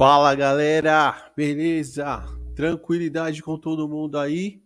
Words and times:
Fala 0.00 0.34
galera, 0.34 1.30
beleza? 1.36 2.24
Tranquilidade 2.56 3.42
com 3.42 3.58
todo 3.58 3.86
mundo 3.86 4.18
aí? 4.18 4.62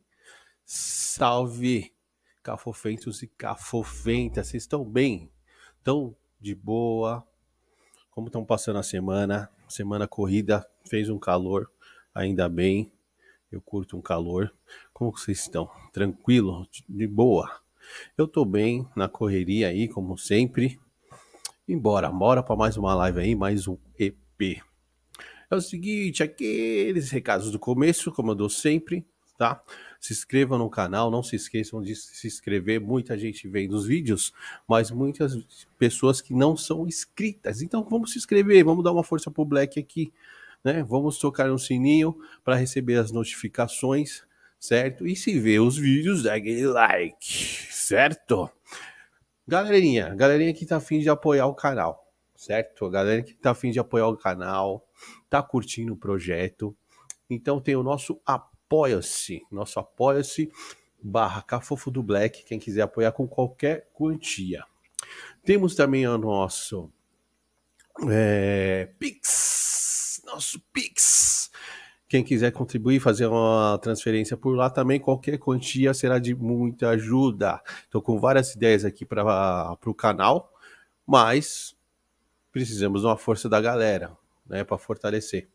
Salve, 0.65 1.93
cafofentos 2.41 3.21
e 3.21 3.27
cafofentas, 3.27 4.47
vocês 4.47 4.63
estão 4.63 4.85
bem? 4.85 5.29
Estão 5.77 6.15
de 6.41 6.55
boa? 6.55 7.27
Como 8.13 8.29
estão 8.29 8.45
passando 8.45 8.79
a 8.79 8.85
semana? 8.85 9.51
Semana 9.69 10.07
corrida, 10.07 10.65
fez 10.89 11.09
um 11.09 11.19
calor, 11.19 11.69
ainda 12.15 12.49
bem. 12.49 12.93
Eu 13.51 13.61
curto 13.61 13.97
um 13.97 14.01
calor. 14.01 14.55
Como 14.93 15.11
vocês 15.11 15.41
estão? 15.41 15.69
Tranquilo? 15.93 16.65
De 16.89 17.09
boa? 17.09 17.61
Eu 18.17 18.29
tô 18.29 18.45
bem 18.45 18.89
na 18.95 19.09
correria 19.09 19.67
aí, 19.67 19.89
como 19.89 20.17
sempre. 20.17 20.79
Embora, 21.67 22.09
bora 22.13 22.41
para 22.41 22.55
mais 22.55 22.77
uma 22.77 22.95
live 22.95 23.19
aí, 23.19 23.35
mais 23.35 23.67
um 23.67 23.77
EP. 23.99 24.63
É 25.51 25.55
o 25.55 25.61
seguinte, 25.61 26.23
aqueles 26.23 27.11
recados 27.11 27.51
do 27.51 27.59
começo, 27.59 28.11
como 28.11 28.31
eu 28.31 28.35
dou 28.35 28.49
sempre, 28.49 29.05
tá? 29.37 29.63
Se 30.01 30.13
inscrevam 30.13 30.59
no 30.59 30.71
canal, 30.71 31.11
não 31.11 31.23
se 31.23 31.37
esqueçam 31.37 31.83
de 31.83 31.95
se 31.95 32.27
inscrever. 32.27 32.81
Muita 32.81 33.17
gente 33.17 33.49
vem 33.49 33.69
dos 33.69 33.87
vídeos, 33.87 34.33
mas 34.69 34.91
muitas 34.91 35.37
pessoas 35.79 36.21
que 36.21 36.35
não 36.35 36.57
são 36.57 36.87
inscritas. 36.87 37.63
Então 37.63 37.83
vamos 37.85 38.13
se 38.13 38.19
inscrever, 38.19 38.65
vamos 38.65 38.85
dar 38.85 38.93
uma 38.93 39.05
força 39.05 39.31
pro 39.31 39.45
Black 39.45 39.79
aqui, 39.79 40.13
né? 40.63 40.83
Vamos 40.83 41.19
tocar 41.19 41.49
no 41.49 41.59
sininho 41.59 42.17
para 42.43 42.57
receber 42.57 42.97
as 42.97 43.11
notificações, 43.11 44.23
certo? 44.59 45.07
E 45.07 45.15
se 45.17 45.39
vê 45.39 45.59
os 45.59 45.77
vídeos, 45.77 46.23
dá 46.23 46.35
aquele 46.35 46.67
like, 46.67 47.73
certo? 47.73 48.51
Galerinha, 49.47 50.15
galerinha 50.15 50.55
que 50.55 50.65
tá 50.65 50.77
afim 50.77 51.01
de 51.01 51.09
apoiar 51.11 51.47
o 51.47 51.55
canal, 51.55 52.11
certo? 52.35 52.89
Galera 52.89 53.23
que 53.23 53.35
tá 53.35 53.51
afim 53.51 53.71
de 53.71 53.79
apoiar 53.79 54.09
o 54.09 54.17
canal, 54.17 54.84
tá 55.35 55.43
curtindo 55.43 55.95
o 55.95 55.97
projeto. 55.97 56.77
Então 57.29 57.61
tem 57.61 57.75
o 57.75 57.83
nosso 57.83 58.21
Apoia-se, 58.25 59.43
nosso 59.51 59.81
Apoia-se 59.81 60.49
barra 61.03 61.43
Cafofo 61.43 61.91
do 61.91 62.05
Black, 62.05 62.45
quem 62.45 62.59
quiser 62.59 62.83
apoiar 62.83 63.11
com 63.11 63.27
qualquer 63.27 63.91
quantia. 63.93 64.65
Temos 65.45 65.75
também 65.75 66.07
o 66.07 66.17
nosso 66.17 66.89
é, 68.09 68.91
Pix, 68.97 70.23
nosso 70.25 70.61
Pix. 70.73 71.51
Quem 72.09 72.23
quiser 72.23 72.53
contribuir, 72.53 73.01
fazer 73.01 73.27
uma 73.27 73.77
transferência 73.83 74.37
por 74.37 74.55
lá 74.55 74.71
também, 74.71 75.01
qualquer 75.01 75.37
quantia 75.39 75.93
será 75.93 76.21
de 76.21 76.33
muita 76.33 76.91
ajuda. 76.91 77.61
Estou 77.83 78.01
com 78.01 78.21
várias 78.21 78.55
ideias 78.55 78.85
aqui 78.85 79.05
para 79.05 79.77
o 79.85 79.95
canal, 79.95 80.53
mas 81.05 81.77
precisamos 82.53 83.01
de 83.01 83.07
uma 83.09 83.17
força 83.17 83.49
da 83.49 83.61
galera, 83.61 84.17
né, 84.47 84.65
para 84.65 84.79
fortalecer. 84.79 85.49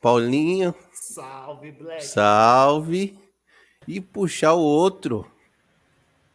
Paulinho. 0.00 0.74
Salve, 0.92 1.72
Black. 1.72 2.04
Salve. 2.04 3.18
E 3.86 4.00
puxar 4.00 4.54
o 4.54 4.60
outro. 4.60 5.30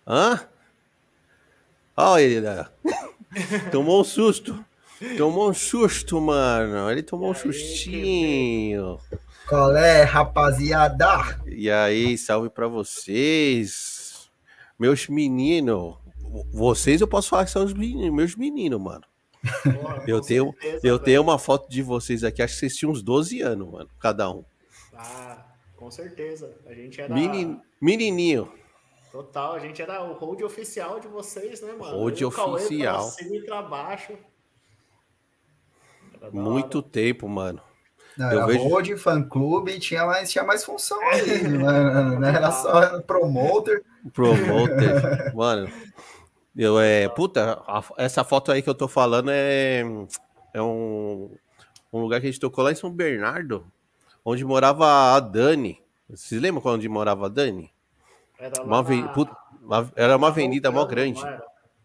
Hã? 0.07 0.47
Olha 1.97 2.21
ele 2.21 2.41
lá. 2.41 2.71
Tomou 3.71 4.01
um 4.01 4.03
susto. 4.03 4.63
Tomou 5.17 5.49
um 5.49 5.53
susto, 5.53 6.19
mano. 6.19 6.89
Ele 6.91 7.01
tomou 7.03 7.31
um 7.31 7.33
sustinho. 7.33 8.99
Qual 9.47 9.75
é, 9.75 10.03
rapaziada? 10.03 11.39
E 11.45 11.69
aí, 11.69 12.17
salve 12.17 12.49
pra 12.49 12.67
vocês. 12.67 14.29
Meus 14.77 15.07
meninos. 15.07 15.95
Vocês 16.51 17.01
eu 17.01 17.07
posso 17.07 17.29
falar 17.29 17.45
que 17.45 17.51
são 17.51 17.63
os 17.63 17.73
meninos, 17.73 18.13
meus 18.13 18.35
meninos, 18.35 18.81
mano. 18.81 19.03
Porra, 19.63 20.03
Eu 20.07 20.21
tenho, 20.21 20.51
certeza, 20.53 20.75
eu 20.77 20.93
velho. 20.93 20.99
tenho 20.99 21.21
uma 21.21 21.37
foto 21.39 21.69
de 21.69 21.81
vocês 21.81 22.23
aqui, 22.23 22.41
acho 22.41 22.53
que 22.53 22.59
vocês 22.59 22.75
tinham 22.75 22.91
uns 22.91 23.01
12 23.01 23.41
anos, 23.41 23.71
mano, 23.71 23.89
cada 23.99 24.29
um. 24.31 24.43
Ah, 24.93 25.45
com 25.75 25.89
certeza. 25.91 26.55
A 26.65 26.73
gente 26.73 26.99
era. 27.01 27.13
Menin, 27.13 27.59
menininho. 27.81 28.51
Total, 29.11 29.53
a 29.53 29.59
gente 29.59 29.81
era 29.81 30.03
o 30.03 30.13
hold 30.13 30.41
oficial 30.41 30.99
de 30.99 31.07
vocês, 31.07 31.61
né, 31.61 31.71
mano? 31.73 31.95
Hold 31.97 32.19
Eu 32.19 32.27
oficial. 32.29 32.97
Pra 33.03 33.11
cima 33.11 33.35
e 33.35 33.41
pra 33.45 33.61
baixo. 33.61 34.13
Muito 36.31 36.79
hora. 36.79 36.87
tempo, 36.89 37.27
mano. 37.27 37.61
Não, 38.17 38.31
Eu 38.31 38.37
era 38.39 38.47
vejo- 38.47 38.67
road, 38.67 38.97
fã 38.97 39.21
clube, 39.21 39.77
tinha 39.79 40.05
mais, 40.05 40.31
tinha 40.31 40.43
mais 40.43 40.63
função 40.63 40.99
aí, 41.09 41.43
não 41.47 42.19
não 42.19 42.27
era 42.27 42.49
só 42.51 43.01
promoter. 43.01 43.83
Promoter. 44.13 45.33
mano. 45.35 45.69
Eu 46.55 46.79
é. 46.79 47.07
Puta, 47.09 47.61
a- 47.67 47.83
essa 47.97 48.23
foto 48.23 48.51
aí 48.51 48.61
que 48.61 48.69
eu 48.69 48.75
tô 48.75 48.87
falando 48.87 49.29
é. 49.31 49.83
É 50.53 50.61
um, 50.61 51.29
um 51.91 51.99
lugar 51.99 52.21
que 52.21 52.27
a 52.27 52.31
gente 52.31 52.39
tocou 52.39 52.63
lá 52.63 52.71
em 52.71 52.75
São 52.75 52.89
Bernardo, 52.89 53.65
onde 54.23 54.45
morava 54.45 54.87
a 55.15 55.19
Dani. 55.19 55.81
Vocês 56.09 56.39
lembram 56.41 56.61
onde 56.73 56.87
morava 56.87 57.25
a 57.25 57.29
Dani? 57.29 57.73
Era 58.39 58.63
Uma 58.63 58.81
na- 58.81 59.07
puta, 59.09 59.35
uma- 59.61 59.91
era 59.95 60.15
uma 60.15 60.27
avenida 60.29 60.71
mó 60.71 60.85
grande. 60.85 61.19
Era? 61.21 61.43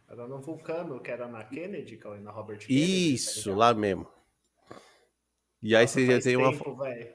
Era 0.08 0.26
no 0.28 0.40
Vulcano, 0.40 1.00
que 1.00 1.10
era 1.10 1.26
na 1.26 1.42
Kennedy, 1.44 1.96
Cauê, 1.96 2.18
na 2.20 2.30
Robert 2.30 2.58
Kennedy. 2.58 3.14
Isso, 3.14 3.50
tá 3.50 3.56
lá 3.56 3.74
mesmo. 3.74 4.06
E 5.62 5.74
aí 5.76 5.84
Nossa, 5.84 6.00
você 6.00 6.20
tem 6.20 6.36
uma. 6.36 6.52
tempo, 6.52 6.76
velho. 6.76 7.08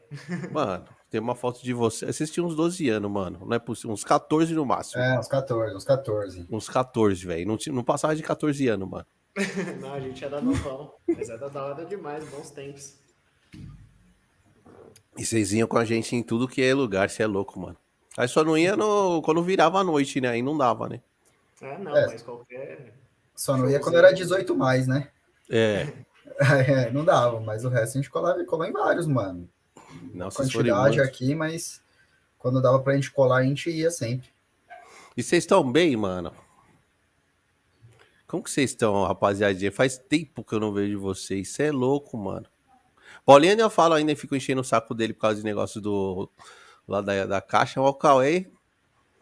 Mano, 0.51 0.85
tem 1.15 1.21
uma 1.21 1.33
foto 1.33 1.63
de 1.63 1.71
você. 1.71 2.07
Vocês 2.07 2.29
tinham 2.29 2.45
uns 2.45 2.57
12 2.57 2.89
anos, 2.89 3.09
mano. 3.09 3.39
Não 3.45 3.55
é 3.55 3.59
possível. 3.59 3.91
Uns 3.91 4.03
14 4.03 4.53
no 4.53 4.65
máximo. 4.65 5.01
É, 5.01 5.17
uns 5.17 5.29
14, 5.29 5.73
uns 5.73 5.85
14. 5.85 6.47
Uns 6.51 6.67
14, 6.67 7.25
velho. 7.25 7.47
Não, 7.47 7.57
não 7.73 7.83
passava 7.85 8.13
de 8.13 8.21
14 8.21 8.67
anos, 8.67 8.89
mano. 8.89 9.05
Não, 9.81 9.93
a 9.93 9.99
gente 9.99 10.23
era 10.23 10.41
novão. 10.41 10.93
Mas 11.07 11.29
era 11.29 11.49
da 11.49 11.63
hora 11.63 11.85
demais, 11.85 12.27
bons 12.29 12.51
tempos. 12.51 12.97
E 15.17 15.25
vocês 15.25 15.53
iam 15.53 15.67
com 15.67 15.77
a 15.77 15.85
gente 15.85 16.15
em 16.15 16.23
tudo 16.23 16.47
que 16.47 16.61
é 16.61 16.73
lugar, 16.73 17.09
você 17.09 17.23
é 17.23 17.27
louco, 17.27 17.57
mano. 17.59 17.77
Aí 18.17 18.27
só 18.27 18.43
não 18.43 18.57
ia 18.57 18.75
no... 18.75 19.21
quando 19.21 19.43
virava 19.43 19.79
a 19.79 19.83
noite, 19.83 20.19
né? 20.19 20.29
Aí 20.29 20.41
não 20.41 20.57
dava, 20.57 20.87
né? 20.89 21.01
É, 21.61 21.77
não, 21.77 21.95
É. 21.95 22.07
mas 22.07 22.21
qualquer. 22.21 22.93
Só 23.35 23.57
não 23.57 23.69
ia 23.69 23.79
quando 23.79 23.97
era 23.97 24.13
18 24.13 24.55
mais, 24.55 24.87
né? 24.87 25.09
É. 25.49 25.87
É, 26.67 26.91
não 26.91 27.05
dava, 27.05 27.39
mas 27.39 27.63
o 27.63 27.69
resto 27.69 27.97
a 27.97 28.01
gente 28.01 28.09
colava, 28.09 28.43
colou 28.43 28.65
em 28.65 28.71
vários, 28.73 29.07
mano. 29.07 29.47
Não, 30.13 30.29
Quantidade 30.29 30.97
muito. 30.97 31.01
aqui, 31.01 31.35
mas 31.35 31.81
quando 32.37 32.61
dava 32.61 32.79
pra 32.79 32.95
gente 32.95 33.11
colar, 33.11 33.37
a 33.37 33.43
gente 33.43 33.69
ia 33.69 33.91
sempre. 33.91 34.29
E 35.17 35.23
vocês 35.23 35.43
estão 35.43 35.69
bem, 35.69 35.95
mano? 35.95 36.31
Como 38.27 38.43
que 38.43 38.51
vocês 38.51 38.71
estão, 38.71 39.03
rapaziadinha? 39.05 39.71
Faz 39.71 39.97
tempo 39.97 40.43
que 40.43 40.53
eu 40.53 40.59
não 40.59 40.73
vejo 40.73 40.99
vocês. 40.99 41.49
Você 41.49 41.63
é 41.63 41.71
louco, 41.71 42.17
mano. 42.17 42.45
Paulinho 43.25 43.51
ainda 43.51 43.69
fala 43.69 43.97
ainda, 43.97 44.15
fico 44.15 44.35
enchendo 44.35 44.61
o 44.61 44.63
saco 44.63 44.93
dele 44.93 45.13
por 45.13 45.21
causa 45.21 45.41
do 45.41 45.45
negócio 45.45 45.79
do. 45.81 46.29
lá 46.87 47.01
da, 47.01 47.25
da 47.25 47.41
caixa. 47.41 47.81
O 47.81 47.93
Cauê. 47.93 48.47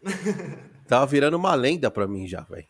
Tava 0.88 1.06
virando 1.06 1.38
uma 1.38 1.56
lenda 1.56 1.90
pra 1.90 2.08
mim 2.08 2.28
já, 2.28 2.42
velho. 2.42 2.68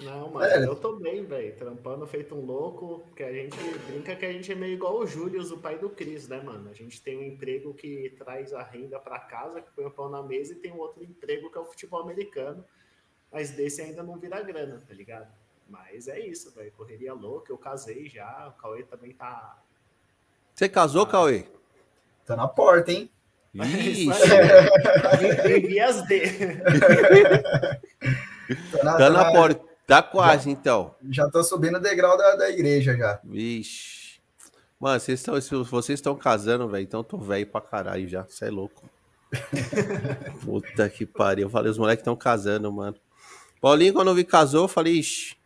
Não, 0.00 0.28
mano, 0.30 0.44
É. 0.46 0.64
eu 0.66 0.74
tô 0.74 0.96
bem, 0.96 1.24
velho. 1.24 1.54
Trampando 1.56 2.04
feito 2.06 2.34
um 2.34 2.44
louco, 2.44 3.04
que 3.14 3.22
a 3.22 3.32
gente 3.32 3.56
brinca 3.86 4.16
que 4.16 4.26
a 4.26 4.32
gente 4.32 4.50
é 4.50 4.54
meio 4.54 4.74
igual 4.74 4.98
o 4.98 5.06
Júlio, 5.06 5.40
o 5.42 5.58
pai 5.58 5.78
do 5.78 5.88
Cris, 5.88 6.26
né, 6.28 6.40
mano? 6.40 6.68
A 6.68 6.72
gente 6.74 7.00
tem 7.00 7.16
um 7.16 7.22
emprego 7.22 7.72
que 7.72 8.12
traz 8.18 8.52
a 8.52 8.62
renda 8.62 8.98
pra 8.98 9.20
casa, 9.20 9.60
que 9.60 9.70
põe 9.70 9.84
o 9.84 9.90
pão 9.90 10.08
na 10.08 10.22
mesa, 10.22 10.52
e 10.52 10.56
tem 10.56 10.72
um 10.72 10.78
outro 10.78 11.02
emprego 11.04 11.48
que 11.50 11.56
é 11.58 11.60
o 11.60 11.64
futebol 11.64 12.00
americano. 12.00 12.64
Mas 13.32 13.50
desse 13.52 13.82
ainda 13.82 14.02
não 14.02 14.16
vira 14.18 14.42
grana, 14.42 14.82
tá 14.86 14.92
ligado? 14.94 15.28
Mas 15.68 16.08
é 16.08 16.18
isso, 16.18 16.52
velho. 16.54 16.72
Correria 16.72 17.14
louca, 17.14 17.52
eu 17.52 17.56
casei 17.58 18.08
já, 18.08 18.48
o 18.48 18.60
Cauê 18.60 18.82
também 18.82 19.12
tá. 19.12 19.62
Você 20.54 20.68
casou, 20.68 21.06
Cauê? 21.06 21.44
Tá 22.26 22.34
na 22.36 22.48
porta, 22.48 22.90
hein? 22.92 23.10
Ixi, 23.54 24.08
vias. 25.66 26.02
Tá 28.72 28.84
na- 28.84 28.96
tá 28.98 29.10
na 29.10 29.24
tá- 29.24 29.32
porta. 29.32 29.73
Tá 29.86 30.02
quase, 30.02 30.50
então. 30.50 30.94
Já 31.10 31.28
tô 31.28 31.42
subindo 31.42 31.76
o 31.76 31.80
degrau 31.80 32.16
da, 32.16 32.36
da 32.36 32.50
igreja 32.50 32.96
já. 32.96 33.20
Vixe. 33.22 34.20
Mano, 34.80 34.98
vocês 34.98 35.20
estão, 35.20 35.64
vocês 35.64 35.98
estão 35.98 36.16
casando, 36.16 36.68
velho, 36.68 36.84
então 36.84 37.04
tô 37.04 37.18
velho 37.18 37.46
pra 37.46 37.60
caralho 37.60 38.08
já. 38.08 38.22
Você 38.24 38.46
é 38.46 38.50
louco. 38.50 38.88
Puta 40.44 40.88
que 40.88 41.06
pariu. 41.06 41.46
Eu 41.46 41.50
falei, 41.50 41.70
os 41.70 41.78
moleques 41.78 42.00
estão 42.00 42.16
casando, 42.16 42.70
mano. 42.72 42.96
Paulinho, 43.60 43.94
quando 43.94 44.08
eu 44.08 44.14
vi 44.14 44.24
casou, 44.24 44.64
eu 44.64 44.68
falei, 44.68 44.94
ixi. 44.94 45.36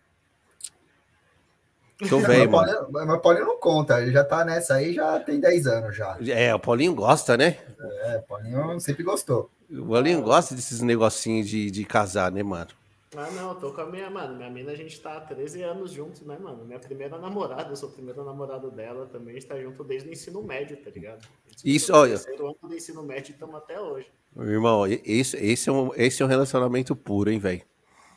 Tô 2.08 2.20
velho, 2.20 2.50
mano. 2.50 2.67
Paulinho, 2.67 3.06
mas 3.06 3.23
Paulinho 3.23 3.46
não 3.46 3.58
conta, 3.58 4.00
ele 4.00 4.12
já 4.12 4.25
tá 4.25 4.44
nessa 4.44 4.75
aí, 4.75 4.94
já 4.94 5.19
tem 5.20 5.41
10 5.41 5.67
anos 5.67 5.96
já. 5.96 6.17
É, 6.29 6.55
o 6.55 6.61
Paulinho 6.61 6.94
gosta, 6.94 7.37
né? 7.37 7.58
É, 7.81 8.19
Paulinho 8.19 8.79
sempre 8.81 9.02
gostou. 9.02 9.50
O 9.70 9.87
Paulinho 9.87 10.23
gosta 10.23 10.55
desses 10.55 10.81
negocinhos 10.81 11.49
de, 11.49 11.70
de 11.70 11.84
casar, 11.84 12.31
né, 12.31 12.43
mano? 12.43 12.78
Ah, 13.16 13.31
não, 13.31 13.50
eu 13.50 13.55
tô 13.55 13.72
com 13.72 13.81
a 13.81 13.87
minha, 13.87 14.10
mano. 14.10 14.37
Minha 14.37 14.50
mina, 14.50 14.72
a 14.72 14.75
gente 14.75 15.00
tá 15.00 15.16
há 15.16 15.20
13 15.20 15.62
anos 15.62 15.93
juntos, 15.93 16.20
né, 16.22 16.37
mano? 16.38 16.64
Minha 16.64 16.78
primeira 16.78 17.19
namorada, 17.19 17.70
eu 17.70 17.76
sou 17.76 17.88
o 17.88 17.93
primeiro 17.93 18.22
namorado 18.22 18.70
dela 18.70 19.06
também. 19.06 19.31
A 19.31 19.40
gente 19.40 19.46
tá 19.46 19.58
junto 19.58 19.82
desde 19.82 20.08
o 20.08 20.12
ensino 20.12 20.43
médio, 20.43 20.76
tá 20.76 20.90
ligado? 20.90 21.26
Isso, 21.64 21.93
olha. 21.94 22.14
terceiro 22.14 22.46
ano 22.46 22.56
do 22.62 22.75
ensino 22.75 23.02
médio 23.02 23.31
e 23.31 23.32
estamos 23.32 23.55
até 23.55 23.81
hoje. 23.81 24.06
Irmão, 24.37 24.87
esse, 24.87 25.37
esse, 25.37 25.69
é 25.69 25.72
um, 25.72 25.90
esse 25.96 26.22
é 26.22 26.25
um 26.25 26.28
relacionamento 26.28 26.94
puro, 26.94 27.31
hein, 27.31 27.38
velho? 27.38 27.62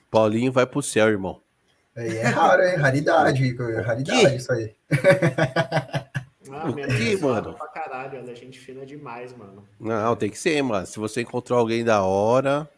Paulinho 0.10 0.52
vai 0.52 0.66
pro 0.66 0.82
céu, 0.82 1.08
irmão. 1.08 1.42
Aí 1.96 2.18
é 2.18 2.28
raro, 2.28 2.62
hein? 2.62 2.76
Raridade. 2.76 3.56
Raridade 3.56 4.30
Que? 4.30 4.36
isso 4.36 4.52
aí. 4.52 4.76
Ah, 6.54 6.70
minha 6.70 6.86
mina 6.86 7.14
é 7.14 7.18
mano? 7.18 7.54
pra 7.54 7.68
caralho, 7.70 8.18
ela 8.18 8.30
é 8.30 8.36
gente 8.36 8.60
fina 8.60 8.86
demais, 8.86 9.34
mano. 9.36 9.64
Não, 9.80 10.16
tem 10.18 10.30
que 10.30 10.38
ser, 10.38 10.62
mano. 10.62 10.86
Se 10.86 11.00
você 11.00 11.22
encontrou 11.22 11.58
alguém 11.58 11.84
da 11.84 12.04
hora, 12.04 12.70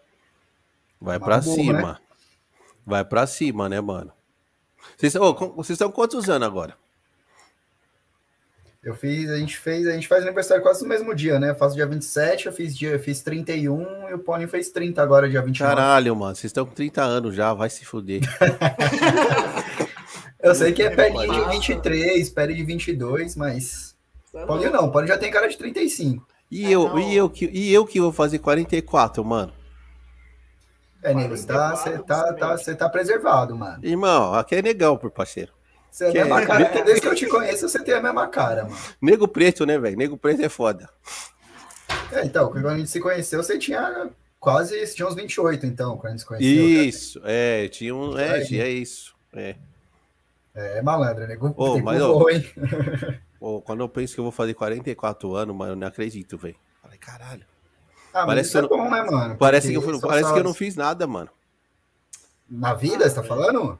vai 1.03 1.19
pra 1.19 1.37
bom, 1.39 1.53
cima. 1.55 1.73
né? 1.81 1.97
Vai 2.85 3.05
pra 3.05 3.27
cima, 3.27 3.69
né, 3.69 3.79
mano? 3.81 4.11
Vocês, 4.97 5.13
com- 5.13 5.49
vocês 5.55 5.75
estão 5.75 5.91
quantos 5.91 6.29
anos 6.29 6.47
agora? 6.47 6.75
Eu 8.83 8.93
fiz, 8.95 9.29
a 9.29 9.37
gente 9.37 9.57
fez, 9.57 9.87
a 9.87 9.93
gente 9.93 10.09
faz 10.09 10.23
aniversário 10.23 10.61
quase 10.61 10.83
no 10.83 10.89
mesmo 10.89 11.15
dia, 11.15 11.39
né? 11.39 11.51
Eu 11.51 11.55
faço 11.55 11.73
dia 11.73 11.85
27, 11.87 12.47
eu 12.47 12.51
fiz 12.51 12.75
dia, 12.75 12.89
eu 12.89 12.99
fiz 12.99 13.21
31 13.21 14.09
e 14.09 14.13
o 14.13 14.19
Paulinho 14.19 14.49
fez 14.49 14.69
30 14.71 15.01
agora, 15.01 15.29
dia 15.29 15.41
29. 15.41 15.73
Caralho, 15.73 16.13
mano. 16.13 16.35
Vocês 16.35 16.49
estão 16.49 16.65
com 16.65 16.73
30 16.73 17.01
anos 17.01 17.33
já, 17.33 17.53
vai 17.53 17.69
se 17.69 17.85
fuder. 17.85 18.21
Eu 20.41 20.53
sei 20.53 20.73
que 20.73 20.83
é 20.83 20.89
Massa. 21.09 21.45
de 21.45 21.51
23, 21.51 22.29
perto 22.29 22.53
de 22.53 22.63
22, 22.65 23.35
mas. 23.37 23.95
É 24.33 24.43
louco. 24.43 24.69
não, 24.69 24.91
Paulinho 24.91 25.13
já 25.13 25.17
tem 25.17 25.31
cara 25.31 25.47
de 25.47 25.57
35. 25.57 26.27
E 26.51 26.65
É, 26.65 26.71
eu, 26.71 26.89
não. 26.89 26.99
e 26.99 27.15
eu, 27.15 27.29
que, 27.29 27.45
e 27.45 27.73
eu 27.73 27.85
que 27.85 28.01
vou 28.01 28.11
fazer 28.11 28.39
44, 28.39 29.23
mano? 29.23 29.53
É, 31.03 31.13
nego, 31.13 31.35
você 31.35 31.45
tá, 31.45 31.75
você 31.75 31.99
tá, 31.99 32.33
tá, 32.33 32.57
você 32.57 32.73
tá 32.75 32.89
preservado, 32.89 33.55
mano. 33.55 33.85
Irmão, 33.85 34.33
aqui 34.33 34.55
é 34.55 34.61
negão, 34.61 34.97
por 34.97 35.11
parceiro. 35.11 35.51
Você 35.91 36.05
é 36.05 36.09
a 36.09 36.13
mesma 36.13 36.45
cara, 36.45 36.65
porque 36.65 36.81
desde 36.81 37.01
que 37.01 37.07
eu 37.07 37.15
te 37.15 37.27
conheço, 37.27 37.67
você 37.67 37.83
tem 37.83 37.93
a 37.93 38.01
mesma 38.01 38.27
cara, 38.27 38.63
mano. 38.63 38.77
Nego 39.01 39.27
preto, 39.27 39.65
né, 39.65 39.77
velho? 39.77 39.97
Nego 39.97 40.17
preto 40.17 40.41
é 40.41 40.49
foda. 40.49 40.89
É, 42.11 42.25
então, 42.25 42.49
quando 42.49 42.67
a 42.67 42.77
gente 42.77 42.89
se 42.89 42.99
conheceu, 42.99 43.43
você 43.43 43.59
tinha 43.59 44.09
quase, 44.39 44.79
você 44.79 44.95
tinha 44.95 45.07
uns 45.07 45.13
28, 45.13 45.65
então, 45.65 45.97
quando 45.97 46.07
a 46.07 46.09
gente 46.11 46.21
se 46.21 46.25
conheceu. 46.25 46.83
Isso, 46.83 47.21
é, 47.25 47.67
tinha 47.67 47.93
um. 47.93 48.17
É, 48.17 48.35
Aí. 48.35 48.61
é 48.61 48.69
isso. 48.69 49.13
É. 49.33 49.55
É 50.55 50.81
malandro, 50.81 51.27
nego. 51.27 51.53
Ô, 51.57 51.73
Tempo 51.73 51.85
mas, 51.85 52.01
ó, 52.01 52.13
voa, 52.13 52.31
hein? 52.31 52.45
Pô, 53.39 53.61
quando 53.61 53.81
eu 53.81 53.89
penso 53.89 54.13
que 54.13 54.19
eu 54.19 54.23
vou 54.23 54.31
fazer 54.31 54.53
44 54.53 55.35
anos, 55.35 55.55
mano, 55.55 55.73
eu 55.73 55.75
não 55.75 55.87
acredito, 55.87 56.37
velho. 56.37 56.55
Falei, 56.81 56.97
caralho. 56.97 57.45
Ah, 58.13 58.25
mas 58.25 58.25
parece 58.27 58.47
isso 58.49 58.57
é 58.57 58.67
que 58.67 58.73
eu 58.73 58.77
bom, 58.77 58.89
né, 58.89 59.03
mano? 59.03 59.37
Parece, 59.37 59.67
que 59.69 59.73
eu, 59.75 59.99
parece 59.99 60.31
que 60.33 60.39
eu 60.39 60.43
não 60.43 60.53
fiz 60.53 60.75
nada, 60.75 61.07
mano. 61.07 61.29
Na 62.49 62.73
vida, 62.73 63.07
você 63.09 63.15
tá 63.15 63.23
falando? 63.23 63.79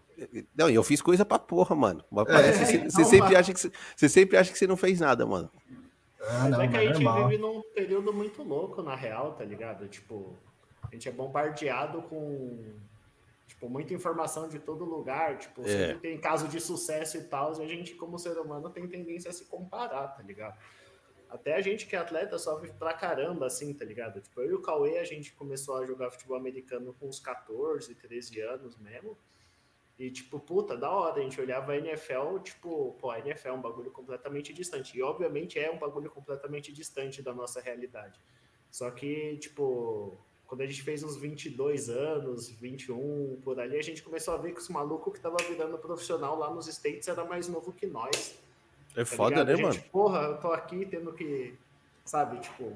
Não, 0.56 0.70
e 0.70 0.76
eu 0.76 0.84
fiz 0.84 1.02
coisa 1.02 1.24
pra 1.26 1.38
porra, 1.38 1.76
mano. 1.76 2.04
Mas 2.10 2.28
É, 2.28 2.32
parece 2.32 2.60
que 2.60 2.66
você, 2.66 2.76
então, 2.78 2.90
você 2.92 3.04
sempre 3.04 3.20
mano. 3.28 3.38
acha 3.38 3.54
que 3.54 3.60
você, 3.60 3.72
você 3.96 4.10
sempre 4.10 4.38
acha 4.38 4.52
que 4.52 4.58
você 4.58 4.66
não 4.68 4.78
fez 4.78 5.00
nada, 5.00 5.26
mano. 5.26 5.50
Ah, 6.22 6.48
não, 6.50 6.62
é 6.62 6.68
que 6.68 6.78
a 6.78 6.82
gente 6.86 6.94
normal. 7.04 7.28
vive 7.28 7.42
num 7.42 7.62
período 7.76 8.14
muito 8.14 8.42
louco, 8.44 8.82
na 8.82 8.96
real, 8.96 9.34
tá 9.34 9.44
ligado? 9.44 9.88
Tipo, 9.88 10.34
a 10.90 10.94
gente 10.96 11.08
é 11.10 11.12
bombardeado 11.12 12.02
com 12.04 12.58
tipo, 13.48 13.70
muita 13.70 13.94
informação 13.94 14.48
de 14.48 14.58
todo 14.60 14.86
lugar. 14.86 15.38
Tipo, 15.38 15.62
É. 15.64 15.68
sempre 15.68 15.96
tem 16.00 16.18
caso 16.18 16.48
de 16.48 16.60
sucesso 16.62 17.18
e 17.18 17.24
tal, 17.24 17.54
e 17.60 17.64
a 17.64 17.68
gente, 17.68 17.94
como 17.96 18.18
ser 18.18 18.38
humano, 18.40 18.70
tem 18.70 18.88
tendência 18.88 19.30
a 19.30 19.34
se 19.34 19.46
comparar, 19.46 20.08
tá 20.08 20.24
ligado? 20.24 20.58
Até 21.34 21.56
a 21.56 21.62
gente 21.62 21.88
que 21.88 21.96
é 21.96 22.00
atleta 22.00 22.38
sofre 22.38 22.72
pra 22.74 22.94
caramba, 22.94 23.48
assim, 23.48 23.74
tá 23.74 23.84
ligado? 23.84 24.22
Tipo, 24.22 24.42
eu 24.42 24.52
e 24.52 24.54
o 24.54 24.62
Cauê, 24.62 25.00
a 25.00 25.04
gente 25.04 25.34
começou 25.34 25.78
a 25.78 25.84
jogar 25.84 26.12
futebol 26.12 26.38
americano 26.38 26.96
com 27.00 27.08
uns 27.08 27.20
14, 27.20 27.96
13 27.96 28.40
anos 28.42 28.78
mesmo. 28.78 29.18
E, 29.98 30.12
tipo, 30.12 30.40
puta, 30.40 30.78
da 30.78 30.92
hora, 30.92 31.20
a 31.20 31.24
gente 31.24 31.42
olhava 31.42 31.72
a 31.72 31.78
NFL, 31.78 32.38
tipo, 32.44 32.96
pô, 33.00 33.10
a 33.10 33.18
NFL 33.18 33.48
é 33.48 33.52
um 33.52 33.62
bagulho 33.62 33.90
completamente 33.90 34.54
distante. 34.54 34.96
E, 34.96 35.02
obviamente, 35.02 35.58
é 35.58 35.72
um 35.72 35.80
bagulho 35.80 36.12
completamente 36.12 36.72
distante 36.72 37.20
da 37.24 37.34
nossa 37.34 37.60
realidade. 37.60 38.20
Só 38.70 38.92
que, 38.92 39.36
tipo, 39.38 40.16
quando 40.46 40.62
a 40.62 40.68
gente 40.68 40.84
fez 40.84 41.02
uns 41.02 41.18
22 41.18 41.90
anos, 41.90 42.48
21, 42.48 43.42
por 43.44 43.60
ali, 43.60 43.76
a 43.76 43.82
gente 43.82 44.04
começou 44.04 44.36
a 44.36 44.38
ver 44.38 44.54
que 44.54 44.60
os 44.60 44.70
malucos 44.70 45.12
que 45.12 45.20
tava 45.20 45.38
virando 45.50 45.80
profissional 45.80 46.38
lá 46.38 46.54
nos 46.54 46.68
States 46.68 47.08
era 47.08 47.26
mais 47.26 47.48
novo 47.48 47.74
que 47.74 47.88
nós. 47.88 48.38
É 48.96 49.04
tá 49.04 49.06
foda, 49.06 49.44
ligado? 49.44 49.48
né, 49.48 49.56
gente, 49.56 49.78
mano? 49.78 49.90
Porra, 49.92 50.20
eu 50.20 50.38
tô 50.38 50.52
aqui 50.52 50.86
tendo 50.86 51.14
que, 51.14 51.56
sabe, 52.06 52.40
tipo... 52.40 52.74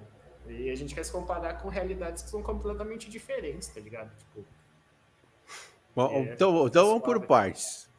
E 0.48 0.70
a 0.70 0.76
gente 0.76 0.96
quer 0.96 1.04
se 1.04 1.12
comparar 1.12 1.62
com 1.62 1.68
realidades 1.68 2.24
que 2.24 2.30
são 2.30 2.42
completamente 2.42 3.10
diferentes, 3.10 3.68
tá 3.68 3.82
ligado? 3.82 4.10
Tipo, 4.18 4.46
Bom, 5.98 6.12
É, 6.12 6.20
então, 6.34 6.68
então 6.68 6.86
vamos 6.86 7.02
por 7.02 7.20
partes. 7.26 7.90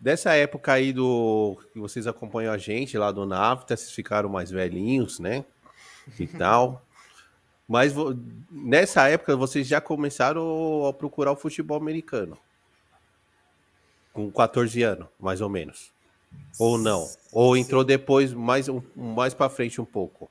Dessa 0.00 0.34
época 0.34 0.72
aí 0.72 0.90
do 0.90 1.58
que 1.70 1.78
vocês 1.78 2.06
acompanham 2.06 2.50
a 2.50 2.56
gente 2.56 2.96
lá 2.96 3.12
do 3.12 3.26
NAFTA, 3.26 3.76
vocês 3.76 3.92
ficaram 3.92 4.30
mais 4.30 4.50
velhinhos, 4.50 5.18
né? 5.18 5.44
E 6.18 6.26
tal. 6.26 6.82
Mas 7.68 7.92
nessa 8.50 9.06
época 9.06 9.36
vocês 9.36 9.66
já 9.68 9.82
começaram 9.82 10.86
a 10.86 10.94
procurar 10.94 11.32
o 11.32 11.36
futebol 11.36 11.76
americano. 11.76 12.38
Com 14.14 14.32
14 14.32 14.82
anos, 14.82 15.08
mais 15.20 15.42
ou 15.42 15.50
menos. 15.50 15.92
Ou 16.58 16.78
não? 16.78 17.08
Ou 17.32 17.56
entrou 17.56 17.82
depois, 17.82 18.32
mais, 18.32 18.66
mais 18.94 19.34
pra 19.34 19.48
frente 19.48 19.80
um 19.80 19.84
pouco? 19.84 20.30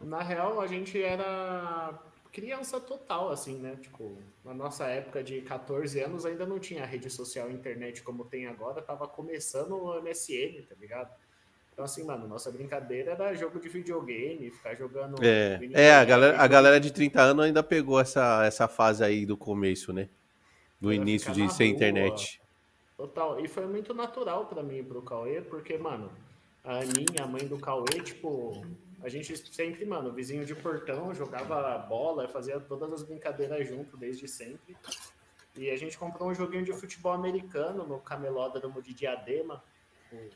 Na 0.00 0.22
real, 0.22 0.60
a 0.60 0.66
gente 0.66 1.02
era 1.02 1.98
criança 2.32 2.78
total, 2.78 3.30
assim, 3.30 3.56
né? 3.56 3.78
Tipo, 3.80 4.18
na 4.44 4.52
nossa 4.52 4.84
época 4.84 5.24
de 5.24 5.40
14 5.40 5.98
anos 6.00 6.26
ainda 6.26 6.44
não 6.44 6.58
tinha 6.58 6.84
rede 6.84 7.08
social 7.08 7.50
internet 7.50 8.02
como 8.02 8.26
tem 8.26 8.46
agora, 8.46 8.82
tava 8.82 9.08
começando 9.08 9.72
o 9.72 10.02
MSN, 10.02 10.62
tá 10.68 10.74
ligado? 10.78 11.10
Então, 11.72 11.84
assim, 11.84 12.04
mano, 12.04 12.28
nossa 12.28 12.50
brincadeira 12.50 13.12
era 13.12 13.34
jogo 13.34 13.58
de 13.58 13.68
videogame, 13.68 14.50
ficar 14.50 14.74
jogando. 14.74 15.16
É, 15.22 15.58
é 15.72 15.94
a, 15.94 16.04
galera, 16.04 16.38
a 16.38 16.46
galera 16.46 16.80
de 16.80 16.90
30 16.90 17.20
anos 17.20 17.44
ainda 17.44 17.62
pegou 17.62 17.98
essa, 17.98 18.44
essa 18.46 18.68
fase 18.68 19.02
aí 19.02 19.26
do 19.26 19.36
começo, 19.36 19.92
né? 19.92 20.08
Do 20.80 20.92
início 20.92 21.32
de 21.32 21.52
ser 21.52 21.64
rua. 21.64 21.72
internet. 21.72 22.40
Total. 22.96 23.38
E 23.44 23.48
foi 23.48 23.66
muito 23.66 23.92
natural 23.92 24.46
pra 24.46 24.62
mim 24.62 24.78
e 24.78 24.82
pro 24.82 25.02
Cauê, 25.02 25.42
porque, 25.42 25.76
mano, 25.76 26.10
a 26.64 26.78
Aninha, 26.78 27.24
a 27.24 27.26
mãe 27.26 27.46
do 27.46 27.58
Cauê, 27.58 28.00
tipo, 28.02 28.64
a 29.02 29.08
gente 29.08 29.36
sempre, 29.54 29.84
mano, 29.84 30.12
vizinho 30.12 30.44
de 30.44 30.54
portão, 30.54 31.14
jogava 31.14 31.78
bola, 31.78 32.26
fazia 32.28 32.58
todas 32.58 32.92
as 32.92 33.02
brincadeiras 33.02 33.68
junto 33.68 33.96
desde 33.96 34.26
sempre. 34.26 34.76
E 35.56 35.70
a 35.70 35.76
gente 35.76 35.96
comprou 35.96 36.30
um 36.30 36.34
joguinho 36.34 36.64
de 36.64 36.72
futebol 36.72 37.12
americano 37.12 37.86
no 37.86 37.98
camelódromo 37.98 38.82
de 38.82 38.92
Diadema, 38.94 39.62
o 40.12 40.30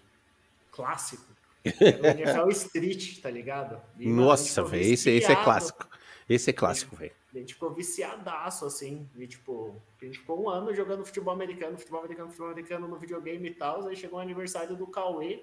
clássico. 0.70 1.34
Era 1.64 2.02
o 2.02 2.06
NFL 2.06 2.50
Street, 2.50 3.20
tá 3.20 3.30
ligado? 3.30 3.80
E, 3.98 4.08
Nossa, 4.08 4.62
velho, 4.62 4.82
esse, 4.82 5.10
esse 5.10 5.30
é 5.30 5.36
clássico. 5.36 5.88
Esse 6.28 6.50
é 6.50 6.52
clássico, 6.52 6.96
velho. 6.96 7.12
A 7.34 7.38
gente 7.38 7.54
ficou 7.54 7.74
viciadaço, 7.74 8.64
assim. 8.64 9.08
E, 9.16 9.26
tipo, 9.26 9.76
a 10.02 10.04
gente 10.06 10.18
ficou 10.18 10.42
um 10.42 10.48
ano 10.48 10.74
jogando 10.74 11.04
futebol 11.04 11.32
americano, 11.34 11.76
futebol 11.78 12.00
americano, 12.00 12.28
futebol 12.28 12.50
americano 12.50 12.88
no 12.88 12.96
videogame 12.98 13.48
e 13.48 13.54
tal. 13.54 13.86
Aí 13.86 13.96
chegou 13.96 14.18
o 14.18 14.22
aniversário 14.22 14.74
do 14.76 14.86
Cauê. 14.86 15.42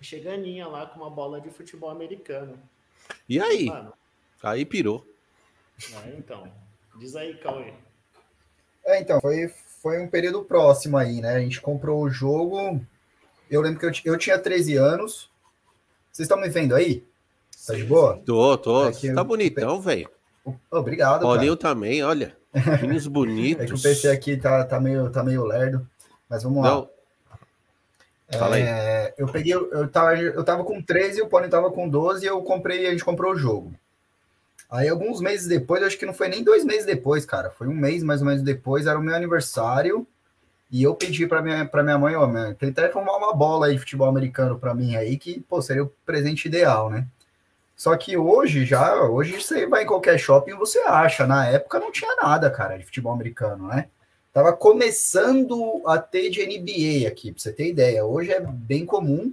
Chega 0.00 0.30
a 0.30 0.34
Aninha 0.34 0.66
lá 0.68 0.86
com 0.86 1.00
uma 1.00 1.10
bola 1.10 1.40
de 1.40 1.50
futebol 1.50 1.90
americano. 1.90 2.58
E 3.28 3.40
aí? 3.40 3.66
Mano, 3.66 3.92
Aí 4.42 4.64
pirou. 4.64 5.06
né, 5.90 6.14
então. 6.18 6.52
Diz 6.96 7.16
aí, 7.16 7.36
Cauê. 7.38 7.72
É, 8.84 9.00
então, 9.00 9.20
foi, 9.20 9.48
foi 9.48 10.00
um 10.00 10.08
período 10.08 10.44
próximo 10.44 10.96
aí, 10.96 11.20
né? 11.20 11.34
A 11.34 11.40
gente 11.40 11.60
comprou 11.60 12.00
o 12.02 12.10
jogo. 12.10 12.80
Eu 13.50 13.60
lembro 13.60 13.80
que 13.80 13.86
eu, 14.08 14.12
eu 14.12 14.18
tinha 14.18 14.38
13 14.38 14.76
anos. 14.76 15.30
Vocês 16.12 16.26
estão 16.26 16.40
me 16.40 16.48
vendo 16.48 16.74
aí? 16.74 17.04
Tá 17.66 17.74
de 17.74 17.84
boa? 17.84 18.22
Tô, 18.24 18.56
tô. 18.56 18.86
É 18.86 18.92
que 18.92 19.12
tá 19.12 19.20
eu- 19.20 19.24
bonitão, 19.24 19.80
velho. 19.80 20.08
Obrigado, 20.70 21.22
cara. 21.22 21.24
Paulinho 21.34 21.56
também, 21.56 22.04
olha. 22.04 22.36
Meninos 22.82 23.02
É 23.06 23.06
que 23.06 23.08
o 23.08 23.10
bonitos. 23.10 23.82
PC 23.82 24.08
aqui 24.08 24.36
tá, 24.36 24.64
tá, 24.64 24.80
meio, 24.80 25.10
tá 25.10 25.22
meio 25.22 25.44
lerdo. 25.44 25.86
Mas 26.28 26.42
vamos 26.42 26.62
lá. 26.62 26.70
Não, 26.70 26.88
Fala 28.32 28.56
aí. 28.56 28.62
É, 28.62 29.14
eu 29.16 29.26
peguei, 29.28 29.54
eu 29.54 29.88
tava, 29.88 30.16
eu 30.16 30.44
tava 30.44 30.64
com 30.64 30.82
13, 30.82 31.22
o 31.22 31.28
Pony 31.28 31.48
tava 31.48 31.70
com 31.70 31.88
12 31.88 32.24
e 32.24 32.28
eu 32.28 32.42
comprei, 32.42 32.86
a 32.86 32.90
gente 32.90 33.04
comprou 33.04 33.32
o 33.32 33.36
jogo. 33.36 33.74
Aí, 34.68 34.88
alguns 34.88 35.20
meses 35.20 35.46
depois, 35.46 35.82
acho 35.82 35.96
que 35.96 36.06
não 36.06 36.12
foi 36.12 36.28
nem 36.28 36.42
dois 36.42 36.64
meses 36.64 36.84
depois, 36.84 37.24
cara, 37.24 37.50
foi 37.50 37.68
um 37.68 37.74
mês 37.74 38.02
mais 38.02 38.20
ou 38.20 38.26
menos 38.26 38.42
depois, 38.42 38.86
era 38.86 38.98
o 38.98 39.02
meu 39.02 39.14
aniversário. 39.14 40.06
E 40.68 40.82
eu 40.82 40.96
pedi 40.96 41.28
para 41.28 41.40
minha, 41.40 41.64
pra 41.64 41.84
minha 41.84 41.96
mãe, 41.96 42.16
ó, 42.16 42.26
minha, 42.26 42.52
tentar 42.52 42.86
arrumar 42.86 43.16
uma 43.16 43.32
bola 43.32 43.66
aí 43.66 43.74
de 43.74 43.78
futebol 43.78 44.08
americano 44.08 44.58
para 44.58 44.74
mim 44.74 44.96
aí, 44.96 45.16
que, 45.16 45.40
pô, 45.48 45.62
seria 45.62 45.84
o 45.84 45.92
presente 46.04 46.46
ideal, 46.46 46.90
né? 46.90 47.06
Só 47.76 47.94
que 47.94 48.16
hoje 48.16 48.64
já, 48.64 49.02
hoje 49.02 49.40
você 49.40 49.66
vai 49.66 49.82
em 49.82 49.86
qualquer 49.86 50.18
shopping 50.18 50.54
você 50.54 50.78
acha. 50.80 51.26
Na 51.26 51.46
época 51.46 51.78
não 51.78 51.92
tinha 51.92 52.16
nada, 52.16 52.50
cara, 52.50 52.78
de 52.78 52.84
futebol 52.84 53.12
americano, 53.12 53.68
né? 53.68 53.88
Tava 54.32 54.52
começando 54.52 55.82
a 55.86 55.98
ter 55.98 56.30
de 56.30 56.44
NBA 56.44 57.06
aqui, 57.06 57.32
pra 57.32 57.40
você 57.40 57.52
ter 57.52 57.68
ideia. 57.68 58.04
Hoje 58.04 58.32
é 58.32 58.40
bem 58.40 58.86
comum. 58.86 59.32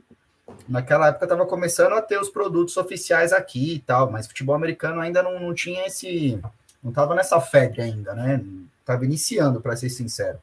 Naquela 0.68 1.08
época 1.08 1.28
tava 1.28 1.46
começando 1.46 1.94
a 1.94 2.02
ter 2.02 2.20
os 2.20 2.30
produtos 2.30 2.76
oficiais 2.76 3.32
aqui 3.32 3.76
e 3.76 3.80
tal, 3.80 4.12
mas 4.12 4.28
futebol 4.28 4.56
americano 4.56 5.00
ainda 5.00 5.24
não, 5.24 5.40
não 5.40 5.54
tinha 5.54 5.88
esse. 5.88 6.40
Não 6.84 6.92
tava 6.92 7.16
nessa 7.16 7.40
febre 7.40 7.82
ainda, 7.82 8.14
né? 8.14 8.44
Tava 8.86 9.06
iniciando, 9.06 9.62
para 9.62 9.76
ser 9.78 9.90
sincero. 9.90 10.38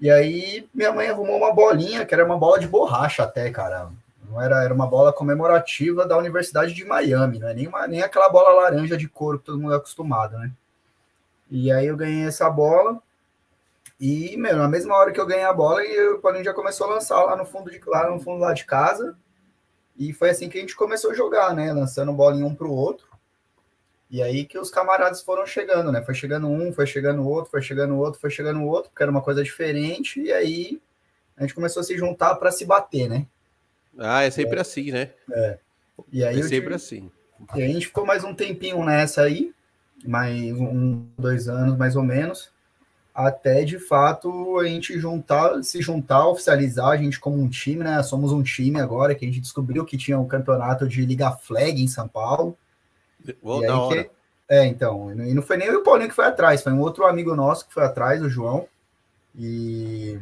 E 0.00 0.10
aí 0.10 0.68
minha 0.72 0.92
mãe 0.92 1.08
arrumou 1.08 1.36
uma 1.36 1.52
bolinha, 1.52 2.04
que 2.04 2.14
era 2.14 2.24
uma 2.24 2.38
bola 2.38 2.58
de 2.58 2.66
borracha 2.66 3.24
até, 3.24 3.50
cara. 3.50 3.90
Não 4.32 4.40
era, 4.40 4.64
era 4.64 4.72
uma 4.72 4.86
bola 4.86 5.12
comemorativa 5.12 6.06
da 6.06 6.16
Universidade 6.16 6.72
de 6.72 6.86
Miami, 6.86 7.38
não 7.38 7.48
é 7.48 7.54
nem, 7.54 7.68
uma, 7.68 7.86
nem 7.86 8.00
aquela 8.00 8.30
bola 8.30 8.62
laranja 8.62 8.96
de 8.96 9.06
couro 9.06 9.38
que 9.38 9.44
todo 9.44 9.60
mundo 9.60 9.74
é 9.74 9.76
acostumado, 9.76 10.38
né? 10.38 10.50
E 11.50 11.70
aí 11.70 11.86
eu 11.86 11.96
ganhei 11.98 12.26
essa 12.26 12.48
bola. 12.48 13.02
E, 14.00 14.34
meu, 14.38 14.56
na 14.56 14.66
mesma 14.66 14.96
hora 14.96 15.12
que 15.12 15.20
eu 15.20 15.26
ganhei 15.26 15.44
a 15.44 15.52
bola, 15.52 15.84
e 15.84 16.08
o 16.08 16.18
Paulinho 16.18 16.44
já 16.44 16.54
começou 16.54 16.86
a 16.86 16.94
lançar 16.94 17.22
lá 17.22 17.36
no 17.36 17.44
fundo 17.44 17.70
de 17.70 17.78
lá 17.86 18.10
no 18.10 18.18
fundo 18.18 18.40
lá 18.40 18.54
de 18.54 18.64
casa. 18.64 19.14
E 19.98 20.14
foi 20.14 20.30
assim 20.30 20.48
que 20.48 20.56
a 20.56 20.60
gente 20.62 20.74
começou 20.74 21.10
a 21.10 21.14
jogar, 21.14 21.54
né? 21.54 21.70
Lançando 21.70 22.10
bolinha 22.10 22.46
um 22.46 22.54
pro 22.54 22.72
outro. 22.72 23.06
E 24.10 24.22
aí 24.22 24.46
que 24.46 24.58
os 24.58 24.70
camaradas 24.70 25.20
foram 25.20 25.44
chegando, 25.44 25.92
né? 25.92 26.00
Foi 26.00 26.14
chegando 26.14 26.48
um, 26.48 26.72
foi 26.72 26.86
chegando 26.86 27.28
outro, 27.28 27.50
foi 27.50 27.60
chegando 27.60 27.98
outro, 27.98 28.18
foi 28.18 28.30
chegando 28.30 28.62
outro, 28.64 28.90
porque 28.90 29.02
era 29.02 29.12
uma 29.12 29.22
coisa 29.22 29.44
diferente, 29.44 30.20
e 30.22 30.32
aí 30.32 30.80
a 31.36 31.42
gente 31.42 31.54
começou 31.54 31.82
a 31.82 31.84
se 31.84 31.96
juntar 31.98 32.34
para 32.36 32.50
se 32.50 32.64
bater, 32.64 33.08
né? 33.10 33.26
Ah, 33.98 34.22
é 34.22 34.30
sempre 34.30 34.58
é. 34.58 34.60
assim, 34.60 34.90
né? 34.90 35.10
É. 35.30 35.58
E 36.12 36.24
aí 36.24 36.40
é 36.40 36.42
sempre 36.42 36.74
assim. 36.74 37.10
E 37.54 37.62
aí 37.62 37.70
a 37.70 37.74
gente 37.74 37.86
ficou 37.86 38.06
mais 38.06 38.24
um 38.24 38.34
tempinho 38.34 38.84
nessa 38.84 39.22
aí, 39.22 39.52
mais 40.04 40.52
um, 40.52 41.06
dois 41.18 41.48
anos 41.48 41.76
mais 41.76 41.96
ou 41.96 42.02
menos, 42.02 42.50
até 43.14 43.64
de 43.64 43.78
fato 43.78 44.58
a 44.58 44.64
gente 44.64 44.98
juntar, 44.98 45.62
se 45.62 45.82
juntar, 45.82 46.26
oficializar 46.28 46.88
a 46.88 46.96
gente 46.96 47.20
como 47.20 47.40
um 47.40 47.48
time, 47.48 47.84
né? 47.84 48.02
Somos 48.02 48.32
um 48.32 48.42
time 48.42 48.80
agora 48.80 49.14
que 49.14 49.24
a 49.24 49.28
gente 49.28 49.40
descobriu 49.40 49.84
que 49.84 49.98
tinha 49.98 50.18
um 50.18 50.26
campeonato 50.26 50.88
de 50.88 51.04
Liga 51.04 51.30
Flag 51.32 51.82
em 51.82 51.88
São 51.88 52.08
Paulo. 52.08 52.56
Vou 53.42 53.60
da 53.60 53.78
hora. 53.78 54.04
Que, 54.04 54.10
é, 54.48 54.66
então, 54.66 55.12
e 55.12 55.34
não 55.34 55.42
foi 55.42 55.56
nem 55.56 55.70
o 55.70 55.82
Paulinho 55.82 56.08
que 56.08 56.14
foi 56.14 56.26
atrás, 56.26 56.62
foi 56.62 56.72
um 56.72 56.80
outro 56.80 57.06
amigo 57.06 57.34
nosso 57.34 57.66
que 57.66 57.74
foi 57.74 57.84
atrás, 57.84 58.22
o 58.22 58.28
João. 58.28 58.66
E 59.34 60.18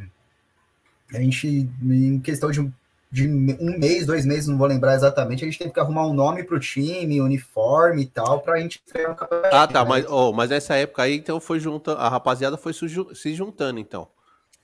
a 1.13 1.19
gente, 1.19 1.69
em 1.81 2.19
questão 2.19 2.49
de, 2.51 2.71
de 3.11 3.27
um 3.27 3.77
mês, 3.77 4.05
dois 4.05 4.25
meses, 4.25 4.47
não 4.47 4.57
vou 4.57 4.67
lembrar 4.67 4.95
exatamente, 4.95 5.43
a 5.43 5.47
gente 5.47 5.59
teve 5.59 5.71
que 5.71 5.79
arrumar 5.79 6.07
um 6.07 6.13
nome 6.13 6.43
para 6.43 6.55
o 6.55 6.59
time, 6.59 7.19
uniforme 7.19 8.03
e 8.03 8.05
tal, 8.05 8.39
para 8.39 8.53
a 8.53 8.59
gente 8.59 8.81
treinar 8.83 9.11
um 9.11 9.15
Ah, 9.51 9.67
tá, 9.67 9.83
né? 9.83 9.89
mas, 9.89 10.05
oh, 10.09 10.31
mas 10.31 10.49
nessa 10.49 10.75
época 10.75 11.03
aí, 11.03 11.17
então 11.17 11.39
foi 11.39 11.59
junto, 11.59 11.91
a 11.91 12.07
rapaziada 12.07 12.55
foi 12.55 12.71
se 12.73 13.33
juntando, 13.33 13.79
então. 13.79 14.07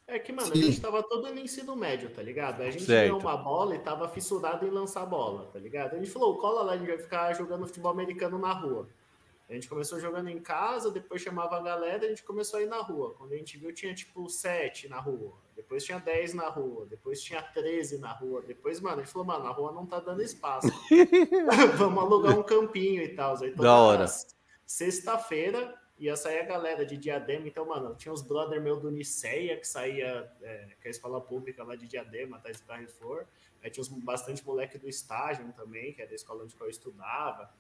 É 0.08 0.18
que, 0.18 0.32
mano, 0.32 0.48
Sim. 0.48 0.62
a 0.62 0.66
gente 0.68 0.80
tava 0.80 1.04
todo 1.04 1.34
no 1.34 1.40
ensino 1.40 1.76
médio, 1.76 2.10
tá 2.10 2.22
ligado? 2.22 2.62
A 2.62 2.72
gente 2.72 2.86
ganhou 2.86 3.20
uma 3.20 3.36
bola 3.36 3.76
e 3.76 3.80
tava 3.80 4.08
fissurado 4.08 4.66
em 4.66 4.70
lançar 4.70 5.06
bola, 5.06 5.50
tá 5.52 5.60
ligado? 5.60 5.96
A 5.96 5.98
gente 5.98 6.10
falou, 6.10 6.38
cola 6.38 6.62
lá, 6.62 6.74
a 6.74 6.78
gente 6.78 6.88
vai 6.88 6.98
ficar 6.98 7.34
jogando 7.34 7.68
futebol 7.68 7.92
americano 7.92 8.40
na 8.40 8.54
rua. 8.54 8.88
A 9.50 9.54
gente 9.54 9.68
começou 9.68 10.00
jogando 10.00 10.30
em 10.30 10.40
casa, 10.40 10.90
depois 10.90 11.22
chamava 11.22 11.58
a 11.58 11.62
galera, 11.62 12.06
a 12.06 12.10
gente 12.10 12.24
começou 12.24 12.60
a 12.60 12.64
ir 12.64 12.68
na 12.68 12.82
rua. 12.82 13.14
Quando 13.18 13.34
a 13.34 13.36
gente 13.36 13.58
viu, 13.58 13.74
tinha 13.74 13.94
tipo 13.94 14.30
7 14.30 14.88
na 14.88 15.02
rua, 15.02 15.34
depois 15.58 15.84
tinha 15.84 15.98
10 15.98 16.36
na 16.36 16.48
rua, 16.50 16.86
depois 16.86 17.20
tinha 17.20 17.42
13 17.42 17.98
na 17.98 18.12
rua. 18.14 18.44
Depois, 18.44 18.80
mano, 18.80 19.02
a 19.02 19.04
gente 19.04 19.12
falou, 19.12 19.28
mano, 19.28 19.48
a 19.48 19.52
rua 19.52 19.72
não 19.72 19.88
tá 19.88 20.00
dando 20.00 20.22
espaço. 20.22 20.68
Vamos 21.78 22.04
alugar 22.04 22.38
um 22.38 22.44
campinho 22.44 23.02
e 23.02 23.16
tal. 23.16 23.36
Aí, 23.42 23.56
da 23.56 23.76
hora. 23.76 24.06
Sexta-feira, 24.68 25.74
ia 25.98 26.16
sair 26.16 26.42
a 26.42 26.46
galera 26.46 26.86
de 26.86 26.96
Diadema, 26.96 27.48
então, 27.48 27.66
mano, 27.66 27.96
tinha 27.96 28.14
uns 28.14 28.22
brother 28.22 28.62
meu 28.62 28.80
do 28.80 28.92
Niceia, 28.92 29.58
que 29.58 29.68
saía, 29.68 30.32
é, 30.44 30.76
que 30.80 30.88
é 30.88 30.90
a 30.90 30.92
escola 30.92 31.20
pública 31.20 31.64
lá 31.64 31.76
de 31.76 31.88
Diadema, 31.88 32.40
tá 32.40 32.52
de 32.52 32.62
Carrefour, 32.62 33.26
aí 33.64 33.72
tinha 33.72 33.82
uns, 33.82 33.90
bastante 33.90 34.46
moleque 34.46 34.78
do 34.78 34.88
estágio 34.88 35.52
também, 35.54 35.92
que 35.92 36.04
é 36.04 36.06
da 36.06 36.14
escola 36.14 36.44
onde 36.44 36.56
eu 36.60 36.70
estudava, 36.70 37.52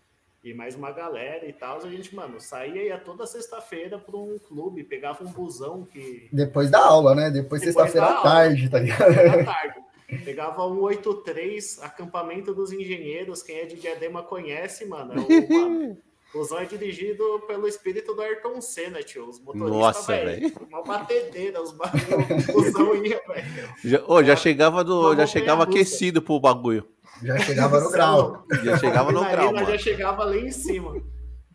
e 0.43 0.53
mais 0.53 0.75
uma 0.75 0.91
galera 0.91 1.47
e 1.47 1.53
tal, 1.53 1.77
a 1.77 1.89
gente, 1.89 2.15
mano, 2.15 2.39
saía 2.39 2.83
ia 2.83 2.97
toda 2.97 3.25
sexta-feira 3.25 3.97
para 3.97 4.15
um 4.15 4.37
clube, 4.37 4.83
pegava 4.83 5.23
um 5.23 5.31
busão 5.31 5.83
que... 5.83 6.29
Depois 6.31 6.69
da 6.69 6.79
aula, 6.79 7.15
né? 7.15 7.29
Depois, 7.29 7.61
Depois 7.61 7.91
sexta-feira 7.91 8.07
à 8.07 8.21
tarde, 8.21 8.69
tá 8.69 8.79
ligado? 8.79 9.45
tarde. 9.45 9.87
Pegava 10.23 10.65
um 10.65 10.79
83, 10.81 11.81
acampamento 11.81 12.53
dos 12.53 12.71
engenheiros, 12.71 13.43
quem 13.43 13.57
é 13.57 13.65
de 13.65 13.75
Diadema 13.75 14.23
conhece, 14.23 14.85
mano, 14.85 15.13
é 15.13 15.19
o, 15.19 15.49
mano 15.53 15.97
o 16.33 16.43
Zão 16.43 16.59
é 16.59 16.65
dirigido 16.65 17.41
pelo 17.47 17.67
espírito 17.67 18.13
do 18.13 18.21
Ayrton 18.21 18.59
Senna, 18.59 19.01
tio. 19.01 19.27
Os 19.27 19.39
motoristas, 19.39 19.77
Nossa, 19.77 20.15
velho. 20.15 20.51
Uma 20.69 20.83
batedeira, 20.83 21.61
os 21.61 21.71
bagulhos. 21.71 22.49
O 22.53 22.71
Zão 22.71 22.95
ia, 22.95 23.21
velho. 23.27 23.73
Já, 23.83 24.03
oh, 24.07 24.23
já 24.23 24.35
chegava, 24.35 24.83
do, 24.83 25.15
já 25.15 25.25
chegava 25.25 25.63
aquecido 25.63 26.21
pro 26.21 26.39
bagulho. 26.39 26.85
Já 27.23 27.37
chegava 27.39 27.79
no 27.79 27.89
grau. 27.91 28.45
Já 28.63 28.77
chegava 28.77 29.11
no 29.11 29.25
grau. 29.25 29.53
Mano. 29.53 29.65
Já 29.65 29.77
chegava 29.77 30.23
lá 30.23 30.37
em 30.37 30.51
cima. 30.51 31.01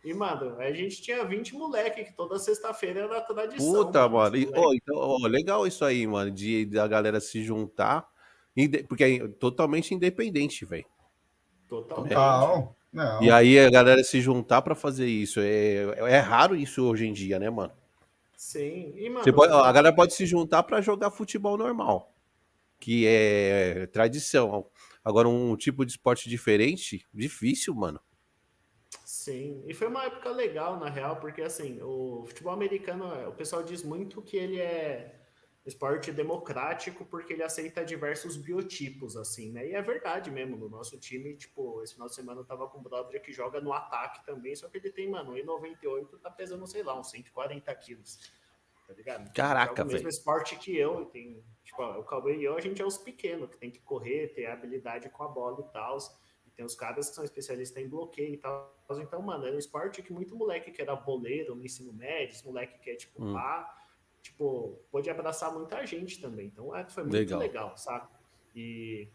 E, 0.04 0.12
mano, 0.12 0.59
a 0.59 0.73
gente 0.73 1.00
tinha 1.00 1.25
20 1.25 1.54
moleque 1.54 2.04
que 2.04 2.12
toda 2.12 2.38
sexta-feira 2.38 3.02
era 3.02 3.21
tradição. 3.21 3.73
Puta, 3.73 4.09
mano. 4.09 4.37
E, 4.37 4.50
oh, 4.54 4.75
então, 4.75 4.97
oh, 4.97 5.26
legal 5.28 5.66
isso 5.66 5.85
aí, 5.85 6.07
mano, 6.07 6.31
de, 6.31 6.64
de 6.64 6.78
a 6.78 6.88
galera 6.88 7.21
se 7.21 7.42
juntar. 7.42 8.09
Porque 8.88 9.04
é 9.04 9.28
totalmente 9.28 9.95
independente, 9.95 10.64
velho. 10.64 10.85
Totalmente. 11.69 12.11
Total. 12.11 12.76
Não. 12.92 13.23
E 13.23 13.31
aí 13.31 13.59
a 13.59 13.71
galera 13.71 14.02
se 14.04 14.21
juntar 14.21 14.61
para 14.61 14.75
fazer 14.75 15.07
isso. 15.07 15.40
É, 15.40 15.85
é 15.99 16.19
raro 16.19 16.54
isso 16.54 16.85
hoje 16.85 17.07
em 17.07 17.12
dia, 17.12 17.38
né, 17.38 17.49
mano? 17.49 17.73
Sim. 18.37 18.92
E, 18.97 19.09
mano, 19.09 19.33
pode, 19.33 19.52
a 19.52 19.73
galera 19.73 19.95
pode 19.95 20.14
se 20.14 20.26
juntar 20.26 20.64
para 20.64 20.81
jogar 20.81 21.11
futebol 21.12 21.57
normal, 21.57 22.12
que 22.81 23.07
é 23.07 23.87
tradição. 23.87 24.66
Agora, 25.04 25.28
um 25.28 25.56
tipo 25.56 25.85
de 25.85 25.92
esporte 25.92 26.28
diferente, 26.28 27.06
difícil, 27.12 27.75
mano. 27.75 28.00
Sim, 29.04 29.62
e 29.66 29.75
foi 29.75 29.88
uma 29.88 30.04
época 30.04 30.30
legal, 30.30 30.78
na 30.78 30.88
real, 30.88 31.16
porque 31.16 31.42
assim, 31.42 31.80
o 31.82 32.25
futebol 32.26 32.52
americano, 32.52 33.28
o 33.28 33.32
pessoal 33.32 33.62
diz 33.62 33.82
muito 33.82 34.23
que 34.23 34.37
ele 34.37 34.61
é 34.61 35.18
esporte 35.64 36.11
democrático 36.11 37.04
porque 37.04 37.32
ele 37.32 37.42
aceita 37.42 37.85
diversos 37.85 38.37
biotipos, 38.37 39.16
assim, 39.16 39.52
né? 39.52 39.68
E 39.68 39.75
é 39.75 39.82
verdade 39.82 40.30
mesmo, 40.30 40.56
no 40.56 40.68
nosso 40.68 40.99
time, 40.99 41.37
tipo, 41.37 41.82
esse 41.82 41.94
final 41.94 42.09
de 42.09 42.14
semana 42.14 42.40
eu 42.40 42.44
tava 42.44 42.68
com 42.68 42.78
um 42.78 42.82
brother 42.82 43.23
que 43.23 43.32
joga 43.32 43.61
no 43.61 43.73
ataque 43.73 44.25
também, 44.26 44.54
só 44.56 44.68
que 44.68 44.78
ele 44.78 44.90
tem, 44.90 45.09
mano, 45.09 45.35
1,98, 45.35 46.18
tá 46.21 46.30
pesando, 46.30 46.66
sei 46.66 46.82
lá, 46.82 46.99
uns 46.99 47.11
140 47.11 47.73
quilos, 47.76 48.32
tá 48.87 48.94
ligado? 48.94 49.32
Caraca, 49.32 49.85
velho. 49.85 49.88
É 49.88 49.90
o 49.90 49.94
mesmo 49.94 50.09
esporte 50.09 50.56
que 50.56 50.76
eu, 50.76 51.04
tem, 51.06 51.42
tipo, 51.73 51.83
o 51.83 52.05
Cauê 52.05 52.37
e 52.37 52.45
eu, 52.45 52.57
a 52.57 52.61
gente 52.61 52.81
é 52.81 52.85
os 52.85 52.99
pequenos, 52.99 53.49
que 53.49 53.57
tem 53.57 53.71
que 53.71 53.81
correr, 53.81 54.29
ter 54.29 54.47
habilidade 54.47 55.09
com 55.09 55.23
a 55.25 55.29
bola 55.29 55.64
e 55.67 55.73
tal, 55.73 55.99
e 56.47 56.50
tem 56.50 56.64
os 56.64 56.75
caras 56.75 57.09
que 57.09 57.14
são 57.14 57.25
especialistas 57.25 57.83
em 57.83 57.88
bloqueio 57.88 58.35
e 58.35 58.37
tal, 58.37 58.76
então, 59.00 59.23
mano, 59.23 59.47
é 59.47 59.52
um 59.52 59.59
esporte 59.59 60.02
que 60.02 60.12
muito 60.12 60.37
moleque 60.37 60.71
que 60.71 60.83
era 60.83 60.95
boleiro 60.95 61.55
no 61.55 61.64
ensino 61.64 61.93
médio, 61.93 62.37
moleque 62.45 62.79
que 62.79 62.91
é, 62.91 62.95
tipo, 62.95 63.25
hum. 63.25 63.33
pá 63.33 63.79
tipo, 64.23 64.79
pôde 64.91 65.11
abraçar 65.11 65.52
muita 65.52 65.85
gente 65.85 66.21
também. 66.21 66.47
Então, 66.47 66.75
é, 66.75 66.88
foi 66.88 67.02
muito 67.02 67.17
legal, 67.17 67.41
legal 67.41 67.76
sabe? 67.76 68.09
E 68.55 69.09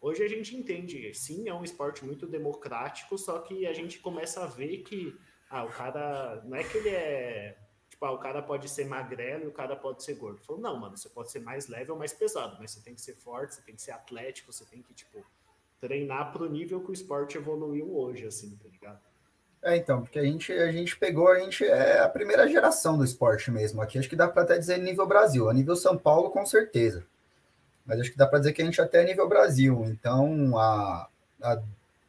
hoje 0.00 0.22
a 0.24 0.28
gente 0.28 0.56
entende, 0.56 1.12
sim, 1.14 1.48
é 1.48 1.54
um 1.54 1.62
esporte 1.62 2.04
muito 2.04 2.26
democrático, 2.26 3.16
só 3.18 3.38
que 3.40 3.66
a 3.66 3.72
gente 3.72 3.98
começa 3.98 4.42
a 4.42 4.46
ver 4.46 4.78
que, 4.78 5.14
ah, 5.50 5.64
o 5.64 5.68
cara, 5.68 6.42
não 6.44 6.56
é 6.56 6.64
que 6.64 6.78
ele 6.78 6.88
é, 6.88 7.58
tipo, 7.98 8.06
ah, 8.06 8.12
o 8.12 8.18
cara 8.18 8.40
pode 8.40 8.68
ser 8.68 8.86
magrelo 8.86 9.44
e 9.44 9.48
o 9.48 9.52
cara 9.52 9.74
pode 9.74 10.04
ser 10.04 10.14
gordo. 10.14 10.40
Falou, 10.40 10.62
não, 10.62 10.78
mano, 10.78 10.96
você 10.96 11.08
pode 11.08 11.30
ser 11.32 11.40
mais 11.40 11.66
leve 11.66 11.90
ou 11.90 11.98
mais 11.98 12.12
pesado, 12.12 12.56
mas 12.60 12.70
você 12.70 12.80
tem 12.80 12.94
que 12.94 13.00
ser 13.00 13.14
forte, 13.16 13.56
você 13.56 13.62
tem 13.62 13.74
que 13.74 13.82
ser 13.82 13.90
atlético, 13.90 14.52
você 14.52 14.64
tem 14.64 14.80
que, 14.80 14.94
tipo, 14.94 15.24
treinar 15.80 16.32
pro 16.32 16.48
nível 16.48 16.80
que 16.80 16.90
o 16.90 16.94
esporte 16.94 17.36
evoluiu 17.36 17.96
hoje, 17.96 18.24
assim, 18.26 18.56
tá 18.56 18.68
ligado? 18.68 19.00
É, 19.60 19.76
então, 19.76 20.02
porque 20.02 20.20
a 20.20 20.24
gente, 20.24 20.52
a 20.52 20.70
gente 20.70 20.96
pegou, 20.96 21.28
a 21.28 21.40
gente 21.40 21.64
é 21.64 21.98
a 21.98 22.08
primeira 22.08 22.46
geração 22.46 22.96
do 22.96 23.04
esporte 23.04 23.50
mesmo. 23.50 23.82
Aqui 23.82 23.98
acho 23.98 24.08
que 24.08 24.14
dá 24.14 24.28
para 24.28 24.42
até 24.42 24.56
dizer 24.56 24.78
nível 24.78 25.04
Brasil. 25.04 25.50
A 25.50 25.54
nível 25.54 25.74
São 25.74 25.98
Paulo, 25.98 26.30
com 26.30 26.46
certeza. 26.46 27.04
Mas 27.84 27.98
acho 28.00 28.12
que 28.12 28.16
dá 28.16 28.26
para 28.28 28.38
dizer 28.38 28.52
que 28.52 28.62
a 28.62 28.64
gente 28.64 28.80
até 28.80 29.02
é 29.02 29.04
nível 29.04 29.28
Brasil. 29.28 29.84
Então, 29.86 30.56
a, 30.56 31.08
a, 31.42 31.60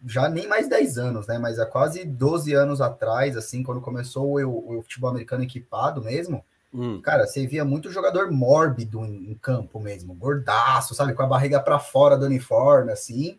já 0.06 0.30
nem 0.30 0.48
mais 0.48 0.70
10 0.70 0.98
anos, 0.98 1.28
né? 1.28 1.38
Mas 1.38 1.60
há 1.60 1.66
quase 1.66 2.06
12 2.06 2.54
anos 2.54 2.82
atrás, 2.82 3.36
assim, 3.36 3.64
quando 3.64 3.82
começou 3.82 4.40
o, 4.40 4.78
o 4.78 4.82
futebol 4.82 5.10
americano 5.10 5.44
equipado 5.44 6.02
mesmo, 6.02 6.44
hum. 6.74 7.02
cara, 7.02 7.28
você 7.28 7.46
via 7.46 7.66
muito 7.66 7.92
jogador 7.92 8.32
mórbido 8.32 9.06
em, 9.06 9.32
em, 9.32 9.36
campo 9.36 9.80
mesmo, 9.80 10.14
gordaço, 10.14 10.96
sabe? 10.96 11.14
Com 11.14 11.24
a 11.24 11.28
barriga 11.28 11.60
para 11.60 11.80
fora 11.80 12.18
do 12.18 12.26
uniforme, 12.26 12.92
assim. 12.92 13.38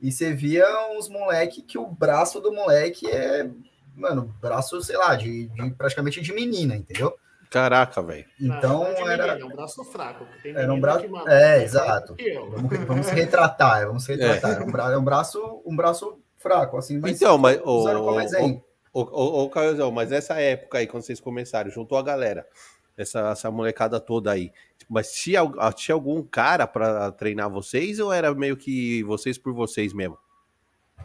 E 0.00 0.10
você 0.10 0.34
via 0.34 0.66
uns 0.96 1.08
moleque 1.08 1.62
que 1.62 1.78
o 1.78 1.86
braço 1.86 2.40
do 2.40 2.52
moleque 2.52 3.08
é, 3.08 3.48
mano, 3.94 4.34
braço, 4.40 4.80
sei 4.82 4.96
lá, 4.96 5.14
de, 5.14 5.46
de 5.46 5.70
praticamente 5.70 6.20
de 6.20 6.32
menina, 6.32 6.74
entendeu? 6.74 7.16
Caraca, 7.52 8.00
velho. 8.02 8.24
Então 8.40 8.86
é 8.86 9.12
era. 9.12 9.26
Menina, 9.34 9.46
um 9.46 9.56
braço 9.56 9.84
fraco. 9.84 10.26
era 10.42 10.72
um 10.72 10.80
braço. 10.80 11.04
É, 11.28 11.62
exato. 11.62 12.16
Vamos, 12.50 12.78
vamos 12.86 13.06
se 13.06 13.14
retratar, 13.14 13.86
vamos 13.86 14.04
se 14.04 14.14
retratar. 14.16 14.62
É. 14.62 14.64
Um, 14.64 14.72
braço, 14.72 14.98
um 14.98 15.04
braço, 15.04 15.62
um 15.66 15.76
braço 15.76 16.22
fraco, 16.38 16.78
assim. 16.78 16.98
Mas 16.98 17.16
então, 17.16 17.36
mas 17.36 17.60
o. 17.62 18.62
O, 18.94 19.00
o, 19.00 19.44
o, 19.44 19.48
Caio, 19.48 19.90
mas 19.90 20.10
nessa 20.10 20.38
época 20.38 20.76
aí, 20.76 20.86
quando 20.86 21.02
vocês 21.02 21.18
começaram, 21.18 21.70
juntou 21.70 21.96
a 21.96 22.02
galera, 22.02 22.46
essa, 22.94 23.30
essa 23.30 23.50
molecada 23.50 23.98
toda 23.98 24.30
aí. 24.30 24.52
Mas 24.86 25.12
tinha, 25.12 25.40
tinha 25.74 25.94
algum 25.94 26.22
cara 26.22 26.66
para 26.66 27.10
treinar 27.12 27.48
vocês 27.48 27.98
ou 27.98 28.12
era 28.12 28.34
meio 28.34 28.54
que 28.54 29.02
vocês 29.04 29.38
por 29.38 29.54
vocês 29.54 29.94
mesmo? 29.94 30.18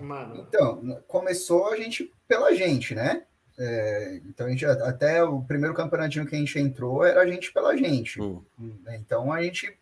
Mano. 0.01 0.45
Então, 0.49 1.01
começou 1.07 1.69
a 1.69 1.77
gente 1.77 2.13
pela 2.27 2.53
gente, 2.53 2.93
né? 2.93 3.23
É, 3.59 4.21
então 4.25 4.45
a 4.45 4.49
gente 4.49 4.65
até 4.65 5.23
o 5.23 5.41
primeiro 5.41 5.73
campeonatinho 5.73 6.27
que 6.27 6.35
a 6.35 6.39
gente 6.39 6.59
entrou 6.59 7.03
era 7.03 7.21
a 7.21 7.25
gente 7.25 7.51
pela 7.51 7.75
gente. 7.75 8.21
Hum. 8.21 8.43
Né? 8.83 8.97
Então 8.97 9.33
a 9.33 9.41
gente 9.41 9.75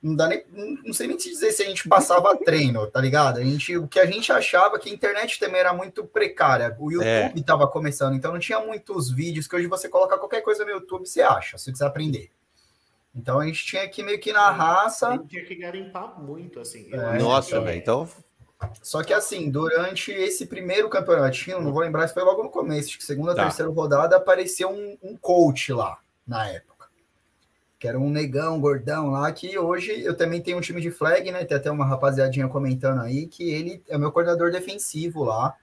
não 0.00 0.14
dá 0.14 0.28
nem, 0.28 0.44
não 0.84 0.92
sei 0.92 1.08
nem 1.08 1.16
te 1.16 1.28
dizer 1.28 1.50
se 1.50 1.62
a 1.62 1.66
gente 1.66 1.88
passava 1.88 2.36
treino, 2.44 2.86
tá 2.86 3.00
ligado? 3.00 3.38
A 3.38 3.42
gente, 3.42 3.76
o 3.76 3.88
que 3.88 3.98
a 3.98 4.06
gente 4.06 4.30
achava 4.30 4.78
que 4.78 4.88
a 4.88 4.92
internet 4.92 5.40
também 5.40 5.60
era 5.60 5.72
muito 5.72 6.04
precária. 6.04 6.76
O 6.78 6.92
YouTube 6.92 7.40
estava 7.40 7.64
é. 7.64 7.66
começando, 7.66 8.14
então 8.14 8.32
não 8.32 8.38
tinha 8.38 8.60
muitos 8.60 9.10
vídeos 9.10 9.48
que 9.48 9.56
hoje 9.56 9.66
você 9.66 9.88
colocar 9.88 10.18
qualquer 10.18 10.42
coisa 10.42 10.64
no 10.64 10.70
YouTube, 10.70 11.06
você 11.06 11.22
acha, 11.22 11.58
se 11.58 11.64
você 11.64 11.72
quiser 11.72 11.86
aprender. 11.86 12.30
Então 13.14 13.40
a 13.40 13.46
gente 13.46 13.64
tinha 13.64 13.88
que 13.88 14.02
meio 14.02 14.20
que 14.20 14.32
na 14.32 14.50
raça. 14.50 15.08
A 15.08 15.12
gente 15.12 15.28
tinha 15.28 15.44
que 15.44 15.56
garimpar 15.56 16.20
muito, 16.22 16.60
assim. 16.60 16.88
É, 16.92 17.18
Nossa, 17.18 17.60
velho. 17.60 17.78
Então. 17.78 18.08
Só 18.82 19.02
que 19.02 19.12
assim, 19.12 19.50
durante 19.50 20.10
esse 20.10 20.46
primeiro 20.46 20.88
campeonatinho, 20.88 21.60
não 21.60 21.72
vou 21.72 21.82
lembrar 21.82 22.08
se 22.08 22.14
foi 22.14 22.22
logo 22.22 22.42
no 22.42 22.50
começo, 22.50 22.88
acho 22.88 22.98
que 22.98 23.04
segunda, 23.04 23.34
tá. 23.34 23.44
terceira 23.44 23.70
rodada, 23.70 24.16
apareceu 24.16 24.70
um, 24.70 24.96
um 25.02 25.16
coach 25.16 25.72
lá 25.72 25.98
na 26.26 26.48
época 26.48 26.76
que 27.78 27.86
era 27.86 27.98
um 27.98 28.10
negão, 28.10 28.60
gordão 28.60 29.10
lá, 29.10 29.30
que 29.30 29.58
hoje 29.58 30.02
eu 30.02 30.16
também 30.16 30.40
tenho 30.40 30.58
um 30.58 30.62
time 30.62 30.80
de 30.80 30.90
flag, 30.90 31.30
né? 31.30 31.44
Tem 31.44 31.56
até 31.56 31.70
uma 31.70 31.84
rapaziadinha 31.84 32.48
comentando 32.48 33.00
aí 33.00 33.26
que 33.26 33.50
ele 33.50 33.82
é 33.88 33.98
meu 33.98 34.10
coordenador 34.10 34.50
defensivo 34.50 35.24
lá. 35.24 35.54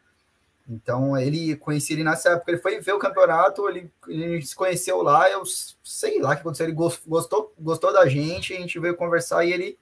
Então, 0.70 1.18
ele 1.18 1.56
conheci 1.58 1.94
ele 1.94 2.04
nessa 2.04 2.30
época, 2.30 2.52
ele 2.52 2.62
foi 2.62 2.80
ver 2.80 2.94
o 2.94 3.00
campeonato, 3.00 3.68
ele, 3.68 3.92
ele 4.08 4.42
se 4.42 4.56
conheceu 4.56 5.02
lá, 5.02 5.30
eu 5.30 5.44
sei 5.84 6.22
lá 6.22 6.32
o 6.32 6.36
que 6.36 6.42
aconteceu, 6.42 6.68
ele 6.68 6.76
gostou, 7.06 7.54
gostou 7.60 7.92
da 7.92 8.08
gente, 8.08 8.54
a 8.54 8.58
gente 8.58 8.80
veio 8.80 8.96
conversar 8.96 9.44
e 9.44 9.52
ele 9.52 9.78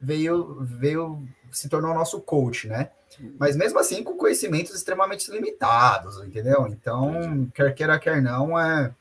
veio, 0.00 0.56
veio 0.60 1.22
se 1.56 1.68
tornou 1.68 1.94
nosso 1.94 2.20
coach, 2.20 2.68
né? 2.68 2.90
Mas 3.38 3.56
mesmo 3.56 3.78
assim, 3.78 4.02
com 4.02 4.16
conhecimentos 4.16 4.74
extremamente 4.74 5.30
limitados, 5.30 6.22
entendeu? 6.24 6.66
Então, 6.68 7.48
quer 7.54 7.74
queira, 7.74 7.98
quer 7.98 8.20
não, 8.20 8.58
é, 8.58 8.94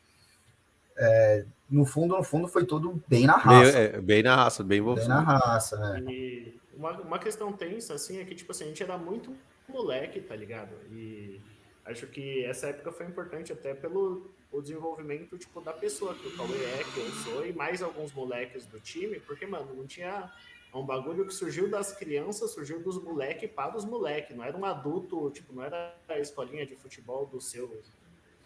é 0.97 1.45
no 1.69 1.85
fundo, 1.85 2.15
no 2.15 2.23
fundo, 2.23 2.47
foi 2.47 2.65
tudo 2.65 3.01
bem 3.07 3.25
na 3.25 3.35
raça. 3.35 3.71
Bem, 3.71 3.81
é, 3.81 4.01
bem 4.01 4.23
na 4.23 4.35
raça, 4.35 4.63
bem 4.63 4.81
você. 4.81 5.01
Bem 5.01 5.09
na 5.09 5.21
raça, 5.21 5.77
né? 5.77 6.11
E 6.11 6.59
uma, 6.75 6.91
uma 7.01 7.19
questão 7.19 7.51
tensa, 7.51 7.95
assim, 7.95 8.19
é 8.19 8.25
que, 8.25 8.35
tipo 8.35 8.51
assim, 8.51 8.65
a 8.65 8.67
gente 8.67 8.83
era 8.83 8.97
muito 8.97 9.35
moleque, 9.67 10.21
tá 10.21 10.35
ligado? 10.35 10.71
E 10.91 11.41
acho 11.85 12.05
que 12.07 12.45
essa 12.45 12.67
época 12.67 12.91
foi 12.91 13.07
importante 13.07 13.51
até 13.51 13.73
pelo 13.73 14.29
o 14.51 14.61
desenvolvimento, 14.61 15.35
tipo, 15.35 15.61
da 15.61 15.73
pessoa 15.73 16.13
que 16.13 16.27
o 16.27 16.37
Cauê 16.37 16.63
é, 16.63 16.83
que 16.93 16.99
eu 16.99 17.11
sou, 17.23 17.45
e 17.45 17.51
mais 17.51 17.81
alguns 17.81 18.13
moleques 18.13 18.67
do 18.67 18.79
time, 18.79 19.19
porque, 19.21 19.47
mano, 19.47 19.73
não 19.73 19.87
tinha... 19.87 20.31
É 20.73 20.77
um 20.77 20.85
bagulho 20.85 21.25
que 21.25 21.33
surgiu 21.33 21.69
das 21.69 21.91
crianças, 21.91 22.51
surgiu 22.51 22.81
dos 22.81 23.01
moleques 23.01 23.49
para 23.51 23.77
os 23.77 23.85
moleques. 23.85 24.35
Não 24.35 24.43
era 24.43 24.57
um 24.57 24.65
adulto, 24.65 25.29
tipo, 25.29 25.53
não 25.53 25.63
era 25.63 25.95
a 26.09 26.19
escolinha 26.19 26.65
de 26.65 26.75
futebol 26.75 27.25
do 27.27 27.39
seu 27.39 27.83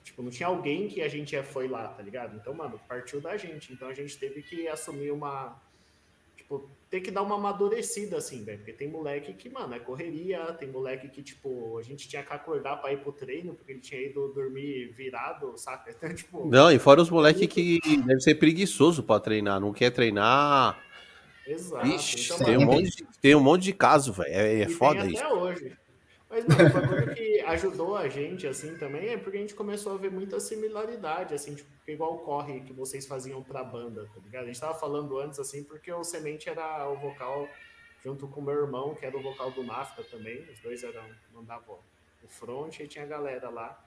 Tipo, 0.07 0.23
não 0.23 0.31
tinha 0.31 0.47
alguém 0.47 0.87
que 0.87 1.01
a 1.01 1.09
gente 1.09 1.35
foi 1.43 1.67
lá, 1.67 1.89
tá 1.89 2.01
ligado? 2.01 2.37
Então, 2.37 2.53
mano, 2.53 2.79
partiu 2.87 3.19
da 3.19 3.35
gente. 3.35 3.73
Então 3.73 3.89
a 3.89 3.93
gente 3.93 4.17
teve 4.17 4.41
que 4.41 4.65
assumir 4.65 5.11
uma. 5.11 5.61
Tipo, 6.37 6.69
ter 6.89 7.01
que 7.01 7.11
dar 7.11 7.23
uma 7.23 7.35
amadurecida, 7.35 8.15
assim, 8.15 8.41
velho. 8.41 8.59
Porque 8.59 8.71
tem 8.71 8.87
moleque 8.87 9.33
que, 9.33 9.49
mano, 9.49 9.75
é 9.75 9.79
correria. 9.79 10.45
Tem 10.53 10.69
moleque 10.69 11.09
que, 11.09 11.21
tipo, 11.21 11.77
a 11.77 11.83
gente 11.83 12.07
tinha 12.07 12.23
que 12.23 12.31
acordar 12.31 12.77
pra 12.77 12.93
ir 12.93 12.99
pro 12.99 13.11
treino, 13.11 13.53
porque 13.53 13.73
ele 13.73 13.81
tinha 13.81 14.01
ido 14.01 14.29
dormir 14.29 14.93
virado, 14.93 15.53
saca? 15.57 15.91
Então, 15.97 16.15
tipo. 16.15 16.47
Não, 16.47 16.71
e 16.71 16.79
fora 16.79 17.01
os 17.01 17.09
moleque 17.09 17.45
que 17.45 17.79
deve 18.05 18.21
ser 18.21 18.35
preguiçoso 18.35 19.03
pra 19.03 19.19
treinar, 19.19 19.59
não 19.59 19.73
quer 19.73 19.91
treinar. 19.91 20.81
Exato. 21.47 21.87
Ixi, 21.87 22.25
então, 22.25 22.45
tem, 22.45 22.57
mano, 22.57 22.71
um 22.71 22.73
monte 22.75 22.95
de, 22.95 23.07
tem 23.21 23.35
um 23.35 23.39
monte 23.39 23.63
de 23.63 23.73
caso, 23.73 24.13
velho. 24.13 24.33
É, 24.33 24.61
é 24.61 24.69
foda 24.69 24.99
até 25.01 25.11
isso. 25.11 25.23
Até 25.23 25.33
hoje. 25.33 25.77
Mas, 26.29 26.45
mano, 26.45 26.69
uma 26.69 26.87
coisa 26.87 27.13
que 27.13 27.39
ajudou 27.39 27.95
a 27.95 28.09
gente, 28.09 28.45
assim, 28.45 28.75
também, 28.77 29.09
é 29.09 29.17
porque 29.17 29.37
a 29.37 29.39
gente 29.39 29.55
começou 29.55 29.93
a 29.93 29.97
ver 29.97 30.11
muita 30.11 30.39
similaridade, 30.39 31.33
assim, 31.33 31.55
tipo, 31.55 31.69
igual 31.87 32.15
o 32.15 32.19
corre 32.19 32.59
que 32.59 32.73
vocês 32.73 33.07
faziam 33.07 33.41
pra 33.41 33.63
banda, 33.63 34.09
tá 34.13 34.19
ligado? 34.21 34.43
A 34.43 34.47
gente 34.47 34.59
tava 34.59 34.77
falando 34.77 35.17
antes, 35.17 35.39
assim, 35.39 35.63
porque 35.63 35.91
o 35.91 36.03
Semente 36.03 36.49
era 36.49 36.89
o 36.89 36.97
vocal 36.97 37.47
junto 38.03 38.27
com 38.27 38.41
o 38.41 38.43
meu 38.43 38.55
irmão, 38.55 38.93
que 38.93 39.05
era 39.05 39.17
o 39.17 39.21
vocal 39.21 39.51
do 39.51 39.63
Nafta 39.63 40.03
também, 40.03 40.41
os 40.51 40.59
dois 40.59 40.83
eram, 40.83 41.03
mandavam 41.33 41.79
o 42.23 42.27
front 42.27 42.79
e 42.79 42.87
tinha 42.87 43.05
a 43.05 43.07
galera 43.07 43.49
lá. 43.49 43.81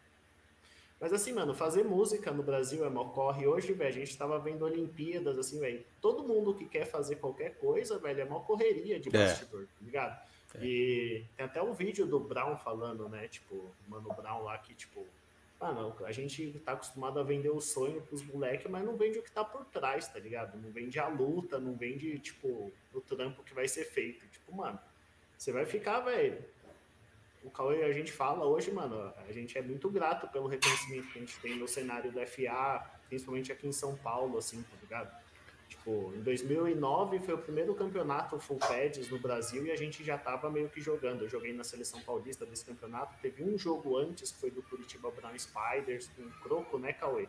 Mas 1.00 1.14
assim, 1.14 1.32
mano, 1.32 1.54
fazer 1.54 1.82
música 1.82 2.30
no 2.30 2.42
Brasil 2.42 2.84
é 2.84 2.90
mó 2.90 3.06
corre. 3.06 3.46
Hoje, 3.46 3.72
velho, 3.72 3.88
a 3.88 4.04
gente 4.04 4.18
tava 4.18 4.38
vendo 4.38 4.66
Olimpíadas, 4.66 5.38
assim, 5.38 5.58
velho. 5.58 5.82
Todo 6.00 6.22
mundo 6.22 6.54
que 6.54 6.66
quer 6.66 6.84
fazer 6.84 7.16
qualquer 7.16 7.56
coisa, 7.56 7.98
velho, 7.98 8.20
é 8.20 8.24
mó 8.26 8.40
correria 8.40 9.00
de 9.00 9.08
é. 9.08 9.12
bastidor, 9.12 9.64
tá 9.64 9.84
ligado? 9.84 10.20
É. 10.56 10.64
E 10.64 11.24
tem 11.36 11.46
até 11.46 11.62
um 11.62 11.72
vídeo 11.72 12.06
do 12.06 12.20
Brown 12.20 12.56
falando, 12.56 13.08
né? 13.08 13.28
Tipo, 13.28 13.64
Mano 13.88 14.12
Brown 14.14 14.42
lá 14.42 14.58
que, 14.58 14.74
tipo, 14.74 15.06
mano, 15.58 15.94
a 16.04 16.12
gente 16.12 16.60
tá 16.64 16.72
acostumado 16.72 17.18
a 17.18 17.22
vender 17.22 17.50
o 17.50 17.60
sonho 17.60 18.02
pros 18.02 18.22
moleques, 18.22 18.70
mas 18.70 18.84
não 18.84 18.96
vende 18.96 19.18
o 19.18 19.22
que 19.22 19.30
tá 19.30 19.42
por 19.42 19.64
trás, 19.66 20.06
tá 20.06 20.18
ligado? 20.18 20.58
Não 20.58 20.70
vende 20.70 20.98
a 20.98 21.08
luta, 21.08 21.58
não 21.58 21.74
vende, 21.76 22.18
tipo, 22.18 22.70
o 22.92 23.00
trampo 23.00 23.42
que 23.42 23.54
vai 23.54 23.66
ser 23.66 23.84
feito. 23.84 24.26
Tipo, 24.28 24.54
mano, 24.54 24.78
você 25.38 25.50
vai 25.50 25.64
ficar, 25.64 26.00
velho. 26.00 26.44
O 27.42 27.50
Cauê, 27.50 27.84
a 27.84 27.92
gente 27.92 28.12
fala 28.12 28.44
hoje, 28.44 28.70
mano, 28.70 29.12
a 29.26 29.32
gente 29.32 29.56
é 29.56 29.62
muito 29.62 29.88
grato 29.88 30.28
pelo 30.28 30.46
reconhecimento 30.46 31.08
que 31.10 31.18
a 31.18 31.20
gente 31.20 31.40
tem 31.40 31.56
no 31.56 31.66
cenário 31.66 32.12
do 32.12 32.20
FA, 32.26 32.84
principalmente 33.08 33.50
aqui 33.50 33.66
em 33.66 33.72
São 33.72 33.96
Paulo, 33.96 34.36
assim, 34.36 34.62
tá 34.62 34.76
ligado? 34.82 35.10
Tipo, 35.70 36.12
em 36.14 36.20
2009 36.20 37.20
foi 37.20 37.34
o 37.34 37.38
primeiro 37.38 37.74
campeonato 37.74 38.38
full 38.38 38.58
pads 38.58 39.08
no 39.08 39.18
Brasil 39.18 39.64
e 39.64 39.70
a 39.70 39.76
gente 39.76 40.04
já 40.04 40.18
tava 40.18 40.50
meio 40.50 40.68
que 40.68 40.80
jogando. 40.80 41.22
Eu 41.22 41.28
joguei 41.28 41.52
na 41.54 41.64
seleção 41.64 42.00
paulista 42.02 42.44
desse 42.44 42.64
campeonato. 42.64 43.14
Teve 43.22 43.44
um 43.44 43.56
jogo 43.56 43.96
antes, 43.96 44.32
que 44.32 44.38
foi 44.38 44.50
do 44.50 44.62
Curitiba 44.62 45.10
Brown 45.10 45.38
Spiders, 45.38 46.08
com 46.08 46.22
um 46.22 46.30
croco, 46.42 46.78
né, 46.78 46.92
Cauê? 46.92 47.28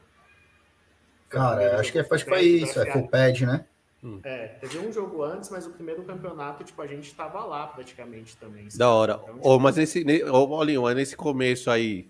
Cara, 1.29 1.79
acho 1.79 1.91
que, 1.93 1.99
acho 1.99 2.25
que 2.25 2.29
foi 2.29 2.41
isso, 2.41 2.81
é 2.81 2.91
full 2.91 3.07
pad, 3.07 3.45
né? 3.45 3.65
Hum. 4.03 4.19
É, 4.23 4.47
teve 4.47 4.79
um 4.79 4.91
jogo 4.91 5.23
antes, 5.23 5.49
mas 5.49 5.67
o 5.67 5.71
primeiro 5.71 6.03
campeonato, 6.03 6.63
tipo, 6.63 6.81
a 6.81 6.87
gente 6.87 7.13
tava 7.13 7.43
lá 7.45 7.67
praticamente 7.67 8.35
também. 8.37 8.69
Sabe? 8.69 8.79
Da 8.79 8.89
hora. 8.89 9.19
Então, 9.21 9.35
tipo... 9.35 9.47
oh, 9.47 9.59
mas 9.59 9.75
nesse, 9.75 10.03
oh, 10.23 10.93
nesse 10.93 11.15
começo 11.15 11.69
aí, 11.69 12.09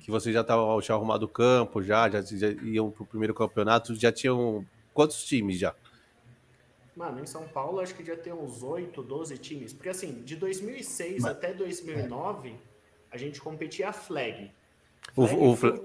que 0.00 0.10
você 0.10 0.32
já 0.32 0.42
tava 0.42 0.80
já 0.80 0.94
arrumado 0.94 1.24
o 1.24 1.28
campo, 1.28 1.82
já, 1.82 2.08
já, 2.10 2.20
já 2.22 2.48
iam 2.64 2.90
pro 2.90 3.06
primeiro 3.06 3.32
campeonato, 3.32 3.94
já 3.94 4.10
tinham 4.10 4.66
quantos 4.92 5.24
times 5.24 5.58
já? 5.58 5.74
Mano, 6.96 7.20
em 7.20 7.26
São 7.26 7.46
Paulo 7.46 7.80
acho 7.80 7.94
que 7.94 8.04
já 8.04 8.16
tem 8.16 8.32
uns 8.32 8.62
8, 8.62 9.00
12 9.02 9.38
times. 9.38 9.72
Porque 9.72 9.88
assim, 9.88 10.22
de 10.22 10.36
2006 10.36 11.22
Mas... 11.22 11.32
até 11.32 11.52
2009, 11.52 12.54
a 13.10 13.16
gente 13.16 13.40
competia 13.40 13.90
a 13.90 13.92
flag. 13.92 14.50
flag 15.14 15.34
o, 15.34 15.50
o 15.50 15.56
flag... 15.56 15.82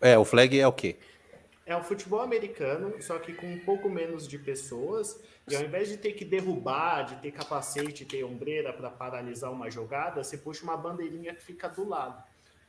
É, 0.00 0.18
o 0.18 0.24
flag 0.24 0.58
é 0.58 0.66
o 0.66 0.72
quê? 0.72 0.96
É 1.66 1.76
o 1.76 1.82
futebol 1.82 2.20
americano, 2.20 2.94
só 3.02 3.18
que 3.18 3.32
com 3.32 3.46
um 3.46 3.58
pouco 3.58 3.90
menos 3.90 4.28
de 4.28 4.38
pessoas. 4.38 5.20
E 5.50 5.56
ao 5.56 5.62
invés 5.62 5.88
de 5.88 5.96
ter 5.96 6.12
que 6.12 6.24
derrubar, 6.24 7.02
de 7.02 7.16
ter 7.16 7.32
capacete, 7.32 8.04
ter 8.04 8.22
ombreira 8.22 8.72
para 8.72 8.88
paralisar 8.88 9.52
uma 9.52 9.68
jogada, 9.68 10.22
você 10.22 10.38
puxa 10.38 10.62
uma 10.62 10.76
bandeirinha 10.76 11.34
que 11.34 11.42
fica 11.42 11.68
do 11.68 11.88
lado. 11.88 12.22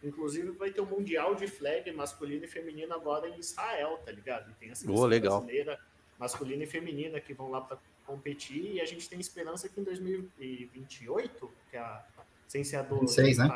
Inclusive 0.03 0.49
vai 0.51 0.71
ter 0.71 0.81
um 0.81 0.85
mundial 0.85 1.35
de 1.35 1.47
flag 1.47 1.91
masculino 1.91 2.45
e 2.45 2.47
feminino 2.47 2.93
agora 2.93 3.29
em 3.29 3.39
Israel, 3.39 3.99
tá 4.03 4.11
ligado? 4.11 4.49
E 4.49 4.53
tem 4.55 4.71
a 4.71 4.75
seleção 4.75 5.03
oh, 5.03 5.07
legal. 5.07 5.41
brasileira 5.41 5.79
masculina 6.19 6.63
e 6.63 6.67
feminina 6.67 7.19
que 7.19 7.33
vão 7.33 7.51
lá 7.51 7.61
para 7.61 7.77
competir 8.05 8.73
e 8.73 8.81
a 8.81 8.85
gente 8.85 9.07
tem 9.07 9.19
esperança 9.19 9.69
que 9.69 9.79
em 9.79 9.83
2028, 9.83 11.51
que 11.69 11.77
é 11.77 11.79
a 11.79 12.03
ciência 12.47 12.81
do 12.83 12.99
26, 13.01 13.37
né? 13.37 13.47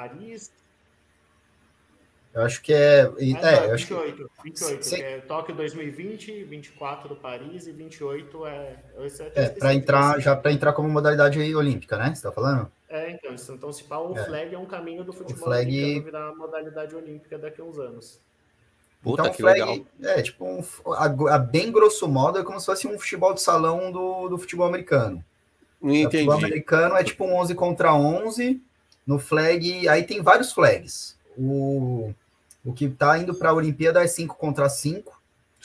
Eu 2.34 2.44
acho 2.44 2.62
que 2.62 2.74
é. 2.74 3.02
Ah, 3.02 3.50
é, 3.50 3.68
não, 3.68 3.76
28, 3.76 4.16
que... 4.16 4.44
28, 4.44 4.90
que 4.90 5.04
é 5.04 5.18
Tóquio 5.20 5.54
2020, 5.54 6.44
24 6.46 7.16
Paris 7.18 7.68
e 7.68 7.72
28 7.74 8.46
é. 8.48 8.76
É, 9.36 9.50
para 9.50 9.74
entrar, 9.74 10.20
já 10.22 10.36
para 10.36 10.52
entrar 10.52 10.72
como 10.72 10.88
modalidade 10.88 11.40
olímpica, 11.54 11.98
né? 11.98 12.06
Você 12.06 12.14
está 12.14 12.32
falando? 12.32 12.72
É, 12.90 13.12
então, 13.12 13.36
então 13.56 13.72
se 13.74 13.84
pau, 13.84 14.12
o 14.12 14.18
é. 14.18 14.24
flag 14.24 14.56
é 14.56 14.58
um 14.58 14.66
caminho 14.66 15.04
do 15.04 15.12
futebol 15.12 15.44
flag... 15.44 15.78
americano 15.78 16.06
virar 16.06 16.36
modalidade 16.36 16.96
olímpica 16.96 17.38
daqui 17.38 17.60
a 17.60 17.64
uns 17.66 17.78
anos. 17.78 18.20
Puta, 19.02 19.24
então, 19.24 19.34
que 19.34 19.42
flag 19.42 19.60
legal. 19.60 19.86
é 20.04 20.22
tipo 20.22 20.46
um, 20.46 20.64
a, 20.94 21.36
a 21.36 21.38
bem 21.38 21.72
grosso 21.72 22.08
modo 22.08 22.40
é 22.40 22.44
como 22.44 22.60
se 22.60 22.66
fosse 22.66 22.88
um 22.88 22.98
futebol 23.00 23.34
de 23.34 23.42
salão 23.42 23.92
do, 23.92 24.30
do 24.30 24.38
futebol 24.38 24.68
americano. 24.68 25.24
O 25.82 25.88
futebol 25.88 26.36
Entendi. 26.36 26.46
americano 26.46 26.96
é 26.96 27.04
tipo 27.04 27.26
um 27.26 27.36
11 27.36 27.56
contra 27.56 27.94
11 27.94 28.62
no 29.06 29.18
flag, 29.20 29.90
aí 29.90 30.04
tem 30.04 30.22
vários 30.22 30.54
flags. 30.54 31.18
O, 31.38 32.14
o 32.64 32.74
que 32.74 32.90
tá 32.90 33.18
indo 33.18 33.34
para 33.34 33.50
a 33.50 33.54
Olimpíada 33.54 34.04
é 34.04 34.08
5 34.08 34.36
contra 34.36 34.68
5, 34.70 35.22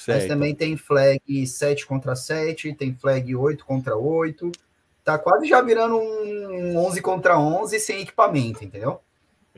mas 0.09 0.27
também 0.29 0.55
tem 0.55 0.77
flag 0.77 1.47
7 1.47 1.87
contra 1.87 2.15
7, 2.17 2.73
tem 2.75 2.95
flag 2.95 3.35
8 3.35 3.65
contra 3.65 3.97
8. 3.97 4.51
Tá 5.05 5.19
quase 5.19 5.47
já 5.47 5.61
virando 5.63 5.97
um 5.99 6.77
11 6.79 7.01
contra 7.01 7.39
11 7.39 7.79
sem 7.79 8.01
equipamento, 8.03 8.65
entendeu? 8.65 9.01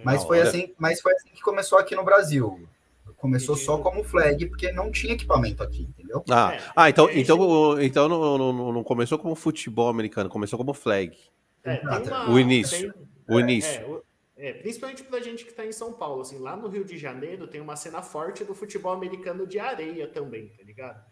Mas 0.04 0.22
foi 0.24 0.40
assim, 0.40 0.74
mas 0.78 1.00
foi 1.00 1.12
assim 1.14 1.30
que 1.30 1.40
começou 1.40 1.78
aqui 1.78 1.94
no 1.96 2.04
Brasil. 2.04 2.68
Começou 3.16 3.56
só 3.56 3.78
como 3.78 4.04
flag, 4.04 4.46
porque 4.46 4.70
não 4.70 4.92
tinha 4.92 5.14
equipamento 5.14 5.60
aqui, 5.60 5.82
entendeu? 5.82 6.22
Ah, 6.30 6.52
É, 6.54 6.60
ah 6.76 6.88
então, 6.88 7.08
gente- 7.08 7.20
então, 7.22 7.82
então 7.82 8.08
não, 8.08 8.38
não, 8.38 8.72
não 8.72 8.84
começou 8.84 9.18
como 9.18 9.34
futebol 9.34 9.88
americano, 9.88 10.30
começou 10.30 10.56
como 10.56 10.72
flag. 10.72 11.16
É, 11.64 11.80
uma- 11.82 12.30
O 12.30 12.38
início. 12.38 12.92
tem- 12.92 13.08
O 13.28 13.40
é, 13.40 13.42
início. 13.42 13.80
É, 13.80 13.84
o- 13.86 14.02
é, 14.38 14.52
principalmente 14.52 15.02
pra 15.02 15.20
gente 15.20 15.44
que 15.44 15.52
tá 15.52 15.66
em 15.66 15.72
São 15.72 15.92
Paulo, 15.92 16.22
assim, 16.22 16.38
lá 16.38 16.56
no 16.56 16.68
Rio 16.68 16.84
de 16.84 16.96
Janeiro 16.96 17.48
tem 17.48 17.60
uma 17.60 17.74
cena 17.76 18.00
forte 18.00 18.44
do 18.44 18.54
futebol 18.54 18.92
americano 18.92 19.46
de 19.46 19.58
areia 19.58 20.06
também, 20.06 20.48
tá 20.50 20.62
ligado? 20.62 21.04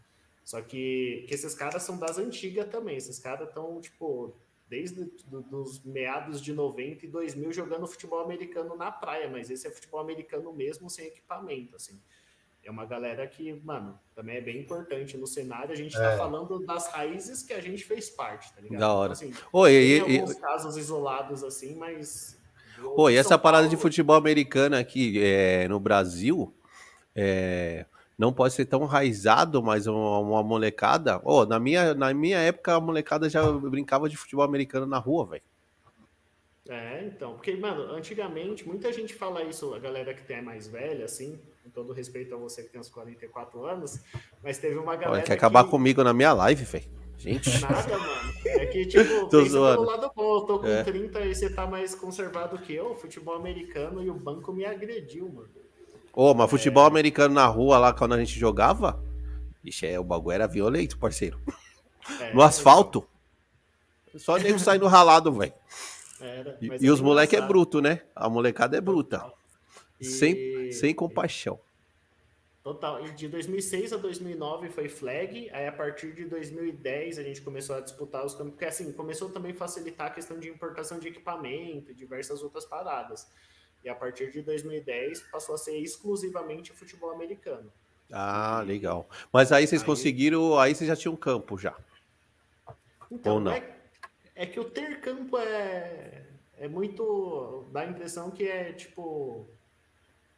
Só 0.44 0.62
que, 0.62 1.24
que 1.28 1.34
esses 1.34 1.54
caras 1.54 1.82
são 1.82 1.98
das 1.98 2.18
antigas 2.18 2.68
também, 2.68 2.96
esses 2.96 3.18
caras 3.18 3.48
estão, 3.48 3.80
tipo, 3.80 4.32
desde 4.68 5.04
do, 5.26 5.42
dos 5.42 5.82
meados 5.84 6.40
de 6.40 6.52
90 6.52 7.04
e 7.04 7.08
2000 7.08 7.52
jogando 7.52 7.86
futebol 7.88 8.20
americano 8.20 8.76
na 8.76 8.92
praia, 8.92 9.28
mas 9.28 9.50
esse 9.50 9.66
é 9.66 9.70
futebol 9.70 10.00
americano 10.00 10.52
mesmo 10.52 10.88
sem 10.88 11.06
equipamento, 11.06 11.74
assim. 11.74 12.00
É 12.64 12.70
uma 12.70 12.84
galera 12.84 13.26
que, 13.28 13.52
mano, 13.64 13.98
também 14.12 14.36
é 14.36 14.40
bem 14.40 14.58
importante 14.58 15.16
no 15.16 15.26
cenário. 15.26 15.72
A 15.72 15.76
gente 15.76 15.94
tá 15.94 16.12
É. 16.12 16.16
falando 16.16 16.58
das 16.66 16.88
raízes 16.88 17.44
que 17.44 17.52
a 17.52 17.60
gente 17.60 17.84
fez 17.84 18.10
parte, 18.10 18.52
tá 18.52 18.60
ligado? 18.60 18.80
Da 18.80 18.92
hora. 18.92 19.12
Então, 19.14 19.28
assim, 19.28 19.46
Oi, 19.52 19.70
tem 19.70 19.80
e, 19.82 19.96
e, 19.98 20.18
alguns 20.20 20.34
casos 20.34 20.76
isolados 20.76 21.44
assim, 21.44 21.76
mas. 21.76 22.36
Pô, 22.80 23.10
e 23.10 23.16
essa 23.16 23.38
parada 23.38 23.68
de 23.68 23.76
futebol 23.76 24.16
americano 24.16 24.76
aqui 24.76 25.22
é, 25.22 25.68
no 25.68 25.78
Brasil 25.78 26.54
é, 27.14 27.86
não 28.18 28.32
pode 28.32 28.54
ser 28.54 28.66
tão 28.66 28.84
raizado, 28.84 29.62
mas 29.62 29.86
uma, 29.86 30.18
uma 30.18 30.42
molecada. 30.42 31.20
Ô, 31.24 31.44
na, 31.44 31.58
minha, 31.58 31.94
na 31.94 32.12
minha 32.14 32.38
época, 32.38 32.74
a 32.74 32.80
molecada 32.80 33.28
já 33.28 33.50
brincava 33.52 34.08
de 34.08 34.16
futebol 34.16 34.44
americano 34.44 34.86
na 34.86 34.98
rua, 34.98 35.26
velho. 35.26 35.42
É, 36.68 37.04
então, 37.04 37.34
porque, 37.34 37.54
mano, 37.54 37.92
antigamente, 37.94 38.66
muita 38.66 38.92
gente 38.92 39.14
fala 39.14 39.44
isso, 39.44 39.72
a 39.72 39.78
galera 39.78 40.12
que 40.12 40.24
tem 40.24 40.42
mais 40.42 40.66
velha, 40.66 41.04
assim, 41.04 41.38
com 41.62 41.70
todo 41.70 41.92
respeito 41.92 42.34
a 42.34 42.38
você 42.38 42.62
que 42.62 42.70
tem 42.70 42.80
uns 42.80 42.88
44 42.88 43.64
anos, 43.64 44.00
mas 44.42 44.58
teve 44.58 44.76
uma 44.76 44.92
Olha, 44.92 45.00
galera. 45.00 45.22
Quer 45.22 45.34
acabar 45.34 45.64
que... 45.64 45.70
comigo 45.70 46.02
na 46.02 46.12
minha 46.12 46.32
live, 46.32 46.64
velho? 46.64 47.05
Gente. 47.18 47.60
Nada, 47.60 47.98
mano. 47.98 48.32
É 48.44 48.66
que, 48.66 48.86
tipo, 48.86 49.26
Tô 49.28 49.44
zoando. 49.44 49.84
pelo 49.86 49.90
lado 49.90 50.12
bom. 50.14 50.36
Eu 50.36 50.40
tô 50.42 50.58
com 50.60 50.66
É. 50.66 50.82
30 50.84 51.20
e 51.24 51.34
você 51.34 51.48
tá 51.50 51.66
mais 51.66 51.94
conservado 51.94 52.58
que 52.58 52.74
eu, 52.74 52.94
futebol 52.94 53.34
americano, 53.34 54.02
e 54.02 54.10
o 54.10 54.14
banco 54.14 54.52
me 54.52 54.64
agrediu, 54.64 55.28
mano. 55.28 55.48
Ô, 56.12 56.32
mas 56.34 56.48
futebol 56.50 56.84
americano 56.86 57.34
na 57.34 57.46
rua 57.46 57.78
lá, 57.78 57.92
quando 57.92 58.14
a 58.14 58.18
gente 58.18 58.38
jogava, 58.38 59.02
ixi, 59.64 59.86
é, 59.86 59.98
o 60.00 60.04
bagulho 60.04 60.34
era 60.34 60.46
violento, 60.46 60.98
parceiro. 60.98 61.38
É, 62.20 62.32
No 62.32 62.40
asfalto. 62.42 63.06
Só 64.16 64.36
nego 64.38 64.58
saindo 64.58 64.86
ralado, 64.86 65.30
velho. 65.32 65.52
E, 66.60 66.66
e 66.66 66.70
era 66.70 66.92
os 66.94 67.00
moleque 67.02 67.36
é 67.36 67.40
bruto, 67.42 67.82
né? 67.82 68.00
A 68.14 68.30
molecada 68.30 68.76
é 68.76 68.80
bruta. 68.80 69.30
E- 70.00 70.04
Sem, 70.06 70.72
sem 70.72 70.94
compaixão. 70.94 71.58
Total. 72.66 73.06
E 73.06 73.12
de 73.12 73.28
2006 73.28 73.92
a 73.92 73.96
2009 73.96 74.70
foi 74.70 74.88
flag. 74.88 75.48
Aí 75.52 75.68
a 75.68 75.72
partir 75.72 76.12
de 76.12 76.24
2010 76.24 77.16
a 77.16 77.22
gente 77.22 77.40
começou 77.40 77.76
a 77.76 77.80
disputar 77.80 78.26
os 78.26 78.34
campos. 78.34 78.54
Porque 78.54 78.64
assim, 78.64 78.90
começou 78.90 79.30
também 79.30 79.52
a 79.52 79.54
facilitar 79.54 80.08
a 80.08 80.10
questão 80.10 80.36
de 80.36 80.48
importação 80.48 80.98
de 80.98 81.06
equipamento 81.06 81.92
e 81.92 81.94
diversas 81.94 82.42
outras 82.42 82.64
paradas. 82.64 83.30
E 83.84 83.88
a 83.88 83.94
partir 83.94 84.32
de 84.32 84.42
2010 84.42 85.20
passou 85.30 85.54
a 85.54 85.58
ser 85.58 85.78
exclusivamente 85.78 86.72
futebol 86.72 87.12
americano. 87.12 87.72
Ah, 88.10 88.64
legal. 88.66 89.08
Mas 89.32 89.52
aí 89.52 89.64
vocês 89.64 89.82
Aí- 89.82 89.86
conseguiram, 89.86 90.58
aí 90.58 90.74
vocês 90.74 90.88
já 90.88 90.96
tinham 90.96 91.14
campo 91.14 91.56
já. 91.56 91.76
Então, 93.08 93.34
Ou 93.34 93.40
não? 93.40 93.52
É, 93.52 93.76
é 94.34 94.44
que 94.44 94.58
o 94.58 94.64
ter 94.64 95.00
campo 95.00 95.38
é, 95.38 96.24
é 96.58 96.66
muito. 96.66 97.68
dá 97.70 97.82
a 97.82 97.86
impressão 97.86 98.28
que 98.28 98.42
é 98.42 98.72
tipo. 98.72 99.48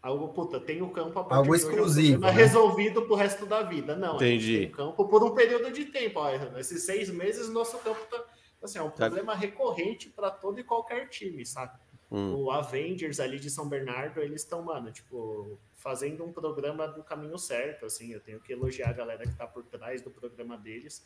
Algo, 0.00 0.28
puta, 0.28 0.60
tem 0.60 0.80
o 0.80 0.90
campo 0.90 1.18
a 1.18 1.24
partir 1.24 1.34
Algo 1.38 1.56
de 1.56 1.64
hoje, 1.64 1.64
exclusivo, 1.74 2.20
problema 2.20 2.32
né? 2.32 2.42
resolvido 2.44 3.02
pro 3.02 3.14
resto 3.16 3.44
da 3.46 3.62
vida. 3.62 3.96
Não, 3.96 4.16
a 4.16 4.18
gente 4.24 4.24
Entendi. 4.44 4.58
tem 4.60 4.70
campo 4.70 5.08
por 5.08 5.24
um 5.24 5.34
período 5.34 5.72
de 5.72 5.86
tempo. 5.86 6.20
Ó, 6.20 6.30
esses 6.56 6.84
seis 6.84 7.10
meses, 7.10 7.48
nosso 7.48 7.78
campo 7.78 8.00
tá. 8.06 8.24
Assim, 8.62 8.78
é 8.78 8.82
um 8.82 8.90
Tá. 8.90 9.06
problema 9.06 9.34
recorrente 9.34 10.08
para 10.10 10.30
todo 10.30 10.58
e 10.60 10.64
qualquer 10.64 11.08
time, 11.08 11.44
saca? 11.44 11.80
Hum. 12.10 12.34
O 12.36 12.50
Avengers 12.50 13.20
ali 13.20 13.38
de 13.38 13.50
São 13.50 13.68
Bernardo, 13.68 14.20
eles 14.20 14.42
estão, 14.42 14.62
mano, 14.62 14.90
tipo, 14.90 15.58
fazendo 15.74 16.24
um 16.24 16.32
programa 16.32 16.86
do 16.88 17.02
caminho 17.02 17.36
certo, 17.38 17.84
assim. 17.84 18.12
Eu 18.12 18.20
tenho 18.20 18.40
que 18.40 18.52
elogiar 18.52 18.90
a 18.90 18.92
galera 18.92 19.24
que 19.26 19.34
tá 19.34 19.46
por 19.46 19.64
trás 19.64 20.00
do 20.00 20.10
programa 20.10 20.56
deles. 20.56 21.04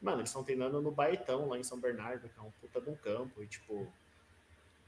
Mano, 0.00 0.18
eles 0.18 0.28
estão 0.30 0.44
treinando 0.44 0.80
no 0.82 0.90
Baitão, 0.90 1.48
lá 1.48 1.58
em 1.58 1.64
São 1.64 1.78
Bernardo, 1.80 2.28
que 2.28 2.38
é 2.38 2.42
um 2.42 2.50
puta 2.60 2.80
de 2.80 2.90
um 2.90 2.94
campo. 2.94 3.42
E, 3.42 3.46
tipo, 3.46 3.90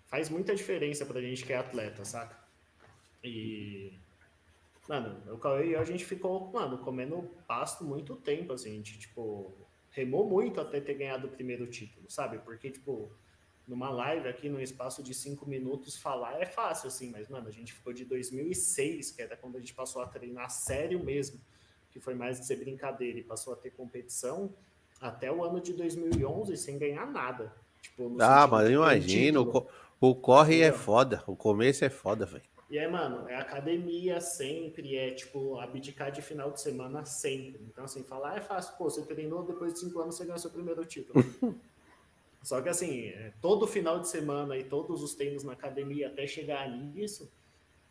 faz 0.07 0.29
muita 0.29 0.55
diferença 0.55 1.05
pra 1.07 1.21
gente 1.23 1.45
que 1.45 1.53
é 1.53 1.57
atleta, 1.57 2.05
saca? 2.05 2.46
E. 3.23 3.93
Mano, 4.89 5.35
o 5.35 5.39
Cauê 5.39 5.67
e 5.67 5.73
eu, 5.73 5.81
a 5.81 5.85
gente 5.85 6.05
ficou, 6.05 6.51
mano, 6.53 6.79
comendo 6.79 7.29
pasto 7.47 7.85
muito 7.85 8.15
tempo, 8.15 8.53
assim. 8.53 8.71
A 8.71 8.75
gente, 8.75 8.99
tipo, 8.99 9.53
remou 9.91 10.29
muito 10.29 10.61
até 10.61 10.81
ter 10.81 10.95
ganhado 10.95 11.27
o 11.27 11.31
primeiro 11.31 11.67
título, 11.67 12.09
sabe? 12.09 12.39
Porque, 12.39 12.71
tipo, 12.71 13.11
numa 13.67 13.91
live 13.91 14.29
aqui, 14.29 14.49
num 14.49 14.61
espaço 14.61 15.03
de 15.03 15.13
cinco 15.13 15.49
minutos, 15.49 15.97
falar 15.97 16.41
é 16.41 16.47
fácil, 16.47 16.87
assim. 16.87 17.11
Mas, 17.11 17.29
mano, 17.29 17.49
a 17.49 17.51
gente 17.51 17.73
ficou 17.73 17.93
de 17.93 18.05
2006, 18.05 19.11
que 19.11 19.23
era 19.23 19.37
quando 19.37 19.57
a 19.57 19.59
gente 19.59 19.75
passou 19.75 20.03
a 20.03 20.07
treinar 20.07 20.51
sério 20.51 21.03
mesmo, 21.03 21.41
que 21.91 21.99
foi 21.99 22.15
mais 22.15 22.39
de 22.39 22.47
ser 22.47 22.57
brincadeira 22.57 23.19
e 23.19 23.25
passou 23.25 23.53
a 23.53 23.57
ter 23.57 23.71
competição, 23.71 24.55
até 25.01 25.33
o 25.33 25.43
ano 25.43 25.61
de 25.61 25.73
2011 25.73 26.57
sem 26.57 26.79
ganhar 26.79 27.07
nada. 27.07 27.53
Tipo, 27.83 28.17
Ah, 28.21 28.47
mas 28.47 28.71
imagina, 28.71 29.41
o, 29.41 29.67
o 30.01 30.15
corre 30.15 30.61
é 30.61 30.73
foda, 30.73 31.23
o 31.27 31.35
começo 31.35 31.85
é 31.85 31.91
foda, 31.91 32.27
velho. 32.27 32.45
E 32.69 32.79
aí, 32.79 32.91
mano, 32.91 33.29
é 33.29 33.37
academia 33.37 34.21
sempre, 34.21 34.97
é 34.97 35.13
tipo 35.13 35.59
abdicar 35.61 36.11
de 36.11 36.21
final 36.21 36.51
de 36.51 36.61
semana 36.61 37.05
sempre. 37.05 37.63
Então, 37.71 37.85
assim, 37.85 38.03
falar 38.03 38.39
é 38.39 38.41
fácil. 38.41 38.77
Pô, 38.77 38.85
você 38.91 39.03
treinou, 39.03 39.45
depois 39.45 39.73
de 39.75 39.81
cinco 39.81 40.01
anos 40.01 40.17
você 40.17 40.25
ganhou 40.25 40.39
seu 40.39 40.51
primeiro 40.51 40.85
título. 40.85 41.23
Só 42.43 42.61
que, 42.61 42.69
assim, 42.69 43.07
é, 43.09 43.33
todo 43.41 43.67
final 43.67 44.01
de 44.01 44.09
semana 44.09 44.57
e 44.57 44.65
todos 44.65 45.03
os 45.03 45.15
treinos 45.15 45.45
na 45.45 45.53
academia 45.53 46.09
até 46.09 46.27
chegar 46.27 46.69
nisso 46.71 47.31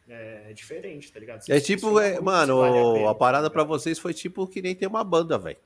é, 0.08 0.52
é 0.52 0.54
diferente, 0.54 1.12
tá 1.12 1.20
ligado? 1.20 1.42
Você 1.42 1.54
É 1.54 1.60
tipo, 1.60 2.00
é, 2.00 2.20
mano, 2.22 2.60
vale 2.60 2.78
a 2.80 2.94
pena, 2.94 3.10
a 3.12 3.16
parada 3.16 3.48
tá 3.48 3.54
pra 3.54 3.64
ligado? 3.64 3.80
vocês 3.80 3.98
foi 4.00 4.14
tipo 4.14 4.48
que 4.48 4.62
nem 4.62 4.76
ter 4.76 4.88
uma 4.88 5.04
banda, 5.04 5.38
velho. 5.38 5.58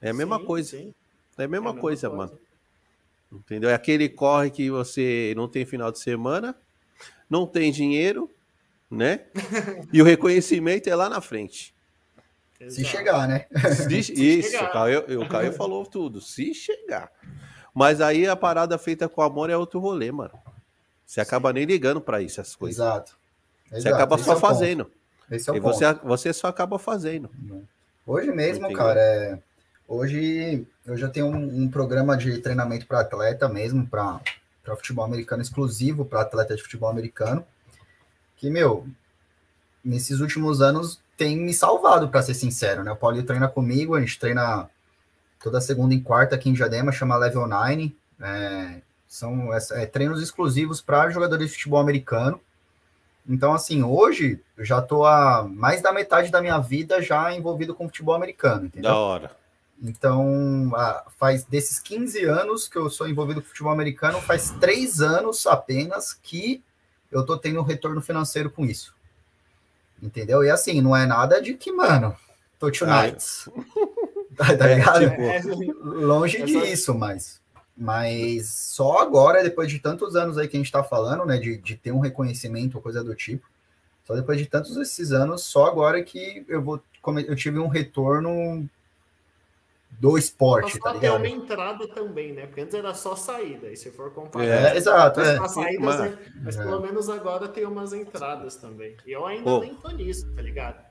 É 0.00 0.10
a 0.10 0.14
mesma 0.14 0.38
Sim, 0.38 0.44
coisa. 0.46 0.70
sim, 0.70 0.94
É 1.38 1.44
a 1.44 1.48
mesma 1.48 1.70
é 1.70 1.72
a 1.72 1.76
coisa, 1.80 2.10
mano. 2.10 2.38
Entendeu? 3.32 3.70
É 3.70 3.74
aquele 3.74 4.08
corre 4.08 4.50
que 4.50 4.70
você 4.70 5.32
não 5.36 5.48
tem 5.48 5.64
final 5.64 5.90
de 5.92 5.98
semana, 6.00 6.56
não 7.28 7.46
tem 7.46 7.70
dinheiro, 7.72 8.30
né? 8.90 9.20
e 9.92 10.00
o 10.00 10.04
reconhecimento 10.04 10.88
é 10.88 10.94
lá 10.94 11.08
na 11.08 11.20
frente. 11.20 11.74
Se 12.58 12.82
Exato. 12.82 12.88
chegar, 12.88 13.26
né? 13.28 13.46
Se- 13.74 14.12
isso, 14.12 14.50
chegar. 14.50 14.68
o 14.68 14.72
Caio, 14.72 15.22
o 15.22 15.28
Caio 15.28 15.52
falou 15.52 15.86
tudo. 15.86 16.20
Se 16.20 16.52
chegar. 16.52 17.10
Mas 17.74 18.00
aí 18.00 18.26
a 18.26 18.36
parada 18.36 18.76
feita 18.76 19.08
com 19.08 19.22
amor 19.22 19.48
é 19.48 19.56
outro 19.56 19.80
rolê, 19.80 20.12
mano. 20.12 20.32
Você 21.06 21.20
acaba 21.20 21.52
nem 21.52 21.64
ligando 21.64 22.00
pra 22.00 22.20
isso, 22.20 22.40
essas 22.40 22.54
coisas. 22.54 22.76
Exato. 22.78 23.16
Você 23.70 23.76
Exato, 23.78 23.94
acaba 23.94 24.16
esse 24.16 24.24
só 24.24 24.32
é 24.32 24.36
o 24.36 24.40
ponto. 24.40 24.48
fazendo. 24.52 24.90
Esse 25.30 25.48
é 25.48 25.52
o 25.52 25.56
e 25.56 25.60
ponto. 25.60 25.74
você, 25.74 25.92
você 26.02 26.32
só 26.32 26.48
acaba 26.48 26.78
fazendo. 26.78 27.30
Hoje 28.06 28.30
mesmo, 28.32 28.66
Entendeu? 28.66 28.76
cara, 28.84 29.00
é... 29.00 29.38
hoje 29.88 30.66
eu 30.84 30.96
já 30.96 31.08
tenho 31.08 31.26
um, 31.26 31.62
um 31.62 31.68
programa 31.70 32.16
de 32.16 32.38
treinamento 32.38 32.86
para 32.86 33.00
atleta 33.00 33.48
mesmo, 33.48 33.86
para 33.86 34.20
futebol 34.76 35.04
americano 35.04 35.42
exclusivo 35.42 36.04
para 36.04 36.22
atleta 36.22 36.54
de 36.54 36.62
futebol 36.62 36.88
americano, 36.88 37.44
que, 38.36 38.50
meu, 38.50 38.86
nesses 39.84 40.20
últimos 40.20 40.60
anos 40.60 41.00
tem 41.16 41.36
me 41.36 41.52
salvado, 41.52 42.08
para 42.08 42.22
ser 42.22 42.34
sincero, 42.34 42.82
né? 42.82 42.90
O 42.90 42.96
Paulinho 42.96 43.26
treina 43.26 43.48
comigo, 43.48 43.94
a 43.94 44.00
gente 44.00 44.18
treina 44.18 44.68
toda 45.42 45.60
segunda 45.60 45.94
e 45.94 46.00
quarta 46.00 46.34
aqui 46.34 46.48
em 46.48 46.54
Diadema, 46.54 46.92
chama 46.92 47.16
Level 47.16 47.46
9, 47.46 47.94
é, 48.20 48.80
são 49.06 49.50
é, 49.52 49.86
treinos 49.86 50.22
exclusivos 50.22 50.80
para 50.80 51.10
jogadores 51.10 51.48
de 51.48 51.52
futebol 51.56 51.80
americano. 51.80 52.40
Então, 53.28 53.52
assim, 53.52 53.82
hoje 53.82 54.40
eu 54.56 54.64
já 54.64 54.80
tô 54.80 55.04
há 55.04 55.46
mais 55.48 55.82
da 55.82 55.92
metade 55.92 56.30
da 56.30 56.40
minha 56.40 56.58
vida 56.58 57.02
já 57.02 57.32
envolvido 57.34 57.74
com 57.74 57.86
futebol 57.86 58.14
americano, 58.14 58.66
entendeu? 58.66 58.90
Da 58.90 58.96
hora. 58.96 59.39
Então, 59.82 60.72
ah, 60.74 61.06
faz 61.18 61.44
desses 61.44 61.78
15 61.78 62.24
anos 62.24 62.68
que 62.68 62.76
eu 62.76 62.90
sou 62.90 63.08
envolvido 63.08 63.40
com 63.40 63.48
futebol 63.48 63.72
americano, 63.72 64.20
faz 64.20 64.50
três 64.60 65.00
anos 65.00 65.46
apenas 65.46 66.12
que 66.12 66.62
eu 67.10 67.24
tô 67.24 67.38
tendo 67.38 67.60
um 67.60 67.64
retorno 67.64 68.02
financeiro 68.02 68.50
com 68.50 68.64
isso. 68.64 68.94
Entendeu? 70.02 70.44
E 70.44 70.50
assim, 70.50 70.80
não 70.80 70.94
é 70.94 71.06
nada 71.06 71.40
de 71.40 71.54
que, 71.54 71.72
mano, 71.72 72.14
tô 72.58 72.70
tonight. 72.70 73.50
Ah, 74.38 74.56
tá, 74.56 74.66
ligado? 74.66 75.04
É, 75.04 75.36
é, 75.36 75.42
Longe 75.82 76.42
disso, 76.44 76.94
mas. 76.94 77.40
Mas 77.76 78.48
só 78.48 78.98
agora, 78.98 79.42
depois 79.42 79.70
de 79.70 79.78
tantos 79.78 80.16
anos 80.16 80.38
aí 80.38 80.48
que 80.48 80.56
a 80.56 80.60
gente 80.60 80.72
tá 80.72 80.82
falando, 80.82 81.26
né? 81.26 81.36
De, 81.36 81.58
de 81.58 81.76
ter 81.76 81.92
um 81.92 82.00
reconhecimento 82.00 82.76
ou 82.76 82.82
coisa 82.82 83.04
do 83.04 83.14
tipo. 83.14 83.46
Só 84.04 84.14
depois 84.14 84.38
de 84.38 84.46
tantos 84.46 84.76
esses 84.76 85.12
anos, 85.12 85.44
só 85.44 85.66
agora 85.66 86.02
que 86.02 86.44
eu 86.48 86.62
vou. 86.62 86.82
Eu 87.26 87.36
tive 87.36 87.58
um 87.58 87.68
retorno 87.68 88.68
do 89.90 90.16
esporte, 90.16 90.78
Passou 90.78 90.92
tá 90.92 90.98
até 90.98 91.10
uma 91.10 91.18
ligado? 91.18 91.42
entrada 91.42 91.88
também, 91.88 92.32
né? 92.32 92.46
Porque 92.46 92.62
antes 92.62 92.74
era 92.74 92.94
só 92.94 93.14
saída, 93.16 93.68
e 93.70 93.76
se 93.76 93.90
for 93.90 94.10
comparar. 94.12 94.74
É, 94.74 94.76
exato, 94.76 95.20
Mas, 95.20 95.28
é. 95.28 95.38
as 95.38 95.50
saídas, 95.52 95.80
Mas-? 95.84 96.18
Mas 96.42 96.56
É. 96.56 96.62
pelo 96.62 96.80
menos 96.80 97.08
agora 97.10 97.48
tem 97.48 97.66
umas 97.66 97.92
entradas 97.92 98.56
também. 98.56 98.96
E 99.06 99.12
eu 99.12 99.26
ainda 99.26 99.50
Ô. 99.50 99.60
nem 99.60 99.74
tô 99.74 99.88
nisso, 99.90 100.30
tá 100.34 100.40
ligado? 100.40 100.82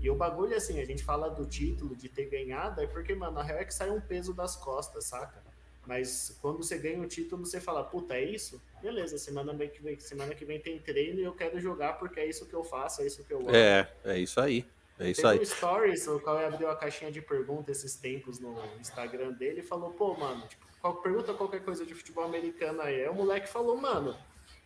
E 0.00 0.10
o 0.10 0.14
bagulho, 0.14 0.56
assim, 0.56 0.80
a 0.80 0.84
gente 0.84 1.04
fala 1.04 1.28
do 1.28 1.44
título, 1.44 1.94
de 1.94 2.08
ter 2.08 2.26
ganhado, 2.26 2.80
é 2.80 2.86
porque, 2.86 3.14
mano, 3.14 3.32
na 3.34 3.42
real 3.42 3.58
é 3.58 3.64
que 3.64 3.74
sai 3.74 3.90
um 3.90 4.00
peso 4.00 4.32
das 4.32 4.56
costas, 4.56 5.04
saca? 5.04 5.42
Mas 5.86 6.36
quando 6.42 6.58
você 6.58 6.76
ganha 6.78 7.00
o 7.00 7.06
título, 7.06 7.46
você 7.46 7.60
fala, 7.60 7.82
puta, 7.82 8.14
é 8.14 8.22
isso? 8.22 8.60
Beleza, 8.82 9.16
semana 9.18 9.56
que 9.66 9.82
vem, 9.82 9.98
semana 9.98 10.34
que 10.34 10.44
vem 10.44 10.60
tem 10.60 10.78
treino 10.78 11.18
e 11.18 11.24
eu 11.24 11.32
quero 11.32 11.58
jogar 11.58 11.94
porque 11.94 12.20
é 12.20 12.26
isso 12.26 12.44
que 12.46 12.54
eu 12.54 12.62
faço, 12.62 13.02
é 13.02 13.06
isso 13.06 13.24
que 13.24 13.32
eu 13.32 13.38
amo. 13.40 13.50
É, 13.54 13.90
é 14.04 14.18
isso 14.18 14.38
aí. 14.40 14.66
É 14.98 15.10
isso 15.10 15.22
Teve 15.22 15.34
aí. 15.34 15.40
um 15.40 15.44
stories, 15.44 16.06
o 16.08 16.18
qual 16.20 16.38
abriu 16.38 16.68
a 16.70 16.76
caixinha 16.76 17.10
de 17.10 17.20
pergunta 17.22 17.70
esses 17.70 17.94
tempos 17.94 18.38
no 18.40 18.56
Instagram 18.80 19.32
dele 19.32 19.60
e 19.60 19.62
falou, 19.62 19.90
pô, 19.90 20.14
mano, 20.14 20.42
tipo, 20.48 20.64
qual- 20.80 20.96
pergunta 20.96 21.32
qualquer 21.34 21.62
coisa 21.64 21.86
de 21.86 21.94
futebol 21.94 22.24
americano 22.24 22.80
aí. 22.82 23.02
Aí 23.02 23.08
o 23.08 23.14
moleque 23.14 23.48
falou, 23.48 23.76
mano, 23.76 24.16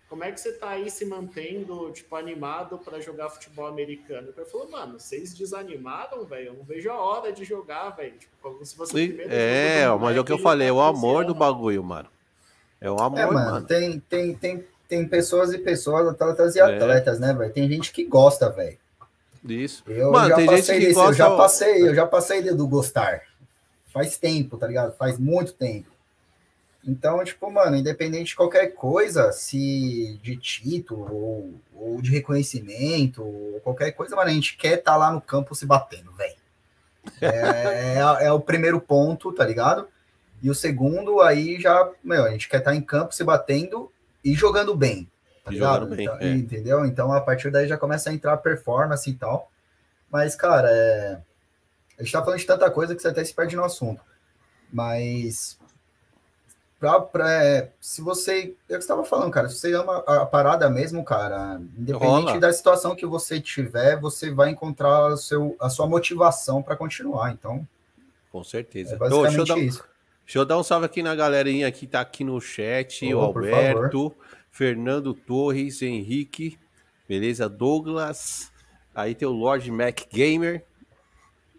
como 0.09 0.25
é 0.25 0.33
que 0.33 0.41
você 0.41 0.53
tá 0.53 0.71
aí 0.71 0.91
se 0.91 1.05
mantendo, 1.07 1.91
tipo, 1.93 2.15
animado 2.17 2.79
pra 2.79 3.01
jogar 3.01 3.29
futebol 3.31 3.67
americano? 3.67 4.33
Ele 4.37 4.45
falou, 4.47 4.71
mano, 4.71 4.99
vocês 4.99 5.35
desanimaram, 5.35 6.25
velho? 6.25 6.49
Eu 6.49 6.55
não 6.55 6.65
vejo 6.65 6.91
a 6.91 6.97
hora 7.01 7.33
de 7.33 7.45
jogar, 7.45 7.91
velho. 7.91 8.13
Tipo, 8.19 8.33
como 8.43 8.65
se 8.65 8.79
o 8.81 8.99
E- 8.99 9.21
É, 9.29 9.87
mas 10.01 10.17
é 10.17 10.21
o 10.21 10.25
que 10.25 10.33
eu 10.33 10.39
falei, 10.39 10.67
é 10.69 10.71
ele 10.71 10.77
o 10.79 10.83
amor 10.83 11.25
do 11.25 11.35
bagulho, 11.35 11.83
mano. 11.83 12.09
É 12.81 12.91
o 12.91 12.99
amor, 12.99 13.19
É, 13.19 13.27
mano, 13.27 13.51
mano. 13.53 13.67
tem, 13.67 14.01
tem, 14.01 14.35
tem, 14.35 14.67
tem 14.89 15.07
pessoas 15.09 15.53
e 15.53 15.59
pessoas, 15.59 16.07
atletas 16.09 16.57
e 16.57 16.59
É. 16.59 16.63
atletas, 16.63 17.21
né, 17.21 17.33
velho? 17.33 17.53
Tem 17.53 17.69
gente 17.69 17.93
que 17.93 18.05
gosta, 18.05 18.51
velho. 18.51 18.77
Isso. 19.45 19.83
Eu 19.87 20.13
Mano, 20.13 20.29
já 20.29 20.37
tem 20.37 20.49
gente 20.49 20.57
passei 20.59 20.75
que 20.79 20.87
desse, 20.87 20.99
eu 20.99 21.05
gosta- 21.05 21.15
já 21.17 21.37
passei, 21.37 21.83
eu 21.83 21.95
já 21.95 22.07
passei 22.07 22.43
do 22.43 22.67
gostar. 22.67 23.23
Faz 23.93 24.17
tempo, 24.17 24.57
tá 24.57 24.67
ligado? 24.67 24.97
Faz 24.97 25.19
muito 25.19 25.53
tempo. 25.53 25.89
Então, 26.85 27.23
tipo, 27.23 27.51
mano, 27.51 27.77
independente 27.77 28.31
de 28.31 28.37
qualquer 28.37 28.69
coisa, 28.69 29.31
se 29.33 30.19
de 30.23 30.37
título 30.37 31.13
ou, 31.13 31.55
ou 31.75 32.03
de 32.03 32.11
reconhecimento, 32.11 33.23
ou 33.23 33.61
qualquer 33.61 33.93
coisa, 33.93 34.17
mano, 34.17 34.31
a 34.31 34.35
gente 34.35 34.57
quer 34.57 34.79
estar 34.79 34.97
lá 34.97 35.13
no 35.13 35.21
campo 35.21 35.55
se 35.55 35.65
batendo, 35.65 36.13
velho. 36.13 36.35
É, 37.21 37.99
é, 38.21 38.27
é 38.27 38.33
o 38.33 38.41
primeiro 38.41 38.81
ponto, 38.81 39.33
tá 39.33 39.45
ligado? 39.45 39.87
E 40.43 40.51
o 40.51 40.55
segundo, 40.55 41.21
aí 41.21 41.61
já, 41.61 41.89
meu, 42.03 42.25
a 42.25 42.31
gente 42.31 42.49
quer 42.49 42.59
estar 42.59 42.75
em 42.75 42.81
campo 42.81 43.15
se 43.15 43.23
batendo 43.23 43.91
e 44.25 44.35
jogando 44.35 44.75
bem. 44.75 45.09
Tá 45.45 45.51
ligado? 45.51 45.87
bem, 45.87 46.05
Então, 46.05 46.19
é. 46.21 46.31
Entendeu? 46.33 46.85
Então, 46.87 47.13
a 47.13 47.21
partir 47.21 47.51
daí 47.51 47.67
já 47.67 47.77
começa 47.77 48.11
a 48.11 48.13
entrar 48.13 48.33
a 48.35 48.37
performance 48.37 49.09
e 49.11 49.15
tal. 49.15 49.51
Mas, 50.11 50.37
cara, 50.37 50.69
é... 50.71 51.19
a 51.99 52.03
gente 52.03 52.13
tá 52.13 52.23
falando 52.23 52.39
de 52.39 52.47
tanta 52.47 52.71
coisa 52.71 52.95
que 52.95 53.03
você 53.03 53.09
até 53.09 53.25
se 53.25 53.35
perde 53.35 53.57
no 53.57 53.65
assunto. 53.65 54.01
Mas, 54.73 55.59
pra, 56.79 57.01
pra, 57.01 57.33
é, 57.45 57.71
se 57.81 58.01
você. 58.01 58.55
É 58.69 58.75
o 58.75 58.79
que 58.79 58.83
você 58.83 58.89
tava 58.89 59.05
falando, 59.05 59.31
cara. 59.31 59.49
Se 59.49 59.57
você 59.57 59.73
ama 59.75 59.99
a 60.07 60.25
parada 60.27 60.69
mesmo, 60.71 61.05
cara, 61.05 61.61
independente 61.77 62.27
Rola. 62.27 62.41
da 62.41 62.53
situação 62.53 62.95
que 62.97 63.05
você 63.07 63.41
tiver, 63.41 63.99
você 64.01 64.31
vai 64.31 64.51
encontrar 64.51 65.09
o 65.09 65.17
seu, 65.17 65.57
a 65.61 65.69
sua 65.69 65.87
motivação 65.87 66.63
para 66.63 66.77
continuar. 66.77 67.33
Então, 67.33 67.67
Com 68.31 68.43
certeza. 68.45 68.95
é 68.95 68.97
Ô, 68.97 68.99
deixa, 68.99 69.15
eu 69.15 69.21
basicamente 69.23 69.49
dar, 69.49 69.55
um- 69.57 69.59
isso. 69.59 69.85
deixa 70.25 70.39
eu 70.39 70.45
dar 70.45 70.59
um 70.59 70.63
salve 70.63 70.87
aqui 70.87 71.03
na 71.03 71.15
galerinha 71.15 71.71
que 71.71 71.87
tá 71.87 72.01
aqui 72.01 72.25
no 72.25 72.41
chat. 72.41 73.13
Ô, 73.15 73.29
o 73.29 73.33
por 73.33 73.43
Alberto, 73.45 74.15
Fernando 74.53 75.15
Torres, 75.15 75.81
Henrique, 75.83 76.59
beleza? 77.09 77.49
Douglas. 77.49 78.53
Aí 78.95 79.15
tem 79.15 79.27
o 79.27 79.33
Lord 79.33 79.71
Mac 79.71 80.01
Gamer, 80.13 80.63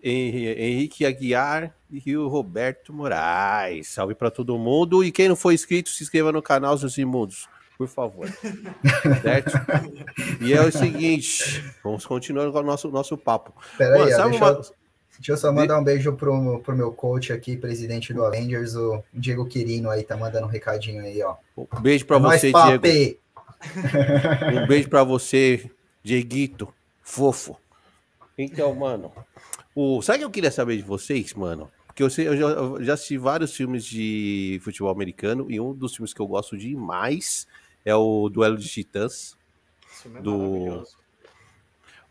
Hen- 0.03 0.55
Henrique 0.57 1.05
Aguiar 1.05 1.75
e 1.91 2.15
o 2.15 2.27
Roberto 2.27 2.93
Moraes. 2.93 3.87
Salve 3.87 4.13
pra 4.13 4.29
todo 4.29 4.57
mundo. 4.57 5.03
E 5.03 5.11
quem 5.11 5.27
não 5.27 5.35
for 5.35 5.51
inscrito, 5.51 5.89
se 5.89 6.03
inscreva 6.03 6.31
no 6.31 6.41
canal, 6.41 6.77
seus 6.77 6.97
imundos. 6.97 7.47
Por 7.77 7.87
favor. 7.87 8.29
certo? 9.23 9.51
E 10.39 10.53
é 10.53 10.61
o 10.61 10.71
seguinte, 10.71 11.63
vamos 11.83 12.05
continuando 12.05 12.51
com 12.53 12.59
o 12.59 12.63
nosso, 12.63 12.89
nosso 12.91 13.17
papo. 13.17 13.51
Pera 13.77 13.97
Mano, 13.97 14.11
sabe 14.11 14.35
uma- 14.37 14.47
eu, 14.49 14.61
deixa 15.17 15.31
eu 15.33 15.37
só 15.37 15.51
mandar 15.51 15.79
um 15.79 15.83
beijo 15.83 16.13
pro, 16.13 16.59
pro 16.59 16.75
meu 16.75 16.91
coach 16.91 17.31
aqui, 17.31 17.55
presidente 17.57 18.13
do 18.13 18.25
Avengers, 18.25 18.75
o 18.75 19.03
Diego 19.13 19.45
Quirino 19.45 19.89
aí, 19.89 20.03
tá 20.03 20.17
mandando 20.17 20.45
um 20.47 20.49
recadinho 20.49 21.01
aí, 21.01 21.21
ó. 21.21 21.35
Um 21.57 21.81
beijo 21.81 22.05
pra 22.05 22.17
É 22.17 22.19
você, 22.19 22.51
papi! 22.51 22.79
Diego. 22.91 23.19
Um 24.63 24.67
beijo 24.67 24.89
pra 24.89 25.03
você, 25.03 25.69
Dieguito, 26.03 26.67
fofo. 27.01 27.57
Então, 28.37 28.73
mano, 28.75 29.11
o... 29.75 30.01
sabe 30.01 30.17
o 30.17 30.19
que 30.19 30.25
eu 30.25 30.31
queria 30.31 30.51
saber 30.51 30.75
de 30.77 30.83
vocês, 30.83 31.33
mano? 31.33 31.69
Porque 31.87 32.01
eu, 32.01 32.09
sei, 32.09 32.27
eu, 32.27 32.35
já, 32.35 32.45
eu 32.47 32.83
já 32.83 32.93
assisti 32.95 33.17
vários 33.19 33.55
filmes 33.55 33.85
de 33.85 34.59
futebol 34.63 34.91
americano 34.91 35.45
e 35.49 35.59
um 35.61 35.73
dos 35.73 35.95
filmes 35.95 36.11
que 36.13 36.19
eu 36.19 36.25
gosto 36.27 36.57
demais 36.57 37.47
é 37.85 37.95
o 37.95 38.27
Duelo 38.29 38.57
de 38.57 38.67
Titãs. 38.67 39.37
Esse 39.93 40.01
filme 40.03 40.17
é 40.17 40.21
do- 40.23 40.37
maravilhoso. 40.39 40.97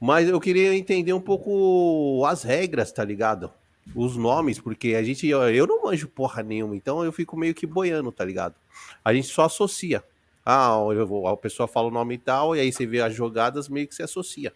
Mas 0.04 0.28
eu 0.28 0.40
queria 0.40 0.74
entender 0.74 1.12
um 1.12 1.20
pouco 1.20 2.24
as 2.26 2.42
regras, 2.42 2.90
tá 2.90 3.04
ligado? 3.04 3.52
Os 3.94 4.16
nomes, 4.16 4.58
porque 4.58 4.96
a 4.96 5.02
gente, 5.04 5.28
eu, 5.28 5.40
eu 5.48 5.64
não 5.64 5.84
manjo 5.84 6.08
porra 6.08 6.42
nenhuma, 6.42 6.74
então 6.74 7.04
eu 7.04 7.12
fico 7.12 7.36
meio 7.36 7.54
que 7.54 7.64
boiando, 7.68 8.10
tá 8.10 8.24
ligado? 8.24 8.56
A 9.04 9.14
gente 9.14 9.28
só 9.28 9.44
associa. 9.44 10.02
Ah, 10.44 10.74
eu 10.92 11.06
vou- 11.06 11.28
a 11.28 11.36
pessoa 11.36 11.68
fala 11.68 11.86
o 11.86 11.90
nome 11.92 12.16
e 12.16 12.18
tal, 12.18 12.56
e 12.56 12.58
aí 12.58 12.72
você 12.72 12.84
vê 12.84 13.00
as 13.00 13.14
jogadas, 13.14 13.68
meio 13.68 13.86
que 13.86 13.94
se 13.94 14.02
associa. 14.02 14.52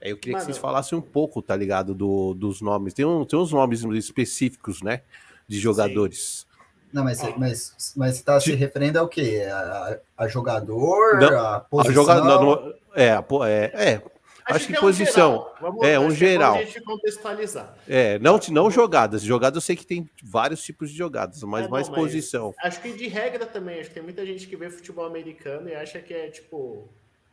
Aí 0.00 0.10
eu 0.10 0.16
queria 0.16 0.34
que 0.34 0.42
Mano, 0.42 0.44
vocês 0.44 0.58
falassem 0.58 0.96
um 0.96 1.02
pouco, 1.02 1.42
tá 1.42 1.56
ligado? 1.56 1.92
Do, 1.92 2.32
dos 2.32 2.60
nomes. 2.60 2.94
Tem, 2.94 3.04
um, 3.04 3.24
tem 3.24 3.36
uns 3.36 3.52
nomes 3.52 3.82
específicos, 3.82 4.80
né? 4.80 5.02
De 5.48 5.58
jogadores. 5.58 6.46
Não, 6.92 7.02
mas, 7.02 7.20
mas, 7.36 7.94
mas 7.96 8.16
você 8.18 8.22
tá 8.22 8.38
se 8.38 8.54
referindo 8.54 8.98
ao 9.00 9.08
quê? 9.08 9.44
A, 9.50 9.98
a 10.18 10.28
jogador, 10.28 11.18
Não, 11.18 11.36
a 11.36 11.56
A 11.56 11.60
posição? 11.60 11.94
jogada. 11.94 12.22
não- 12.22 12.74
é, 12.94 13.20
pô, 13.22 13.44
é, 13.44 13.72
é, 13.74 14.02
Acho 14.46 14.66
que 14.66 14.74
é 14.74 14.78
um 14.78 14.80
posição. 14.80 15.46
É, 15.60 15.64
um 15.64 15.68
acho 15.68 15.82
que 15.82 15.98
bom 15.98 16.10
geral. 16.10 16.58
gente 16.58 16.80
contextualizar. 16.80 17.74
é, 17.88 18.18
não, 18.18 18.38
não 18.50 18.70
jogadas. 18.70 19.22
Jogadas 19.22 19.56
eu 19.56 19.60
sei 19.60 19.76
que 19.76 19.86
tem 19.86 20.08
vários 20.22 20.62
tipos 20.62 20.90
de 20.90 20.96
jogadas, 20.96 21.42
mas 21.42 21.60
É, 21.60 21.64
não, 21.64 21.70
mais 21.70 21.88
mas- 21.88 21.98
posição. 21.98 22.54
Acho 22.62 22.80
que 22.80 22.92
de 22.92 23.06
regra 23.08 23.46
também, 23.46 23.80
acho 23.80 23.88
que 23.88 23.94
tem 23.94 24.02
muita 24.02 24.24
gente 24.26 24.46
que 24.46 24.56
vê 24.56 24.68
futebol 24.70 25.04
americano 25.06 25.68
e 25.68 25.74
acha 25.74 26.00
que 26.00 26.12
é 26.12 26.28
tipo 26.28 26.88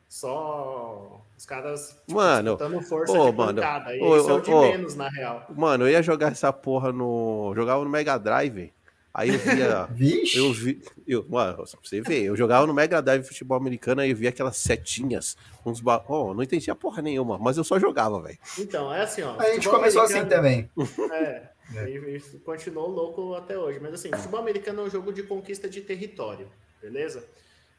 só 0.08 1.22
os 1.38 1.45
caras 1.45 1.89
tipo, 2.08 2.13
Mano, 2.15 2.58
força 2.82 3.13
ô, 3.13 3.30
de 3.32 3.38
mano, 3.38 3.62
pancada. 3.62 3.95
E 3.95 4.02
ô, 4.02 4.17
isso 4.17 4.30
é 4.30 4.34
o 4.34 4.41
de 4.41 4.52
menos, 4.52 4.95
na 4.95 5.08
real. 5.10 5.45
Mano, 5.56 5.86
eu 5.86 5.91
ia 5.91 6.02
jogar 6.02 6.32
essa 6.32 6.52
porra 6.52 6.91
no. 6.91 7.54
Jogava 7.56 7.84
no 7.84 7.89
Mega 7.89 8.17
Drive. 8.17 8.74
Aí 9.13 9.30
eu 9.30 9.39
via. 9.39 9.86
Vixe! 9.91 10.38
Eu 10.38 10.54
vi. 10.54 10.82
Eu, 11.08 11.26
mano, 11.28 11.56
pra 11.56 11.65
você 11.84 12.02
ver, 12.02 12.24
eu 12.24 12.36
jogava 12.36 12.67
no 12.67 12.74
Mega 12.74 13.02
Drive 13.02 13.24
futebol 13.24 13.58
americano 13.58 14.02
aí 14.02 14.12
eu 14.12 14.15
via 14.15 14.30
aquelas 14.30 14.58
setinhas, 14.58 15.36
uns 15.65 15.82
ba... 15.82 16.04
oh, 16.08 16.34
não 16.34 16.43
entendia 16.43 16.76
porra 16.76 17.02
nenhuma, 17.02 17.38
mas 17.38 17.58
eu 17.58 17.63
só 17.63 17.80
jogava, 17.80 18.22
velho. 18.22 18.38
Então, 18.58 18.93
é 18.93 19.02
assim, 19.02 19.22
ó. 19.24 19.39
a 19.39 19.54
gente 19.54 19.67
começou 19.67 20.02
assim 20.04 20.26
também. 20.26 20.69
É, 21.12 21.88
E, 21.88 22.17
e 22.17 22.39
continuou 22.39 22.88
louco 22.89 23.36
até 23.36 23.58
hoje. 23.58 23.80
Mas 23.80 23.93
assim, 23.93 24.10
futebol 24.12 24.39
americano 24.39 24.82
é 24.82 24.84
um 24.86 24.89
jogo 24.89 25.12
de 25.13 25.22
conquista 25.24 25.69
de 25.69 25.82
território, 25.82 26.48
beleza? 26.82 27.24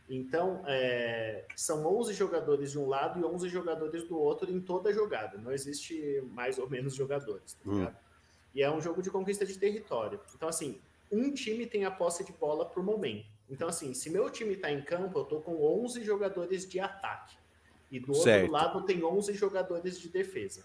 Então, 0.08 0.62
é, 0.66 1.44
são 1.54 1.86
11 1.98 2.14
jogadores 2.14 2.72
de 2.72 2.78
um 2.78 2.86
lado 2.88 3.20
e 3.20 3.24
11 3.24 3.48
jogadores 3.48 4.02
do 4.04 4.18
outro 4.18 4.50
em 4.50 4.60
toda 4.60 4.92
jogada. 4.92 5.38
Não 5.38 5.52
existe 5.52 6.20
mais 6.32 6.58
ou 6.58 6.68
menos 6.68 6.94
jogadores, 6.96 7.54
tá 7.54 7.60
Hum. 7.70 7.78
ligado? 7.78 7.96
E 8.52 8.62
é 8.62 8.70
um 8.70 8.80
jogo 8.80 9.00
de 9.00 9.10
conquista 9.10 9.46
de 9.46 9.56
território. 9.56 10.18
Então, 10.34 10.48
assim, 10.48 10.80
um 11.10 11.32
time 11.32 11.66
tem 11.66 11.84
a 11.84 11.90
posse 11.90 12.24
de 12.24 12.32
bola 12.32 12.64
por 12.64 12.82
momento. 12.82 13.26
Então, 13.48 13.68
assim, 13.68 13.92
se 13.94 14.08
meu 14.10 14.30
time 14.30 14.56
tá 14.56 14.70
em 14.70 14.80
campo, 14.80 15.18
eu 15.18 15.24
tô 15.24 15.40
com 15.40 15.60
11 15.84 16.04
jogadores 16.04 16.68
de 16.68 16.78
ataque. 16.78 17.36
E 17.90 17.98
do 17.98 18.14
Certo. 18.14 18.42
outro 18.42 18.52
lado 18.52 18.82
tem 18.82 19.02
11 19.02 19.34
jogadores 19.34 19.98
de 19.98 20.08
defesa. 20.08 20.64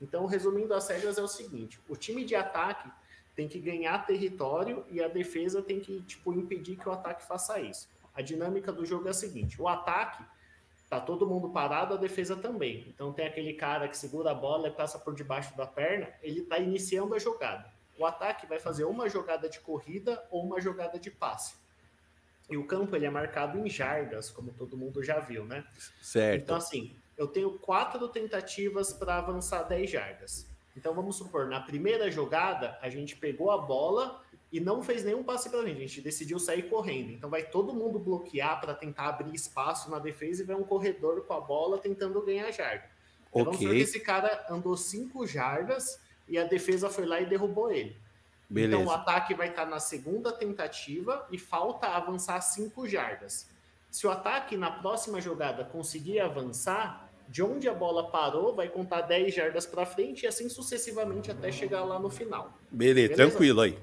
Então, 0.00 0.24
resumindo 0.24 0.72
as 0.72 0.88
regras, 0.88 1.18
é 1.18 1.22
o 1.22 1.28
seguinte: 1.28 1.78
o 1.88 1.94
time 1.94 2.24
de 2.24 2.34
ataque 2.34 2.90
tem 3.36 3.46
que 3.46 3.58
ganhar 3.58 4.06
território 4.06 4.84
e 4.90 5.02
a 5.02 5.08
defesa 5.08 5.62
tem 5.62 5.80
que 5.80 6.00
tipo, 6.02 6.32
impedir 6.32 6.76
que 6.76 6.88
o 6.88 6.92
ataque 6.92 7.26
faça 7.26 7.60
isso. 7.60 7.88
A 8.14 8.22
dinâmica 8.22 8.72
do 8.72 8.84
jogo 8.84 9.06
é 9.06 9.10
a 9.10 9.14
seguinte: 9.14 9.60
o 9.60 9.68
ataque 9.68 10.24
tá 10.88 11.00
todo 11.00 11.26
mundo 11.26 11.48
parado, 11.50 11.94
a 11.94 11.96
defesa 11.96 12.36
também. 12.36 12.86
Então 12.88 13.12
tem 13.12 13.26
aquele 13.26 13.54
cara 13.54 13.88
que 13.88 13.96
segura 13.96 14.32
a 14.32 14.34
bola 14.34 14.68
e 14.68 14.70
passa 14.70 14.98
por 14.98 15.14
debaixo 15.14 15.56
da 15.56 15.66
perna, 15.66 16.10
ele 16.22 16.42
tá 16.42 16.58
iniciando 16.58 17.14
a 17.14 17.18
jogada. 17.18 17.71
O 18.02 18.06
ataque 18.06 18.46
vai 18.46 18.58
fazer 18.58 18.82
uma 18.82 19.08
jogada 19.08 19.48
de 19.48 19.60
corrida 19.60 20.20
ou 20.28 20.44
uma 20.44 20.60
jogada 20.60 20.98
de 20.98 21.08
passe. 21.08 21.54
E 22.50 22.56
o 22.56 22.66
campo 22.66 22.96
ele 22.96 23.06
é 23.06 23.10
marcado 23.10 23.56
em 23.56 23.70
jardas, 23.70 24.28
como 24.28 24.52
todo 24.52 24.76
mundo 24.76 25.04
já 25.04 25.20
viu, 25.20 25.44
né? 25.44 25.64
Certo. 26.00 26.42
Então, 26.42 26.56
assim, 26.56 26.96
eu 27.16 27.28
tenho 27.28 27.60
quatro 27.60 28.08
tentativas 28.08 28.92
para 28.92 29.18
avançar 29.18 29.62
10 29.62 29.88
jardas. 29.88 30.48
Então 30.76 30.92
vamos 30.94 31.14
supor, 31.14 31.46
na 31.46 31.60
primeira 31.60 32.10
jogada, 32.10 32.76
a 32.82 32.88
gente 32.88 33.14
pegou 33.14 33.52
a 33.52 33.58
bola 33.58 34.20
e 34.50 34.58
não 34.58 34.82
fez 34.82 35.04
nenhum 35.04 35.22
passe 35.22 35.48
para 35.48 35.62
frente, 35.62 35.76
a 35.76 35.86
gente 35.86 36.00
decidiu 36.00 36.40
sair 36.40 36.64
correndo. 36.64 37.12
Então 37.12 37.30
vai 37.30 37.44
todo 37.44 37.72
mundo 37.72 38.00
bloquear 38.00 38.60
para 38.60 38.74
tentar 38.74 39.10
abrir 39.10 39.32
espaço 39.32 39.88
na 39.88 40.00
defesa 40.00 40.42
e 40.42 40.44
vai 40.44 40.56
um 40.56 40.64
corredor 40.64 41.24
com 41.24 41.34
a 41.34 41.40
bola 41.40 41.78
tentando 41.78 42.20
ganhar 42.20 42.50
jarda. 42.50 42.90
Então, 43.30 43.44
Vamos 43.44 43.60
ver 43.60 43.76
que 43.76 43.82
esse 43.82 44.00
cara 44.00 44.44
andou 44.50 44.76
5 44.76 45.24
jardas 45.24 46.00
e 46.28 46.38
a 46.38 46.44
defesa 46.44 46.88
foi 46.88 47.06
lá 47.06 47.20
e 47.20 47.26
derrubou 47.26 47.70
ele. 47.70 47.96
Beleza. 48.48 48.76
Então 48.76 48.86
o 48.86 48.94
ataque 48.94 49.34
vai 49.34 49.48
estar 49.48 49.64
na 49.66 49.80
segunda 49.80 50.30
tentativa 50.30 51.26
e 51.30 51.38
falta 51.38 51.86
avançar 51.88 52.40
5 52.40 52.86
jardas. 52.86 53.48
Se 53.90 54.06
o 54.06 54.10
ataque 54.10 54.56
na 54.56 54.70
próxima 54.70 55.20
jogada 55.20 55.64
conseguir 55.64 56.20
avançar, 56.20 57.10
de 57.28 57.42
onde 57.42 57.68
a 57.68 57.74
bola 57.74 58.10
parou, 58.10 58.54
vai 58.54 58.68
contar 58.68 59.02
10 59.02 59.34
jardas 59.34 59.64
para 59.64 59.86
frente 59.86 60.24
e 60.24 60.26
assim 60.26 60.48
sucessivamente 60.48 61.30
até 61.30 61.50
chegar 61.50 61.82
lá 61.82 61.98
no 61.98 62.10
final. 62.10 62.52
Beleza, 62.70 63.08
Beleza? 63.08 63.30
tranquilo 63.30 63.60
aí. 63.62 63.78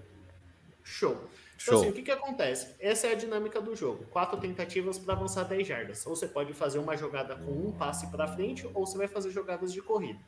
Show. 0.84 1.12
Então, 1.12 1.30
Show. 1.58 1.82
assim, 1.82 1.89
o 1.89 1.93
que, 1.93 2.04
que 2.04 2.12
acontece? 2.12 2.75
Essa 2.80 3.08
é 3.08 3.12
a 3.12 3.15
dinâmica 3.15 3.60
do 3.60 3.75
jogo. 3.75 4.06
Quatro 4.12 4.39
tentativas 4.39 4.97
para 4.97 5.13
avançar 5.13 5.43
10 5.43 5.67
jardas. 5.67 6.06
Ou 6.06 6.15
você 6.15 6.28
pode 6.28 6.54
fazer 6.54 6.80
uma 6.80 6.95
jogada 6.95 7.36
com 7.36 7.52
um 7.52 7.71
passe 7.71 8.08
para 8.08 8.28
frente, 8.28 8.69
ou 8.73 8.86
você 8.86 8.97
vai 8.97 9.08
fazer 9.08 9.32
jogadas 9.32 9.73
de 9.73 9.82
corrida. 9.82 10.19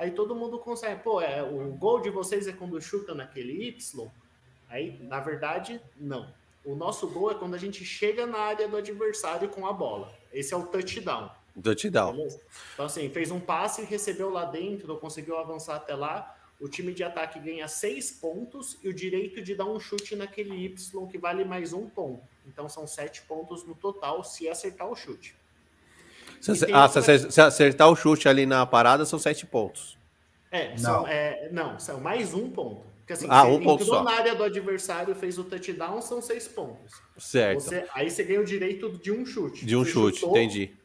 Aí 0.00 0.10
todo 0.10 0.34
mundo 0.34 0.58
consegue. 0.58 1.02
Pô, 1.02 1.20
é, 1.20 1.42
o 1.42 1.72
gol 1.74 2.00
de 2.00 2.08
vocês 2.08 2.48
é 2.48 2.52
quando 2.52 2.80
chuta 2.80 3.14
naquele 3.14 3.68
Y? 3.68 4.10
Aí, 4.70 4.98
na 5.02 5.20
verdade, 5.20 5.78
não. 5.94 6.32
O 6.64 6.74
nosso 6.74 7.06
gol 7.06 7.30
é 7.30 7.34
quando 7.34 7.54
a 7.54 7.58
gente 7.58 7.84
chega 7.84 8.26
na 8.26 8.38
área 8.38 8.66
do 8.66 8.78
adversário 8.78 9.50
com 9.50 9.66
a 9.66 9.72
bola. 9.74 10.10
Esse 10.32 10.54
é 10.54 10.56
o 10.56 10.66
touchdown. 10.66 11.30
Touchdown. 11.62 12.12
Beleza? 12.12 12.40
Então, 12.72 12.86
assim, 12.86 13.10
fez 13.10 13.30
um 13.30 13.38
passe, 13.38 13.82
recebeu 13.82 14.30
lá 14.30 14.46
dentro, 14.46 14.96
conseguiu 14.96 15.36
avançar 15.36 15.76
até 15.76 15.94
lá 15.94 16.34
o 16.58 16.68
time 16.68 16.92
de 16.92 17.02
ataque 17.02 17.38
ganha 17.38 17.66
seis 17.66 18.10
pontos 18.10 18.78
e 18.82 18.88
o 18.88 18.94
direito 18.94 19.40
de 19.42 19.54
dar 19.54 19.64
um 19.64 19.80
chute 19.80 20.14
naquele 20.14 20.54
Y 20.54 21.06
que 21.06 21.18
vale 21.18 21.44
mais 21.44 21.72
um 21.72 21.88
ponto. 21.88 22.22
Então 22.46 22.68
são 22.68 22.86
sete 22.86 23.22
pontos 23.22 23.64
no 23.64 23.74
total 23.74 24.22
se 24.22 24.48
acertar 24.48 24.90
o 24.90 24.94
chute. 24.94 25.34
Se, 26.40 26.72
ah, 26.72 26.84
outra... 26.84 27.02
se 27.18 27.40
acertar 27.40 27.90
o 27.90 27.96
chute 27.96 28.28
ali 28.28 28.46
na 28.46 28.64
parada, 28.64 29.04
são 29.04 29.18
sete 29.18 29.46
pontos. 29.46 29.98
É, 30.50 30.76
são, 30.76 31.02
não, 31.02 31.08
é, 31.08 31.48
não 31.52 31.78
são 31.78 32.00
mais 32.00 32.34
um 32.34 32.50
ponto. 32.50 32.88
Porque 32.98 33.12
assim, 33.12 33.26
ah, 33.28 33.44
um 33.44 33.60
ponto 33.60 33.84
só. 33.84 34.02
na 34.02 34.12
área 34.12 34.34
do 34.34 34.42
adversário 34.42 35.14
fez 35.14 35.38
o 35.38 35.44
touchdown, 35.44 36.00
são 36.00 36.22
seis 36.22 36.48
pontos. 36.48 36.92
Certo. 37.18 37.60
Você, 37.60 37.84
aí 37.94 38.10
você 38.10 38.24
ganha 38.24 38.40
o 38.40 38.44
direito 38.44 38.88
de 38.98 39.12
um 39.12 39.26
chute. 39.26 39.66
De 39.66 39.76
um 39.76 39.84
você 39.84 39.90
chute, 39.90 40.20
chutou, 40.20 40.36
entendi 40.36 40.80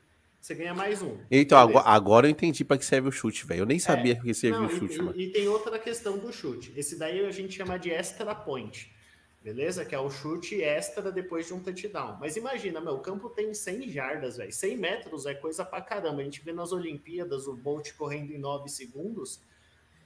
você 0.45 0.53
ganha 0.53 0.75
mais 0.75 1.01
um. 1.01 1.17
Então, 1.31 1.57
agora, 1.57 1.87
agora, 1.87 2.27
eu 2.27 2.29
entendi 2.29 2.63
para 2.63 2.77
que 2.77 2.85
serve 2.85 3.09
o 3.09 3.11
chute, 3.11 3.47
velho. 3.47 3.61
Eu 3.61 3.65
nem 3.65 3.79
sabia 3.79 4.13
é, 4.13 4.15
que 4.15 4.31
servia 4.31 4.61
o 4.61 4.69
chute, 4.69 4.93
e, 4.93 5.01
mano. 5.01 5.19
E 5.19 5.31
tem 5.31 5.47
outra 5.47 5.79
questão 5.79 6.19
do 6.19 6.31
chute. 6.31 6.71
Esse 6.77 6.99
daí 6.99 7.25
a 7.25 7.31
gente 7.31 7.55
chama 7.55 7.79
de 7.79 7.89
extra 7.89 8.35
point. 8.35 8.93
Beleza? 9.45 9.85
Que 9.85 9.93
é 9.93 9.99
o 9.99 10.09
chute 10.09 10.59
extra 10.59 11.11
depois 11.11 11.45
de 11.45 11.53
um 11.53 11.59
touchdown. 11.59 12.17
Mas 12.19 12.35
imagina, 12.35 12.81
meu, 12.81 12.95
o 12.95 12.99
campo 12.99 13.29
tem 13.29 13.53
100 13.53 13.89
jardas, 13.89 14.37
velho. 14.37 14.51
100 14.51 14.75
metros 14.75 15.27
é 15.27 15.35
coisa 15.35 15.63
pra 15.63 15.79
caramba. 15.81 16.19
A 16.19 16.23
gente 16.23 16.43
vê 16.43 16.51
nas 16.51 16.71
Olimpíadas 16.71 17.45
o 17.45 17.53
Bolt 17.53 17.91
correndo 17.93 18.31
em 18.31 18.39
9 18.39 18.67
segundos. 18.67 19.39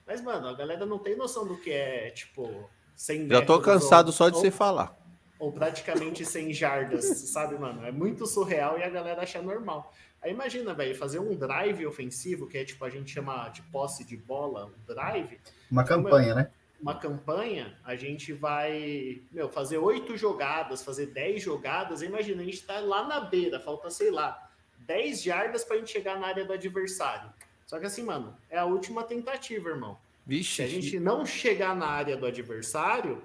Mas, 0.06 0.20
mano, 0.20 0.46
a 0.46 0.52
galera 0.52 0.84
não 0.84 0.98
tem 0.98 1.16
noção 1.16 1.46
do 1.46 1.56
que 1.56 1.70
é, 1.72 2.10
tipo, 2.10 2.68
100 2.94 3.20
metros. 3.20 3.40
Já 3.40 3.46
tô 3.46 3.58
cansado 3.62 4.08
ou, 4.08 4.12
só 4.12 4.28
de 4.28 4.34
ou, 4.34 4.42
você 4.42 4.50
falar. 4.50 4.94
Ou 5.38 5.50
praticamente 5.50 6.22
100 6.22 6.52
jardas, 6.52 7.06
sabe, 7.32 7.58
mano? 7.58 7.82
É 7.86 7.90
muito 7.90 8.26
surreal 8.26 8.78
e 8.78 8.82
a 8.82 8.90
galera 8.90 9.22
acha 9.22 9.40
normal. 9.40 9.90
Aí 10.20 10.32
imagina, 10.32 10.74
velho, 10.74 10.94
fazer 10.94 11.18
um 11.18 11.34
drive 11.34 11.86
ofensivo, 11.86 12.46
que 12.46 12.58
é 12.58 12.64
tipo, 12.66 12.84
a 12.84 12.90
gente 12.90 13.10
chama 13.10 13.48
de 13.48 13.62
posse 13.62 14.04
de 14.04 14.18
bola, 14.18 14.66
um 14.66 14.84
drive. 14.86 15.40
Uma 15.70 15.82
campanha, 15.82 16.34
né? 16.34 16.50
Uma 16.80 16.94
campanha, 16.94 17.76
a 17.84 17.94
gente 17.94 18.32
vai, 18.32 19.20
meu, 19.30 19.50
fazer 19.50 19.76
oito 19.78 20.16
jogadas, 20.16 20.82
fazer 20.82 21.06
dez 21.06 21.42
jogadas. 21.42 22.00
Imagina, 22.00 22.40
a 22.40 22.44
gente 22.44 22.62
tá 22.62 22.80
lá 22.80 23.06
na 23.06 23.20
beira, 23.20 23.60
falta, 23.60 23.90
sei 23.90 24.10
lá, 24.10 24.50
dez 24.78 25.22
jardas 25.22 25.62
pra 25.62 25.76
gente 25.76 25.90
chegar 25.90 26.18
na 26.18 26.26
área 26.26 26.44
do 26.44 26.52
adversário. 26.52 27.30
Só 27.66 27.78
que 27.78 27.86
assim, 27.86 28.02
mano, 28.02 28.34
é 28.48 28.58
a 28.58 28.64
última 28.64 29.04
tentativa, 29.04 29.68
irmão. 29.68 29.98
Vixe. 30.26 30.56
Se 30.56 30.62
a 30.62 30.66
gente 30.66 30.98
não 30.98 31.26
chegar 31.26 31.76
na 31.76 31.86
área 31.86 32.16
do 32.16 32.24
adversário, 32.24 33.22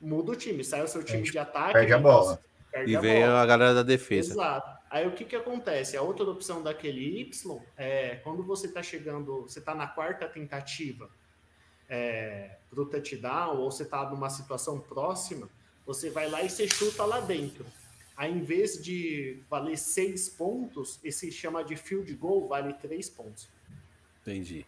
muda 0.00 0.32
o 0.32 0.36
time. 0.36 0.62
Sai 0.62 0.82
o 0.82 0.88
seu 0.88 1.02
time 1.02 1.22
de 1.22 1.38
ataque. 1.38 1.72
Perde 1.72 1.92
a 1.92 1.98
bola. 1.98 2.40
Perde 2.70 2.92
e 2.92 2.96
a 2.96 3.00
vem 3.00 3.20
bola. 3.20 3.40
a 3.40 3.46
galera 3.46 3.74
da 3.74 3.82
defesa. 3.82 4.32
Exato. 4.32 4.82
Aí 4.90 5.06
o 5.06 5.12
que, 5.12 5.24
que 5.24 5.34
acontece? 5.34 5.96
A 5.96 6.02
outra 6.02 6.24
opção 6.24 6.62
daquele 6.62 7.20
Y 7.20 7.58
é 7.78 8.16
quando 8.16 8.42
você 8.42 8.66
está 8.66 8.82
chegando, 8.82 9.42
você 9.42 9.58
está 9.58 9.74
na 9.74 9.86
quarta 9.86 10.28
tentativa 10.28 11.10
é, 11.92 12.56
para 12.70 12.80
o 12.80 12.86
touchdown, 12.86 13.58
ou 13.58 13.70
você 13.70 13.82
está 13.82 14.08
numa 14.08 14.30
situação 14.30 14.80
próxima, 14.80 15.46
você 15.84 16.08
vai 16.08 16.30
lá 16.30 16.42
e 16.42 16.48
você 16.48 16.66
chuta 16.66 17.04
lá 17.04 17.20
dentro. 17.20 17.66
Aí, 18.16 18.32
em 18.32 18.42
vez 18.42 18.82
de 18.82 19.42
valer 19.50 19.76
seis 19.76 20.26
pontos, 20.26 20.98
esse 21.04 21.30
chama 21.30 21.62
de 21.62 21.76
field 21.76 22.10
goal, 22.14 22.48
vale 22.48 22.72
três 22.72 23.10
pontos. 23.10 23.46
Entendi. 24.22 24.64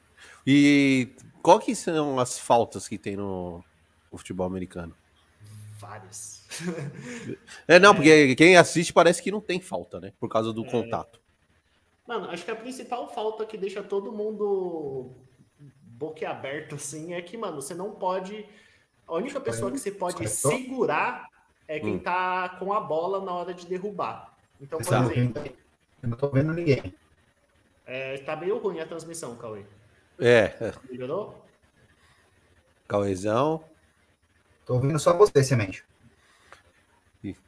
E 0.46 1.12
qual 1.42 1.58
que 1.58 1.74
são 1.74 2.20
as 2.20 2.38
faltas 2.38 2.87
que 2.87 2.98
tem 2.98 3.16
no, 3.16 3.64
no 4.12 4.18
futebol 4.18 4.46
americano? 4.46 4.94
Várias. 5.78 6.44
É, 7.66 7.78
não, 7.78 7.94
porque 7.94 8.37
quem 8.37 8.56
assiste 8.56 8.92
parece 8.92 9.22
que 9.22 9.30
não 9.30 9.40
tem 9.40 9.58
falta, 9.58 9.98
né? 9.98 10.12
Por 10.20 10.28
causa 10.28 10.52
do 10.52 10.64
é. 10.64 10.70
contato. 10.70 11.18
Mano, 12.06 12.28
acho 12.30 12.44
que 12.44 12.50
a 12.50 12.56
principal 12.56 13.12
falta 13.12 13.46
que 13.46 13.56
deixa 13.56 13.82
todo 13.82 14.12
mundo 14.12 15.10
boquiaberto, 15.98 16.74
assim, 16.74 17.14
é 17.14 17.22
que, 17.22 17.37
mano, 17.37 17.61
você 17.61 17.74
não 17.74 17.92
pode. 17.92 18.46
A 19.07 19.14
única 19.14 19.40
pessoa 19.40 19.70
que 19.70 19.78
você 19.78 19.90
pode 19.90 20.26
segurar 20.28 21.28
é 21.68 21.78
quem 21.78 21.96
hum. 21.96 21.98
tá 21.98 22.48
com 22.59 22.72
a 22.72 22.80
bola 22.80 23.24
na 23.24 23.33
hora 23.33 23.54
de 23.54 23.66
derrubar. 23.66 24.37
Então, 24.61 24.78
por 24.78 24.87
Exato. 24.87 25.11
exemplo. 25.12 25.44
Eu 26.02 26.09
não 26.09 26.16
tô 26.16 26.28
vendo 26.28 26.52
ninguém. 26.52 26.94
É, 27.87 28.18
tá 28.18 28.35
meio 28.37 28.59
ruim 28.59 28.80
a 28.80 28.87
transmissão, 28.87 29.37
Cauê. 29.37 29.64
É. 30.18 30.72
Melhorou? 30.90 31.44
Cauêzão. 32.88 33.64
Tô 34.64 34.74
ouvindo 34.74 34.98
só 34.98 35.16
você, 35.16 35.42
Semente. 35.42 35.85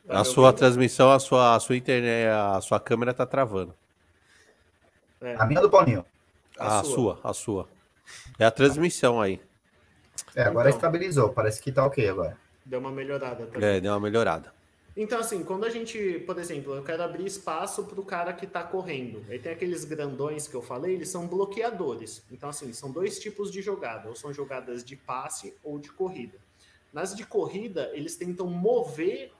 A 0.09 0.25
sua 0.25 0.53
transmissão, 0.53 1.11
a 1.11 1.19
sua, 1.19 1.55
a 1.55 1.61
sua 1.61 1.77
internet, 1.77 2.29
a 2.29 2.61
sua 2.61 2.81
câmera 2.81 3.13
tá 3.13 3.27
travando. 3.27 3.75
É. 5.21 5.35
A 5.39 5.45
minha 5.45 5.61
do 5.61 5.69
Paulinho? 5.69 6.05
A, 6.59 6.81
a 6.81 6.85
sua. 6.85 6.95
sua. 6.95 7.21
a 7.23 7.35
sua. 7.35 7.76
É 8.39 8.45
a 8.45 8.51
transmissão 8.51 9.21
aí. 9.21 9.41
É, 10.35 10.43
agora 10.43 10.69
então, 10.69 10.79
estabilizou. 10.79 11.31
Parece 11.31 11.63
que 11.63 11.73
tá 11.73 11.85
ok 11.85 12.09
agora. 12.09 12.37
Deu 12.65 12.81
uma 12.81 12.91
melhorada. 12.91 13.47
Também. 13.47 13.69
É, 13.69 13.81
deu 13.81 13.93
uma 13.93 14.01
melhorada. 14.01 14.53
Então, 14.97 15.19
assim, 15.19 15.45
quando 15.45 15.65
a 15.65 15.69
gente, 15.69 16.21
por 16.27 16.39
exemplo, 16.39 16.75
eu 16.75 16.83
quero 16.83 17.03
abrir 17.03 17.27
espaço 17.27 17.85
para 17.85 18.01
o 18.01 18.05
cara 18.05 18.33
que 18.33 18.47
está 18.47 18.63
correndo. 18.63 19.23
Aí 19.29 19.39
tem 19.39 19.53
aqueles 19.53 19.85
grandões 19.85 20.49
que 20.49 20.55
eu 20.55 20.63
falei, 20.63 20.95
eles 20.95 21.11
são 21.11 21.27
bloqueadores. 21.27 22.23
Então, 22.31 22.49
assim, 22.49 22.73
são 22.73 22.91
dois 22.91 23.19
tipos 23.19 23.53
de 23.53 23.61
jogada. 23.61 24.09
Ou 24.09 24.17
são 24.17 24.33
jogadas 24.33 24.83
de 24.83 24.97
passe 24.97 25.55
ou 25.63 25.79
de 25.79 25.91
corrida. 25.91 26.39
Nas 26.93 27.15
de 27.15 27.27
corrida, 27.27 27.91
eles 27.93 28.17
tentam 28.17 28.47
mover 28.47 29.31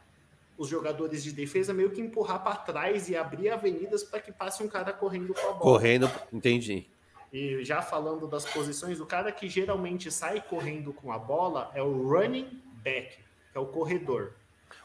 os 0.59 0.69
jogadores 0.69 1.23
de 1.23 1.33
defesa 1.33 1.73
meio 1.73 1.91
que 1.91 2.01
empurrar 2.01 2.43
para 2.43 2.57
trás 2.57 3.09
e 3.09 3.17
abrir 3.17 3.51
avenidas 3.51 4.03
para 4.03 4.21
que 4.21 4.33
passe 4.33 4.63
um 4.63 4.69
cara 4.69 4.93
correndo 4.93 5.33
com 5.33 5.41
a 5.41 5.53
bola. 5.53 5.61
Correndo, 5.61 6.11
entendi. 6.33 6.87
E 7.33 7.65
já 7.65 7.83
falando 7.83 8.27
das 8.27 8.45
posições, 8.45 9.01
o 9.01 9.07
cara 9.07 9.33
que 9.33 9.49
geralmente 9.49 10.11
sai 10.11 10.41
correndo 10.41 10.93
com 10.93 11.13
a 11.13 11.19
bola 11.19 11.71
é 11.75 11.83
o 11.83 12.09
running 12.09 12.61
back, 12.83 13.17
que 13.53 13.59
é 13.59 13.61
o 13.61 13.67
corredor. 13.67 14.33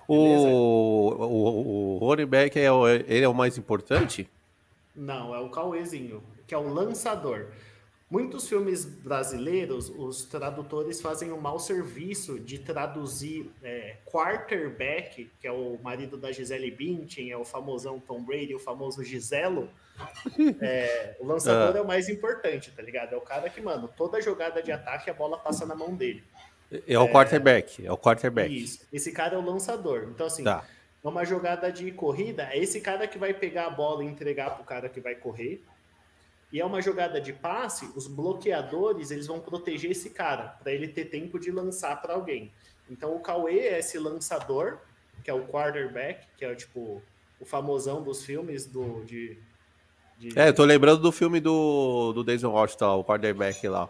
O, 0.08 0.16
o, 0.16 1.96
o, 1.96 1.98
running 2.00 2.26
back 2.26 2.60
é 2.60 2.72
o, 2.72 2.88
ele 2.88 3.24
é 3.24 3.28
o 3.28 3.34
mais 3.34 3.58
importante? 3.58 4.30
Não, 4.96 5.34
é 5.34 5.40
o 5.40 5.50
Cauêzinho, 5.50 6.22
que 6.46 6.54
é 6.54 6.58
o 6.58 6.68
lançador. 6.68 7.48
Muitos 8.12 8.50
filmes 8.50 8.84
brasileiros, 8.84 9.88
os 9.88 10.26
tradutores 10.26 11.00
fazem 11.00 11.32
um 11.32 11.40
mau 11.40 11.58
serviço 11.58 12.38
de 12.38 12.60
traduzir 12.60 13.50
é, 13.64 13.96
quarterback, 14.06 15.32
que 15.40 15.48
é 15.48 15.52
o 15.52 15.80
marido 15.82 16.18
da 16.18 16.30
Gisele 16.30 16.70
Bündchen, 16.70 17.32
é 17.32 17.38
o 17.38 17.46
famosão 17.46 18.02
Tom 18.02 18.22
Brady, 18.22 18.54
o 18.54 18.60
famoso 18.60 19.02
Giselo. 19.02 19.70
É, 20.60 21.16
o 21.20 21.26
lançador 21.26 21.76
ah. 21.76 21.78
é 21.78 21.82
o 21.82 21.86
mais 21.86 22.10
importante, 22.10 22.72
tá 22.72 22.82
ligado? 22.82 23.14
É 23.14 23.18
o 23.18 23.22
cara 23.22 23.50
que, 23.50 23.62
mano, 23.62 23.88
toda 23.96 24.20
jogada 24.20 24.62
de 24.62 24.72
ataque 24.72 25.10
a 25.10 25.14
bola 25.14 25.38
passa 25.38 25.66
na 25.66 25.76
mão 25.76 25.96
dele. 25.96 26.24
É 26.88 26.98
o 26.98 27.08
quarterback, 27.08 27.86
é 27.86 27.92
o 27.92 27.98
quarterback. 27.98 28.52
Isso. 28.52 28.88
Esse 28.92 29.12
cara 29.12 29.36
é 29.36 29.38
o 29.38 29.46
lançador. 29.46 30.08
Então, 30.10 30.26
assim, 30.26 30.44
tá. 30.44 30.66
numa 31.04 31.24
jogada 31.24 31.72
de 31.72 31.92
corrida, 31.92 32.50
é 32.52 32.58
esse 32.58 32.82
cara 32.82 33.08
que 33.08 33.20
vai 33.20 33.34
pegar 33.34 33.68
a 33.68 33.70
bola 33.70 34.04
e 34.04 34.08
entregar 34.08 34.56
pro 34.56 34.64
cara 34.64 34.90
que 34.90 35.00
vai 35.00 35.14
correr 35.14 35.64
e 36.52 36.60
é 36.60 36.66
uma 36.66 36.82
jogada 36.82 37.20
de 37.22 37.32
passe, 37.34 37.90
os 37.96 38.08
bloqueadores 38.08 39.12
eles 39.12 39.28
vão 39.28 39.40
proteger 39.40 39.92
esse 39.92 40.10
cara, 40.10 40.50
para 40.62 40.72
ele 40.72 40.88
ter 40.88 41.06
tempo 41.06 41.40
de 41.40 41.52
lançar 41.52 42.02
para 42.02 42.14
alguém. 42.14 42.52
Então 42.90 43.16
o 43.16 43.20
Cauê 43.20 43.60
é 43.60 43.80
esse 43.80 43.98
lançador, 43.98 44.80
que 45.24 45.30
é 45.32 45.34
o 45.34 45.46
quarterback, 45.48 46.28
que 46.38 46.44
é 46.44 46.54
tipo 46.56 47.02
o 47.40 47.46
famosão 47.46 48.04
dos 48.04 48.24
filmes 48.26 48.66
do, 48.66 49.04
de, 49.06 49.38
de- 50.18 50.38
É, 50.38 50.50
eu 50.50 50.54
tô 50.54 50.64
lembrando 50.66 51.02
do 51.02 51.12
filme 51.12 51.40
do, 51.40 52.12
do 52.14 52.24
Denzel 52.24 52.52
Washington, 52.52 53.00
o 53.00 53.04
quarterback 53.04 53.68
lá. 53.68 53.90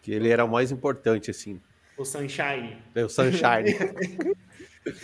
Que 0.00 0.12
ele 0.12 0.30
era 0.30 0.44
o 0.44 0.48
mais 0.48 0.70
importante, 0.72 1.30
assim. 1.30 1.60
o 1.96 2.04
Sunshine. 2.04 2.78
É 2.94 3.04
o 3.04 3.08
Sunshine. 3.08 3.74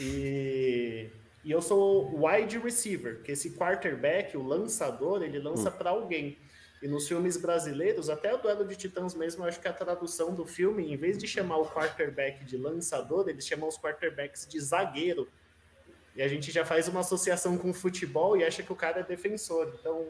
E, 0.01 1.11
e 1.45 1.51
eu 1.51 1.61
sou 1.61 2.11
wide 2.25 2.59
receiver, 2.59 3.21
que 3.23 3.33
esse 3.33 3.51
quarterback, 3.51 4.37
o 4.37 4.43
lançador, 4.43 5.23
ele 5.23 5.39
lança 5.39 5.71
para 5.71 5.91
alguém. 5.91 6.39
E 6.85 6.87
nos 6.87 7.09
filmes 7.09 7.39
brasileiros, 7.39 8.11
até 8.11 8.35
o 8.35 8.37
Duelo 8.37 8.63
de 8.67 8.77
Titãs 8.77 9.15
mesmo, 9.15 9.43
eu 9.43 9.49
acho 9.49 9.59
que 9.59 9.67
a 9.67 9.73
tradução 9.73 10.35
do 10.35 10.45
filme, 10.45 10.93
em 10.93 10.99
vez 10.99 11.17
de 11.17 11.27
chamar 11.27 11.57
o 11.57 11.65
quarterback 11.67 12.45
de 12.45 12.59
lançador, 12.59 13.27
eles 13.27 13.47
chamam 13.47 13.67
os 13.67 13.79
quarterbacks 13.79 14.47
de 14.47 14.61
zagueiro. 14.61 15.27
E 16.15 16.21
a 16.21 16.29
gente 16.29 16.53
já 16.53 16.63
faz 16.63 16.87
uma 16.87 17.01
associação 17.01 17.57
com 17.57 17.71
o 17.71 17.73
futebol 17.73 18.37
e 18.37 18.45
acha 18.45 18.63
que 18.63 18.71
o 18.71 18.77
cara 18.77 19.01
é 19.01 19.03
defensor. 19.03 19.75
Então. 19.81 20.07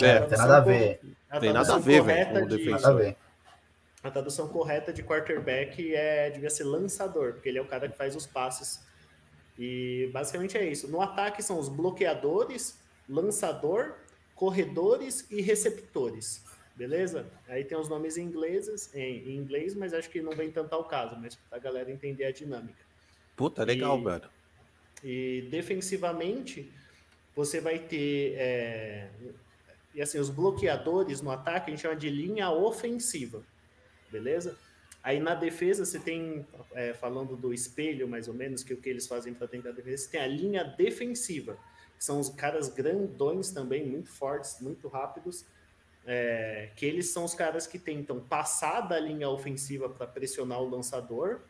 É, 0.00 0.12
a 0.16 0.20
tem 0.20 0.28
tradução 0.28 0.46
nada 0.48 0.56
a 0.56 0.60
ver. 0.60 1.00
a 1.28 1.40
Tem 1.40 1.52
nada 1.52 1.60
a 1.60 1.64
tradução 1.66 1.80
ver, 1.82 2.02
velho, 2.02 2.06
correta 2.06 2.32
como 2.40 2.48
de- 2.48 2.56
defensor. 2.56 2.96
Ver. 2.96 3.16
a 4.02 4.10
tradução 4.10 4.48
correta 4.48 4.92
de 4.94 5.02
quarterback 5.02 5.94
é 5.94 6.30
devia 6.30 6.48
ser 6.48 6.64
lançador, 6.64 7.34
porque 7.34 7.50
ele 7.50 7.58
é 7.58 7.62
o 7.62 7.66
cara 7.66 7.86
que 7.86 7.98
faz 7.98 8.16
os 8.16 8.26
passes. 8.26 8.80
E 9.58 10.08
basicamente 10.10 10.56
é 10.56 10.64
isso. 10.64 10.88
No 10.88 11.02
ataque 11.02 11.42
são 11.42 11.58
os 11.58 11.68
bloqueadores, 11.68 12.78
lançador, 13.06 13.92
corredores 14.38 15.26
e 15.32 15.40
receptores. 15.42 16.44
Beleza? 16.76 17.26
Aí 17.48 17.64
tem 17.64 17.76
os 17.76 17.88
nomes 17.88 18.16
em 18.16 18.22
inglês, 18.22 18.88
em, 18.94 19.34
inglês, 19.36 19.74
mas 19.74 19.92
acho 19.92 20.08
que 20.08 20.22
não 20.22 20.30
vem 20.30 20.48
tanto 20.48 20.72
ao 20.74 20.84
caso, 20.84 21.16
mas 21.20 21.34
pra 21.34 21.58
galera 21.58 21.90
entender 21.90 22.24
a 22.24 22.30
dinâmica. 22.30 22.78
Puta, 23.34 23.64
legal, 23.64 23.98
E- 23.98 24.02
mano. 24.02 24.30
E 25.02 25.48
defensivamente, 25.50 26.72
você 27.34 27.60
vai 27.60 27.80
ter. 27.80 28.34
é, 28.38 29.08
e 29.92 30.00
assim, 30.00 30.20
os 30.20 30.30
bloqueadores 30.30 31.20
no 31.20 31.32
ataque 31.32 31.70
a 31.70 31.74
gente 31.74 31.82
chama 31.82 31.96
de 31.96 32.08
linha 32.08 32.48
ofensiva. 32.50 33.42
Beleza? 34.12 34.56
Aí 35.02 35.18
na 35.18 35.34
defesa 35.34 35.84
você 35.84 35.98
tem, 35.98 36.46
é, 36.74 36.94
falando 36.94 37.34
do 37.36 37.52
espelho 37.52 38.06
mais 38.06 38.28
ou 38.28 38.34
menos, 38.34 38.62
que 38.62 38.72
é 38.72 38.76
o 38.76 38.78
que 38.80 38.88
eles 38.88 39.06
fazem 39.08 39.34
para 39.34 39.48
tentar 39.48 39.72
defesa, 39.72 40.04
você 40.04 40.10
tem 40.12 40.20
a 40.20 40.26
linha 40.28 40.62
defensiva, 40.62 41.58
são 42.04 42.20
os 42.20 42.28
caras 42.28 42.68
grandões 42.68 43.50
também, 43.50 43.86
muito 43.86 44.10
fortes, 44.10 44.60
muito 44.60 44.88
rápidos, 44.88 45.44
é, 46.06 46.70
que 46.74 46.86
eles 46.86 47.10
são 47.10 47.24
os 47.24 47.34
caras 47.34 47.66
que 47.66 47.78
tentam 47.78 48.20
passar 48.20 48.80
da 48.82 48.98
linha 48.98 49.28
ofensiva 49.28 49.88
para 49.88 50.06
pressionar 50.06 50.60
o 50.60 50.68
lançador, 50.68 51.40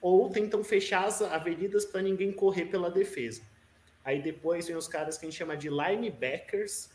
ou 0.00 0.30
tentam 0.30 0.62
fechar 0.62 1.06
as 1.06 1.22
avenidas 1.22 1.84
para 1.84 2.02
ninguém 2.02 2.30
correr 2.30 2.66
pela 2.66 2.90
defesa. 2.90 3.42
Aí 4.04 4.20
depois 4.20 4.66
vem 4.66 4.76
os 4.76 4.86
caras 4.86 5.16
que 5.16 5.24
a 5.24 5.30
gente 5.30 5.38
chama 5.38 5.56
de 5.56 5.70
linebackers, 5.70 6.90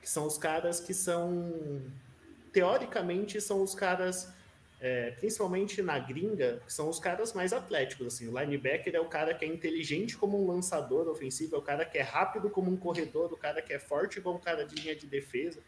que 0.00 0.08
são 0.08 0.26
os 0.26 0.38
caras 0.38 0.80
que 0.80 0.94
são, 0.94 1.82
teoricamente, 2.52 3.40
são 3.40 3.62
os 3.62 3.74
caras, 3.74 4.32
é, 4.84 5.12
principalmente 5.12 5.80
na 5.80 5.98
gringa, 5.98 6.60
são 6.68 6.90
os 6.90 6.98
caras 6.98 7.32
mais 7.32 7.54
atléticos. 7.54 8.06
Assim. 8.06 8.28
O 8.28 8.38
linebacker 8.38 8.94
é 8.94 9.00
o 9.00 9.08
cara 9.08 9.32
que 9.32 9.42
é 9.42 9.48
inteligente 9.48 10.14
como 10.14 10.38
um 10.38 10.46
lançador 10.46 11.08
ofensivo, 11.08 11.56
é 11.56 11.58
o 11.58 11.62
cara 11.62 11.86
que 11.86 11.96
é 11.96 12.02
rápido 12.02 12.50
como 12.50 12.70
um 12.70 12.76
corredor, 12.76 13.32
o 13.32 13.36
cara 13.36 13.62
que 13.62 13.72
é 13.72 13.78
forte 13.78 14.20
como 14.20 14.36
um 14.36 14.40
cara 14.42 14.66
de 14.66 14.74
linha 14.74 14.94
de 14.94 15.06
defesa. 15.06 15.58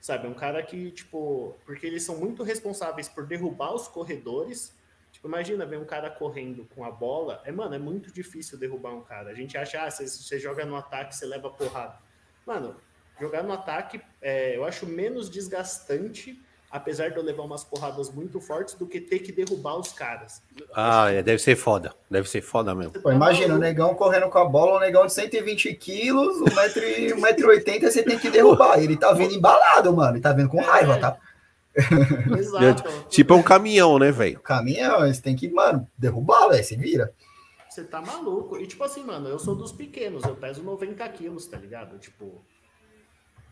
Sabe, 0.00 0.26
é 0.26 0.30
um 0.30 0.34
cara 0.34 0.62
que, 0.62 0.90
tipo, 0.92 1.54
porque 1.66 1.86
eles 1.86 2.04
são 2.04 2.16
muito 2.16 2.42
responsáveis 2.42 3.06
por 3.06 3.26
derrubar 3.26 3.74
os 3.74 3.86
corredores. 3.86 4.74
Tipo, 5.12 5.28
imagina 5.28 5.66
ver 5.66 5.78
um 5.78 5.84
cara 5.84 6.08
correndo 6.08 6.66
com 6.74 6.86
a 6.86 6.90
bola. 6.90 7.42
É, 7.44 7.52
mano, 7.52 7.74
é 7.74 7.78
muito 7.78 8.10
difícil 8.10 8.56
derrubar 8.56 8.94
um 8.94 9.02
cara. 9.02 9.28
A 9.28 9.34
gente 9.34 9.58
acha, 9.58 9.84
ah, 9.84 9.90
se 9.90 10.08
você 10.08 10.38
joga 10.38 10.64
no 10.64 10.74
ataque, 10.74 11.14
você 11.14 11.26
leva 11.26 11.50
porrada. 11.50 11.98
Mano, 12.46 12.80
jogar 13.20 13.42
no 13.42 13.52
ataque 13.52 14.00
é, 14.22 14.56
eu 14.56 14.64
acho 14.64 14.86
menos 14.86 15.28
desgastante, 15.28 16.42
apesar 16.74 17.10
de 17.10 17.16
eu 17.16 17.22
levar 17.22 17.44
umas 17.44 17.62
porradas 17.62 18.10
muito 18.10 18.40
fortes, 18.40 18.74
do 18.74 18.84
que 18.84 19.00
ter 19.00 19.20
que 19.20 19.30
derrubar 19.30 19.78
os 19.78 19.92
caras. 19.92 20.42
Ah, 20.74 21.08
é, 21.08 21.22
deve 21.22 21.40
ser 21.40 21.54
foda. 21.54 21.94
Deve 22.10 22.28
ser 22.28 22.42
foda 22.42 22.74
mesmo. 22.74 23.00
Pô, 23.00 23.12
imagina, 23.12 23.54
o 23.54 23.58
negão 23.58 23.94
correndo 23.94 24.28
com 24.28 24.38
a 24.38 24.44
bola, 24.44 24.78
um 24.78 24.80
negão 24.80 25.06
de 25.06 25.12
120 25.12 25.72
quilos, 25.74 26.40
1,80m, 26.40 27.80
você 27.80 28.02
tem 28.02 28.18
que 28.18 28.28
derrubar. 28.28 28.82
Ele 28.82 28.96
tá 28.96 29.12
vindo 29.12 29.34
embalado, 29.34 29.94
mano. 29.94 30.14
Ele 30.14 30.20
tá 30.20 30.32
vindo 30.32 30.48
com 30.48 30.60
raiva, 30.60 30.98
tá? 30.98 31.16
Exato. 32.36 33.06
Tipo, 33.08 33.34
é 33.34 33.36
um 33.36 33.42
caminhão, 33.42 33.96
né, 33.96 34.10
velho? 34.10 34.38
O 34.38 34.42
caminho 34.42 34.80
é, 34.80 35.12
você 35.12 35.22
tem 35.22 35.36
que, 35.36 35.48
mano, 35.48 35.86
derrubar, 35.96 36.48
velho. 36.48 36.64
Se 36.64 36.74
vira. 36.74 37.14
Você 37.68 37.84
tá 37.84 38.02
maluco. 38.02 38.58
E 38.58 38.66
tipo 38.66 38.82
assim, 38.82 39.04
mano, 39.04 39.28
eu 39.28 39.38
sou 39.38 39.54
dos 39.54 39.70
pequenos, 39.70 40.24
eu 40.24 40.34
peso 40.34 40.60
90 40.60 41.08
quilos, 41.10 41.46
tá 41.46 41.56
ligado? 41.56 42.00
Tipo. 42.00 42.44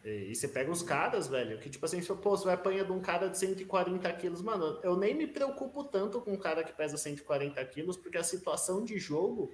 E 0.05 0.31
e 0.33 0.35
você 0.35 0.49
pega 0.49 0.71
os 0.71 0.83
caras, 0.83 1.29
velho, 1.29 1.59
que 1.59 1.71
tipo 1.71 1.85
assim, 1.87 2.01
você, 2.01 2.15
pô, 2.15 2.37
você 2.37 2.45
vai 2.45 2.55
apanhar 2.55 2.85
de 2.85 2.93
um 2.93 3.01
cara 3.01 3.29
de 3.29 3.39
140 3.39 4.13
quilos, 4.15 4.43
mano, 4.43 4.79
eu 4.83 4.97
nem 4.97 5.15
me 5.15 5.27
preocupo 5.27 5.85
tanto 5.85 6.21
com 6.21 6.33
um 6.33 6.39
cara 6.39 6.65
que 6.65 6.73
pesa 6.73 6.97
140 6.97 7.65
quilos, 7.67 7.97
porque 7.97 8.19
a 8.19 8.25
situação 8.25 8.83
de 8.85 8.99
jogo 8.99 9.53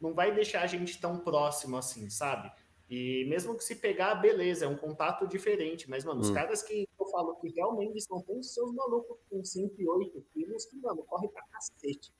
não 0.00 0.12
vai 0.14 0.34
deixar 0.34 0.62
a 0.62 0.66
gente 0.66 1.00
tão 1.00 1.18
próximo 1.20 1.76
assim, 1.76 2.10
sabe? 2.10 2.50
E 2.90 3.24
mesmo 3.28 3.56
que 3.56 3.64
se 3.64 3.76
pegar, 3.76 4.14
beleza, 4.16 4.64
é 4.66 4.68
um 4.68 4.76
contato 4.76 5.26
diferente, 5.26 5.88
mas, 5.88 6.04
mano, 6.04 6.20
os 6.20 6.28
Hum. 6.30 6.34
caras 6.34 6.62
que 6.62 6.88
eu 7.00 7.06
falo 7.06 7.34
que 7.36 7.48
realmente 7.50 8.00
são 8.02 8.20
tem 8.22 8.42
seus 8.42 8.72
malucos 8.74 9.16
com 9.30 9.42
108 9.44 10.24
quilos 10.32 10.66
que, 10.66 10.76
mano, 10.78 11.02
corre 11.04 11.28
pra 11.28 11.42
cacete. 11.52 12.12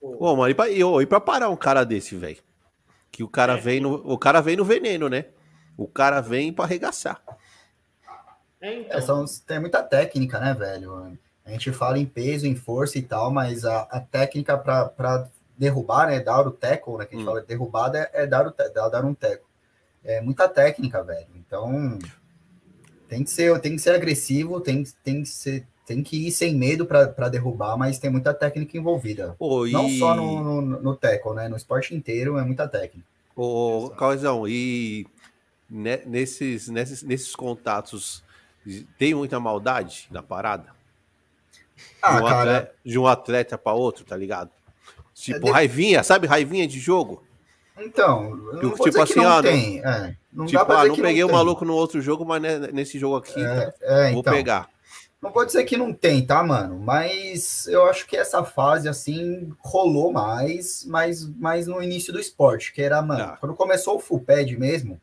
Pô, 0.00 0.16
Pô, 0.18 0.36
mano, 0.36 0.50
e 0.50 0.54
pra, 0.54 0.68
e, 0.68 0.84
ô, 0.84 1.00
e 1.00 1.06
pra 1.06 1.20
parar 1.20 1.48
um 1.48 1.56
cara 1.56 1.84
desse, 1.84 2.16
velho? 2.16 2.42
Que 3.10 3.22
o 3.22 3.28
cara 3.28 3.56
É. 3.56 3.60
vem 3.60 3.80
no. 3.80 3.94
O 4.10 4.18
cara 4.18 4.40
vem 4.40 4.56
no 4.56 4.64
veneno, 4.64 5.08
né? 5.08 5.26
O 5.76 5.86
cara 5.86 6.20
vem 6.20 6.52
pra 6.52 6.64
arregaçar. 6.64 7.20
é, 8.60 8.80
então. 8.80 8.98
É, 8.98 9.00
são, 9.00 9.24
tem 9.46 9.58
muita 9.60 9.82
técnica, 9.82 10.38
né, 10.38 10.54
velho? 10.54 11.18
A 11.44 11.50
gente 11.50 11.72
fala 11.72 11.98
em 11.98 12.06
peso, 12.06 12.46
em 12.46 12.54
força 12.54 12.98
e 12.98 13.02
tal, 13.02 13.30
mas 13.32 13.64
a, 13.64 13.80
a 13.82 14.00
técnica 14.00 14.56
pra, 14.56 14.84
pra 14.88 15.28
derrubar, 15.58 16.06
né, 16.06 16.20
dar 16.20 16.46
o 16.46 16.50
tackle, 16.50 16.98
né, 16.98 17.04
que 17.06 17.14
a 17.14 17.18
gente 17.18 17.24
Hum. 17.26 17.30
fala 17.30 17.40
de 17.40 17.46
derrubada, 17.48 17.98
é, 17.98 18.22
é 18.22 18.26
dar, 18.26 18.46
o, 18.46 18.54
dar, 18.72 18.88
dar 18.88 19.04
um 19.04 19.14
tackle. 19.14 19.46
É 20.04 20.20
muita 20.20 20.48
técnica, 20.48 21.02
velho. 21.02 21.26
Então, 21.36 21.98
tem 23.08 23.22
que 23.24 23.30
ser, 23.30 23.58
tem 23.60 23.76
que 23.76 23.82
ser 23.82 23.94
agressivo, 23.94 24.60
tem, 24.60 24.84
tem, 25.04 25.22
que, 25.22 25.28
ser, 25.28 25.66
tem 25.86 26.02
que 26.02 26.28
ir 26.28 26.30
sem 26.32 26.54
medo 26.54 26.86
pra 26.86 27.06
pra 27.08 27.28
derrubar, 27.28 27.76
mas 27.76 27.98
tem 27.98 28.10
muita 28.10 28.32
técnica 28.34 28.76
envolvida. 28.76 29.34
Pô, 29.38 29.66
e... 29.66 29.72
Não 29.72 29.88
só 29.88 30.14
no, 30.14 30.42
no, 30.42 30.82
no 30.82 30.96
tackle, 30.96 31.34
né, 31.34 31.48
no 31.48 31.56
esporte 31.56 31.94
inteiro 31.94 32.38
é 32.38 32.44
muita 32.44 32.66
técnica. 32.68 33.06
Ô, 33.36 33.78
Exato. 33.84 33.96
Cauzão, 33.96 34.48
e 34.48 35.06
ne- 35.72 36.02
nesses, 36.04 36.68
nesses, 36.68 37.02
nesses 37.02 37.34
contatos, 37.34 38.22
tem 38.98 39.14
muita 39.14 39.40
maldade 39.40 40.06
na 40.10 40.22
parada? 40.22 40.66
Ah, 42.02 42.16
de, 42.16 42.22
um 42.22 42.26
cara, 42.26 42.40
atleta, 42.58 42.74
de 42.84 42.98
um 42.98 43.06
atleta 43.06 43.58
pra 43.58 43.72
outro, 43.72 44.04
tá 44.04 44.16
ligado? 44.16 44.50
Tipo, 45.14 45.38
É 45.38 45.40
de- 45.40 45.50
raivinha, 45.50 46.02
sabe? 46.02 46.26
Raivinha 46.26 46.66
de 46.66 46.78
jogo. 46.78 47.24
então, 47.78 48.36
não 48.36 48.70
Tipo 48.72 48.84
dizer 48.84 48.92
que 48.92 49.00
assim, 49.12 49.20
não 49.20 49.26
ah, 49.28 49.36
não- 49.36 49.42
tem. 49.42 49.80
é, 49.84 50.16
não 50.32 50.46
tipo, 50.46 50.72
ah, 50.72 50.86
não 50.86 50.94
peguei 50.96 51.24
o 51.24 51.26
tem. 51.28 51.36
maluco 51.36 51.64
no 51.64 51.74
outro 51.74 52.00
jogo, 52.00 52.24
mas 52.24 52.40
né, 52.42 52.58
nesse 52.72 52.98
jogo 52.98 53.16
aqui, 53.16 53.34
tá, 53.42 53.72
É, 53.80 54.08
é, 54.08 54.10
vou 54.12 54.20
então. 54.20 54.32
pegar. 54.32 54.68
Não 55.20 55.30
vou 55.32 55.46
dizer 55.46 55.62
que 55.64 55.76
não 55.76 55.92
tem, 55.92 56.26
tá, 56.26 56.42
mano? 56.42 56.78
Mas 56.80 57.66
eu 57.68 57.84
acho 57.88 58.06
que 58.08 58.16
essa 58.16 58.42
fase, 58.42 58.88
assim, 58.88 59.52
rolou 59.60 60.12
mais, 60.12 60.84
mais, 60.84 61.24
mais 61.36 61.66
no 61.68 61.80
início 61.82 62.12
do 62.12 62.18
esporte, 62.18 62.72
que 62.72 62.82
era, 62.82 63.00
mano, 63.00 63.24
Tá. 63.24 63.36
quando 63.36 63.54
começou 63.54 63.96
o 63.96 64.00
full 64.00 64.18
pad 64.20 64.56
mesmo, 64.58 65.00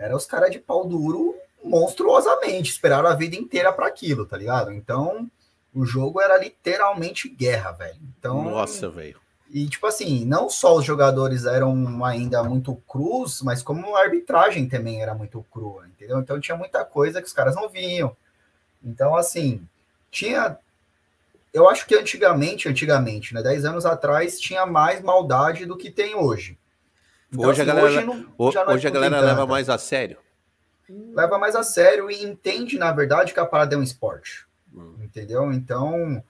era 0.00 0.16
os 0.16 0.24
caras 0.24 0.50
de 0.50 0.58
pau 0.58 0.86
duro 0.86 1.36
monstruosamente, 1.62 2.70
esperaram 2.70 3.06
a 3.06 3.14
vida 3.14 3.36
inteira 3.36 3.70
para 3.70 3.86
aquilo, 3.86 4.24
tá 4.24 4.34
ligado? 4.34 4.72
Então, 4.72 5.30
o 5.74 5.84
jogo 5.84 6.22
era 6.22 6.38
literalmente 6.38 7.28
guerra, 7.28 7.72
velho. 7.72 7.98
Então, 8.18 8.42
Nossa, 8.44 8.88
velho. 8.88 9.20
e, 9.50 9.68
tipo 9.68 9.86
assim, 9.86 10.24
não 10.24 10.48
só 10.48 10.74
os 10.76 10.86
jogadores 10.86 11.44
eram 11.44 12.02
ainda 12.02 12.42
muito 12.42 12.74
crus, 12.88 13.42
mas 13.42 13.62
como 13.62 13.94
a 13.94 14.00
arbitragem 14.00 14.66
também 14.66 15.02
era 15.02 15.14
muito 15.14 15.44
crua, 15.50 15.86
entendeu? 15.86 16.18
Então 16.18 16.40
tinha 16.40 16.56
muita 16.56 16.82
coisa 16.82 17.20
que 17.20 17.28
os 17.28 17.34
caras 17.34 17.54
não 17.54 17.68
viam. 17.68 18.16
Então, 18.82 19.14
assim, 19.14 19.60
tinha. 20.10 20.56
Eu 21.52 21.68
acho 21.68 21.86
que 21.86 21.94
antigamente, 21.94 22.68
antigamente, 22.68 23.34
né? 23.34 23.42
10 23.42 23.66
anos 23.66 23.84
atrás, 23.84 24.40
tinha 24.40 24.64
mais 24.64 25.02
maldade 25.02 25.66
do 25.66 25.76
que 25.76 25.90
tem 25.90 26.14
hoje. 26.14 26.56
Então, 27.32 27.48
Hoje 27.48 27.62
a 27.62 27.64
galera- 27.64 28.00
não- 28.04 28.26
Ho- 28.36 28.50
já 28.52 28.64
não- 28.64 28.74
Hoje 28.74 28.86
a 28.88 28.90
galera 28.90 29.20
leva 29.20 29.46
mais 29.46 29.68
a 29.68 29.78
sério. 29.78 30.16
Leva 31.14 31.38
mais 31.38 31.54
a 31.54 31.62
sério 31.62 32.10
e 32.10 32.24
entende, 32.24 32.76
na 32.78 32.90
verdade, 32.90 33.32
que 33.32 33.38
a 33.40 33.46
parada 33.46 33.74
é 33.74 33.78
um 33.78 33.82
esporte. 33.82 34.44
Hum. 34.74 34.94
Entendeu? 35.00 35.52
Então, 35.52 36.22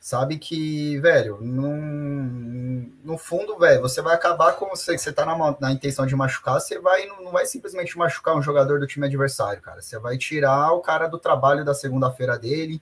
sabe 0.00 0.38
que, 0.38 0.98
velho, 1.00 1.38
num- 1.40 2.92
no 3.02 3.18
fundo, 3.18 3.58
velho, 3.58 3.80
você 3.82 4.00
vai 4.00 4.14
acabar 4.14 4.52
com 4.52 4.68
você, 4.68 4.96
você 4.96 5.12
tá 5.12 5.26
na, 5.26 5.56
na 5.60 5.72
intenção 5.72 6.06
de 6.06 6.14
machucar, 6.14 6.60
você 6.60 6.78
vai, 6.78 7.06
não, 7.06 7.22
não 7.24 7.32
vai 7.32 7.46
simplesmente 7.46 7.98
machucar 7.98 8.36
um 8.36 8.42
jogador 8.42 8.78
do 8.78 8.86
time 8.86 9.06
adversário, 9.06 9.60
cara. 9.60 9.82
Você 9.82 9.98
vai 9.98 10.16
tirar 10.16 10.72
o 10.72 10.80
cara 10.80 11.08
do 11.08 11.18
trabalho 11.18 11.64
da 11.64 11.74
segunda-feira 11.74 12.38
dele, 12.38 12.80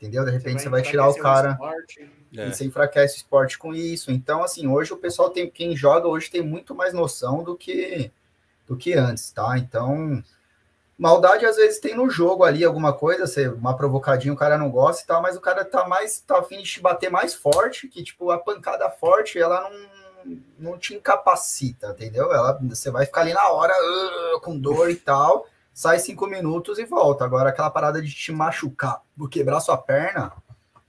entendeu? 0.00 0.24
De 0.24 0.30
repente 0.30 0.62
você 0.62 0.68
vai, 0.68 0.80
tirar 0.80 1.08
o 1.08 1.14
cara 1.16 1.52
esporte. 1.52 2.10
É. 2.36 2.48
e 2.48 2.54
você 2.54 2.64
enfraquece 2.64 3.16
o 3.16 3.18
esporte 3.18 3.58
com 3.58 3.74
isso. 3.74 4.10
Então, 4.10 4.42
assim, 4.42 4.66
hoje 4.66 4.92
o 4.92 4.96
pessoal 4.96 5.30
tem, 5.30 5.50
quem 5.50 5.76
joga 5.76 6.06
hoje 6.06 6.30
tem 6.30 6.40
muito 6.40 6.74
mais 6.74 6.94
noção 6.94 7.42
do 7.42 7.56
que 7.56 8.10
do 8.66 8.76
que 8.76 8.92
antes, 8.92 9.30
tá? 9.30 9.56
Então, 9.56 10.22
Maldade 10.98 11.46
às 11.46 11.56
vezes 11.56 11.80
tem 11.80 11.96
no 11.96 12.10
jogo 12.10 12.44
ali 12.44 12.64
alguma 12.64 12.92
coisa, 12.92 13.26
você, 13.26 13.48
uma 13.48 13.74
provocadinha, 13.74 14.34
o 14.34 14.36
cara 14.36 14.58
não 14.58 14.68
gosta 14.70 15.02
e 15.02 15.06
tal, 15.06 15.22
mas 15.22 15.36
o 15.36 15.40
cara 15.40 15.64
tá 15.64 15.88
mais, 15.88 16.20
tá 16.20 16.38
afim 16.38 16.58
de 16.58 16.70
te 16.70 16.80
bater 16.80 17.10
mais 17.10 17.32
forte, 17.32 17.88
que 17.88 18.02
tipo, 18.02 18.30
a 18.30 18.38
pancada 18.38 18.90
forte, 18.90 19.38
ela 19.38 19.70
não, 19.70 20.38
não 20.58 20.78
te 20.78 20.94
incapacita, 20.94 21.90
entendeu? 21.90 22.30
Ela, 22.30 22.58
você 22.62 22.90
vai 22.90 23.06
ficar 23.06 23.22
ali 23.22 23.32
na 23.32 23.48
hora, 23.48 23.72
uh, 23.72 24.40
com 24.40 24.58
dor 24.58 24.90
e 24.90 24.96
tal, 24.96 25.46
sai 25.78 26.00
cinco 26.00 26.26
minutos 26.26 26.76
e 26.80 26.84
volta. 26.84 27.24
Agora 27.24 27.50
aquela 27.50 27.70
parada 27.70 28.02
de 28.02 28.12
te 28.12 28.32
machucar, 28.32 29.00
por 29.16 29.30
quebrar 29.30 29.60
sua 29.60 29.78
perna, 29.78 30.32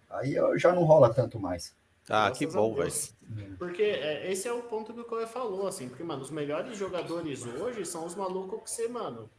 aí 0.09 0.35
já 0.55 0.73
não 0.73 0.83
rola 0.83 1.13
tanto 1.13 1.39
mais. 1.39 1.75
Ah, 2.09 2.25
Graças 2.25 2.39
que 2.39 2.47
bom, 2.47 2.73
velho. 2.73 2.91
Porque 3.59 3.83
é, 3.83 4.31
esse 4.31 4.47
é 4.47 4.51
o 4.51 4.63
ponto 4.63 4.91
que 4.91 4.99
o 4.99 5.05
Coé 5.05 5.27
falou, 5.27 5.67
assim, 5.67 5.87
porque, 5.87 6.03
mano, 6.03 6.23
os 6.23 6.31
melhores 6.31 6.75
jogadores 6.75 7.45
hoje 7.45 7.85
são 7.85 8.03
os 8.03 8.15
malucos 8.15 8.63
que 8.63 8.71
você, 8.71 8.87
mano, 8.87 9.29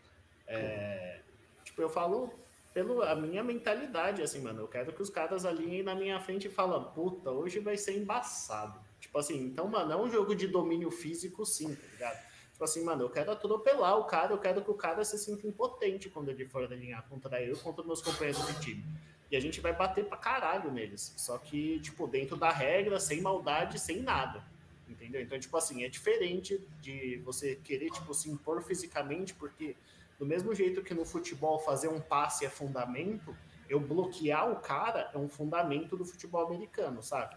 é, 0.46 1.18
tipo, 1.64 1.82
eu 1.82 1.90
falo 1.90 2.32
pela 2.72 3.16
minha 3.16 3.42
mentalidade, 3.42 4.22
assim, 4.22 4.40
mano. 4.40 4.60
Eu 4.60 4.68
quero 4.68 4.92
que 4.92 5.02
os 5.02 5.10
caras 5.10 5.44
alinhem 5.44 5.82
na 5.82 5.96
minha 5.96 6.20
frente 6.20 6.46
e 6.46 6.50
falem, 6.50 6.80
puta, 6.94 7.28
hoje 7.32 7.58
vai 7.58 7.76
ser 7.76 7.98
embaçado. 7.98 8.78
Tipo 9.00 9.18
assim, 9.18 9.46
então, 9.46 9.66
mano, 9.66 9.92
é 9.92 9.96
um 9.96 10.08
jogo 10.08 10.32
de 10.32 10.46
domínio 10.46 10.92
físico, 10.92 11.44
sim, 11.44 11.74
tá 11.74 11.86
ligado? 11.92 12.29
Tipo 12.60 12.66
assim, 12.66 12.84
mano, 12.84 13.04
eu 13.04 13.08
quero 13.08 13.32
atropelar 13.32 13.98
o 13.98 14.04
cara, 14.04 14.34
eu 14.34 14.38
quero 14.38 14.60
que 14.60 14.70
o 14.70 14.74
cara 14.74 15.02
se 15.02 15.16
sinta 15.16 15.46
impotente 15.46 16.10
quando 16.10 16.28
ele 16.28 16.44
for 16.44 16.62
alinhar 16.62 17.02
contra 17.08 17.42
eu, 17.42 17.56
contra 17.56 17.82
meus 17.82 18.02
companheiros 18.02 18.46
de 18.48 18.60
time. 18.60 18.84
E 19.30 19.36
a 19.36 19.40
gente 19.40 19.62
vai 19.62 19.74
bater 19.74 20.04
pra 20.04 20.18
caralho 20.18 20.70
neles. 20.70 21.14
Só 21.16 21.38
que, 21.38 21.80
tipo, 21.80 22.06
dentro 22.06 22.36
da 22.36 22.50
regra, 22.50 23.00
sem 23.00 23.22
maldade, 23.22 23.78
sem 23.78 24.02
nada. 24.02 24.44
Entendeu? 24.86 25.22
Então, 25.22 25.40
tipo 25.40 25.56
assim, 25.56 25.84
é 25.84 25.88
diferente 25.88 26.60
de 26.82 27.16
você 27.24 27.56
querer, 27.56 27.88
tipo, 27.92 28.12
se 28.12 28.28
impor 28.28 28.62
fisicamente, 28.62 29.32
porque 29.32 29.74
do 30.18 30.26
mesmo 30.26 30.54
jeito 30.54 30.82
que 30.82 30.92
no 30.92 31.06
futebol 31.06 31.58
fazer 31.60 31.88
um 31.88 31.98
passe 31.98 32.44
é 32.44 32.50
fundamento, 32.50 33.34
eu 33.70 33.80
bloquear 33.80 34.52
o 34.52 34.56
cara 34.56 35.10
é 35.14 35.16
um 35.16 35.30
fundamento 35.30 35.96
do 35.96 36.04
futebol 36.04 36.46
americano, 36.46 37.02
sabe? 37.02 37.36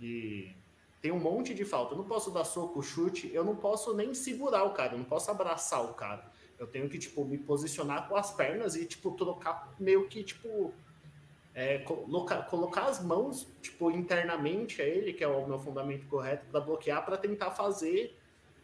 E 0.00 0.54
tem 1.02 1.10
um 1.10 1.18
monte 1.18 1.52
de 1.52 1.64
falta. 1.64 1.94
Eu 1.94 1.98
não 1.98 2.04
posso 2.04 2.30
dar 2.30 2.44
soco, 2.44 2.80
chute, 2.80 3.28
eu 3.34 3.44
não 3.44 3.56
posso 3.56 3.92
nem 3.92 4.14
segurar 4.14 4.62
o 4.62 4.72
cara, 4.72 4.94
eu 4.94 4.98
não 4.98 5.04
posso 5.04 5.30
abraçar 5.30 5.84
o 5.84 5.94
cara. 5.94 6.30
Eu 6.58 6.66
tenho 6.68 6.88
que, 6.88 6.96
tipo, 6.96 7.24
me 7.24 7.36
posicionar 7.36 8.08
com 8.08 8.14
as 8.14 8.30
pernas 8.30 8.76
e, 8.76 8.86
tipo, 8.86 9.10
trocar 9.10 9.74
meio 9.80 10.06
que, 10.06 10.22
tipo, 10.22 10.72
é, 11.52 11.78
colocar, 11.78 12.42
colocar 12.44 12.84
as 12.84 13.02
mãos, 13.02 13.48
tipo, 13.60 13.90
internamente 13.90 14.80
a 14.80 14.86
ele, 14.86 15.12
que 15.12 15.24
é 15.24 15.28
o 15.28 15.44
meu 15.44 15.58
fundamento 15.58 16.06
correto, 16.06 16.46
para 16.46 16.60
bloquear, 16.60 17.04
para 17.04 17.16
tentar 17.16 17.50
fazer 17.50 18.16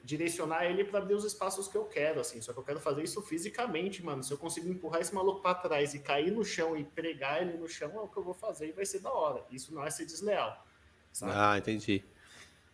direcionar 0.04 0.64
ele 0.64 0.84
para 0.84 1.00
abrir 1.00 1.14
os 1.14 1.24
espaços 1.24 1.66
que 1.66 1.76
eu 1.76 1.84
quero, 1.84 2.20
assim. 2.20 2.40
Só 2.40 2.52
que 2.52 2.58
eu 2.60 2.62
quero 2.62 2.78
fazer 2.78 3.02
isso 3.02 3.20
fisicamente, 3.20 4.02
mano. 4.02 4.22
Se 4.22 4.32
eu 4.32 4.38
conseguir 4.38 4.70
empurrar 4.70 5.00
esse 5.00 5.12
maluco 5.12 5.42
para 5.42 5.56
trás 5.56 5.92
e 5.92 5.98
cair 5.98 6.30
no 6.30 6.44
chão 6.44 6.76
e 6.76 6.84
pregar 6.84 7.42
ele 7.42 7.58
no 7.58 7.68
chão, 7.68 7.90
é 7.94 8.00
o 8.00 8.08
que 8.08 8.16
eu 8.16 8.22
vou 8.22 8.32
fazer 8.32 8.68
e 8.68 8.72
vai 8.72 8.86
ser 8.86 9.00
da 9.00 9.12
hora. 9.12 9.44
Isso 9.50 9.74
não 9.74 9.84
é 9.84 9.90
ser 9.90 10.06
desleal. 10.06 10.64
Sabe? 11.12 11.32
Ah, 11.34 11.58
entendi. 11.58 12.04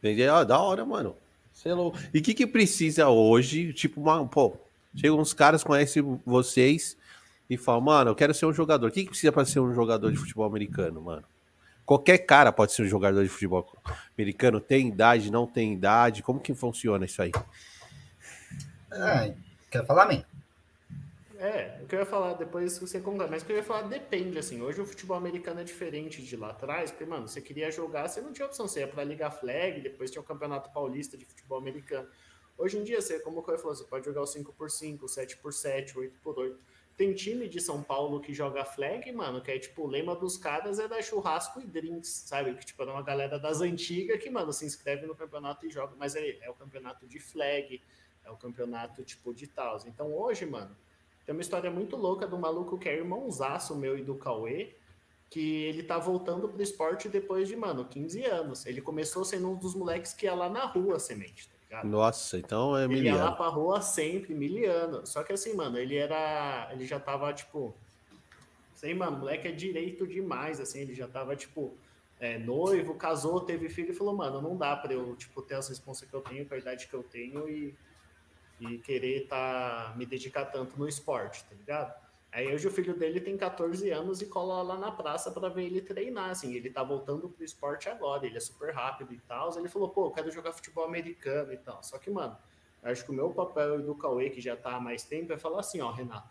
Entendi. 0.05 0.24
Ah, 0.24 0.44
da 0.44 0.59
hora, 0.59 0.84
mano. 0.84 1.16
Sei 1.50 1.72
é 1.72 1.74
lá. 1.74 1.90
E 2.12 2.18
o 2.18 2.22
que 2.22 2.34
que 2.34 2.46
precisa 2.46 3.09
hoje? 3.09 3.72
Tipo, 3.72 4.02
uma, 4.02 4.26
pô, 4.26 4.55
chegam 4.94 5.18
uns 5.18 5.32
caras, 5.32 5.64
conhecem 5.64 6.20
vocês 6.26 6.94
e 7.48 7.57
falam, 7.57 7.80
mano, 7.80 8.11
eu 8.11 8.14
quero 8.14 8.34
ser 8.34 8.44
um 8.44 8.52
jogador. 8.52 8.88
O 8.88 8.92
que 8.92 9.05
que 9.05 9.09
precisa 9.09 9.32
para 9.32 9.46
ser 9.46 9.61
um 9.61 9.72
jogador 9.72 10.12
de 10.12 10.18
futebol 10.18 10.44
americano, 10.44 11.00
mano? 11.00 11.24
Qualquer 11.86 12.18
cara 12.18 12.52
pode 12.52 12.72
ser 12.72 12.82
um 12.82 12.88
jogador 12.88 13.22
de 13.22 13.30
futebol 13.30 13.66
americano. 14.16 14.61
Tem 14.61 14.88
idade, 14.88 15.30
não 15.30 15.46
tem 15.46 15.72
idade. 15.72 16.22
Como 16.22 16.38
que 16.38 16.55
funciona 16.55 17.07
isso 17.07 17.22
aí? 17.22 17.32
É, 18.92 19.34
quer 19.70 19.86
falar, 19.86 20.07
mim? 20.07 20.22
É, 21.45 21.78
o 21.82 21.86
que 21.86 21.95
eu 21.95 21.99
ia 21.99 22.07
falar 22.07 22.32
depois 22.32 22.78
você 22.78 22.99
conta, 23.03 23.26
mas 23.26 23.42
o 23.42 23.45
que 23.45 23.53
eu 23.53 23.57
ia 23.59 23.62
falar 23.62 23.82
depende, 23.82 24.38
assim, 24.38 24.62
hoje 24.62 24.80
o 24.80 24.86
futebol 24.86 25.14
americano 25.14 25.61
é 25.61 25.64
diferente 25.64 26.22
de 26.22 26.36
lá 26.38 26.53
atrás, 26.53 26.90
porque, 26.90 27.05
mano, 27.05 27.28
você 27.28 27.38
queria 27.38 27.70
jogar, 27.70 28.09
você 28.09 28.22
não 28.22 28.32
tinha 28.32 28.47
opção, 28.47 28.66
você 28.66 28.80
ia 28.80 28.88
pra 28.88 29.05
Liga 29.05 29.30
Flag, 29.30 29.82
depois 29.82 30.11
tinha 30.11 30.22
o 30.22 30.24
Campeonato 30.24 30.70
Paulista 30.70 31.18
de 31.18 31.26
Futebol 31.26 31.59
Americano. 31.59 32.09
Hoje 32.57 32.78
em 32.78 32.82
dia, 32.82 32.99
você, 32.99 33.20
como 33.20 33.45
o 33.47 33.51
eu 33.51 33.59
falou, 33.59 33.74
você 33.74 33.84
pode 33.84 34.07
jogar 34.07 34.22
o 34.22 34.24
5x5, 34.24 35.01
7x7, 35.01 35.92
8x8. 36.24 36.57
Tem 36.97 37.12
time 37.12 37.47
de 37.47 37.61
São 37.61 37.82
Paulo 37.82 38.20
que 38.20 38.32
joga 38.32 38.64
flag, 38.64 39.12
mano, 39.12 39.42
que 39.42 39.51
é 39.51 39.59
tipo, 39.59 39.82
o 39.82 39.86
lema 39.86 40.16
dos 40.16 40.38
caras 40.38 40.78
é 40.78 40.88
dar 40.88 41.03
churrasco 41.03 41.61
e 41.61 41.66
drinks, 41.66 42.24
sabe? 42.26 42.55
Que 42.55 42.64
tipo, 42.64 42.82
é 42.82 42.86
uma 42.86 43.03
galera 43.03 43.38
das 43.38 43.61
antigas 43.61 44.18
que, 44.18 44.30
mano, 44.30 44.51
se 44.51 44.64
inscreve 44.64 45.07
no 45.07 45.14
campeonato 45.14 45.66
e 45.66 45.70
joga, 45.70 45.95
mas 45.99 46.16
é, 46.16 46.38
é 46.40 46.49
o 46.49 46.55
campeonato 46.55 47.07
de 47.07 47.20
flag, 47.20 47.82
é 48.24 48.30
o 48.30 48.36
campeonato 48.38 49.05
tipo 49.05 49.34
de 49.34 49.47
tal. 49.47 49.78
Então 49.86 50.11
hoje, 50.14 50.47
mano, 50.47 50.74
tem 51.25 51.35
uma 51.35 51.43
história 51.43 51.70
muito 51.70 51.97
louca 51.97 52.27
do 52.27 52.39
maluco 52.39 52.79
que 52.79 52.89
é 52.89 52.97
irmãozaço 52.97 53.75
meu 53.75 53.99
e 53.99 54.03
do 54.03 54.14
Cauê, 54.14 54.75
que 55.31 55.64
ele 55.64 55.83
tá 55.83 55.99
voltando 55.99 56.49
pro 56.49 56.62
esporte 56.62 57.09
depois 57.09 57.49
de, 57.49 57.57
mano, 57.57 57.85
15 57.85 58.25
anos. 58.25 58.66
Ele 58.66 58.81
começou 58.81 59.25
sendo 59.25 59.51
um 59.51 59.57
dos 59.57 59.75
moleques 59.75 60.12
que 60.12 60.27
ia 60.27 60.35
lá 60.35 60.49
na 60.49 60.64
rua 60.64 60.99
semente 60.99 61.49
ligado? 61.75 61.89
Nossa, 61.89 62.39
então 62.39 62.77
é 62.77 62.87
miliano. 62.87 63.09
Ele 63.09 63.16
ia 63.16 63.25
lá 63.25 63.33
pra 63.33 63.49
rua 63.49 63.81
sempre, 63.81 64.35
miliano. 64.35 65.07
Só 65.07 65.22
que 65.22 65.33
assim, 65.33 65.55
mano, 65.55 65.79
ele 65.79 65.97
era. 65.97 66.68
Ele 66.72 66.87
já 66.87 67.01
tava, 67.01 67.33
tipo. 67.33 67.75
Sei, 68.75 68.95
mano, 68.95 69.18
moleque 69.18 69.49
é 69.49 69.53
direito 69.53 70.07
demais, 70.07 70.61
assim, 70.61 70.81
ele 70.81 70.95
já 70.95 71.07
tava, 71.07 71.35
tipo, 71.35 71.72
é, 72.20 72.39
noivo, 72.39 72.95
casou, 72.97 73.41
teve 73.41 73.68
filho 73.68 73.93
e 73.93 73.95
falou, 73.95 74.14
mano, 74.14 74.43
não 74.43 74.57
dá 74.57 74.77
pra 74.77 74.93
eu, 74.93 75.14
tipo, 75.16 75.41
ter 75.41 75.55
as 75.55 75.68
responsas 75.68 76.07
que 76.07 76.14
eu 76.14 76.20
tenho, 76.20 76.45
com 76.45 76.55
a 76.55 76.59
idade 76.59 76.87
que 76.89 76.93
eu 76.93 77.03
tenho 77.03 77.49
e, 77.49 77.75
e 78.61 78.78
querer 78.78 79.26
tá, 79.26 79.94
me 79.96 80.07
dedicar 80.07 80.46
tanto 80.46 80.78
no 80.78 80.88
esporte, 80.88 81.44
tá 81.44 81.55
ligado? 81.55 82.05
Aí 82.34 82.52
hoje 82.52 82.66
o 82.66 82.70
filho 82.70 82.94
dele 82.98 83.20
tem 83.20 83.36
14 83.36 83.90
anos 83.90 84.20
e 84.20 84.26
cola 84.26 84.61
lá 84.61 84.76
na 84.76 84.90
praça 84.90 85.30
para 85.30 85.48
ver 85.48 85.66
ele 85.66 85.80
treinar, 85.80 86.30
assim, 86.30 86.52
ele 86.52 86.68
tá 86.68 86.82
voltando 86.82 87.28
pro 87.28 87.44
esporte 87.44 87.88
agora, 87.88 88.26
ele 88.26 88.36
é 88.36 88.40
super 88.40 88.74
rápido 88.74 89.14
e 89.14 89.18
tal, 89.18 89.57
ele 89.57 89.68
falou, 89.68 89.88
pô, 89.88 90.07
eu 90.07 90.11
quero 90.11 90.32
jogar 90.32 90.52
futebol 90.52 90.84
americano 90.84 91.52
e 91.52 91.57
tal, 91.57 91.80
só 91.84 91.96
que, 91.96 92.11
mano, 92.11 92.36
acho 92.82 93.05
que 93.05 93.12
o 93.12 93.14
meu 93.14 93.30
papel 93.30 93.78
e 93.78 93.82
do 93.84 93.94
Cauê, 93.94 94.30
que 94.30 94.40
já 94.40 94.57
tá 94.57 94.74
há 94.74 94.80
mais 94.80 95.05
tempo, 95.05 95.32
é 95.32 95.38
falar 95.38 95.61
assim, 95.61 95.80
ó, 95.80 95.92
Renato, 95.92 96.28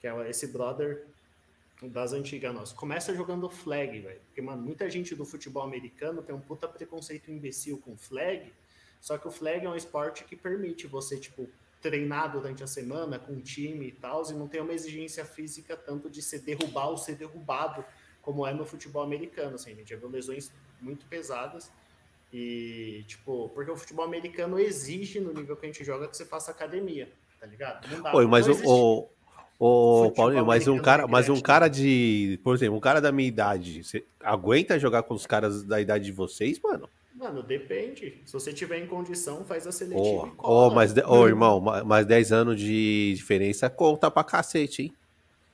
que 0.00 0.06
é 0.06 0.28
esse 0.28 0.48
brother 0.48 1.06
das 1.80 2.12
antigas 2.12 2.54
nossas, 2.54 2.74
começa 2.74 3.14
jogando 3.14 3.48
flag, 3.48 4.00
velho, 4.00 4.20
porque, 4.26 4.42
mano, 4.42 4.60
muita 4.60 4.90
gente 4.90 5.14
do 5.14 5.24
futebol 5.24 5.62
americano 5.62 6.22
tem 6.22 6.34
um 6.34 6.40
puta 6.40 6.68
preconceito 6.68 7.30
imbecil 7.30 7.78
com 7.78 7.96
flag, 7.96 8.52
só 9.02 9.18
que 9.18 9.26
o 9.26 9.32
flag 9.32 9.66
é 9.66 9.68
um 9.68 9.74
esporte 9.74 10.22
que 10.22 10.36
permite 10.36 10.86
você, 10.86 11.18
tipo, 11.18 11.50
treinar 11.80 12.30
durante 12.30 12.62
a 12.62 12.68
semana 12.68 13.18
com 13.18 13.32
o 13.32 13.40
time 13.40 13.88
e 13.88 13.90
tal, 13.90 14.22
e 14.30 14.32
não 14.32 14.46
tem 14.46 14.60
uma 14.60 14.72
exigência 14.72 15.24
física 15.24 15.76
tanto 15.76 16.08
de 16.08 16.22
se 16.22 16.38
derrubar 16.38 16.86
ou 16.86 16.96
ser 16.96 17.16
derrubado, 17.16 17.84
como 18.22 18.46
é 18.46 18.54
no 18.54 18.64
futebol 18.64 19.02
americano. 19.02 19.56
Assim, 19.56 19.72
a 19.72 19.74
gente 19.74 19.90
já 19.90 19.96
viu 19.96 20.08
lesões 20.08 20.52
muito 20.80 21.04
pesadas. 21.06 21.68
E, 22.32 23.04
tipo, 23.08 23.50
porque 23.52 23.72
o 23.72 23.76
futebol 23.76 24.04
americano 24.04 24.56
exige, 24.56 25.18
no 25.18 25.34
nível 25.34 25.56
que 25.56 25.66
a 25.66 25.68
gente 25.68 25.82
joga, 25.82 26.06
que 26.06 26.16
você 26.16 26.24
faça 26.24 26.52
academia, 26.52 27.10
tá 27.40 27.46
ligado? 27.46 27.90
Não 27.90 28.02
dá. 28.02 28.14
Oi, 28.14 28.26
mas 28.28 28.46
o, 28.46 29.08
o, 29.58 30.06
o 30.06 30.12
Paulinho, 30.12 30.46
mas 30.46 30.68
um 30.68 30.78
cara, 30.78 31.08
mas 31.08 31.28
um 31.28 31.40
cara 31.40 31.66
de, 31.66 32.38
por 32.44 32.54
exemplo, 32.54 32.76
um 32.76 32.80
cara 32.80 33.00
da 33.00 33.10
minha 33.10 33.28
idade, 33.28 33.82
você 33.82 34.04
aguenta 34.20 34.78
jogar 34.78 35.02
com 35.02 35.12
os 35.12 35.26
caras 35.26 35.64
da 35.64 35.80
idade 35.80 36.04
de 36.04 36.12
vocês, 36.12 36.60
mano? 36.60 36.88
Mano, 37.22 37.40
depende. 37.40 38.20
Se 38.26 38.32
você 38.32 38.52
tiver 38.52 38.78
em 38.78 38.86
condição, 38.88 39.44
faz 39.44 39.64
a 39.64 39.70
seletiva 39.70 40.24
oh, 40.24 40.26
e 40.26 40.30
cola. 40.32 40.66
Oh, 40.66 40.74
mas, 40.74 40.92
oh, 41.06 41.28
irmão, 41.28 41.60
mais 41.60 42.04
10 42.04 42.32
anos 42.32 42.58
de 42.58 43.14
diferença 43.14 43.70
conta 43.70 44.10
pra 44.10 44.24
cacete, 44.24 44.82
hein? 44.82 44.92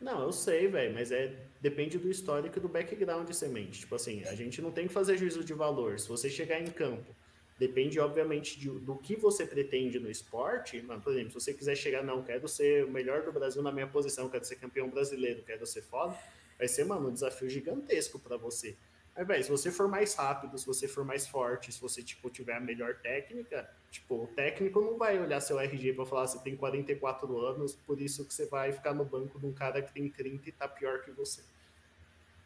Não, 0.00 0.22
eu 0.22 0.32
sei, 0.32 0.66
velho, 0.68 0.94
mas 0.94 1.12
é 1.12 1.30
depende 1.60 1.98
do 1.98 2.08
histórico 2.08 2.56
e 2.58 2.62
do 2.62 2.68
background 2.68 3.28
de 3.28 3.36
semente. 3.36 3.80
Tipo 3.80 3.96
assim, 3.96 4.22
a 4.24 4.34
gente 4.34 4.62
não 4.62 4.70
tem 4.70 4.86
que 4.86 4.94
fazer 4.94 5.18
juízo 5.18 5.44
de 5.44 5.52
valor. 5.52 5.98
Se 5.98 6.08
você 6.08 6.30
chegar 6.30 6.58
em 6.58 6.70
campo, 6.70 7.14
depende, 7.58 8.00
obviamente, 8.00 8.58
de, 8.58 8.70
do 8.70 8.96
que 8.96 9.14
você 9.16 9.44
pretende 9.44 9.98
no 9.98 10.10
esporte. 10.10 10.80
Mano, 10.80 11.02
por 11.02 11.12
exemplo, 11.12 11.32
se 11.32 11.44
você 11.44 11.52
quiser 11.52 11.76
chegar, 11.76 12.02
não, 12.02 12.22
quero 12.22 12.48
ser 12.48 12.86
o 12.86 12.90
melhor 12.90 13.24
do 13.24 13.32
Brasil 13.32 13.62
na 13.62 13.72
minha 13.72 13.88
posição, 13.88 14.30
quero 14.30 14.46
ser 14.46 14.56
campeão 14.56 14.88
brasileiro, 14.88 15.42
quero 15.42 15.66
ser 15.66 15.82
foda, 15.82 16.16
vai 16.56 16.66
ser, 16.66 16.84
mano, 16.84 17.10
um 17.10 17.12
desafio 17.12 17.50
gigantesco 17.50 18.18
para 18.18 18.38
você. 18.38 18.74
Mas, 19.18 19.26
velho, 19.26 19.42
se 19.42 19.50
você 19.50 19.72
for 19.72 19.88
mais 19.88 20.14
rápido, 20.14 20.56
se 20.56 20.64
você 20.64 20.86
for 20.86 21.04
mais 21.04 21.26
forte, 21.26 21.72
se 21.72 21.80
você, 21.80 22.04
tipo, 22.04 22.30
tiver 22.30 22.54
a 22.54 22.60
melhor 22.60 22.94
técnica, 23.02 23.68
tipo, 23.90 24.14
o 24.14 24.26
técnico 24.28 24.80
não 24.80 24.96
vai 24.96 25.18
olhar 25.18 25.40
seu 25.40 25.58
RG 25.58 25.94
para 25.94 26.06
falar 26.06 26.28
você 26.28 26.38
tem 26.38 26.54
44 26.54 27.36
anos, 27.40 27.74
por 27.74 28.00
isso 28.00 28.24
que 28.24 28.32
você 28.32 28.46
vai 28.46 28.70
ficar 28.70 28.94
no 28.94 29.04
banco 29.04 29.40
de 29.40 29.46
um 29.46 29.52
cara 29.52 29.82
que 29.82 29.92
tem 29.92 30.08
30 30.08 30.48
e 30.48 30.52
tá 30.52 30.68
pior 30.68 31.02
que 31.02 31.10
você. 31.10 31.42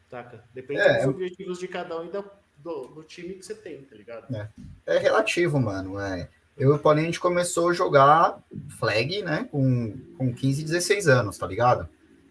Saca? 0.09 0.43
Depende 0.51 0.81
é, 0.81 0.97
dos 0.97 1.09
objetivos 1.09 1.59
de 1.59 1.67
cada 1.67 2.01
um 2.01 2.05
e 2.05 2.09
do, 2.09 2.25
do, 2.57 2.87
do, 2.87 3.03
time 3.03 3.35
que 3.35 3.45
você 3.45 3.53
tem, 3.53 3.83
tá 3.83 3.95
ligado? 3.95 4.35
É, 4.35 4.49
é 4.87 4.97
relativo, 4.97 5.59
mano. 5.59 5.99
É. 5.99 6.27
Eu 6.57 6.71
e 6.71 6.75
o 6.75 6.79
Paulinho, 6.79 7.05
a 7.05 7.09
gente 7.09 7.19
começou 7.19 7.69
a 7.69 7.73
jogar 7.73 8.43
flag, 8.79 9.21
né, 9.21 9.47
com, 9.51 9.95
com 10.17 10.33
15, 10.33 10.63
16 10.63 11.07
anos, 11.07 11.37
tá 11.37 11.45
ligado? 11.45 11.87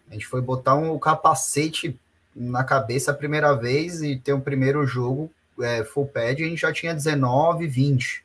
A 0.09 0.13
gente 0.13 0.27
foi 0.27 0.41
botar 0.41 0.75
um 0.75 0.99
capacete 0.99 1.97
na 2.35 2.63
cabeça 2.63 3.11
a 3.11 3.15
primeira 3.15 3.53
vez 3.53 4.01
e 4.01 4.15
ter 4.15 4.33
um 4.33 4.41
primeiro 4.41 4.85
jogo 4.85 5.31
é, 5.61 5.83
full 5.83 6.07
pad, 6.07 6.43
a 6.43 6.47
gente 6.47 6.61
já 6.61 6.71
tinha 6.71 6.93
19, 6.93 7.67
20. 7.67 8.23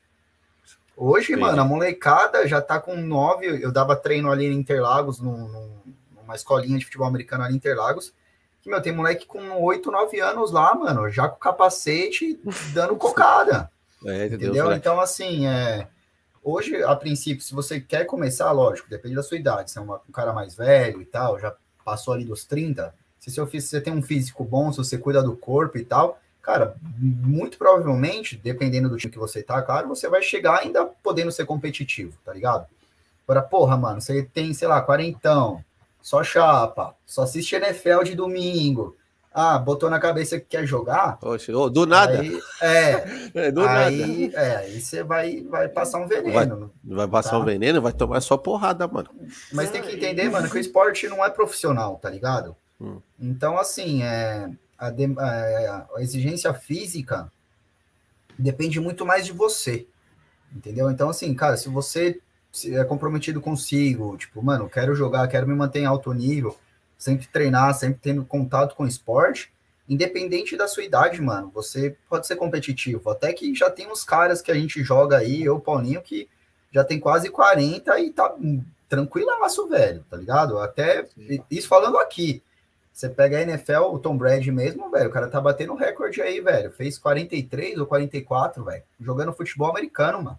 Hoje, 0.97 1.33
Entendi. 1.33 1.41
mano, 1.41 1.63
a 1.63 1.65
molecada 1.65 2.47
já 2.47 2.61
tá 2.61 2.81
com 2.81 2.97
nove. 2.97 3.47
Eu 3.47 3.71
dava 3.71 3.95
treino 3.95 4.31
ali 4.31 4.47
em 4.47 4.57
Interlagos, 4.57 5.21
num, 5.21 5.71
numa 6.17 6.35
escolinha 6.35 6.79
de 6.79 6.85
futebol 6.85 7.07
americano 7.07 7.45
ali 7.45 7.55
em 7.55 7.57
Interlagos. 7.57 8.13
Que, 8.61 8.69
meu, 8.69 8.83
tem 8.83 8.93
moleque 8.93 9.25
com 9.25 9.63
oito, 9.63 9.93
nove 9.93 10.19
anos 10.21 10.51
lá, 10.51 10.75
mano, 10.75 11.09
já 11.09 11.29
com 11.29 11.39
capacete, 11.39 12.41
dando 12.75 12.97
cocada. 12.97 13.71
É, 14.05 14.27
entendeu? 14.27 14.53
Deus, 14.53 14.77
então, 14.77 15.01
assim, 15.01 15.47
é. 15.47 15.87
Hoje, 16.43 16.83
a 16.83 16.97
princípio, 16.97 17.43
se 17.43 17.55
você 17.55 17.81
quer 17.81 18.05
começar, 18.05 18.51
lógico, 18.53 18.89
depende 18.89 19.15
da 19.15 19.23
sua 19.23 19.37
idade. 19.37 19.71
Se 19.71 19.79
é 19.79 19.83
uma, 19.83 20.01
um 20.09 20.13
cara 20.13 20.33
mais 20.33 20.55
velho 20.55 21.03
e 21.03 21.05
tal, 21.05 21.39
já 21.39 21.55
passou 21.85 22.15
ali 22.15 22.25
dos 22.25 22.45
30, 22.45 22.95
se 23.29 23.35
seu, 23.35 23.47
você 23.47 23.81
tem 23.81 23.93
um 23.93 24.03
físico 24.03 24.45
bom, 24.45 24.71
se 24.73 24.79
você 24.79 24.97
cuida 24.99 25.23
do 25.23 25.37
corpo 25.37 25.79
e 25.79 25.85
tal, 25.85 26.19
cara, 26.43 26.75
muito 26.99 27.59
provavelmente, 27.59 28.37
dependendo 28.37 28.89
do 28.89 28.97
time 28.97 29.13
que 29.13 29.19
você 29.19 29.43
tá, 29.43 29.61
claro, 29.63 29.89
você 29.89 30.09
vai 30.09 30.23
chegar 30.23 30.61
ainda 30.61 30.87
podendo 31.03 31.31
ser 31.31 31.45
competitivo, 31.45 32.17
tá 32.25 32.33
ligado? 32.33 32.67
Agora, 33.27 33.43
porra, 33.43 33.77
mano, 33.77 34.01
você 34.01 34.23
tem, 34.23 34.55
sei 34.55 34.67
lá, 34.67 34.81
quarentão, 34.81 35.63
só 36.01 36.25
chapa, 36.25 36.95
só 37.05 37.23
assiste 37.23 37.55
NFL 37.55 38.03
de 38.05 38.15
domingo, 38.15 38.97
ah, 39.33 39.59
botou 39.59 39.89
na 39.89 40.01
cabeça 40.01 40.41
que 40.41 40.47
quer 40.47 40.67
jogar. 40.67 41.19
Poxa, 41.19 41.53
do 41.53 41.87
nada. 41.87 42.21
Aí, 42.21 42.41
é, 42.61 43.05
é, 43.47 43.53
do 43.53 43.61
aí, 43.61 44.29
nada. 44.29 44.43
É, 44.43 44.57
aí 44.57 44.81
você 44.81 45.03
vai, 45.03 45.43
vai 45.43 45.69
passar 45.69 45.99
um 45.99 46.09
veneno. 46.09 46.73
Vai, 46.83 46.97
vai 46.97 47.09
passar 47.09 47.31
tá? 47.31 47.39
um 47.39 47.45
veneno, 47.45 47.81
vai 47.81 47.93
tomar 47.93 48.21
só 48.21 48.37
porrada, 48.37 48.89
mano. 48.89 49.11
Mas 49.53 49.71
tem 49.71 49.83
que 49.83 49.95
entender, 49.95 50.29
mano, 50.29 50.51
que 50.51 50.57
o 50.57 50.61
esporte 50.61 51.07
não 51.09 51.25
é 51.25 51.31
profissional, 51.31 51.97
tá 52.03 52.11
ligado? 52.11 52.57
Hum. 52.81 53.01
Então, 53.19 53.59
assim, 53.59 54.03
é, 54.03 54.51
a, 54.79 54.91
de, 54.91 55.07
a, 55.19 55.87
a 55.97 56.03
exigência 56.03 56.53
física 56.55 57.31
depende 58.39 58.81
muito 58.81 59.05
mais 59.05 59.27
de 59.27 59.33
você. 59.33 59.87
Entendeu? 60.55 60.91
Então, 60.91 61.11
assim, 61.11 61.35
cara, 61.35 61.57
se 61.57 61.69
você 61.69 62.21
é 62.67 62.85
comprometido 62.85 63.41
consigo, 63.41 64.17
tipo, 64.17 64.43
mano, 64.43 64.69
quero 64.69 64.95
jogar, 64.95 65.29
quero 65.29 65.47
me 65.47 65.55
manter 65.55 65.81
em 65.81 65.87
alto 65.87 66.13
nível 66.13 66.57
sempre 66.99 67.29
treinar, 67.29 67.73
sempre 67.75 68.01
tendo 68.03 68.25
contato 68.25 68.75
com 68.75 68.83
o 68.83 68.89
esporte, 68.89 69.53
independente 69.89 70.57
da 70.57 70.67
sua 70.67 70.83
idade, 70.83 71.23
mano, 71.23 71.51
você 71.55 71.97
pode 72.11 72.27
ser 72.27 72.37
competitivo. 72.37 73.09
Até 73.09 73.33
que 73.33 73.55
já 73.55 73.71
tem 73.71 73.91
uns 73.91 74.05
caras 74.05 74.43
que 74.43 74.51
a 74.51 74.55
gente 74.55 74.83
joga 74.83 75.19
aí, 75.19 75.45
eu, 75.45 75.61
Paulinho, 75.61 76.03
que 76.03 76.29
já 76.73 76.85
tem 76.85 76.99
quase 76.99 77.31
40 77.31 77.99
e 78.01 78.11
tá 78.11 78.35
tranquilaço, 78.89 79.69
velho, 79.69 80.05
tá 80.11 80.17
ligado? 80.17 80.59
Até 80.59 81.07
isso 81.51 81.69
falando 81.69 81.99
aqui. 81.99 82.43
Você 82.99 83.09
pega 83.09 83.39
a 83.39 83.43
NFL, 83.43 83.93
o 83.93 83.99
Tom 84.01 84.19
Brady 84.19 84.51
mesmo, 84.51 84.91
velho, 84.91 85.09
o 85.09 85.13
cara 85.13 85.29
tá 85.29 85.41
batendo 85.41 85.73
recorde 85.77 86.21
aí, 86.21 86.41
velho. 86.41 86.73
Fez 86.73 86.99
43 86.99 87.79
ou 87.79 87.87
44, 87.87 88.65
velho, 88.65 88.83
jogando 89.01 89.33
futebol 89.33 89.71
americano, 89.71 90.21
mano. 90.21 90.39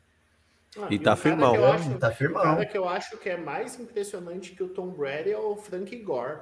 Ah, 0.77 0.87
e, 0.91 0.99
tá 0.99 1.15
firmão. 1.15 1.53
Né? 1.53 1.71
Acho, 1.71 1.97
tá 1.97 2.11
firmão. 2.11 2.41
O 2.41 2.45
cara 2.45 2.65
que 2.65 2.77
eu 2.77 2.89
acho 2.89 3.17
que 3.17 3.29
é 3.29 3.37
mais 3.37 3.79
impressionante 3.79 4.51
que 4.51 4.61
o 4.61 4.67
Tom 4.67 4.89
Brady 4.89 5.31
é 5.31 5.37
o 5.37 5.55
Frank 5.55 5.95
Gore. 5.99 6.39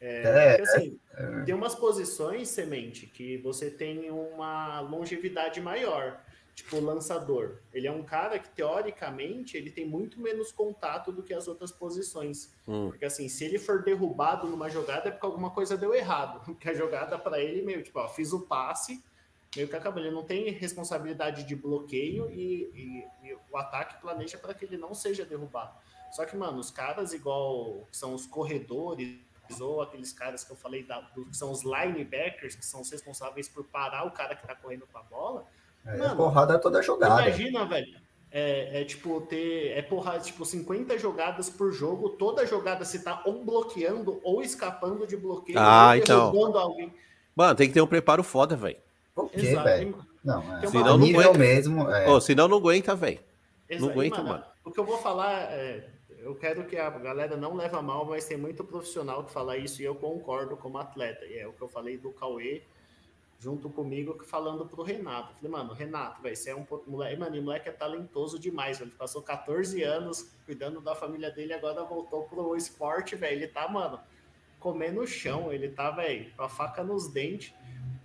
É, 0.00 0.22
é, 0.24 0.56
porque, 0.56 0.62
assim, 0.68 0.98
é. 1.14 1.42
tem 1.44 1.54
umas 1.54 1.76
posições, 1.76 2.48
semente, 2.48 3.06
que 3.06 3.36
você 3.36 3.70
tem 3.70 4.10
uma 4.10 4.80
longevidade 4.80 5.60
maior. 5.60 6.18
Tipo, 6.54 6.76
o 6.76 6.84
lançador. 6.84 7.58
Ele 7.72 7.86
é 7.86 7.92
um 7.92 8.02
cara 8.02 8.38
que, 8.38 8.48
teoricamente, 8.50 9.56
ele 9.56 9.70
tem 9.70 9.86
muito 9.86 10.20
menos 10.20 10.52
contato 10.52 11.10
do 11.10 11.22
que 11.22 11.32
as 11.32 11.48
outras 11.48 11.72
posições. 11.72 12.52
Hum. 12.68 12.90
Porque, 12.90 13.06
assim, 13.06 13.28
se 13.28 13.44
ele 13.44 13.58
for 13.58 13.82
derrubado 13.82 14.46
numa 14.46 14.68
jogada, 14.68 15.08
é 15.08 15.10
porque 15.10 15.24
alguma 15.24 15.50
coisa 15.50 15.76
deu 15.76 15.94
errado. 15.94 16.44
Porque 16.52 16.68
a 16.68 16.74
jogada 16.74 17.18
para 17.18 17.40
ele, 17.40 17.62
meio 17.62 17.82
tipo, 17.82 17.98
ó, 17.98 18.06
fiz 18.08 18.32
o 18.32 18.40
passe, 18.40 19.02
meio 19.56 19.66
que 19.66 19.76
acabou. 19.76 20.02
Ele 20.02 20.14
não 20.14 20.24
tem 20.24 20.50
responsabilidade 20.50 21.44
de 21.44 21.56
bloqueio 21.56 22.30
e, 22.30 22.70
e, 22.74 23.28
e 23.28 23.34
o 23.50 23.56
ataque 23.56 24.00
planeja 24.00 24.36
para 24.36 24.52
que 24.52 24.66
ele 24.66 24.76
não 24.76 24.94
seja 24.94 25.24
derrubado. 25.24 25.74
Só 26.12 26.26
que, 26.26 26.36
mano, 26.36 26.58
os 26.58 26.70
caras 26.70 27.14
igual 27.14 27.88
são 27.90 28.14
os 28.14 28.26
corredores 28.26 29.18
ou 29.60 29.82
aqueles 29.82 30.12
caras 30.12 30.44
que 30.44 30.50
eu 30.50 30.56
falei 30.56 30.82
da, 30.82 31.00
do, 31.00 31.26
que 31.26 31.36
são 31.36 31.50
os 31.50 31.62
linebackers, 31.62 32.54
que 32.54 32.64
são 32.64 32.80
os 32.80 32.90
responsáveis 32.90 33.48
por 33.48 33.64
parar 33.64 34.04
o 34.04 34.10
cara 34.10 34.36
que 34.36 34.46
tá 34.46 34.54
correndo 34.54 34.86
com 34.86 34.98
a 34.98 35.02
bola. 35.02 35.46
É, 35.84 35.96
mano, 35.96 36.16
porrada 36.16 36.58
toda 36.58 36.82
jogada. 36.82 37.22
Imagina, 37.22 37.64
velho. 37.66 38.02
É, 38.34 38.80
é, 38.80 38.84
tipo 38.84 39.20
ter 39.20 39.76
é 39.76 39.82
porrada, 39.82 40.20
tipo 40.20 40.42
50 40.42 40.98
jogadas 40.98 41.50
por 41.50 41.70
jogo, 41.70 42.08
toda 42.10 42.46
jogada 42.46 42.82
você 42.82 42.98
tá 42.98 43.22
ou 43.26 43.44
bloqueando 43.44 44.20
ou 44.24 44.40
escapando 44.40 45.06
de 45.06 45.18
bloqueio 45.18 45.58
ah, 45.58 45.90
ou 45.90 45.96
então. 45.96 46.56
alguém. 46.56 46.94
Mano, 47.36 47.54
tem 47.54 47.68
que 47.68 47.74
ter 47.74 47.82
um 47.82 47.86
preparo 47.86 48.22
foda, 48.22 48.56
velho. 48.56 48.78
Por 49.14 49.30
quê, 49.30 49.54
velho? 49.54 49.96
Não, 50.24 50.42
é. 50.56 50.66
Senão 50.66 50.96
não 50.96 51.06
aguenta. 51.06 51.38
mesmo. 51.38 51.90
É... 51.90 52.08
Oh, 52.08 52.20
senão 52.20 52.48
não 52.48 52.56
aguenta, 52.56 52.94
velho. 52.94 53.20
Não 53.78 53.90
aguenta, 53.90 54.18
mano, 54.18 54.28
mano. 54.30 54.44
O 54.64 54.70
que 54.70 54.80
eu 54.80 54.84
vou 54.84 54.98
falar 54.98 55.52
é. 55.52 55.88
Eu 56.08 56.36
quero 56.36 56.64
que 56.64 56.76
a 56.76 56.88
galera 56.88 57.36
não 57.36 57.56
leve 57.56 57.74
a 57.74 57.82
mal, 57.82 58.06
mas 58.06 58.24
tem 58.24 58.36
muito 58.36 58.62
profissional 58.62 59.24
que 59.24 59.32
fala 59.32 59.56
isso 59.56 59.82
e 59.82 59.84
eu 59.84 59.96
concordo 59.96 60.56
como 60.56 60.78
atleta. 60.78 61.24
E 61.26 61.36
é 61.36 61.48
o 61.48 61.52
que 61.52 61.60
eu 61.60 61.68
falei 61.68 61.98
do 61.98 62.12
Cauê 62.12 62.62
junto 63.42 63.68
comigo 63.68 64.22
falando 64.24 64.64
pro 64.64 64.84
Renato. 64.84 65.34
falei, 65.34 65.50
mano, 65.50 65.72
Renato, 65.72 66.22
velho, 66.22 66.36
você 66.36 66.50
é 66.50 66.54
um 66.54 66.64
moleque, 66.86 67.18
mano, 67.18 67.36
o 67.36 67.42
moleque 67.42 67.68
é 67.68 67.72
talentoso 67.72 68.38
demais, 68.38 68.80
ele 68.80 68.92
passou 68.92 69.20
14 69.20 69.82
anos 69.82 70.30
cuidando 70.46 70.80
da 70.80 70.94
família 70.94 71.28
dele, 71.28 71.52
agora 71.52 71.82
voltou 71.82 72.22
pro 72.22 72.56
esporte, 72.56 73.16
velho. 73.16 73.38
Ele 73.38 73.48
tá, 73.48 73.66
mano, 73.68 73.98
comendo 74.60 75.00
no 75.00 75.06
chão, 75.08 75.52
ele 75.52 75.68
tá, 75.68 75.90
velho, 75.90 76.30
com 76.36 76.44
a 76.44 76.48
faca 76.48 76.84
nos 76.84 77.08
dentes. 77.08 77.52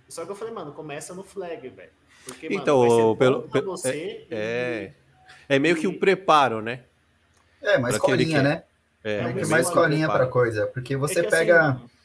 Só 0.08 0.24
que 0.24 0.32
eu 0.32 0.34
falei, 0.34 0.52
mano, 0.52 0.72
começa 0.72 1.14
no 1.14 1.22
flag, 1.22 1.68
velho. 1.68 1.92
Porque, 2.24 2.48
então, 2.50 3.16
pelo, 3.16 3.42
pelo 3.48 3.76
você. 3.76 4.26
É, 4.28 4.92
é, 5.48 5.54
é, 5.54 5.58
meio 5.60 5.76
que 5.76 5.86
um 5.86 5.96
preparo, 5.96 6.60
né? 6.60 6.82
É, 7.62 7.78
mais 7.78 7.94
escolinha, 7.94 8.42
né? 8.42 8.64
É, 9.04 9.18
é 9.18 9.46
mais 9.46 9.68
escolinha 9.68 10.08
para 10.08 10.26
coisa. 10.26 10.66
Porque 10.66 10.96
você 10.96 11.20
é 11.20 11.30
pega. 11.30 11.70
Assim, 11.70 11.97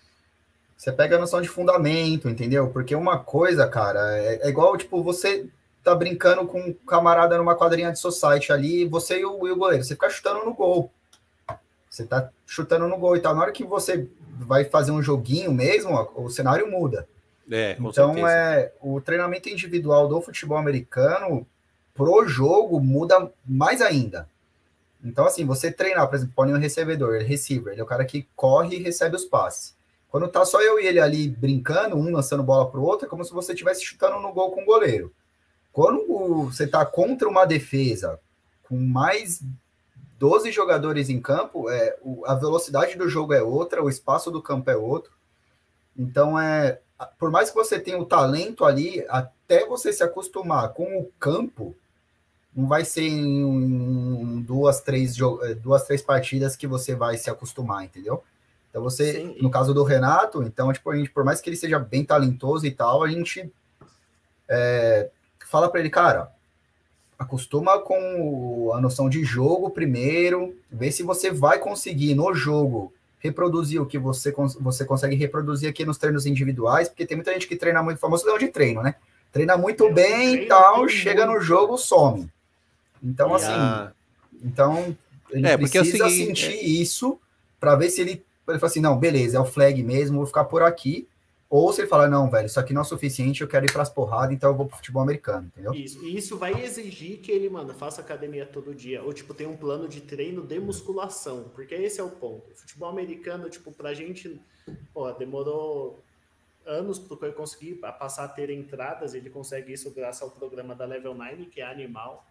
você 0.83 0.91
pega 0.91 1.15
a 1.15 1.19
noção 1.19 1.41
de 1.41 1.47
fundamento, 1.47 2.27
entendeu? 2.27 2.67
Porque 2.67 2.93
uma 2.93 3.17
coisa, 3.17 3.65
cara, 3.65 4.17
é, 4.17 4.45
é, 4.45 4.49
igual, 4.49 4.75
tipo, 4.75 5.01
você 5.01 5.47
tá 5.81 5.95
brincando 5.95 6.45
com 6.45 6.59
um 6.59 6.73
camarada 6.73 7.37
numa 7.37 7.55
quadrinha 7.55 7.89
de 7.89 7.99
society 7.99 8.51
ali, 8.51 8.83
você 8.83 9.21
e 9.21 9.25
o, 9.25 9.47
e 9.47 9.51
o 9.51 9.55
goleiro, 9.55 9.81
você 9.81 9.93
fica 9.93 10.09
chutando 10.09 10.43
no 10.43 10.53
gol. 10.53 10.91
Você 11.89 12.05
tá 12.05 12.29
chutando 12.45 12.85
no 12.89 12.97
gol 12.97 13.15
e 13.15 13.21
tal. 13.21 13.33
Na 13.33 13.43
hora 13.43 13.53
que 13.53 13.63
você 13.63 14.09
vai 14.39 14.65
fazer 14.65 14.91
um 14.91 15.01
joguinho 15.01 15.53
mesmo, 15.53 15.97
o 16.15 16.29
cenário 16.29 16.69
muda. 16.69 17.07
É, 17.49 17.77
então 17.79 18.15
certeza. 18.15 18.33
é 18.33 18.73
o 18.81 18.99
treinamento 18.99 19.47
individual 19.47 20.09
do 20.09 20.21
futebol 20.21 20.57
americano 20.57 21.47
pro 21.95 22.27
jogo 22.27 22.81
muda 22.81 23.31
mais 23.45 23.81
ainda. 23.81 24.27
Então, 25.01 25.25
assim, 25.25 25.45
você 25.45 25.71
treinar, 25.71 26.09
por 26.09 26.15
exemplo, 26.15 26.33
põe 26.35 26.53
um 26.53 26.57
recebedor, 26.57 27.21
receiver, 27.21 27.71
ele 27.71 27.79
é 27.79 27.83
o 27.85 27.87
cara 27.87 28.03
que 28.03 28.27
corre 28.35 28.75
e 28.75 28.83
recebe 28.83 29.15
os 29.15 29.23
passes. 29.23 29.81
Quando 30.13 30.27
tá 30.27 30.45
só 30.45 30.61
eu 30.61 30.79
e 30.79 30.85
ele 30.85 30.99
ali 30.99 31.27
brincando, 31.27 31.95
um 31.95 32.11
lançando 32.11 32.43
bola 32.43 32.69
pro 32.69 32.83
outro, 32.83 33.07
é 33.07 33.09
como 33.09 33.25
se 33.25 33.33
você 33.33 33.53
estivesse 33.53 33.83
chutando 33.83 34.19
no 34.19 34.31
gol 34.31 34.51
com 34.51 34.61
o 34.61 34.65
goleiro. 34.65 35.11
Quando 35.71 36.05
você 36.43 36.67
tá 36.67 36.85
contra 36.85 37.27
uma 37.27 37.45
defesa 37.45 38.19
com 38.61 38.77
mais 38.77 39.41
12 40.19 40.51
jogadores 40.51 41.09
em 41.09 41.19
campo, 41.19 41.67
é, 41.67 41.97
a 42.27 42.35
velocidade 42.35 42.95
do 42.95 43.09
jogo 43.09 43.33
é 43.33 43.41
outra, 43.41 43.83
o 43.83 43.89
espaço 43.89 44.29
do 44.29 44.39
campo 44.39 44.69
é 44.69 44.75
outro. 44.77 45.11
Então, 45.97 46.39
é, 46.39 46.79
por 47.17 47.31
mais 47.31 47.49
que 47.49 47.55
você 47.55 47.79
tenha 47.79 47.97
o 47.97 48.05
talento 48.05 48.65
ali, 48.65 49.03
até 49.09 49.65
você 49.65 49.91
se 49.91 50.03
acostumar 50.03 50.73
com 50.73 50.95
o 50.95 51.11
campo, 51.19 51.75
não 52.55 52.67
vai 52.67 52.85
ser 52.85 53.07
em 53.07 54.41
duas, 54.41 54.79
três, 54.79 55.17
eh, 55.19 55.55
duas, 55.55 55.85
três 55.85 56.03
partidas 56.03 56.55
que 56.55 56.67
você 56.67 56.93
vai 56.93 57.17
se 57.17 57.31
acostumar, 57.31 57.83
entendeu? 57.83 58.23
Então 58.73 58.81
você, 58.81 59.13
Sim. 59.13 59.35
no 59.39 59.51
caso 59.51 59.71
do 59.71 59.83
Renato, 59.83 60.41
então, 60.41 60.73
tipo, 60.73 60.89
a 60.89 60.95
gente, 60.95 61.11
por 61.11 61.23
mais 61.23 61.39
que 61.39 61.47
ele 61.47 61.55
seja 61.55 61.77
bem 61.77 62.03
talentoso 62.03 62.65
e 62.65 62.71
tal, 62.71 63.03
a 63.03 63.07
gente 63.07 63.47
é, 64.49 65.11
fala 65.45 65.69
para 65.69 65.79
ele, 65.79 65.91
cara, 65.91 66.31
acostuma 67.19 67.77
com 67.77 68.71
a 68.73 68.81
noção 68.81 69.07
de 69.07 69.23
jogo 69.23 69.69
primeiro, 69.69 70.57
vê 70.71 70.91
se 70.91 71.03
você 71.03 71.29
vai 71.29 71.59
conseguir 71.59 72.15
no 72.15 72.33
jogo 72.33 72.91
reproduzir 73.19 73.79
o 73.79 73.85
que 73.85 73.99
você, 73.99 74.33
você 74.59 74.83
consegue 74.83 75.15
reproduzir 75.15 75.69
aqui 75.69 75.85
nos 75.85 75.99
treinos 75.99 76.25
individuais, 76.25 76.89
porque 76.89 77.05
tem 77.05 77.15
muita 77.15 77.31
gente 77.31 77.47
que 77.47 77.55
treina 77.55 77.83
muito, 77.83 77.99
famoso 77.99 78.25
leão 78.25 78.39
de 78.39 78.47
treino, 78.47 78.81
né? 78.81 78.95
Treina 79.31 79.55
muito 79.55 79.93
bem 79.93 80.33
e 80.33 80.45
tal, 80.47 80.89
chega 80.89 81.27
no 81.27 81.39
jogo, 81.39 81.77
some. 81.77 82.27
Então, 83.03 83.35
assim, 83.35 83.53
então 84.43 84.97
ele 85.29 85.47
é, 85.47 85.55
precisa 85.55 86.09
seguinte, 86.09 86.45
sentir 86.47 86.57
é... 86.57 86.63
isso 86.63 87.19
para 87.59 87.75
ver 87.75 87.91
se 87.91 88.01
ele, 88.01 88.25
ele 88.47 88.59
fala 88.59 88.69
assim, 88.69 88.81
não, 88.81 88.97
beleza, 88.97 89.37
é 89.37 89.39
o 89.39 89.45
flag 89.45 89.81
mesmo, 89.83 90.17
vou 90.17 90.25
ficar 90.25 90.45
por 90.45 90.61
aqui. 90.61 91.07
Ou 91.49 91.71
se 91.71 91.81
ele 91.81 91.87
fala, 91.87 92.07
não, 92.07 92.31
velho, 92.31 92.47
isso 92.47 92.59
aqui 92.59 92.73
não 92.73 92.81
é 92.81 92.83
suficiente, 92.83 93.41
eu 93.41 93.47
quero 93.47 93.63
ir 93.63 93.71
para 93.71 93.83
as 93.83 93.89
porradas, 93.89 94.33
então 94.33 94.49
eu 94.49 94.55
vou 94.55 94.65
pro 94.65 94.77
futebol 94.77 95.03
americano, 95.03 95.45
entendeu? 95.45 95.71
Isso, 95.71 96.03
e 96.03 96.17
isso 96.17 96.35
vai 96.35 96.63
exigir 96.63 97.19
que 97.19 97.31
ele, 97.31 97.47
mano, 97.47 97.75
faça 97.75 98.01
academia 98.01 98.43
todo 98.43 98.73
dia. 98.73 99.03
Ou, 99.03 99.13
tipo, 99.13 99.35
tem 99.35 99.45
um 99.45 99.55
plano 99.55 99.87
de 99.87 100.01
treino 100.01 100.41
de 100.41 100.59
musculação, 100.59 101.51
porque 101.53 101.75
esse 101.75 101.99
é 101.99 102.03
o 102.03 102.09
ponto. 102.09 102.49
O 102.51 102.55
futebol 102.55 102.89
americano, 102.89 103.51
tipo, 103.51 103.71
pra 103.71 103.93
gente, 103.93 104.41
pô, 104.91 105.11
demorou 105.11 106.03
anos 106.65 106.97
para 106.97 107.27
ele 107.27 107.35
conseguir 107.35 107.75
passar 107.75 108.23
a 108.23 108.27
ter 108.27 108.49
entradas, 108.49 109.13
ele 109.13 109.29
consegue 109.29 109.73
isso 109.73 109.91
graças 109.91 110.23
ao 110.23 110.31
programa 110.31 110.73
da 110.73 110.85
Level 110.85 111.13
9, 111.13 111.45
que 111.45 111.61
é 111.61 111.65
animal. 111.65 112.25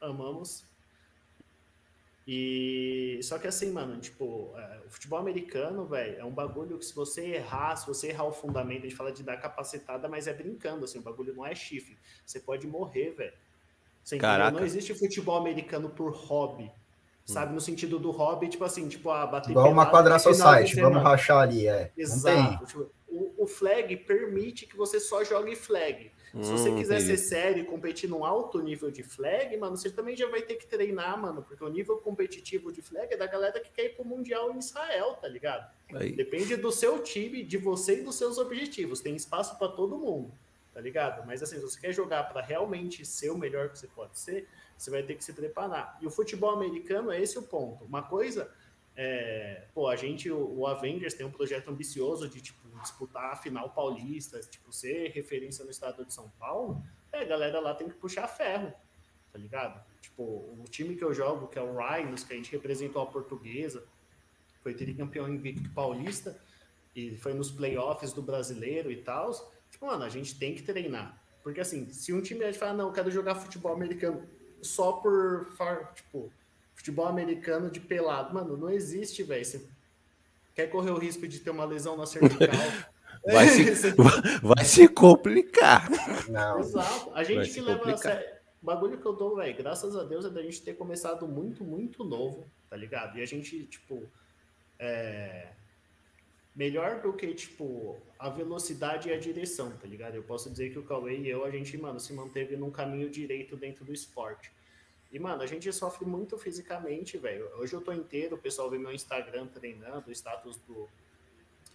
amamos. 0.00 0.64
E 2.32 3.18
só 3.24 3.40
que 3.40 3.48
assim, 3.48 3.72
mano, 3.72 3.98
tipo, 3.98 4.52
é, 4.56 4.82
o 4.86 4.88
futebol 4.88 5.18
americano, 5.18 5.84
velho, 5.84 6.16
é 6.20 6.24
um 6.24 6.30
bagulho 6.30 6.78
que 6.78 6.84
se 6.84 6.94
você 6.94 7.22
errar, 7.22 7.74
se 7.74 7.88
você 7.88 8.10
errar 8.10 8.22
o 8.22 8.30
fundamento, 8.30 8.78
a 8.78 8.82
gente 8.82 8.94
fala 8.94 9.10
de 9.10 9.24
dar 9.24 9.36
capacitada, 9.36 10.08
mas 10.08 10.28
é 10.28 10.32
brincando, 10.32 10.84
assim, 10.84 11.00
o 11.00 11.02
bagulho 11.02 11.34
não 11.34 11.44
é 11.44 11.56
chifre. 11.56 11.98
Você 12.24 12.38
pode 12.38 12.68
morrer, 12.68 13.16
velho. 13.16 13.32
Caraca. 14.20 14.56
Não 14.56 14.64
existe 14.64 14.94
futebol 14.94 15.36
americano 15.36 15.90
por 15.90 16.12
hobby. 16.12 16.70
Sabe, 17.24 17.52
no 17.52 17.60
sentido 17.60 17.98
do 17.98 18.12
hobby, 18.12 18.48
tipo 18.48 18.62
assim, 18.62 18.88
tipo, 18.88 19.10
a 19.10 19.26
bater 19.26 19.50
Igual 19.50 19.72
uma 19.72 19.86
quadra 19.86 20.16
society, 20.16 20.80
vamos 20.80 21.02
rachar 21.02 21.38
ali, 21.38 21.66
é. 21.66 21.90
Não 21.96 22.04
tem. 22.04 22.04
Exato. 22.04 22.92
O, 23.42 23.46
flag 23.46 23.96
permite 23.96 24.66
que 24.66 24.76
você 24.76 25.00
só 25.00 25.24
jogue 25.24 25.56
flag. 25.56 26.12
Se 26.42 26.52
você 26.52 26.68
Hum, 26.68 26.76
quiser 26.76 27.00
entendi. 27.00 27.16
ser 27.18 27.28
sério 27.28 27.62
e 27.62 27.66
competir 27.66 28.08
num 28.08 28.24
alto 28.24 28.60
nível 28.62 28.90
de 28.90 29.02
flag, 29.02 29.56
mano, 29.56 29.76
você 29.76 29.90
também 29.90 30.14
já 30.16 30.28
vai 30.28 30.42
ter 30.42 30.54
que 30.56 30.66
treinar, 30.66 31.20
mano, 31.20 31.42
porque 31.42 31.64
o 31.64 31.68
nível 31.68 31.96
competitivo 31.98 32.70
de 32.70 32.82
flag 32.82 33.12
é 33.12 33.16
da 33.16 33.26
galera 33.26 33.58
que 33.58 33.70
quer 33.72 33.86
ir 33.86 33.96
pro 33.96 34.04
Mundial 34.04 34.52
em 34.52 34.58
Israel, 34.58 35.14
tá 35.14 35.26
ligado? 35.26 35.68
Aí. 35.92 36.12
Depende 36.12 36.54
do 36.56 36.70
seu 36.70 37.02
time, 37.02 37.42
de 37.42 37.56
você 37.58 38.00
e 38.00 38.02
dos 38.02 38.14
seus 38.14 38.38
objetivos. 38.38 39.00
Tem 39.00 39.16
espaço 39.16 39.58
para 39.58 39.68
todo 39.68 39.98
mundo, 39.98 40.32
tá 40.72 40.80
ligado? 40.80 41.26
Mas 41.26 41.42
assim, 41.42 41.56
se 41.56 41.62
você 41.62 41.80
quer 41.80 41.92
jogar 41.92 42.24
para 42.24 42.42
realmente 42.42 43.04
ser 43.04 43.30
o 43.30 43.38
melhor 43.38 43.70
que 43.70 43.78
você 43.78 43.88
pode 43.88 44.18
ser, 44.18 44.46
você 44.78 44.90
vai 44.90 45.02
ter 45.02 45.14
que 45.16 45.24
se 45.24 45.32
preparar. 45.32 45.98
E 46.00 46.06
o 46.06 46.10
futebol 46.10 46.50
americano 46.50 47.10
é 47.10 47.20
esse 47.20 47.38
o 47.38 47.42
ponto. 47.42 47.84
Uma 47.84 48.02
coisa 48.02 48.50
é, 49.02 49.62
pô, 49.72 49.88
a 49.88 49.96
gente, 49.96 50.30
o, 50.30 50.58
o 50.58 50.66
Avengers 50.66 51.14
tem 51.14 51.24
um 51.24 51.30
projeto 51.30 51.70
ambicioso 51.70 52.28
de 52.28 52.38
tipo 52.42 52.68
disputar 52.82 53.32
a 53.32 53.36
final 53.36 53.70
paulista, 53.70 54.38
tipo 54.40 54.70
ser 54.70 55.12
referência 55.12 55.64
no 55.64 55.70
estado 55.70 56.04
de 56.04 56.12
São 56.12 56.28
Paulo. 56.38 56.82
É, 57.10 57.20
a 57.20 57.24
galera 57.24 57.60
lá 57.60 57.74
tem 57.74 57.88
que 57.88 57.94
puxar 57.94 58.28
ferro, 58.28 58.70
tá 59.32 59.38
ligado? 59.38 59.82
Tipo, 60.02 60.22
o 60.22 60.64
time 60.68 60.96
que 60.96 61.02
eu 61.02 61.14
jogo, 61.14 61.48
que 61.48 61.58
é 61.58 61.62
o 61.62 61.78
Rhinos, 61.78 62.24
que 62.24 62.34
a 62.34 62.36
gente 62.36 62.52
representou 62.52 63.00
a 63.00 63.06
portuguesa, 63.06 63.82
foi 64.62 64.74
tricampeão 64.74 65.32
invicto 65.32 65.70
paulista 65.70 66.38
e 66.94 67.16
foi 67.16 67.32
nos 67.32 67.50
playoffs 67.50 68.12
do 68.12 68.20
brasileiro 68.20 68.92
e 68.92 68.96
tal. 68.96 69.30
Tipo, 69.70 69.86
mano, 69.86 70.04
a 70.04 70.10
gente 70.10 70.38
tem 70.38 70.54
que 70.54 70.62
treinar. 70.62 71.18
Porque 71.42 71.60
assim, 71.60 71.88
se 71.88 72.12
um 72.12 72.20
time 72.20 72.52
fala, 72.52 72.74
não, 72.74 72.88
eu 72.88 72.92
quero 72.92 73.10
jogar 73.10 73.34
futebol 73.34 73.72
americano 73.72 74.28
só 74.60 74.92
por, 74.92 75.50
tipo, 75.94 76.30
futebol 76.80 77.06
americano 77.06 77.70
de 77.70 77.78
pelado. 77.78 78.34
Mano, 78.34 78.56
não 78.56 78.70
existe, 78.70 79.22
velho. 79.22 79.44
Você 79.44 79.62
quer 80.54 80.68
correr 80.68 80.90
o 80.90 80.98
risco 80.98 81.28
de 81.28 81.38
ter 81.38 81.50
uma 81.50 81.64
lesão 81.64 81.96
na 81.96 82.06
cervical. 82.06 82.48
Vai 83.22 83.48
se, 83.48 83.92
vai 84.40 84.64
se 84.64 84.88
complicar. 84.88 85.90
Não. 86.30 86.60
Exato. 86.60 87.10
A 87.10 87.16
Vai 87.16 87.24
gente 87.26 87.48
se 87.48 87.54
que 87.54 87.60
leva 87.60 87.92
a 87.92 87.96
sério. 87.98 88.26
O 88.62 88.66
bagulho 88.66 88.96
que 88.96 89.04
eu 89.04 89.12
dou, 89.12 89.36
velho, 89.36 89.54
graças 89.58 89.94
a 89.94 90.04
Deus, 90.04 90.24
é 90.24 90.30
da 90.30 90.40
gente 90.42 90.62
ter 90.62 90.72
começado 90.72 91.28
muito, 91.28 91.62
muito 91.62 92.02
novo, 92.02 92.50
tá 92.70 92.76
ligado? 92.76 93.18
E 93.18 93.22
a 93.22 93.26
gente, 93.26 93.66
tipo, 93.66 94.02
é... 94.78 95.48
melhor 96.56 97.02
do 97.02 97.12
que, 97.12 97.34
tipo, 97.34 97.98
a 98.18 98.30
velocidade 98.30 99.10
e 99.10 99.12
a 99.12 99.18
direção, 99.18 99.70
tá 99.72 99.86
ligado? 99.86 100.14
Eu 100.14 100.22
posso 100.22 100.50
dizer 100.50 100.70
que 100.70 100.78
o 100.78 100.82
Cauê 100.82 101.18
e 101.18 101.28
eu, 101.28 101.44
a 101.44 101.50
gente, 101.50 101.76
mano, 101.76 102.00
se 102.00 102.14
manteve 102.14 102.56
num 102.56 102.70
caminho 102.70 103.10
direito 103.10 103.54
dentro 103.54 103.84
do 103.84 103.92
esporte. 103.92 104.50
E, 105.12 105.18
mano, 105.18 105.42
a 105.42 105.46
gente 105.46 105.72
sofre 105.72 106.04
muito 106.04 106.38
fisicamente, 106.38 107.18
velho. 107.18 107.48
Hoje 107.56 107.74
eu 107.74 107.80
tô 107.80 107.92
inteiro, 107.92 108.36
o 108.36 108.38
pessoal 108.38 108.70
vê 108.70 108.78
meu 108.78 108.92
Instagram 108.92 109.46
treinando, 109.48 110.08
o 110.08 110.12
status 110.12 110.56
do, 110.68 110.88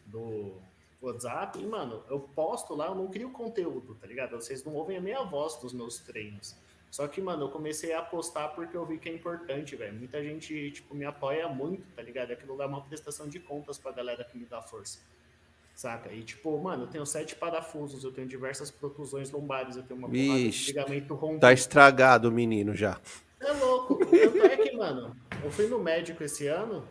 do 0.05 0.53
WhatsApp. 1.01 1.59
E, 1.59 1.65
mano, 1.65 2.01
eu 2.09 2.19
posto 2.19 2.73
lá, 2.73 2.87
eu 2.87 2.95
não 2.95 3.07
crio 3.07 3.29
conteúdo, 3.31 3.95
tá 3.95 4.07
ligado? 4.07 4.35
Vocês 4.35 4.63
não 4.63 4.73
ouvem 4.73 4.97
a 4.97 5.01
minha 5.01 5.21
voz 5.23 5.55
dos 5.57 5.73
meus 5.73 5.99
treinos. 5.99 6.55
Só 6.89 7.09
que, 7.09 7.19
mano, 7.19 7.43
eu 7.43 7.49
comecei 7.49 7.93
a 7.93 8.01
postar 8.01 8.49
porque 8.49 8.77
eu 8.77 8.85
vi 8.85 8.97
que 8.97 9.09
é 9.09 9.13
importante, 9.13 9.75
velho. 9.75 9.93
Muita 9.93 10.23
gente, 10.23 10.71
tipo, 10.71 10.95
me 10.95 11.03
apoia 11.03 11.49
muito, 11.49 11.83
tá 11.93 12.01
ligado? 12.01 12.31
Aquilo 12.31 12.55
lá 12.55 12.63
é 12.63 12.67
uma 12.67 12.81
prestação 12.81 13.27
de 13.27 13.37
contas 13.37 13.77
pra 13.77 13.91
galera 13.91 14.23
que 14.23 14.37
me 14.37 14.45
dá 14.45 14.61
força. 14.61 14.99
Saca? 15.75 16.09
E, 16.13 16.23
tipo, 16.23 16.57
mano, 16.57 16.83
eu 16.83 16.87
tenho 16.87 17.05
sete 17.05 17.35
parafusos, 17.35 18.05
eu 18.05 18.13
tenho 18.13 18.29
diversas 18.29 18.71
protusões 18.71 19.29
lombares, 19.29 19.75
eu 19.75 19.83
tenho 19.83 19.99
uma 19.99 20.07
porrada 20.07 20.49
de 20.49 20.67
ligamento 20.67 21.13
rompido. 21.15 21.41
Tá 21.41 21.51
estragado 21.51 22.29
o 22.29 22.31
menino 22.31 22.73
já. 22.73 22.97
É 23.45 23.51
louco. 23.53 23.97
Tanto 23.97 24.45
é 24.45 24.57
que, 24.57 24.75
mano, 24.75 25.15
eu 25.43 25.51
fui 25.51 25.67
no 25.67 25.79
médico 25.79 26.23
esse 26.23 26.47
ano, 26.47 26.87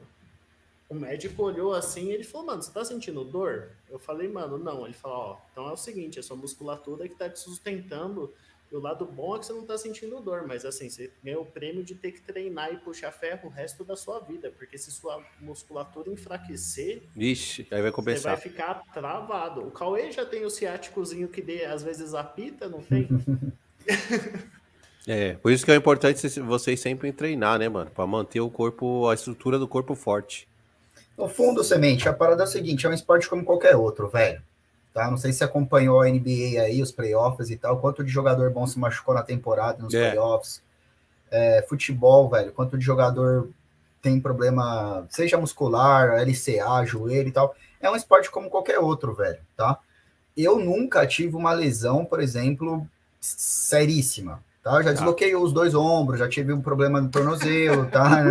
o 0.89 0.95
médico 0.95 1.43
olhou 1.43 1.75
assim 1.75 2.09
e 2.09 2.13
ele 2.13 2.25
falou, 2.25 2.47
mano, 2.47 2.63
você 2.63 2.71
tá 2.71 2.85
sentindo 2.85 3.25
dor? 3.25 3.71
Eu 3.91 3.99
falei, 3.99 4.29
mano, 4.29 4.59
não. 4.59 4.85
Ele 4.85 4.95
falou, 4.95 5.17
ó, 5.17 5.39
então 5.51 5.69
é 5.69 5.73
o 5.73 5.77
seguinte, 5.77 6.19
é 6.19 6.23
sua 6.23 6.37
musculatura 6.37 7.09
que 7.09 7.15
tá 7.15 7.29
te 7.29 7.41
sustentando. 7.41 8.33
E 8.71 8.77
o 8.77 8.81
lado 8.81 9.05
bom 9.05 9.37
é 9.37 9.39
que 9.39 9.47
você 9.47 9.53
não 9.53 9.65
tá 9.65 9.77
sentindo 9.77 10.21
dor, 10.21 10.47
mas 10.47 10.65
assim, 10.65 10.89
você 10.89 11.11
ganhou 11.23 11.43
o 11.43 11.47
prêmio 11.47 11.85
de 11.85 11.95
ter 11.95 12.13
que 12.13 12.21
treinar 12.21 12.73
e 12.73 12.79
puxar 12.79 13.13
ferro 13.13 13.49
o 13.49 13.53
resto 13.53 13.85
da 13.85 13.97
sua 13.97 14.21
vida. 14.21 14.51
Porque 14.51 14.79
se 14.79 14.91
sua 14.91 15.23
musculatura 15.41 16.11
enfraquecer, 16.11 17.03
Vixe, 17.15 17.67
aí 17.71 17.83
vai 17.83 17.91
você 17.91 18.19
vai 18.21 18.37
ficar 18.37 18.83
travado. 18.93 19.67
O 19.67 19.71
Cauê 19.71 20.11
já 20.11 20.25
tem 20.25 20.45
o 20.45 20.51
ciáticozinho 20.51 21.29
que 21.29 21.43
dê, 21.43 21.65
às 21.65 21.83
vezes 21.83 22.15
apita, 22.15 22.69
não 22.69 22.83
tem? 22.83 23.09
É, 25.07 25.35
por 25.35 25.53
isso 25.53 25.65
que 25.65 25.71
é 25.73 25.77
importante 25.77 26.27
vocês- 26.41 26.81
sempre 26.81 27.13
treinar, 27.13 27.59
né, 27.59 27.69
mano? 27.69 27.91
Pra 27.91 28.07
manter 28.07 28.41
o 28.41 28.49
corpo, 28.51 29.09
a 29.09 29.15
estrutura 29.15 29.59
do 29.59 29.69
corpo 29.69 29.95
forte. 29.95 30.49
No 31.17 31.29
fundo, 31.29 31.63
Semente, 31.63 32.09
a 32.09 32.13
parada 32.13 32.43
é 32.43 32.45
a 32.45 32.47
seguinte, 32.47 32.87
é 32.87 32.89
um 32.89 32.93
esporte 32.95 33.29
como 33.29 33.45
qualquer 33.45 33.77
outro, 33.77 34.09
velho. 34.09 34.43
Tá? 34.93 35.11
Não 35.11 35.17
sei 35.17 35.33
se 35.33 35.39
você 35.39 35.45
acompanhou 35.45 36.01
a 36.01 36.09
NBA 36.09 36.61
aí, 36.63 36.81
os 36.81 36.93
playoffs 36.93 37.51
e 37.51 37.57
tal, 37.57 37.79
quanto 37.81 38.03
de 38.05 38.11
jogador 38.11 38.51
bom 38.51 38.67
se 38.67 38.79
machucou 38.79 39.13
na 39.15 39.23
temporada, 39.23 39.83
nos 39.83 39.93
É. 39.93 40.11
playoffs. 40.11 40.63
É, 41.31 41.65
futebol, 41.69 42.29
velho, 42.31 42.53
quanto 42.53 42.79
de 42.79 42.85
jogador 42.85 43.49
tem 44.01 44.21
problema, 44.21 45.05
seja 45.11 45.37
muscular, 45.37 46.11
LCA, 46.21 46.85
joelho 46.85 47.29
e 47.29 47.33
tal. 47.33 47.55
É 47.81 47.91
um 47.91 47.97
esporte 47.97 48.31
como 48.31 48.49
qualquer 48.49 48.79
outro, 48.79 49.15
velho, 49.15 49.41
tá? 49.57 49.79
Eu 50.37 50.59
nunca 50.59 51.05
tive 51.07 51.35
uma 51.37 51.53
lesão, 51.53 52.05
por 52.05 52.21
exemplo, 52.21 52.87
seríssima, 53.21 54.43
tá? 54.65 54.71
Eu 54.73 54.83
já 54.83 54.85
Tá. 54.85 54.93
desloquei 54.93 55.37
os 55.37 55.53
dois 55.53 55.75
ombros, 55.75 56.19
já 56.19 56.29
tive 56.29 56.53
um 56.53 56.61
problema 56.61 57.01
no 57.01 57.09
tornozelo, 57.11 57.87
tá? 57.91 58.23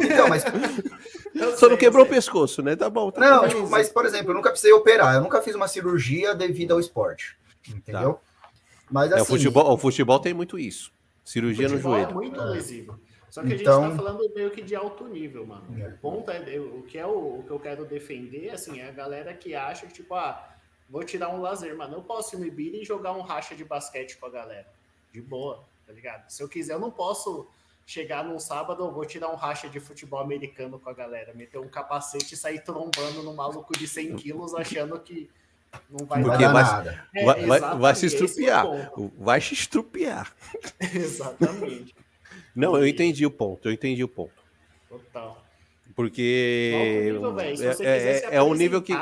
Então, 0.00 0.28
mas 0.28 0.44
Eu 1.34 1.56
Só 1.56 1.66
não 1.66 1.70
sei, 1.70 1.76
quebrou 1.78 2.04
o 2.04 2.08
pescoço, 2.08 2.60
né? 2.62 2.76
Tá 2.76 2.90
bom. 2.90 3.10
Tá 3.10 3.20
não, 3.20 3.48
tipo, 3.48 3.68
mas, 3.70 3.88
por 3.88 4.04
exemplo, 4.04 4.30
eu 4.30 4.34
nunca 4.34 4.50
precisei 4.50 4.72
operar, 4.74 5.14
eu 5.14 5.20
nunca 5.22 5.40
fiz 5.40 5.54
uma 5.54 5.66
cirurgia 5.68 6.34
devido 6.34 6.72
ao 6.72 6.80
esporte. 6.80 7.36
Entendeu? 7.68 8.20
Mas 8.90 9.10
É, 9.10 9.14
assim. 9.14 9.22
o, 9.22 9.26
futebol, 9.26 9.72
o 9.72 9.78
futebol 9.78 10.18
tem 10.20 10.34
muito 10.34 10.58
isso. 10.58 10.92
Cirurgia 11.24 11.68
no 11.68 11.76
Futebol 11.76 11.94
é 11.96 12.00
joelho. 12.02 12.14
muito 12.14 12.40
lesivo. 12.42 12.98
Só 13.30 13.42
que 13.42 13.54
Então- 13.54 13.84
a 13.84 13.86
gente 13.88 13.96
tá 13.96 14.02
falando 14.04 14.34
meio 14.34 14.50
que 14.50 14.60
de 14.60 14.74
alto 14.74 15.06
nível, 15.06 15.46
mano. 15.46 15.62
É. 15.80 15.86
O 15.86 15.98
ponto 15.98 16.30
é, 16.30 16.40
o 16.58 16.82
que 16.82 16.98
é 16.98 17.06
o, 17.06 17.38
o 17.38 17.44
que 17.46 17.50
eu 17.52 17.60
quero 17.60 17.84
defender, 17.84 18.50
assim, 18.50 18.80
é 18.80 18.88
a 18.88 18.92
galera 18.92 19.32
que 19.32 19.54
acha 19.54 19.86
que, 19.86 19.92
tipo, 19.94 20.14
ah, 20.14 20.46
vou 20.90 21.04
tirar 21.04 21.28
um 21.28 21.40
lazer, 21.40 21.74
mano. 21.76 21.94
Eu 21.94 22.02
posso 22.02 22.34
ir 22.34 22.40
no 22.40 22.46
Ibira 22.46 22.76
e 22.76 22.84
jogar 22.84 23.12
um 23.12 23.20
racha 23.22 23.54
de 23.54 23.64
basquete 23.64 24.18
com 24.18 24.26
a 24.26 24.30
galera. 24.30 24.66
De 25.12 25.20
boa, 25.22 25.62
tá 25.90 25.94
ligado? 25.94 26.30
Se 26.30 26.40
eu 26.40 26.48
quiser, 26.48 26.74
eu 26.74 26.78
não 26.78 26.90
posso 26.90 27.48
chegar 27.84 28.24
num 28.24 28.38
sábado, 28.38 28.84
eu 28.84 28.92
vou 28.92 29.04
tirar 29.04 29.28
um 29.28 29.34
racha 29.34 29.68
de 29.68 29.80
futebol 29.80 30.20
americano 30.20 30.78
com 30.78 30.88
a 30.88 30.92
galera, 30.92 31.34
meter 31.34 31.58
um 31.58 31.66
capacete 31.68 32.34
e 32.34 32.36
sair 32.36 32.60
trombando 32.62 33.24
no 33.24 33.34
maluco 33.34 33.76
de 33.76 33.88
100 33.88 34.14
quilos 34.14 34.54
achando 34.54 34.98
que 35.00 35.28
não 35.90 36.06
vai 36.06 36.22
Porque 36.22 36.38
dar 36.44 36.52
vai- 36.52 36.62
nada. 36.62 37.08
É, 37.12 37.24
Vai, 37.24 37.46
vai- 37.46 37.60
vai 37.78 37.94
se 37.96 38.04
é 38.04 38.08
estrupiar. 38.08 38.64
ponto. 38.64 39.12
Vai 39.18 39.40
se 39.40 39.54
estrupiar. 39.54 40.32
Exatamente. 40.94 41.92
Não, 42.54 42.76
eu 42.76 42.86
entendi 42.86 43.26
o 43.26 43.30
ponto. 43.30 43.68
Eu 43.68 43.72
entendi 43.72 44.04
o 44.04 44.08
ponto. 44.08 44.32
Total. 44.88 45.44
Porque 45.96 47.02
nível, 47.12 47.40
é, 47.40 47.56
você 47.56 47.64
é- 47.66 47.74
quiser 47.74 48.18
se 48.20 48.24
é- 48.26 48.34
é 48.36 48.42
um 48.42 48.54
nível 48.54 48.80
que. 48.80 48.92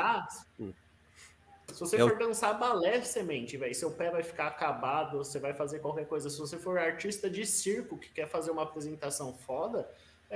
Se 1.85 1.91
você 1.91 1.97
É 1.97 2.03
o- 2.03 2.09
for 2.09 2.17
dançar 2.17 2.59
balé 2.59 3.01
semente, 3.01 3.55
velho, 3.55 3.73
seu 3.73 3.89
pé 3.91 4.11
vai 4.11 4.21
ficar 4.21 4.47
acabado, 4.47 5.17
você 5.19 5.39
vai 5.39 5.53
fazer 5.53 5.79
qualquer 5.79 6.05
coisa. 6.07 6.29
Se 6.29 6.37
você 6.37 6.57
for 6.57 6.77
artista 6.77 7.29
de 7.29 7.45
circo 7.45 7.97
que 7.97 8.09
quer 8.09 8.27
fazer 8.27 8.51
uma 8.51 8.63
apresentação 8.63 9.33
foda, 9.33 9.89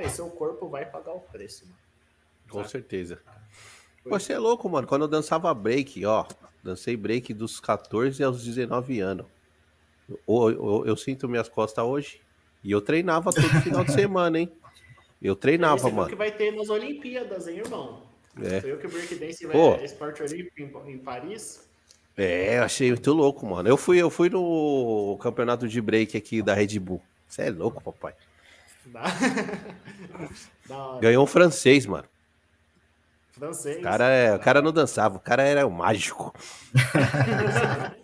seu 0.10 0.30
corpo 0.30 0.70
vai 0.70 0.86
pagar 0.86 1.12
o 1.14 1.20
preço, 1.20 1.66
mano. 1.66 1.78
Com 2.50 2.64
certeza. 2.68 3.20
Foi. 4.02 4.12
Você 4.14 4.34
é 4.34 4.39
louco, 4.39 4.70
mano. 4.70 4.88
Quando 4.88 5.02
eu 5.04 5.08
dançava 5.08 5.54
break, 5.54 6.06
ó. 6.06 6.26
Dancei 6.64 6.96
break 6.96 7.34
dos 7.34 7.60
14 7.60 8.24
aos 8.24 8.44
19 8.44 9.02
anos. 9.02 9.26
Eu, 10.10 10.50
eu- 10.50 10.84
eu 10.86 10.96
sinto 10.96 11.28
minhas 11.28 11.50
costas 11.50 11.84
hoje. 11.84 12.22
E 12.64 12.72
eu 12.72 12.80
treinava 12.82 13.32
todo 13.34 13.44
final 13.62 13.84
de 13.84 13.91
semana, 14.08 14.39
hein? 14.39 14.50
Eu 15.22 15.34
Aí 15.34 15.39
treinava, 15.39 15.88
viu 15.88 15.91
mano. 15.91 16.10
que 16.10 16.16
vai 16.16 16.32
ter 16.32 16.52
nas 16.56 16.70
Olimpíadas, 16.70 17.48
hein, 17.50 17.58
irmão? 17.60 18.04
É. 18.42 18.62
Foi 18.62 18.72
eu 18.72 18.78
que 18.78 18.88
o 18.88 18.90
breakdance 18.90 19.46
vai 19.46 19.56
Pô. 19.56 19.76
é 19.76 19.86
esporte 19.86 20.24
olímpico 20.24 20.60
em, 20.60 20.94
em 20.94 20.98
Paris. 20.98 21.70
É, 22.16 22.58
eu 22.58 22.64
achei 22.64 22.90
muito 22.90 23.12
louco, 23.12 23.46
mano. 23.46 23.68
Eu 23.68 23.78
fui, 23.78 23.98
eu 23.98 24.10
fui 24.10 24.30
no 24.30 25.18
campeonato 25.22 25.68
de 25.68 25.82
break 25.82 26.16
aqui 26.16 26.42
da 26.42 26.54
Red 26.54 26.80
Bull. 26.80 27.02
Você 27.28 27.44
é 27.44 27.50
louco, 27.50 27.82
papai. 27.82 28.14
Da, 28.86 29.04
da. 30.68 31.00
Ganhou 31.00 31.24
um 31.24 31.28
francês, 31.28 31.86
mano. 31.86 32.04
Francês. 33.32 33.78
O 33.78 33.82
cara, 33.82 34.10
é, 34.10 34.36
o 34.36 34.40
cara 34.40 34.62
não 34.62 34.74
dançava, 34.74 35.16
o 35.16 35.22
cara 35.22 35.42
era 35.42 35.66
o 35.66 35.72
mágico. 35.72 36.36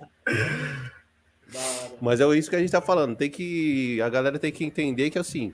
Mas 2.01 2.21
é 2.21 2.25
isso 2.37 2.49
que 2.49 2.55
a 2.55 2.59
gente 2.59 2.71
tá 2.71 2.81
falando. 2.81 3.15
Tem 3.15 3.29
que. 3.29 4.01
A 4.01 4.09
galera 4.09 4.39
tem 4.39 4.51
que 4.51 4.63
entender 4.63 5.09
que 5.09 5.19
assim. 5.19 5.53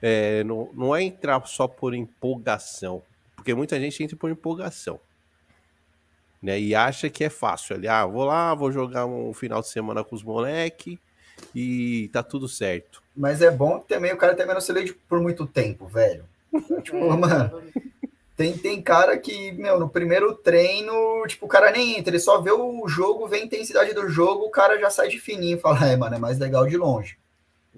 É, 0.00 0.42
não, 0.44 0.70
não 0.72 0.96
é 0.96 1.02
entrar 1.02 1.44
só 1.46 1.68
por 1.68 1.94
empolgação. 1.94 3.02
Porque 3.48 3.54
muita 3.54 3.80
gente 3.80 4.04
entra 4.04 4.14
por 4.14 4.30
empolgação. 4.30 5.00
Né, 6.42 6.60
e 6.60 6.74
acha 6.74 7.08
que 7.08 7.24
é 7.24 7.30
fácil 7.30 7.76
ali. 7.76 7.88
Ah, 7.88 8.04
vou 8.04 8.26
lá, 8.26 8.54
vou 8.54 8.70
jogar 8.70 9.06
um 9.06 9.32
final 9.32 9.62
de 9.62 9.68
semana 9.68 10.04
com 10.04 10.14
os 10.14 10.22
moleque 10.22 11.00
e 11.54 12.10
tá 12.12 12.22
tudo 12.22 12.46
certo. 12.46 13.02
Mas 13.16 13.40
é 13.40 13.50
bom 13.50 13.78
também 13.78 14.12
o 14.12 14.18
cara 14.18 14.34
também 14.34 14.52
não 14.52 14.60
se 14.60 14.70
lê 14.70 14.92
por 15.08 15.18
muito 15.18 15.46
tempo, 15.46 15.86
velho. 15.86 16.26
tipo, 16.84 16.98
mano, 17.16 17.62
tem, 18.36 18.52
tem 18.52 18.82
cara 18.82 19.16
que, 19.16 19.50
meu, 19.52 19.80
no 19.80 19.88
primeiro 19.88 20.34
treino, 20.34 21.26
tipo, 21.26 21.46
o 21.46 21.48
cara 21.48 21.70
nem 21.70 21.98
entra, 21.98 22.10
ele 22.10 22.20
só 22.20 22.42
vê 22.42 22.52
o 22.52 22.86
jogo, 22.86 23.26
vê 23.26 23.38
a 23.38 23.44
intensidade 23.44 23.94
do 23.94 24.10
jogo, 24.10 24.44
o 24.44 24.50
cara 24.50 24.78
já 24.78 24.90
sai 24.90 25.08
de 25.08 25.18
fininho 25.18 25.56
e 25.56 25.60
fala, 25.60 25.86
é, 25.86 25.96
mano, 25.96 26.16
é 26.16 26.18
mais 26.18 26.38
legal 26.38 26.66
de 26.66 26.76
longe. 26.76 27.16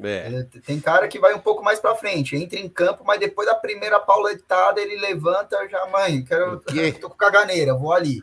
É. 0.03 0.43
Tem 0.65 0.81
cara 0.81 1.09
que 1.09 1.19
vai 1.19 1.35
um 1.35 1.41
pouco 1.41 1.63
mais 1.63 1.79
para 1.79 1.95
frente, 1.95 2.37
entra 2.37 2.59
em 2.59 2.69
campo, 2.69 3.05
mas 3.05 3.21
depois 3.21 3.47
da 3.47 3.55
primeira 3.55 4.01
pauletada 4.01 4.81
ele 4.81 4.97
levanta, 4.97 5.69
já, 5.69 5.87
mãe, 5.87 6.25
quero, 6.25 6.61
tô 7.01 7.11
com 7.11 7.17
caganeira, 7.17 7.75
vou 7.75 7.93
ali. 7.93 8.23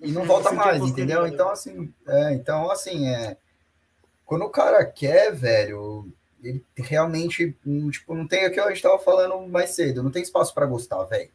E 0.00 0.10
não 0.12 0.24
volta 0.26 0.52
mais, 0.52 0.82
entendeu? 0.82 1.26
Então, 1.26 1.48
assim, 1.48 1.92
é, 2.06 2.32
então, 2.34 2.70
assim, 2.70 3.08
é. 3.08 3.36
Quando 4.24 4.44
o 4.44 4.50
cara 4.50 4.84
quer, 4.84 5.32
velho, 5.32 6.08
ele 6.42 6.64
realmente, 6.76 7.56
tipo, 7.92 8.14
não 8.14 8.26
tem 8.26 8.44
aquilo 8.44 8.64
que 8.64 8.72
a 8.72 8.74
gente 8.74 8.82
tava 8.82 8.98
falando 8.98 9.46
mais 9.48 9.70
cedo, 9.70 10.02
não 10.02 10.10
tem 10.10 10.22
espaço 10.22 10.52
para 10.52 10.66
gostar, 10.66 11.02
velho 11.04 11.30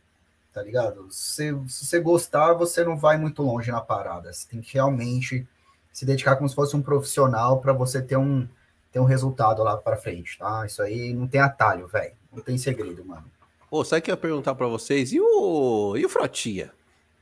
tá 0.54 0.62
ligado? 0.62 1.08
Se, 1.10 1.56
se 1.68 1.86
você 1.86 2.00
gostar, 2.00 2.54
você 2.54 2.84
não 2.84 2.98
vai 2.98 3.18
muito 3.18 3.42
longe 3.42 3.72
na 3.72 3.82
parada. 3.82 4.32
Você 4.32 4.48
tem 4.48 4.62
que 4.62 4.74
realmente 4.74 5.48
se 5.92 6.06
dedicar 6.06 6.36
como 6.36 6.50
se 6.50 6.56
fosse 6.56 6.76
um 6.76 6.82
profissional 6.82 7.60
para 7.60 7.74
você 7.74 8.02
ter 8.02 8.18
um, 8.18 8.48
ter 8.92 9.00
um 9.00 9.06
resultado 9.06 9.64
lá 9.64 9.78
para 9.78 9.98
frente, 9.98 10.38
tá? 10.38 10.66
Isso 10.66 10.82
aí 10.82 11.14
não 11.14 11.28
tem 11.28 11.40
atalho, 11.40 11.88
velho. 11.88 12.14
Não 12.32 12.42
tem 12.42 12.58
segredo, 12.58 13.04
mano. 13.06 13.26
Ô, 13.70 13.84
sabe 13.84 14.00
o 14.00 14.04
que 14.04 14.12
eu 14.12 14.14
ia 14.14 14.18
perguntar 14.18 14.56
para 14.56 14.68
vocês? 14.68 15.14
E 15.14 15.22
o, 15.22 15.96
e 15.96 16.06
o 16.06 16.10
Frotinha? 16.10 16.72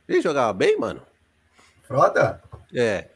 Ele 0.07 0.21
jogava 0.21 0.51
bem, 0.51 0.77
mano? 0.79 1.01
Frota? 1.83 2.41
É. 2.73 3.09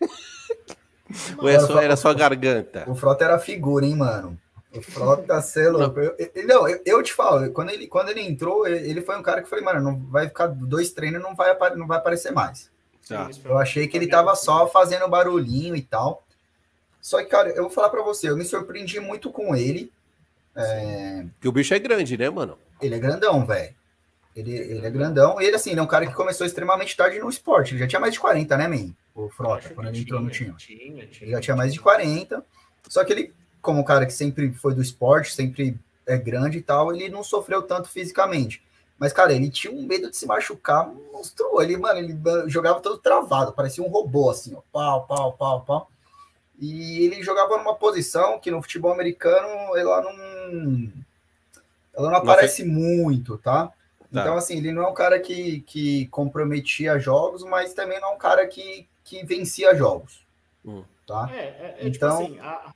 Ou 1.38 1.48
é 1.48 1.60
só, 1.60 1.80
era 1.80 1.96
só 1.96 2.14
garganta? 2.14 2.86
O 2.88 2.96
Frota 2.96 3.26
era 3.26 3.40
figura, 3.40 3.86
hein, 3.86 3.96
mano? 3.96 4.40
O 4.76 4.82
Frota, 4.82 5.42
você 5.42 5.66
é 5.66 5.70
louco. 5.70 6.00
Eu, 6.00 6.16
eu, 6.18 6.48
não, 6.48 6.68
eu, 6.68 6.82
eu, 6.86 7.04
te 7.04 7.14
falo, 7.14 7.52
quando 7.52 7.70
ele, 7.70 7.88
quando 7.88 8.10
ele 8.10 8.22
entrou, 8.22 8.66
ele 8.68 9.02
foi 9.02 9.18
um 9.18 9.22
cara 9.22 9.42
que 9.42 9.50
falei, 9.50 9.64
mano, 9.64 9.82
não 9.82 10.00
vai 10.10 10.28
ficar 10.28 10.48
dois 10.48 10.92
treinos, 10.92 11.22
não 11.22 11.36
vai, 11.36 11.56
não 11.76 11.86
vai 11.86 12.00
aparecer 12.00 12.32
mais. 12.32 12.72
Tá. 13.08 13.30
Eu 13.46 13.58
achei 13.58 13.88
que 13.88 13.98
ele 13.98 14.08
tava 14.08 14.36
só 14.36 14.68
fazendo 14.68 15.08
barulhinho 15.08 15.76
e 15.76 15.82
tal. 15.82 16.23
Só 17.04 17.22
que, 17.22 17.26
cara, 17.26 17.50
eu 17.50 17.64
vou 17.64 17.70
falar 17.70 17.90
para 17.90 18.02
você, 18.02 18.30
eu 18.30 18.38
me 18.38 18.46
surpreendi 18.46 19.00
muito 19.00 19.30
com 19.30 19.54
ele. 19.54 19.92
É... 20.56 21.26
Que 21.42 21.48
o 21.48 21.52
bicho 21.52 21.74
é 21.74 21.80
grande, 21.80 22.18
né, 22.18 22.30
mano? 22.30 22.58
Ele 22.82 22.96
é 22.96 23.00
grandão, 23.00 23.46
velho. 23.46 23.76
Ele, 24.36 24.56
ele 24.56 24.86
é 24.88 24.90
grandão. 24.90 25.40
E 25.40 25.46
ele, 25.46 25.56
assim, 25.56 25.72
ele 25.72 25.82
é 25.82 25.84
um 25.84 25.88
cara 25.88 26.08
que 26.08 26.14
começou 26.14 26.48
extremamente 26.48 26.96
tarde 26.96 27.20
no 27.20 27.30
esporte. 27.30 27.74
Ele 27.74 27.80
já 27.80 27.88
tinha 27.88 28.00
mais 28.00 28.14
de 28.14 28.20
40, 28.22 28.58
né, 28.58 28.68
man? 28.68 28.94
O 29.14 29.30
Frota, 29.30 29.70
quando 29.76 29.90
ele 29.90 30.00
entrou 30.00 30.22
no 30.22 30.32
time. 30.32 30.56
Ele 31.22 31.32
já 31.32 31.42
tinha 31.42 31.56
mais 31.56 31.74
de 31.74 31.80
40. 31.80 32.44
Só 32.88 33.04
que 33.04 33.14
ele 33.14 33.34
como 33.64 33.80
um 33.80 33.84
cara 33.84 34.06
que 34.06 34.14
sempre 34.14 34.52
foi 34.52 34.76
do 34.76 34.82
esporte, 34.82 35.34
sempre 35.34 35.80
é 36.06 36.18
grande 36.18 36.58
e 36.58 36.62
tal, 36.62 36.94
ele 36.94 37.08
não 37.08 37.24
sofreu 37.24 37.62
tanto 37.62 37.88
fisicamente. 37.88 38.62
Mas, 39.00 39.14
cara, 39.14 39.34
ele 39.34 39.50
tinha 39.50 39.74
um 39.74 39.84
medo 39.84 40.12
de 40.12 40.18
se 40.18 40.26
machucar, 40.26 40.88
mostrou. 41.12 41.62
Ele, 41.62 41.78
mano, 41.78 42.00
ele 42.00 42.16
jogava 42.48 42.82
todo 42.82 42.98
travado, 42.98 43.54
parecia 43.54 43.84
um 43.84 43.90
robô, 43.90 44.30
assim, 44.30 44.54
ó, 44.54 44.62
pau, 44.72 45.08
pau, 45.08 45.34
pau, 45.34 45.62
pau. 45.62 45.90
E 46.60 47.06
ele 47.06 47.24
jogava 47.24 47.58
numa 47.58 47.76
posição 47.76 48.40
que 48.40 48.52
no 48.52 48.62
futebol 48.62 48.92
americano 48.92 49.76
ela 49.76 50.02
não. 50.02 50.92
Ela 51.96 52.10
não 52.10 52.18
aparece 52.18 52.64
não 52.64 52.74
muito, 52.74 53.38
tá? 53.38 53.68
tá? 53.68 53.74
Então, 54.12 54.36
assim, 54.36 54.58
ele 54.58 54.72
não 54.72 54.84
é 54.84 54.88
um 54.88 54.94
cara 54.94 55.20
que, 55.20 55.62
que 55.62 56.08
comprometia 56.08 57.00
jogos, 57.00 57.44
mas 57.44 57.74
também 57.74 58.00
não 58.00 58.12
é 58.12 58.16
um 58.16 58.18
cara 58.18 58.48
que, 58.48 58.88
que 59.04 59.24
vencia 59.26 59.76
jogos. 59.76 60.26
Hum. 60.66 60.84
Tá? 61.06 61.30
É, 61.34 61.40
é, 61.40 61.76
é 61.80 61.88
então, 61.88 62.26
tipo 62.26 62.34
assim, 62.34 62.40
a, 62.40 62.74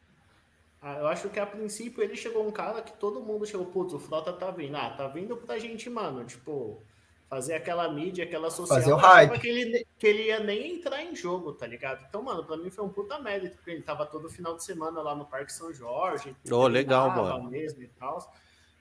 ah, 0.82 1.00
eu 1.00 1.08
acho 1.08 1.30
que 1.30 1.40
a 1.40 1.46
princípio 1.46 2.04
ele 2.04 2.16
chegou 2.16 2.48
um 2.48 2.52
cara 2.52 2.82
que 2.82 2.94
todo 2.94 3.20
mundo 3.20 3.46
chegou, 3.46 3.66
putz, 3.66 3.94
o 3.94 4.00
Frota 4.00 4.32
tá 4.32 4.52
vindo. 4.52 4.76
Ah, 4.78 4.90
tá 4.92 5.08
vindo 5.08 5.36
pra 5.36 5.58
gente, 5.58 5.90
mano, 5.90 6.24
tipo, 6.24 6.82
fazer 7.30 7.56
aquela 7.56 7.90
mídia, 7.92 8.24
aquela 8.24 8.50
social. 8.50 8.80
Fazer 8.80 8.94
o 8.94 8.96
hype. 8.96 9.40
Que 9.40 9.48
ele, 9.48 9.88
que 9.98 10.08
ele 10.08 10.24
ia 10.24 10.40
nem 10.40 10.76
entrar 10.76 11.04
em 11.04 11.16
jogo, 11.16 11.54
tá 11.54 11.68
ligado? 11.68 12.06
Então, 12.08 12.22
mano, 12.22 12.44
pra 12.44 12.58
mim 12.58 12.70
foi 12.70 12.86
um 12.86 12.90
puta 12.90 13.20
mérito, 13.20 13.58
porque 13.58 13.72
ele 13.72 13.82
tava 13.82 14.06
todo 14.06 14.30
final 14.30 14.56
de 14.56 14.64
semana 14.64 15.02
lá 15.02 15.16
no 15.16 15.26
Parque 15.26 15.52
São 15.52 15.74
Jorge. 15.74 16.36
Oh, 16.50 16.68
legal, 16.68 17.10
mano. 17.12 17.50
Mesmo 17.50 17.84
e 17.84 17.88
tal. 17.88 18.34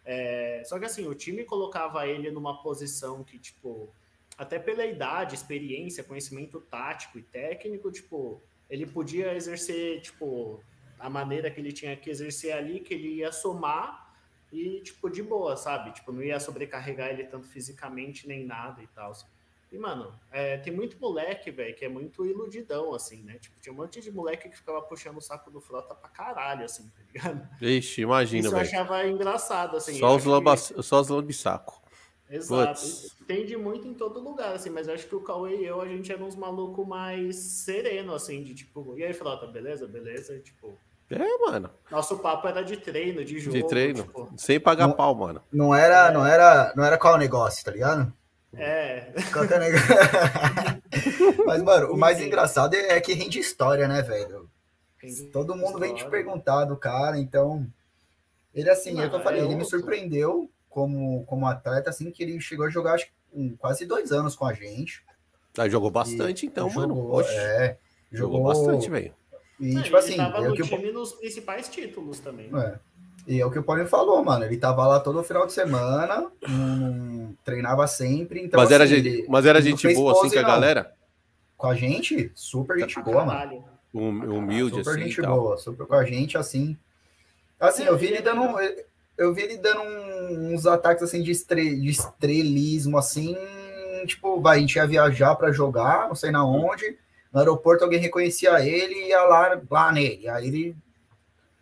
É, 0.04 0.62
só 0.64 0.78
que 0.78 0.84
assim, 0.84 1.06
o 1.08 1.14
time 1.14 1.44
colocava 1.44 2.06
ele 2.06 2.30
numa 2.30 2.62
posição 2.62 3.24
que, 3.24 3.38
tipo, 3.38 3.92
até 4.38 4.58
pela 4.58 4.86
idade, 4.86 5.34
experiência, 5.34 6.04
conhecimento 6.04 6.60
tático 6.60 7.18
e 7.18 7.22
técnico, 7.22 7.90
tipo, 7.90 8.40
ele 8.70 8.86
podia 8.86 9.34
exercer, 9.34 10.00
tipo, 10.02 10.60
a 10.98 11.10
maneira 11.10 11.50
que 11.50 11.60
ele 11.60 11.72
tinha 11.72 11.96
que 11.96 12.08
exercer 12.08 12.52
ali, 12.52 12.78
que 12.78 12.94
ele 12.94 13.16
ia 13.16 13.32
somar 13.32 14.05
e, 14.52 14.80
tipo, 14.80 15.10
de 15.10 15.22
boa, 15.22 15.56
sabe? 15.56 15.92
Tipo, 15.92 16.12
não 16.12 16.22
ia 16.22 16.38
sobrecarregar 16.38 17.10
ele 17.10 17.24
tanto 17.24 17.46
fisicamente 17.46 18.26
nem 18.28 18.44
nada 18.44 18.82
e 18.82 18.86
tal. 18.88 19.12
E, 19.70 19.78
mano, 19.78 20.14
é, 20.30 20.56
tem 20.58 20.72
muito 20.72 20.98
moleque, 21.00 21.50
velho, 21.50 21.74
que 21.74 21.84
é 21.84 21.88
muito 21.88 22.24
iludidão, 22.24 22.94
assim, 22.94 23.22
né? 23.22 23.38
Tipo, 23.38 23.60
tinha 23.60 23.72
um 23.72 23.76
monte 23.76 24.00
de 24.00 24.12
moleque 24.12 24.48
que 24.48 24.56
ficava 24.56 24.80
puxando 24.80 25.16
o 25.16 25.20
saco 25.20 25.50
do 25.50 25.60
Frota 25.60 25.94
pra 25.94 26.08
caralho, 26.08 26.64
assim, 26.64 26.88
tá 26.88 27.02
ligado? 27.12 27.48
Ixi, 27.60 28.02
imagina, 28.02 28.48
velho. 28.48 28.62
Isso 28.62 28.74
eu 28.74 28.80
achava 28.80 29.06
engraçado, 29.08 29.76
assim. 29.76 29.98
Só 29.98 30.14
os, 30.14 30.24
lamba... 30.24 30.54
que... 30.56 30.82
Só 30.82 31.00
os 31.00 31.08
lambisaco. 31.08 31.82
Exato. 32.30 32.80
Tende 33.26 33.56
muito 33.56 33.86
em 33.86 33.94
todo 33.94 34.20
lugar, 34.20 34.54
assim, 34.54 34.70
mas 34.70 34.86
eu 34.86 34.94
acho 34.94 35.06
que 35.06 35.14
o 35.14 35.20
Cauê 35.20 35.56
e 35.56 35.64
eu, 35.64 35.80
a 35.80 35.88
gente 35.88 36.10
era 36.12 36.24
uns 36.24 36.36
malucos 36.36 36.86
mais 36.86 37.36
sereno, 37.36 38.14
assim, 38.14 38.42
de 38.42 38.54
tipo, 38.54 38.96
e 38.96 39.04
aí, 39.04 39.12
Frota, 39.12 39.46
beleza? 39.46 39.86
Beleza? 39.86 40.34
E, 40.36 40.40
tipo, 40.40 40.78
é, 41.10 41.38
mano. 41.38 41.70
Nosso 41.90 42.18
papo 42.18 42.48
era 42.48 42.62
de 42.62 42.76
treino, 42.76 43.24
de 43.24 43.38
jogo. 43.38 43.56
De 43.56 43.66
treino. 43.66 44.02
Tipo... 44.02 44.32
Sem 44.36 44.58
pagar 44.58 44.88
não, 44.88 44.94
pau, 44.94 45.14
mano. 45.14 45.40
Não 45.52 45.74
era, 45.74 46.08
é. 46.08 46.12
não 46.12 46.26
era, 46.26 46.72
não 46.74 46.84
era 46.84 46.98
qual 46.98 47.14
o 47.14 47.18
negócio, 47.18 47.64
tá 47.64 47.70
ligado? 47.70 48.12
É. 48.54 49.12
Qualquer 49.32 49.60
é 49.62 49.70
negócio. 49.70 49.86
Mas, 51.46 51.62
mano, 51.62 51.92
o 51.92 51.96
mais 51.96 52.20
engraçado 52.20 52.74
é 52.74 53.00
que 53.00 53.12
rende 53.12 53.38
história, 53.38 53.86
né, 53.86 54.02
velho? 54.02 54.50
Todo 55.32 55.54
mundo 55.54 55.66
história. 55.66 55.86
vem 55.86 55.94
te 55.94 56.08
perguntar 56.08 56.64
do 56.64 56.76
cara, 56.76 57.18
então. 57.18 57.66
Ele, 58.52 58.68
assim, 58.70 58.92
não, 58.92 59.02
é 59.02 59.06
o 59.06 59.10
que 59.10 59.16
eu 59.16 59.22
falei, 59.22 59.42
é 59.42 59.44
ele 59.44 59.54
me 59.54 59.64
surpreendeu 59.64 60.50
como, 60.68 61.24
como 61.26 61.46
atleta, 61.46 61.90
assim, 61.90 62.10
que 62.10 62.22
ele 62.22 62.40
chegou 62.40 62.66
a 62.66 62.70
jogar 62.70 62.94
acho, 62.94 63.06
quase 63.58 63.86
dois 63.86 64.10
anos 64.10 64.34
com 64.34 64.46
a 64.46 64.52
gente. 64.52 65.04
Ah, 65.56 65.68
jogou 65.68 65.90
bastante, 65.90 66.44
e 66.44 66.48
então, 66.48 66.68
jogou, 66.68 66.88
mano. 66.88 67.14
Oxe. 67.14 67.30
É, 67.34 67.78
jogou, 68.10 68.38
jogou 68.38 68.54
bastante, 68.54 68.90
velho. 68.90 69.14
E, 69.58 69.72
Não, 69.72 69.82
tipo 69.82 69.96
assim. 69.96 70.16
Tava 70.16 70.38
é 70.38 70.48
no 70.48 70.54
que 70.54 70.62
time 70.62 70.92
nos 70.92 71.12
principais 71.12 71.68
títulos 71.68 72.20
também. 72.20 72.50
É. 72.54 72.78
E 73.26 73.40
é 73.40 73.46
o 73.46 73.50
que 73.50 73.58
o 73.58 73.62
Paulinho 73.62 73.88
falou, 73.88 74.24
mano. 74.24 74.44
Ele 74.44 74.56
tava 74.56 74.86
lá 74.86 75.00
todo 75.00 75.22
final 75.24 75.46
de 75.46 75.52
semana, 75.52 76.30
hum, 76.48 77.34
treinava 77.44 77.86
sempre. 77.86 78.44
Então, 78.44 78.58
mas, 78.58 78.70
assim, 78.70 78.74
era 78.74 78.86
gente, 78.86 79.26
mas 79.28 79.46
era 79.46 79.60
gente 79.60 79.94
boa 79.94 80.12
assim 80.12 80.30
com 80.30 80.38
a 80.38 80.42
galera? 80.42 80.92
Com 81.56 81.66
a 81.66 81.74
gente, 81.74 82.30
super 82.34 82.78
gente 82.78 83.00
boa, 83.00 83.24
mano. 83.24 83.64
Humilde, 83.92 84.76
super 84.76 84.90
assim. 84.90 85.08
gente 85.08 85.22
boa, 85.22 85.56
super 85.56 85.86
com 85.86 85.94
a 85.94 86.04
gente, 86.04 86.38
assim. 86.38 86.76
Assim, 87.58 87.84
eu 87.84 87.96
vi 87.96 88.06
ele 88.06 88.20
dando. 88.20 88.42
Eu 89.18 89.34
vi 89.34 89.42
ele 89.42 89.56
dando 89.56 89.80
uns 89.82 90.66
ataques 90.66 91.02
assim 91.02 91.22
de, 91.22 91.30
estre, 91.32 91.80
de 91.80 91.88
estrelismo, 91.88 92.98
assim. 92.98 93.36
Tipo, 94.06 94.40
vai, 94.40 94.58
a 94.58 94.60
gente 94.60 94.76
ia 94.76 94.86
viajar 94.86 95.34
para 95.34 95.50
jogar, 95.50 96.06
não 96.06 96.14
sei 96.14 96.30
na 96.30 96.44
onde 96.44 96.96
no 97.36 97.40
aeroporto 97.40 97.84
alguém 97.84 98.00
reconhecia 98.00 98.58
ele 98.66 98.94
e 98.94 99.08
ia 99.08 99.22
lá, 99.24 99.60
lá 99.70 99.92
nele. 99.92 100.26
Aí 100.26 100.46
ele 100.46 100.76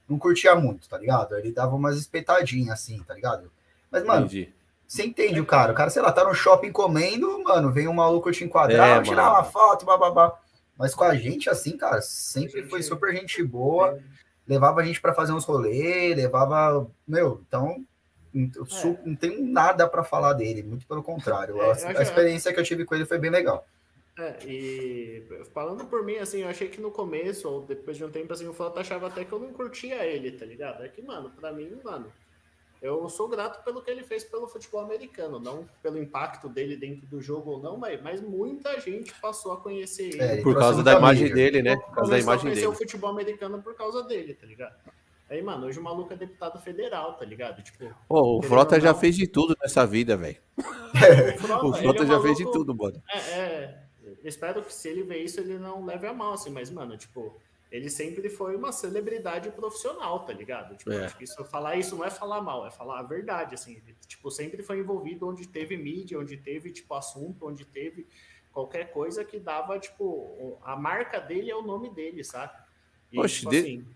não 0.08 0.16
curtia 0.16 0.54
muito, 0.54 0.88
tá 0.88 0.96
ligado? 0.96 1.36
Ele 1.36 1.50
dava 1.50 1.74
umas 1.74 1.98
espetadinhas 1.98 2.74
assim, 2.74 3.02
tá 3.02 3.12
ligado? 3.12 3.50
Mas, 3.90 4.04
mano, 4.04 4.26
Entendi. 4.26 4.54
você 4.86 5.04
entende 5.04 5.40
o 5.40 5.44
cara? 5.44 5.72
O 5.72 5.74
cara, 5.74 5.90
sei 5.90 6.00
lá, 6.00 6.12
tá 6.12 6.22
no 6.22 6.32
shopping 6.32 6.70
comendo, 6.70 7.42
mano, 7.42 7.72
vem 7.72 7.88
um 7.88 7.92
maluco 7.92 8.30
te 8.30 8.44
enquadrar, 8.44 9.00
é, 9.00 9.02
tirar 9.02 9.32
uma 9.32 9.42
foto, 9.42 9.84
bababá. 9.84 10.38
Mas 10.78 10.94
com 10.94 11.02
a 11.02 11.16
gente, 11.16 11.50
assim, 11.50 11.76
cara, 11.76 12.00
sempre 12.00 12.62
foi 12.68 12.80
super 12.80 13.12
gente 13.12 13.42
boa. 13.42 13.98
Levava 14.46 14.80
a 14.80 14.84
gente 14.84 15.00
para 15.00 15.12
fazer 15.12 15.32
uns 15.32 15.44
rolês, 15.44 16.16
levava. 16.16 16.88
Meu, 17.06 17.42
então. 17.48 17.84
É. 18.32 18.96
Não 19.04 19.16
tenho 19.16 19.44
nada 19.44 19.88
para 19.88 20.04
falar 20.04 20.34
dele, 20.34 20.62
muito 20.62 20.86
pelo 20.86 21.02
contrário. 21.02 21.60
É, 21.60 21.70
a, 21.70 21.98
a 21.98 22.02
experiência 22.02 22.52
que 22.52 22.60
eu 22.60 22.64
tive 22.64 22.84
com 22.84 22.94
ele 22.94 23.06
foi 23.06 23.18
bem 23.18 23.30
legal. 23.30 23.66
É, 24.16 24.46
e 24.46 25.26
falando 25.52 25.84
por 25.86 26.04
mim, 26.04 26.16
assim, 26.16 26.42
eu 26.42 26.48
achei 26.48 26.68
que 26.68 26.80
no 26.80 26.90
começo, 26.90 27.48
ou 27.48 27.62
depois 27.62 27.96
de 27.96 28.04
um 28.04 28.10
tempo, 28.10 28.32
assim, 28.32 28.46
o 28.46 28.54
Flota 28.54 28.80
achava 28.80 29.08
até 29.08 29.24
que 29.24 29.32
eu 29.32 29.40
não 29.40 29.52
curtia 29.52 30.04
ele, 30.06 30.30
tá 30.30 30.46
ligado? 30.46 30.84
É 30.84 30.88
que, 30.88 31.02
mano, 31.02 31.30
pra 31.30 31.52
mim, 31.52 31.76
mano, 31.82 32.12
eu 32.80 33.08
sou 33.08 33.26
grato 33.26 33.64
pelo 33.64 33.82
que 33.82 33.90
ele 33.90 34.04
fez 34.04 34.22
pelo 34.22 34.46
futebol 34.46 34.82
americano, 34.82 35.40
não 35.40 35.66
pelo 35.82 35.98
impacto 35.98 36.48
dele 36.48 36.76
dentro 36.76 37.06
do 37.06 37.20
jogo 37.20 37.52
ou 37.52 37.58
não, 37.58 37.76
mas, 37.76 38.00
mas 38.02 38.20
muita 38.20 38.78
gente 38.78 39.12
passou 39.20 39.52
a 39.52 39.56
conhecer 39.56 40.10
ele. 40.10 40.22
É, 40.22 40.42
por 40.42 40.56
causa 40.56 40.82
da 40.82 40.92
imagem 40.92 41.32
dele, 41.32 41.62
né? 41.62 41.76
Por 41.76 41.94
causa 41.94 42.10
da 42.10 42.18
imagem 42.18 42.40
a 42.40 42.42
conhecer 42.42 42.60
dele. 42.60 42.72
o 42.72 42.76
futebol 42.76 43.10
americano 43.10 43.62
por 43.62 43.74
causa 43.74 44.02
dele, 44.04 44.34
tá 44.34 44.46
ligado? 44.46 44.76
Aí, 45.28 45.42
mano, 45.42 45.66
hoje 45.66 45.80
o 45.80 45.82
maluco 45.82 46.12
é 46.12 46.16
deputado 46.16 46.60
federal, 46.60 47.14
tá 47.14 47.24
ligado? 47.24 47.62
Tipo, 47.62 47.92
oh, 48.08 48.38
o 48.38 48.42
Frota 48.42 48.78
já 48.78 48.94
fez 48.94 49.16
de 49.16 49.26
tudo 49.26 49.56
nessa 49.60 49.86
vida, 49.86 50.16
velho. 50.16 50.36
o 50.58 51.38
Frota, 51.38 51.66
o 51.66 51.72
Frota 51.72 52.02
é 52.02 52.06
já 52.06 52.12
maluco, 52.12 52.26
fez 52.26 52.36
de 52.36 52.52
tudo, 52.52 52.74
mano. 52.76 53.02
É, 53.10 53.18
é, 53.18 53.83
espero 54.28 54.62
que 54.62 54.72
se 54.72 54.88
ele 54.88 55.02
ver 55.02 55.18
isso, 55.18 55.40
ele 55.40 55.58
não 55.58 55.84
leve 55.84 56.06
a 56.06 56.12
mal, 56.12 56.32
assim, 56.32 56.50
mas, 56.50 56.70
mano, 56.70 56.96
tipo, 56.96 57.34
ele 57.70 57.90
sempre 57.90 58.28
foi 58.28 58.56
uma 58.56 58.72
celebridade 58.72 59.50
profissional, 59.50 60.20
tá 60.20 60.32
ligado? 60.32 60.76
Tipo, 60.76 60.92
é. 60.92 61.06
acho 61.06 61.16
que 61.16 61.24
isso, 61.24 61.44
falar 61.44 61.76
isso 61.76 61.96
não 61.96 62.04
é 62.04 62.10
falar 62.10 62.40
mal, 62.40 62.66
é 62.66 62.70
falar 62.70 63.00
a 63.00 63.02
verdade, 63.02 63.54
assim. 63.54 63.72
Ele, 63.72 63.96
tipo, 64.06 64.30
sempre 64.30 64.62
foi 64.62 64.78
envolvido 64.78 65.28
onde 65.28 65.46
teve 65.48 65.76
mídia, 65.76 66.18
onde 66.18 66.36
teve, 66.36 66.70
tipo, 66.70 66.94
assunto, 66.94 67.46
onde 67.46 67.64
teve 67.64 68.06
qualquer 68.52 68.92
coisa 68.92 69.24
que 69.24 69.40
dava, 69.40 69.78
tipo, 69.78 70.56
a 70.62 70.76
marca 70.76 71.18
dele 71.18 71.50
é 71.50 71.56
o 71.56 71.62
nome 71.62 71.90
dele, 71.90 72.22
sabe? 72.22 72.52
E, 73.12 73.18
Oxe, 73.18 73.40
tipo, 73.40 73.50
de... 73.50 73.58
assim, 73.58 73.86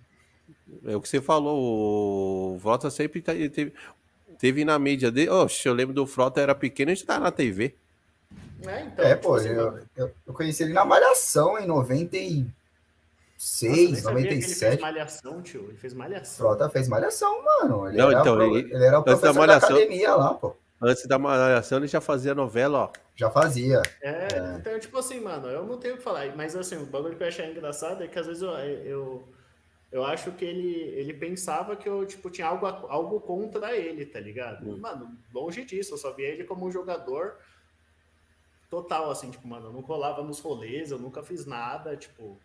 é 0.85 0.97
o 0.97 1.01
que 1.01 1.09
você 1.09 1.21
falou, 1.21 2.57
o 2.57 2.59
Frota 2.59 2.91
sempre 2.91 3.23
tá, 3.23 3.33
teve, 3.33 3.73
teve 4.39 4.65
na 4.65 4.79
mídia 4.79 5.11
dele. 5.11 5.31
Oxe, 5.31 5.69
eu 5.69 5.75
lembro 5.75 5.95
do 5.95 6.07
Frota, 6.07 6.41
era 6.41 6.55
pequeno, 6.55 6.91
a 6.91 6.95
gente 6.95 7.07
tá 7.07 7.19
na 7.21 7.31
TV. 7.31 7.75
É, 8.67 8.83
então, 8.83 9.05
é 9.05 9.15
tipo 9.15 9.29
pô, 9.29 9.35
assim, 9.37 9.49
eu, 9.49 9.79
eu, 9.97 10.11
eu, 10.27 10.35
conheci 10.35 10.65
ele 10.65 10.73
na 10.73 10.85
Malhação 10.85 11.59
em 11.59 11.67
96, 11.67 13.91
Nossa, 13.91 14.11
97. 14.11 14.33
Ele 14.33 14.43
fez 14.43 14.81
malhação, 14.81 15.43
tio. 15.43 15.65
Ele 15.69 15.77
fez 15.77 15.95
malhação. 15.95 16.47
Frota 16.47 16.69
fez 16.69 16.89
malhação, 16.89 17.45
mano. 17.45 17.89
Ele, 17.89 17.99
Não, 17.99 18.11
era, 18.11 18.21
então, 18.21 18.35
pro, 18.35 18.57
ele, 18.57 18.75
ele 18.75 18.85
era 18.85 18.99
o 18.99 19.05
professor 19.05 19.33
da, 19.33 19.39
malhação, 19.39 19.69
da 19.69 19.75
academia 19.77 20.15
lá, 20.15 20.35
pô. 20.35 20.57
Antes 20.81 21.07
da 21.07 21.19
malhação, 21.19 21.79
ele 21.79 21.89
já 21.89 22.01
fazia 22.01 22.35
novela, 22.35 22.79
ó. 22.79 22.91
Já 23.15 23.31
fazia. 23.31 23.83
É, 24.01 24.11
é, 24.11 24.57
então, 24.59 24.79
tipo 24.79 24.99
assim, 24.99 25.21
mano, 25.21 25.49
eu 25.49 25.65
não 25.65 25.79
tenho 25.79 25.95
o 25.95 25.97
que 25.97 26.03
falar. 26.03 26.35
Mas 26.37 26.55
assim, 26.55 26.77
o 26.77 26.87
bagulho 26.87 27.17
que 27.17 27.23
eu 27.23 27.29
achei 27.29 27.51
engraçado 27.51 28.03
é 28.03 28.09
que 28.09 28.19
às 28.19 28.27
vezes 28.27 28.43
eu, 28.43 28.51
eu 28.51 29.25
eu 29.91 30.05
acho 30.05 30.33
que 30.33 30.45
ele, 30.45 30.75
ele 30.97 31.15
pensava 31.15 31.75
que 31.75 31.89
eu, 31.89 32.05
tipo, 32.05 32.31
tinha 32.31 32.47
algo, 32.47 32.67
algo 32.67 33.21
contra 33.21 33.75
ele, 33.75 34.05
tá 34.05 34.21
ligado? 34.21 34.69
Hum. 34.69 34.79
Mano, 34.79 35.17
longe 35.33 35.65
disso, 35.65 35.95
eu 35.95 35.99
só 35.99 36.13
via 36.13 36.29
ele 36.29 36.45
como 36.45 36.67
um 36.67 36.71
jogador 36.71 37.37
total, 38.71 39.11
assim, 39.11 39.31
tipo, 39.31 39.47
mano, 39.47 39.67
eu 39.67 39.73
não 39.73 39.83
colava 39.83 40.23
nos 40.23 40.41
rolês, 40.41 40.91
eu 40.91 40.99
nunca 40.99 41.23
fiz 41.23 41.47
nada, 41.47 41.97
tipo, 41.97 42.39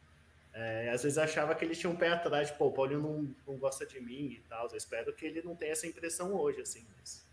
é, 0.53 0.89
às 0.89 1.03
vezes 1.03 1.17
achava 1.17 1.53
que 1.55 1.65
ele 1.65 1.75
tinha 1.75 1.91
um 1.91 1.95
pé 1.95 2.09
atrás, 2.09 2.49
tipo, 2.49 2.65
o 2.65 2.71
Paulinho 2.71 3.01
não, 3.01 3.35
não 3.47 3.57
gosta 3.57 3.85
de 3.85 3.99
mim 3.99 4.31
e 4.31 4.43
tal, 4.47 4.67
eu 4.69 4.77
espero 4.77 5.13
que 5.13 5.25
ele 5.25 5.41
não 5.41 5.55
tenha 5.55 5.71
essa 5.71 5.87
impressão 5.87 6.33
hoje, 6.33 6.61
assim, 6.61 6.85
mas... 6.97 7.23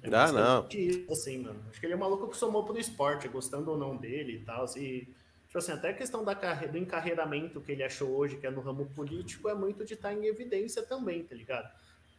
É 0.00 0.14
ah, 0.14 0.30
não. 0.30 0.68
Disso, 0.68 1.10
assim, 1.10 1.38
mano. 1.38 1.60
Acho 1.68 1.80
que 1.80 1.86
ele 1.86 1.92
é 1.92 1.96
um 1.96 1.98
maluco 1.98 2.28
que 2.28 2.36
somou 2.36 2.62
pro 2.62 2.78
esporte, 2.78 3.26
gostando 3.26 3.72
ou 3.72 3.76
não 3.76 3.96
dele 3.96 4.34
e 4.34 4.44
tal, 4.44 4.64
e 4.76 5.08
Tipo 5.48 5.58
assim, 5.58 5.72
até 5.72 5.88
a 5.88 5.94
questão 5.94 6.22
da 6.22 6.34
do 6.34 6.76
encarreiramento 6.76 7.60
que 7.62 7.72
ele 7.72 7.82
achou 7.82 8.10
hoje, 8.10 8.36
que 8.36 8.46
é 8.46 8.50
no 8.50 8.60
ramo 8.60 8.84
político, 8.94 9.48
é 9.48 9.54
muito 9.54 9.82
de 9.82 9.94
estar 9.94 10.12
em 10.12 10.26
evidência 10.26 10.82
também, 10.82 11.24
tá 11.24 11.34
ligado? 11.34 11.72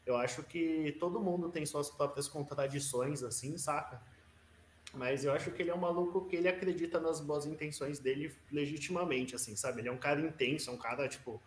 Eu 0.04 0.18
acho 0.18 0.42
que 0.42 0.98
todo 1.00 1.20
mundo 1.20 1.48
tem 1.50 1.64
suas 1.64 1.92
próprias 1.92 2.28
contradições, 2.28 3.22
assim, 3.22 3.56
saca? 3.56 4.02
Mas 4.94 5.24
eu 5.24 5.32
acho 5.32 5.52
que 5.52 5.62
ele 5.62 5.70
é 5.70 5.76
um 5.76 5.80
maluco 5.80 6.26
que 6.26 6.36
ele 6.36 6.48
acredita 6.48 7.00
nas 7.00 7.20
boas 7.20 7.46
intenções 7.46 8.00
dele 8.00 8.36
legitimamente, 8.52 9.36
assim, 9.36 9.56
sabe? 9.56 9.82
Ele 9.82 9.90
é 9.90 9.92
um 9.92 9.98
cara 9.98 10.20
intenso, 10.20 10.70
é 10.70 10.74
um 10.74 10.78
cara, 10.78 11.08
tipo. 11.08 11.42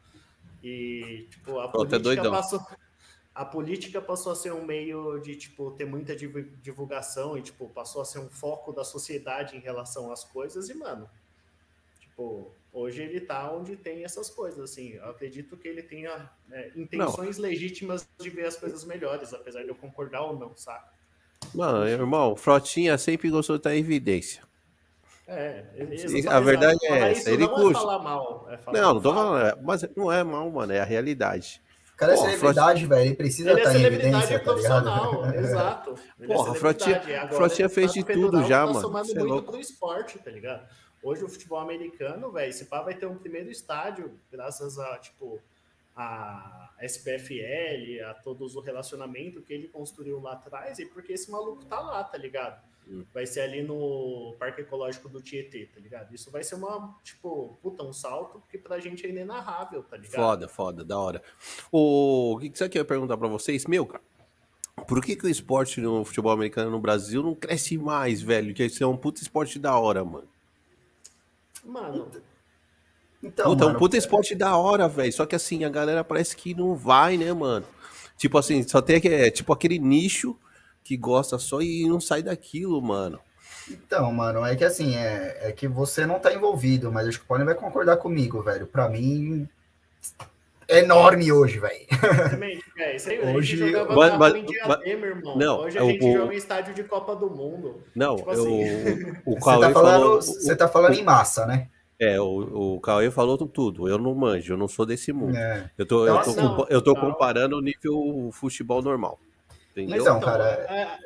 E, 0.63 1.27
tipo, 1.29 1.59
a 1.59 1.69
Pô, 1.69 1.85
tá 1.85 1.99
política 1.99 2.31
passou. 2.31 2.67
A 3.35 3.45
política 3.45 4.01
passou 4.01 4.33
a 4.33 4.37
ser 4.37 4.53
um 4.53 4.65
meio 4.65 5.19
de, 5.19 5.35
tipo, 5.35 5.71
ter 5.73 5.87
muita 5.87 6.15
divulgação 6.15 7.37
e, 7.37 7.43
tipo, 7.43 7.69
passou 7.71 8.03
a 8.03 8.05
ser 8.05 8.19
um 8.19 8.29
foco 8.29 8.73
da 8.73 8.85
sociedade 8.85 9.57
em 9.57 9.61
relação 9.61 10.13
às 10.13 10.23
coisas. 10.23 10.69
E, 10.69 10.75
mano, 10.75 11.09
Tipo, 12.13 12.53
hoje 12.73 13.03
ele 13.03 13.21
tá 13.21 13.51
onde 13.51 13.75
tem 13.75 14.05
essas 14.05 14.29
coisas, 14.29 14.71
assim. 14.71 14.91
Eu 14.91 15.11
acredito 15.11 15.57
que 15.57 15.67
ele 15.67 15.83
tenha 15.83 16.31
é, 16.51 16.71
intenções 16.77 17.39
não. 17.39 17.49
legítimas 17.49 18.07
de 18.19 18.31
ver 18.31 18.47
as 18.47 18.57
coisas 18.57 18.85
melhores, 18.85 19.33
apesar 19.33 19.63
de 19.63 19.69
eu 19.69 19.75
concordar 19.75 20.23
ou 20.23 20.39
não, 20.39 20.55
saca? 20.57 20.92
Mano, 21.55 21.87
irmão, 21.87 22.37
Frotinha 22.37 22.97
sempre 22.97 23.31
gostou 23.31 23.57
de 23.57 23.61
estar 23.61 23.75
em 23.75 23.81
evidência. 23.81 24.43
É, 25.27 25.65
a 26.29 26.41
verdade 26.41 26.79
é 26.87 27.13
essa. 27.13 27.31
Ele 27.31 27.47
não 27.47 27.55
curte. 27.55 27.79
É 27.79 27.81
falar 27.81 27.99
mal, 28.01 28.47
é 28.51 28.59
falar 28.59 28.81
não, 28.81 28.95
não 28.95 29.01
tô 29.01 29.15
falando, 29.15 29.47
é, 29.47 29.57
mas 29.63 29.85
não 29.97 30.13
é 30.13 30.23
mal, 30.23 30.51
mano, 30.51 30.73
é 30.73 30.81
a 30.81 30.85
realidade. 30.85 31.63
O 31.95 31.97
cara 31.97 32.15
é 32.15 32.17
celebridade, 32.17 32.87
velho. 32.87 33.07
Ele 33.07 33.15
precisa 33.15 33.51
ele 33.53 33.61
estar 33.61 33.75
é 33.75 33.79
em 33.79 33.85
evidência, 33.85 34.41
tá 34.41 34.53
ligado? 34.53 35.35
Exato. 35.37 35.95
Ele 36.19 36.35
Porra, 36.35 36.53
é 36.53 36.55
Frotinha, 36.59 37.29
Frotinha 37.29 37.69
fez 37.69 37.93
de 37.93 38.05
tudo 38.05 38.43
já, 38.45 38.67
tá 38.67 38.73
mano. 38.73 38.99
É 38.99 39.23
muito 39.23 39.43
pro 39.51 39.61
esporte, 39.61 40.19
tá 40.19 40.31
ligado? 40.31 40.67
Hoje 41.03 41.25
o 41.25 41.29
futebol 41.29 41.59
americano, 41.59 42.31
velho, 42.31 42.51
esse 42.51 42.67
pá 42.67 42.81
vai 42.81 42.95
ter 42.95 43.07
um 43.07 43.17
primeiro 43.17 43.51
estádio, 43.51 44.13
graças 44.31 44.79
a, 44.79 44.99
tipo, 44.99 45.41
a 45.97 46.71
SPFL, 46.81 48.03
a 48.09 48.15
todos 48.15 48.57
o 48.57 48.61
relacionamento 48.61 49.43
que 49.43 49.53
ele 49.53 49.69
construiu 49.69 50.21
lá 50.21 50.33
atrás, 50.33 50.79
e 50.79 50.87
porque 50.87 51.13
esse 51.13 51.31
maluco 51.31 51.65
tá 51.65 51.79
lá, 51.81 52.03
tá 52.03 52.19
ligado? 52.19 52.63
Hum. 52.89 53.05
Vai 53.15 53.27
ser 53.27 53.43
ali 53.43 53.63
no 53.63 54.35
Parque 54.39 54.63
Ecológico 54.63 55.09
do 55.09 55.21
Tietê, 55.21 55.67
tá 55.67 55.81
ligado? 55.81 56.13
Isso 56.15 56.31
vai 56.31 56.43
ser 56.43 56.57
uma, 56.57 56.97
tipo, 57.05 57.57
puta, 57.63 57.83
um 57.85 57.93
salto 57.93 58.43
que 58.51 58.59
pra 58.59 58.81
gente 58.81 59.07
é 59.07 59.11
inenarrável, 59.11 59.83
tá 59.85 59.97
ligado? 59.97 60.17
Foda, 60.17 60.49
foda, 60.49 60.85
da 60.85 60.99
hora. 60.99 61.23
O, 61.71 62.35
o 62.35 62.39
que, 62.39 62.51
que 62.51 62.59
você 62.59 62.69
quer 62.69 62.85
perguntar 62.85 63.17
pra 63.17 63.29
vocês? 63.29 63.67
Meu, 63.67 63.87
cara, 63.87 64.03
por 64.89 65.03
que, 65.03 65.15
que 65.15 65.27
o 65.27 65.29
esporte 65.29 65.81
no 65.81 66.05
futebol 66.05 66.33
americano 66.33 66.71
no 66.71 66.81
Brasil 66.81 67.23
não 67.23 67.35
cresce 67.35 67.79
mais, 67.79 68.21
velho? 68.21 68.55
Que 68.55 68.65
isso 68.65 68.83
é 68.83 68.87
um 68.87 68.97
puta 68.97 69.23
esporte 69.23 69.59
da 69.59 69.79
hora, 69.79 70.05
mano. 70.05 70.29
Mano. 71.65 72.11
Então, 73.23 73.45
puta, 73.45 73.65
mano, 73.65 73.75
é 73.75 73.77
um 73.77 73.79
puta 73.79 73.97
esporte 73.97 74.35
da 74.35 74.57
hora, 74.57 74.89
velho. 74.89 75.13
Só 75.13 75.25
que 75.25 75.37
assim, 75.37 75.65
a 75.65 75.69
galera 75.69 76.03
parece 76.03 76.37
que 76.37 76.55
não 76.55 76.75
vai, 76.75 77.17
né, 77.17 77.33
mano? 77.33 77.65
Tipo 78.17 78.39
assim, 78.39 78.63
só 78.67 78.83
tem 78.83 79.01
é, 79.05 79.31
tipo 79.31 79.53
aquele 79.53 79.79
nicho 79.79 80.37
que 80.83 80.97
gosta 80.97 81.39
só 81.39 81.61
e 81.61 81.87
não 81.89 82.01
sai 82.01 82.23
daquilo, 82.23 82.81
mano. 82.83 83.21
Então, 83.71 84.13
mano, 84.13 84.45
é 84.45 84.57
que 84.57 84.65
assim, 84.65 84.97
é, 84.97 85.39
é 85.43 85.53
que 85.53 85.69
você 85.69 86.05
não 86.05 86.19
tá 86.19 86.33
envolvido, 86.35 86.91
mas 86.91 87.07
acho 87.07 87.19
que 87.19 87.25
o 87.25 87.29
Pony 87.29 87.45
vai 87.45 87.55
concordar 87.55 87.97
comigo, 87.97 88.43
velho. 88.43 88.67
Pra 88.67 88.89
mim, 88.89 89.49
é 90.69 90.81
enorme 90.81 91.31
hoje, 91.31 91.59
velho. 91.59 91.87
Hoje 93.37 93.57
jogava 93.57 93.95
mas, 93.95 94.19
mas, 94.19 94.35
em 94.35 94.45
Diadema, 94.45 95.07
irmão. 95.07 95.37
Não, 95.37 95.61
hoje 95.61 95.79
a 95.79 95.83
gente 95.83 96.05
o, 96.05 96.13
joga 96.13 96.35
em 96.35 96.37
estádio 96.37 96.75
de 96.75 96.83
Copa 96.83 97.15
do 97.15 97.31
Mundo. 97.31 97.83
Não, 97.95 98.17
tipo 98.17 98.31
assim. 98.31 99.23
o, 99.25 99.35
o 99.35 99.39
você, 99.39 99.61
tá 99.61 99.71
falando, 99.71 99.73
falou, 99.73 100.23
você 100.23 100.57
tá 100.57 100.69
falando 100.69 100.95
em 100.95 101.05
massa, 101.05 101.47
né? 101.47 101.69
É, 102.03 102.21
o, 102.21 102.75
o 102.75 102.81
Cauê 102.81 103.13
falou 103.13 103.39
tudo. 103.39 103.89
Eu 103.89 103.97
não 103.97 104.13
manjo, 104.13 104.55
eu 104.55 104.57
não 104.57 104.67
sou 104.67 104.85
desse 104.85 105.13
mundo. 105.13 105.37
É. 105.37 105.71
Eu 105.79 105.87
tô, 105.87 106.05
eu 106.05 106.21
tô, 106.21 106.35
não, 106.35 106.67
eu 106.69 106.83
tô 106.83 106.97
comparando 106.97 107.57
o 107.57 107.61
nível 107.61 108.29
futebol 108.33 108.83
normal. 108.83 109.21
Entendeu? 109.71 110.03
Então, 110.03 110.19
cara, 110.19 110.45
é... 110.45 110.99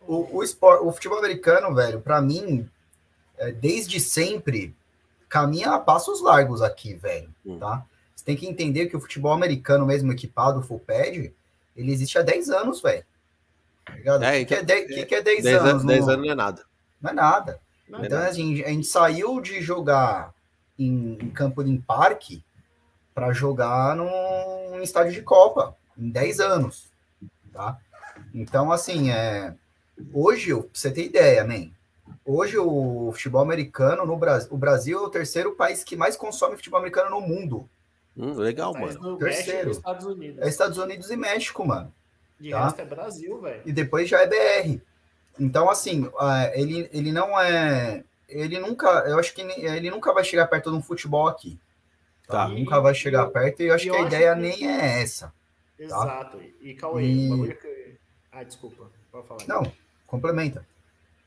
o, 0.00 0.38
o, 0.38 0.42
esporte, 0.42 0.84
o 0.84 0.90
futebol 0.90 1.18
americano, 1.18 1.72
velho, 1.72 2.00
para 2.00 2.20
mim, 2.20 2.68
é, 3.38 3.52
desde 3.52 4.00
sempre, 4.00 4.74
caminha 5.28 5.70
a 5.70 5.78
passos 5.78 6.20
largos 6.20 6.60
aqui, 6.60 6.94
velho, 6.94 7.32
hum. 7.46 7.60
tá? 7.60 7.86
Você 8.16 8.24
tem 8.24 8.36
que 8.36 8.48
entender 8.48 8.86
que 8.86 8.96
o 8.96 9.00
futebol 9.00 9.32
americano, 9.32 9.86
mesmo 9.86 10.10
equipado, 10.10 10.60
full 10.60 10.80
pad, 10.80 11.32
ele 11.76 11.92
existe 11.92 12.18
há 12.18 12.22
10 12.22 12.50
anos, 12.50 12.82
velho. 12.82 13.04
Tá? 13.84 14.34
É, 14.34 14.44
que, 14.44 14.54
então, 14.56 14.76
que, 14.88 15.06
que, 15.06 15.14
é 15.14 15.22
10, 15.22 15.44
10 15.44 15.62
anos? 15.62 15.84
10 15.84 16.08
anos 16.08 16.26
não 16.26 16.32
é 16.32 16.34
nada. 16.34 16.64
Não 17.00 17.10
é 17.10 17.14
nada. 17.14 17.60
Não 17.88 18.04
então, 18.04 18.18
é 18.20 18.28
assim, 18.28 18.60
a 18.64 18.68
gente 18.68 18.86
saiu 18.88 19.40
de 19.40 19.60
jogar 19.60 20.31
em, 20.78 21.18
em 21.20 21.30
campo 21.30 21.62
de 21.62 21.78
parque 21.78 22.44
para 23.14 23.32
jogar 23.32 23.96
num 23.96 24.80
estádio 24.82 25.12
de 25.12 25.22
Copa 25.22 25.76
em 25.96 26.10
10 26.10 26.40
anos, 26.40 26.90
tá? 27.52 27.78
Então, 28.34 28.72
assim, 28.72 29.10
é, 29.10 29.54
hoje, 30.12 30.54
pra 30.54 30.68
você 30.72 30.90
ter 30.90 31.04
ideia, 31.04 31.44
man, 31.44 31.70
hoje 32.24 32.56
o 32.58 33.10
futebol 33.12 33.42
americano 33.42 34.06
no 34.06 34.16
Brasil, 34.16 34.48
o 34.50 34.56
Brasil 34.56 34.98
é 34.98 35.02
o 35.02 35.10
terceiro 35.10 35.52
país 35.52 35.84
que 35.84 35.96
mais 35.96 36.16
consome 36.16 36.56
futebol 36.56 36.78
americano 36.78 37.10
no 37.10 37.20
mundo. 37.20 37.68
Hum, 38.16 38.34
legal, 38.34 38.72
Mas 38.74 38.96
mano. 38.96 39.16
Terceiro. 39.16 39.68
México, 39.68 39.70
Estados 39.70 40.06
Unidos. 40.06 40.42
É 40.42 40.48
Estados 40.48 40.78
Unidos 40.78 41.10
e 41.10 41.16
México, 41.16 41.66
mano. 41.66 41.92
De 42.38 42.50
tá? 42.50 42.64
resto 42.64 42.80
é 42.80 42.84
Brasil, 42.84 43.40
velho. 43.40 43.62
E 43.64 43.72
depois 43.72 44.08
já 44.08 44.20
é 44.20 44.26
BR. 44.26 44.80
Então, 45.38 45.70
assim, 45.70 46.10
ele, 46.52 46.88
ele 46.92 47.12
não 47.12 47.38
é. 47.40 48.04
Ele 48.32 48.58
nunca. 48.58 48.88
Eu 49.06 49.18
acho 49.18 49.34
que 49.34 49.42
ele 49.42 49.90
nunca 49.90 50.12
vai 50.12 50.24
chegar 50.24 50.46
perto 50.46 50.70
de 50.70 50.76
um 50.76 50.82
futebol 50.82 51.26
aqui. 51.28 51.58
Tá? 52.26 52.46
tá. 52.46 52.48
Nunca 52.48 52.80
vai 52.80 52.94
chegar 52.94 53.26
perto, 53.28 53.62
e 53.62 53.66
eu 53.66 53.74
acho 53.74 53.86
e 53.86 53.90
que 53.90 53.96
eu 53.96 54.02
a 54.02 54.06
ideia 54.06 54.34
que... 54.34 54.40
nem 54.40 54.66
é 54.66 55.02
essa. 55.02 55.26
Tá? 55.26 55.84
Exato. 55.84 56.38
Tá? 56.38 56.44
E 56.60 56.74
Cauê, 56.74 57.04
e... 57.04 57.54
que... 57.54 57.96
Ah, 58.30 58.42
desculpa. 58.42 58.90
Pode 59.10 59.26
falar. 59.26 59.46
Não, 59.46 59.70
complementa. 60.06 60.66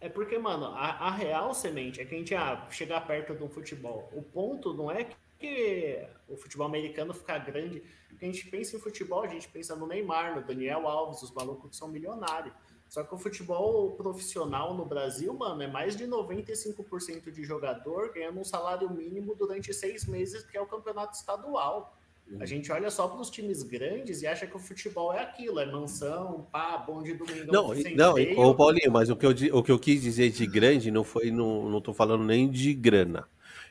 É 0.01 0.09
porque, 0.09 0.37
mano, 0.37 0.65
a, 0.67 1.07
a 1.07 1.11
real 1.11 1.53
semente 1.53 2.01
é 2.01 2.05
que 2.05 2.15
a 2.15 2.17
gente 2.17 2.35
ah, 2.35 2.67
chegar 2.69 3.05
perto 3.05 3.35
de 3.35 3.43
um 3.43 3.49
futebol. 3.49 4.09
O 4.13 4.21
ponto 4.21 4.73
não 4.73 4.91
é 4.91 5.07
que 5.39 6.05
o 6.27 6.37
futebol 6.37 6.67
americano 6.67 7.13
ficar 7.13 7.39
grande. 7.39 7.83
Porque 8.09 8.25
a 8.25 8.27
gente 8.27 8.47
pensa 8.47 8.75
em 8.75 8.79
futebol, 8.79 9.23
a 9.23 9.27
gente 9.27 9.47
pensa 9.47 9.75
no 9.75 9.87
Neymar, 9.87 10.35
no 10.35 10.41
Daniel 10.41 10.87
Alves, 10.87 11.21
os 11.21 11.31
malucos 11.31 11.69
que 11.69 11.75
são 11.75 11.87
milionários. 11.87 12.53
Só 12.87 13.03
que 13.03 13.13
o 13.13 13.17
futebol 13.17 13.91
profissional 13.91 14.73
no 14.73 14.85
Brasil, 14.85 15.33
mano, 15.33 15.61
é 15.61 15.67
mais 15.67 15.95
de 15.95 16.05
95% 16.05 17.31
de 17.31 17.43
jogador 17.43 18.13
ganhando 18.13 18.39
um 18.39 18.43
salário 18.43 18.89
mínimo 18.89 19.35
durante 19.35 19.73
seis 19.73 20.05
meses, 20.05 20.43
que 20.43 20.57
é 20.57 20.61
o 20.61 20.65
campeonato 20.65 21.15
estadual. 21.17 21.97
A 22.27 22.33
uhum. 22.33 22.45
gente 22.45 22.71
olha 22.71 22.89
só 22.89 23.07
para 23.07 23.21
os 23.21 23.29
times 23.29 23.61
grandes 23.61 24.23
e 24.23 24.27
acha 24.27 24.47
que 24.47 24.55
o 24.55 24.59
futebol 24.59 25.13
é 25.13 25.21
aquilo, 25.21 25.59
é 25.59 25.65
mansão, 25.65 26.47
pá, 26.51 26.75
bom 26.77 27.03
de 27.03 27.13
domingo. 27.13 27.51
Não, 27.51 27.71
não, 27.95 28.15
ô 28.39 28.55
Paulinho, 28.55 28.91
mas 28.91 29.09
o 29.11 29.15
que, 29.15 29.25
eu, 29.27 29.31
o 29.53 29.61
que 29.61 29.71
eu 29.71 29.77
quis 29.77 30.01
dizer 30.01 30.31
de 30.31 30.47
grande 30.47 30.89
não 30.89 31.03
foi, 31.03 31.29
não, 31.29 31.69
não 31.69 31.79
tô 31.79 31.93
falando 31.93 32.23
nem 32.23 32.49
de 32.49 32.73
grana. 32.73 33.27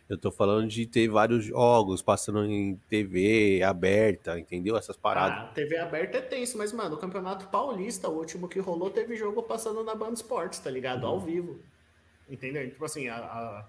Eu 0.09 0.19
tô 0.19 0.31
falando 0.31 0.69
de 0.69 0.87
ter 0.87 1.09
vários 1.09 1.47
jogos 1.47 2.03
passando 2.03 2.45
em 2.45 2.77
TV 2.91 3.63
aberta, 3.63 4.39
entendeu? 4.39 4.77
Essas 4.77 4.97
paradas. 4.97 5.45
Ah, 5.45 5.53
TV 5.55 5.79
aberta 5.79 6.19
é 6.19 6.21
tenso, 6.21 6.59
mas, 6.59 6.73
mano, 6.73 6.97
o 6.97 6.99
Campeonato 6.99 7.49
Paulista, 7.49 8.09
o 8.09 8.19
último 8.19 8.47
que 8.47 8.59
rolou, 8.59 8.91
teve 8.91 9.17
jogo 9.17 9.43
passando 9.43 9.83
na 9.83 9.95
Band 9.95 10.13
Esportes, 10.13 10.59
tá 10.59 10.71
ligado? 10.71 11.05
Uhum. 11.05 11.09
Ao 11.09 11.21
vivo. 11.21 11.59
Entendeu? 12.29 12.69
Tipo 12.69 12.85
assim, 12.85 13.09
a, 13.09 13.17
a, 13.17 13.67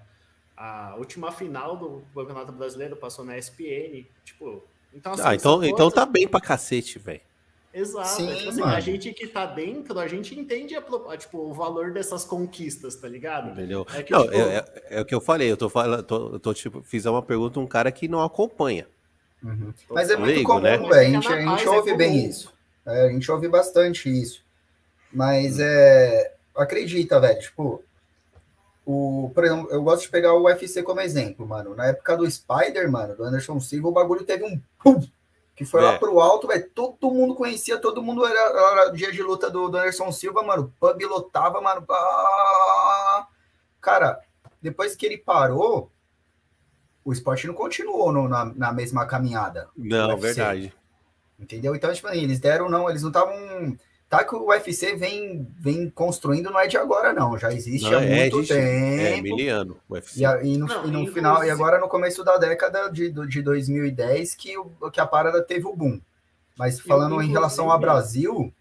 a, 0.58 0.96
última 0.98 1.32
final 1.32 1.78
do 1.78 2.04
Campeonato 2.14 2.52
Brasileiro 2.52 2.98
passou 2.98 3.24
na 3.24 3.38
ESPN. 3.38 4.06
Tipo, 4.26 4.62
então, 4.94 5.14
assim, 5.14 5.24
ah, 5.24 5.36
então, 5.36 5.64
então 5.64 5.90
tá 5.90 6.06
bem 6.06 6.28
pra 6.28 6.42
cacete, 6.42 7.00
velho. 7.00 7.22
Exato. 7.76 8.08
Sim, 8.08 8.34
tipo 8.34 8.50
assim, 8.50 8.62
a 8.64 8.80
gente 8.80 9.14
que 9.14 9.28
tá 9.28 9.46
dentro, 9.46 10.00
a 10.00 10.08
gente 10.08 10.40
entende 10.40 10.74
a, 10.76 11.18
tipo, 11.18 11.38
o 11.40 11.54
valor 11.54 11.92
dessas 11.92 12.24
conquistas, 12.24 12.96
tá 12.96 13.06
ligado? 13.06 13.52
Entendeu? 13.52 13.86
É, 13.94 14.02
que, 14.02 14.14
não, 14.14 14.24
tipo... 14.24 14.34
é, 14.34 14.56
é, 14.56 14.84
é, 14.92 15.02
o 15.02 15.06
que 15.06 15.14
eu 15.14 15.20
falei, 15.20 15.52
eu 15.52 15.58
tô 15.58 15.68
falando, 15.68 16.02
tô, 16.02 16.40
tô, 16.40 16.54
tipo, 16.54 16.82
fiz 16.82 17.06
uma 17.06 17.22
pergunta 17.22 17.60
um 17.60 17.68
cara 17.68 17.92
que 17.92 18.08
não 18.08 18.24
acompanha. 18.24 18.88
Uhum. 19.44 19.74
Mas 19.90 20.10
é 20.10 20.16
muito 20.16 20.42
comum, 20.44 20.62
né? 20.62 20.78
velho. 20.78 20.90
A 20.94 21.04
gente, 21.04 21.28
a 21.28 21.42
gente 21.42 21.68
ouve 21.68 21.92
é 21.92 21.98
bem 21.98 22.26
isso. 22.26 22.54
É, 22.86 23.08
a 23.08 23.10
gente 23.10 23.30
ouve 23.30 23.50
bastante 23.50 24.10
isso. 24.10 24.42
Mas 25.12 25.60
é. 25.60 26.34
Acredita, 26.56 27.20
velho. 27.20 27.40
Tipo, 27.42 27.84
o, 28.86 29.32
por 29.36 29.44
exemplo, 29.44 29.68
eu 29.70 29.84
gosto 29.84 30.04
de 30.04 30.10
pegar 30.10 30.34
o 30.34 30.46
UFC 30.46 30.82
como 30.82 31.02
exemplo, 31.02 31.46
mano. 31.46 31.76
Na 31.76 31.88
época 31.88 32.16
do 32.16 32.32
Spider, 32.32 32.90
mano, 32.90 33.18
do 33.18 33.24
Anderson 33.26 33.60
Silva, 33.60 33.90
o 33.90 33.92
bagulho 33.92 34.24
teve 34.24 34.46
um 34.46 34.62
pum, 34.82 35.06
que 35.56 35.64
foi 35.64 35.82
é. 35.82 35.86
lá 35.86 35.98
pro 35.98 36.20
alto, 36.20 36.48
velho. 36.48 36.70
Todo 36.72 37.12
mundo 37.12 37.34
conhecia, 37.34 37.80
todo 37.80 38.04
mundo 38.04 38.26
era, 38.26 38.40
era 38.40 38.90
dia 38.90 39.12
de 39.12 39.24
luta 39.24 39.50
do, 39.50 39.70
do 39.70 39.78
Anderson 39.78 40.12
Silva, 40.12 40.44
mano. 40.44 40.64
O 40.64 40.80
pub 40.80 41.02
lotava, 41.04 41.62
mano. 41.62 41.86
Ah! 41.90 43.28
Cara, 43.80 44.20
depois 44.62 44.96
que 44.96 45.06
ele 45.06 45.18
parou, 45.18 45.92
o 47.06 47.14
esporte 47.14 47.48
não 47.48 47.54
continuou 47.54 48.12
no, 48.12 48.28
na, 48.28 48.46
na 48.46 48.74
mesma 48.74 49.06
caminhada. 49.06 49.70
Não, 49.78 50.18
verdade. 50.18 50.74
Entendeu? 51.40 51.76
Então, 51.76 51.94
tipo, 51.94 52.08
eles 52.10 52.40
deram, 52.40 52.70
não, 52.70 52.90
eles 52.90 53.02
não 53.02 53.10
estavam 53.10 53.78
Tá 54.08 54.24
que 54.24 54.36
o 54.36 54.50
UFC 54.50 54.96
vem, 54.96 55.48
vem 55.60 55.90
construindo, 55.90 56.52
não 56.52 56.60
é 56.60 56.68
de 56.68 56.78
agora, 56.78 57.12
não. 57.12 57.38
Já 57.38 57.52
existe 57.52 57.90
não, 57.90 57.98
há 57.98 58.04
é, 58.04 58.30
muito 58.30 58.48
tempo. 58.48 58.62
É, 58.62 59.22
miliano. 59.22 59.78
UFC. 59.90 60.24
E, 60.24 60.54
e 60.54 60.58
no, 60.58 60.68
não, 60.68 60.86
e 60.86 60.92
no 60.92 61.08
final, 61.08 61.44
e 61.44 61.50
agora 61.50 61.80
no 61.80 61.88
começo 61.88 62.24
da 62.24 62.38
década 62.38 62.88
de, 62.90 63.12
de 63.28 63.42
2010, 63.42 64.36
que, 64.36 64.58
o, 64.58 64.70
que 64.92 65.00
a 65.00 65.08
parada 65.08 65.42
teve 65.42 65.66
o 65.66 65.76
boom. 65.76 66.00
Mas 66.58 66.80
falando 66.80 67.22
em 67.22 67.30
relação 67.30 67.72
ao 67.72 67.80
Brasil, 67.80 68.54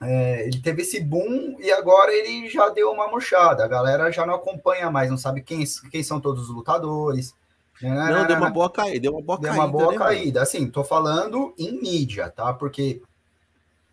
é, 0.00 0.46
ele 0.46 0.60
teve 0.60 0.82
esse 0.82 1.00
boom 1.00 1.56
e 1.60 1.70
agora 1.70 2.12
ele 2.12 2.48
já 2.50 2.68
deu 2.68 2.90
uma 2.90 3.08
murchada. 3.08 3.64
A 3.64 3.68
galera 3.68 4.10
já 4.10 4.26
não 4.26 4.34
acompanha 4.34 4.90
mais, 4.90 5.08
não 5.08 5.16
sabe 5.16 5.40
quem, 5.40 5.64
quem 5.90 6.02
são 6.02 6.20
todos 6.20 6.48
os 6.48 6.54
lutadores. 6.54 7.34
Não, 7.80 8.26
deu 8.26 8.36
uma 8.36 8.50
boa 8.50 8.70
caída, 8.70 9.00
deu 9.00 9.12
uma 9.12 9.22
boa 9.22 9.38
deu 9.38 9.50
caída. 9.50 9.62
Deu 9.62 9.62
uma 9.62 9.68
boa 9.68 9.92
né, 9.92 9.98
caída. 9.98 10.42
Assim, 10.42 10.68
tô 10.68 10.84
falando 10.84 11.54
em 11.58 11.80
mídia, 11.80 12.28
tá? 12.28 12.52
Porque 12.52 13.00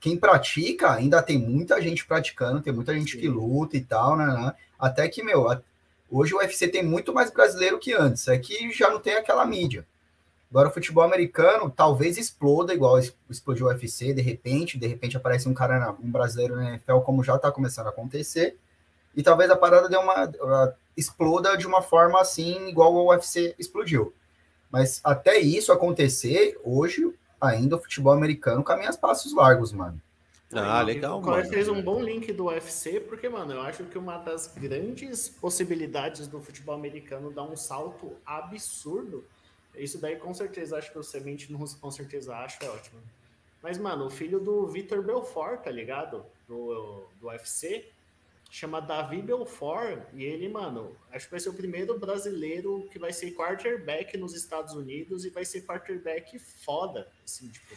quem 0.01 0.17
pratica, 0.17 0.91
ainda 0.91 1.21
tem 1.21 1.37
muita 1.37 1.79
gente 1.79 2.05
praticando, 2.07 2.59
tem 2.59 2.73
muita 2.73 2.91
gente 2.93 3.13
Sim. 3.13 3.19
que 3.19 3.27
luta 3.29 3.77
e 3.77 3.81
tal, 3.81 4.17
né, 4.17 4.25
né? 4.25 4.53
Até 4.77 5.07
que, 5.07 5.23
meu, 5.23 5.45
hoje 6.09 6.33
o 6.33 6.39
UFC 6.39 6.67
tem 6.67 6.83
muito 6.83 7.13
mais 7.13 7.29
brasileiro 7.29 7.77
que 7.77 7.93
antes, 7.93 8.27
é 8.27 8.37
que 8.39 8.71
já 8.71 8.89
não 8.89 8.99
tem 8.99 9.13
aquela 9.13 9.45
mídia. 9.45 9.85
Agora 10.49 10.69
o 10.69 10.73
futebol 10.73 11.03
americano 11.03 11.69
talvez 11.69 12.17
exploda 12.17 12.73
igual 12.73 12.99
explodiu 13.29 13.67
o 13.67 13.69
UFC, 13.69 14.11
de 14.11 14.23
repente, 14.23 14.77
de 14.77 14.87
repente 14.87 15.15
aparece 15.15 15.47
um 15.47 15.53
cara, 15.53 15.95
um 16.03 16.11
brasileiro 16.11 16.55
na 16.55 16.71
NFL, 16.71 16.97
como 17.01 17.23
já 17.23 17.35
está 17.35 17.51
começando 17.51 17.85
a 17.85 17.91
acontecer, 17.91 18.57
e 19.15 19.21
talvez 19.21 19.51
a 19.51 19.55
parada 19.55 19.87
dê 19.87 19.97
uma, 19.97 20.33
exploda 20.97 21.55
de 21.55 21.67
uma 21.67 21.83
forma 21.83 22.19
assim, 22.19 22.67
igual 22.67 22.91
o 22.91 23.09
UFC 23.09 23.53
explodiu. 23.59 24.13
Mas 24.71 24.99
até 25.03 25.37
isso 25.37 25.71
acontecer, 25.71 26.59
hoje 26.63 27.13
ainda 27.41 27.75
o 27.75 27.81
futebol 27.81 28.13
americano 28.13 28.63
caminha 28.63 28.89
as 28.89 28.97
passos 28.97 29.33
largos, 29.33 29.73
mano. 29.73 29.99
Ah, 30.53 30.81
legal, 30.81 31.21
o 31.21 31.45
fez 31.45 31.69
um 31.69 31.81
bom 31.81 32.01
link 32.01 32.31
do 32.33 32.47
UFC, 32.47 32.99
porque, 32.99 33.29
mano, 33.29 33.53
eu 33.53 33.61
acho 33.61 33.85
que 33.85 33.97
uma 33.97 34.17
das 34.17 34.47
grandes 34.47 35.29
possibilidades 35.29 36.27
do 36.27 36.41
futebol 36.41 36.75
americano 36.75 37.31
dar 37.31 37.43
um 37.43 37.55
salto 37.55 38.11
absurdo. 38.25 39.23
Isso 39.73 39.97
daí, 39.97 40.17
com 40.17 40.33
certeza, 40.33 40.77
acho 40.77 40.91
que 40.91 40.99
o 40.99 41.03
Semente 41.03 41.51
não 41.51 41.65
com 41.65 41.89
certeza 41.89 42.35
acho, 42.35 42.61
é 42.63 42.69
ótimo. 42.69 42.99
Mas, 43.63 43.77
mano, 43.77 44.07
o 44.07 44.09
filho 44.09 44.39
do 44.39 44.67
Vitor 44.67 45.01
Belfort, 45.01 45.61
tá 45.61 45.71
ligado? 45.71 46.25
Do, 46.47 47.05
do 47.21 47.27
UFC, 47.27 47.85
chama 48.51 48.81
Davi 48.81 49.21
Belfort, 49.21 50.01
e 50.13 50.25
ele, 50.25 50.49
mano, 50.49 50.93
acho 51.09 51.25
que 51.25 51.31
vai 51.31 51.39
ser 51.39 51.49
o 51.49 51.53
primeiro 51.53 51.97
brasileiro 51.97 52.85
que 52.91 52.99
vai 52.99 53.13
ser 53.13 53.31
quarterback 53.31 54.17
nos 54.17 54.35
Estados 54.35 54.73
Unidos 54.73 55.23
e 55.23 55.29
vai 55.29 55.45
ser 55.45 55.61
quarterback 55.61 56.37
foda, 56.37 57.07
assim, 57.23 57.47
tipo. 57.47 57.73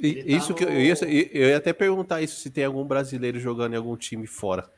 E, 0.00 0.14
tá 0.14 0.30
isso 0.30 0.50
no... 0.50 0.54
que 0.56 0.64
eu 0.64 0.80
ia, 0.80 0.94
eu 1.30 1.48
ia 1.50 1.56
até 1.58 1.74
perguntar 1.74 2.22
isso 2.22 2.40
se 2.40 2.50
tem 2.50 2.64
algum 2.64 2.84
brasileiro 2.84 3.38
jogando 3.38 3.74
em 3.74 3.76
algum 3.76 3.96
time 3.96 4.26
fora. 4.26 4.68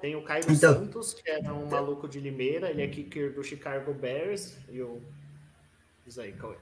Tem 0.00 0.14
o 0.14 0.22
Caio 0.22 0.44
então... 0.48 0.74
Santos, 0.74 1.14
que 1.14 1.28
era 1.28 1.52
um 1.52 1.66
maluco 1.66 2.06
de 2.06 2.20
Limeira, 2.20 2.70
ele 2.70 2.82
é 2.82 2.86
kicker 2.86 3.32
do 3.32 3.42
Chicago 3.42 3.94
Bears, 3.94 4.54
e 4.68 4.82
o. 4.82 5.00
Isso 6.06 6.20
aí, 6.20 6.32
Cauê. 6.32 6.56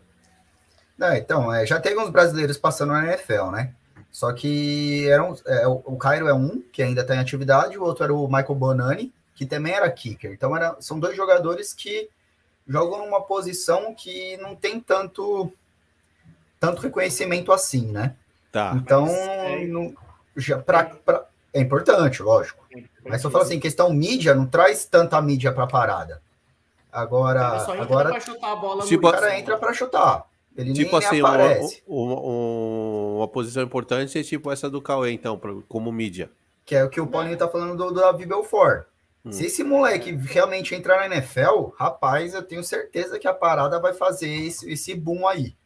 Não, 0.96 1.14
então, 1.14 1.52
é, 1.52 1.66
já 1.66 1.80
teve 1.80 2.00
uns 2.00 2.08
brasileiros 2.08 2.56
passando 2.56 2.92
na 2.92 3.04
NFL, 3.04 3.50
né? 3.50 3.74
Só 4.16 4.32
que 4.32 5.06
eram, 5.10 5.36
é, 5.46 5.66
o 5.66 5.94
Cairo 5.98 6.26
é 6.26 6.32
um, 6.32 6.62
que 6.72 6.82
ainda 6.82 7.02
está 7.02 7.14
em 7.14 7.18
atividade, 7.18 7.76
o 7.76 7.82
outro 7.82 8.02
era 8.02 8.14
o 8.14 8.26
Michael 8.26 8.54
Bonani, 8.54 9.12
que 9.34 9.44
também 9.44 9.74
era 9.74 9.90
kicker. 9.90 10.32
Então 10.32 10.56
era, 10.56 10.74
são 10.80 10.98
dois 10.98 11.14
jogadores 11.14 11.74
que 11.74 12.08
jogam 12.66 13.04
numa 13.04 13.20
posição 13.20 13.94
que 13.94 14.38
não 14.38 14.56
tem 14.56 14.80
tanto, 14.80 15.52
tanto 16.58 16.80
reconhecimento 16.80 17.52
assim, 17.52 17.92
né? 17.92 18.16
Tá. 18.50 18.72
Então, 18.76 19.06
é... 19.06 19.66
Não, 19.66 19.92
já, 20.34 20.60
pra, 20.60 20.84
pra, 20.84 21.26
é 21.52 21.60
importante, 21.60 22.22
lógico. 22.22 22.64
É 22.74 22.84
Mas 23.04 23.22
eu 23.22 23.30
falo 23.30 23.44
assim, 23.44 23.60
questão 23.60 23.92
mídia, 23.92 24.34
não 24.34 24.46
traz 24.46 24.86
tanta 24.86 25.20
mídia 25.20 25.52
para 25.52 25.64
a 25.64 25.68
parada. 25.68 26.22
Agora, 26.90 27.58
agora 27.82 28.18
chutar 28.18 28.52
a 28.52 28.56
bola 28.56 28.86
tipo, 28.86 29.08
o 29.08 29.12
cara 29.12 29.38
entra 29.38 29.58
para 29.58 29.74
chutar. 29.74 30.24
Ele 30.56 30.72
tipo 30.72 30.96
assim, 30.96 31.20
uma, 31.20 31.36
uma, 31.36 31.68
uma, 33.16 33.28
posição 33.28 33.62
importante 33.62 34.18
é 34.18 34.22
tipo 34.22 34.50
essa 34.50 34.68
do 34.70 34.82
Cauê, 34.82 35.12
então, 35.12 35.38
pra, 35.38 35.54
como 35.68 35.90
mídia. 35.92 36.30
Que 36.64 36.74
é 36.74 36.84
o 36.84 36.90
que 36.90 37.00
o 37.00 37.06
Paulinho 37.06 37.36
tá 37.36 37.48
falando 37.48 37.76
do, 37.76 37.92
do 37.92 38.00
Davi 38.00 38.26
Belfort. 38.26 38.86
Hum. 39.24 39.32
Se 39.32 39.46
esse 39.46 39.64
moleque 39.64 40.12
realmente 40.12 40.74
entrar 40.74 41.08
na 41.08 41.16
NFL, 41.16 41.70
rapaz, 41.76 42.34
eu 42.34 42.42
tenho 42.42 42.62
certeza 42.62 43.18
que 43.18 43.26
a 43.26 43.34
parada 43.34 43.80
vai 43.80 43.92
fazer 43.92 44.28
esse, 44.28 44.70
esse 44.70 44.94
boom 44.94 45.26
aí. 45.26 45.56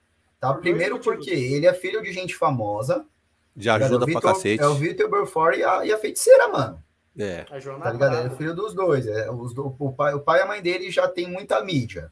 Tá? 0.40 0.52
Por 0.54 0.62
Primeiro 0.62 0.98
porque 0.98 1.30
ele 1.30 1.66
é 1.66 1.74
filho 1.74 2.02
de 2.02 2.12
gente 2.12 2.34
famosa. 2.34 3.04
Já 3.56 3.74
ajuda 3.74 4.06
Victor, 4.06 4.22
pra 4.22 4.32
cacete. 4.32 4.62
É 4.62 4.66
o 4.66 4.74
Vitor 4.74 5.10
Belfort 5.10 5.58
e 5.58 5.64
a, 5.64 5.84
e 5.84 5.92
a 5.92 5.98
feiticeira, 5.98 6.48
mano. 6.48 6.82
É. 7.18 7.44
Tá 7.44 7.92
ligado? 7.92 8.16
É 8.16 8.30
filho 8.30 8.54
dos 8.54 8.72
dois. 8.72 9.06
É, 9.06 9.30
os, 9.30 9.56
o, 9.56 9.92
pai, 9.92 10.14
o 10.14 10.20
pai 10.20 10.40
e 10.40 10.42
a 10.42 10.46
mãe 10.46 10.62
dele 10.62 10.90
já 10.90 11.06
tem 11.06 11.30
muita 11.30 11.62
mídia. 11.62 12.10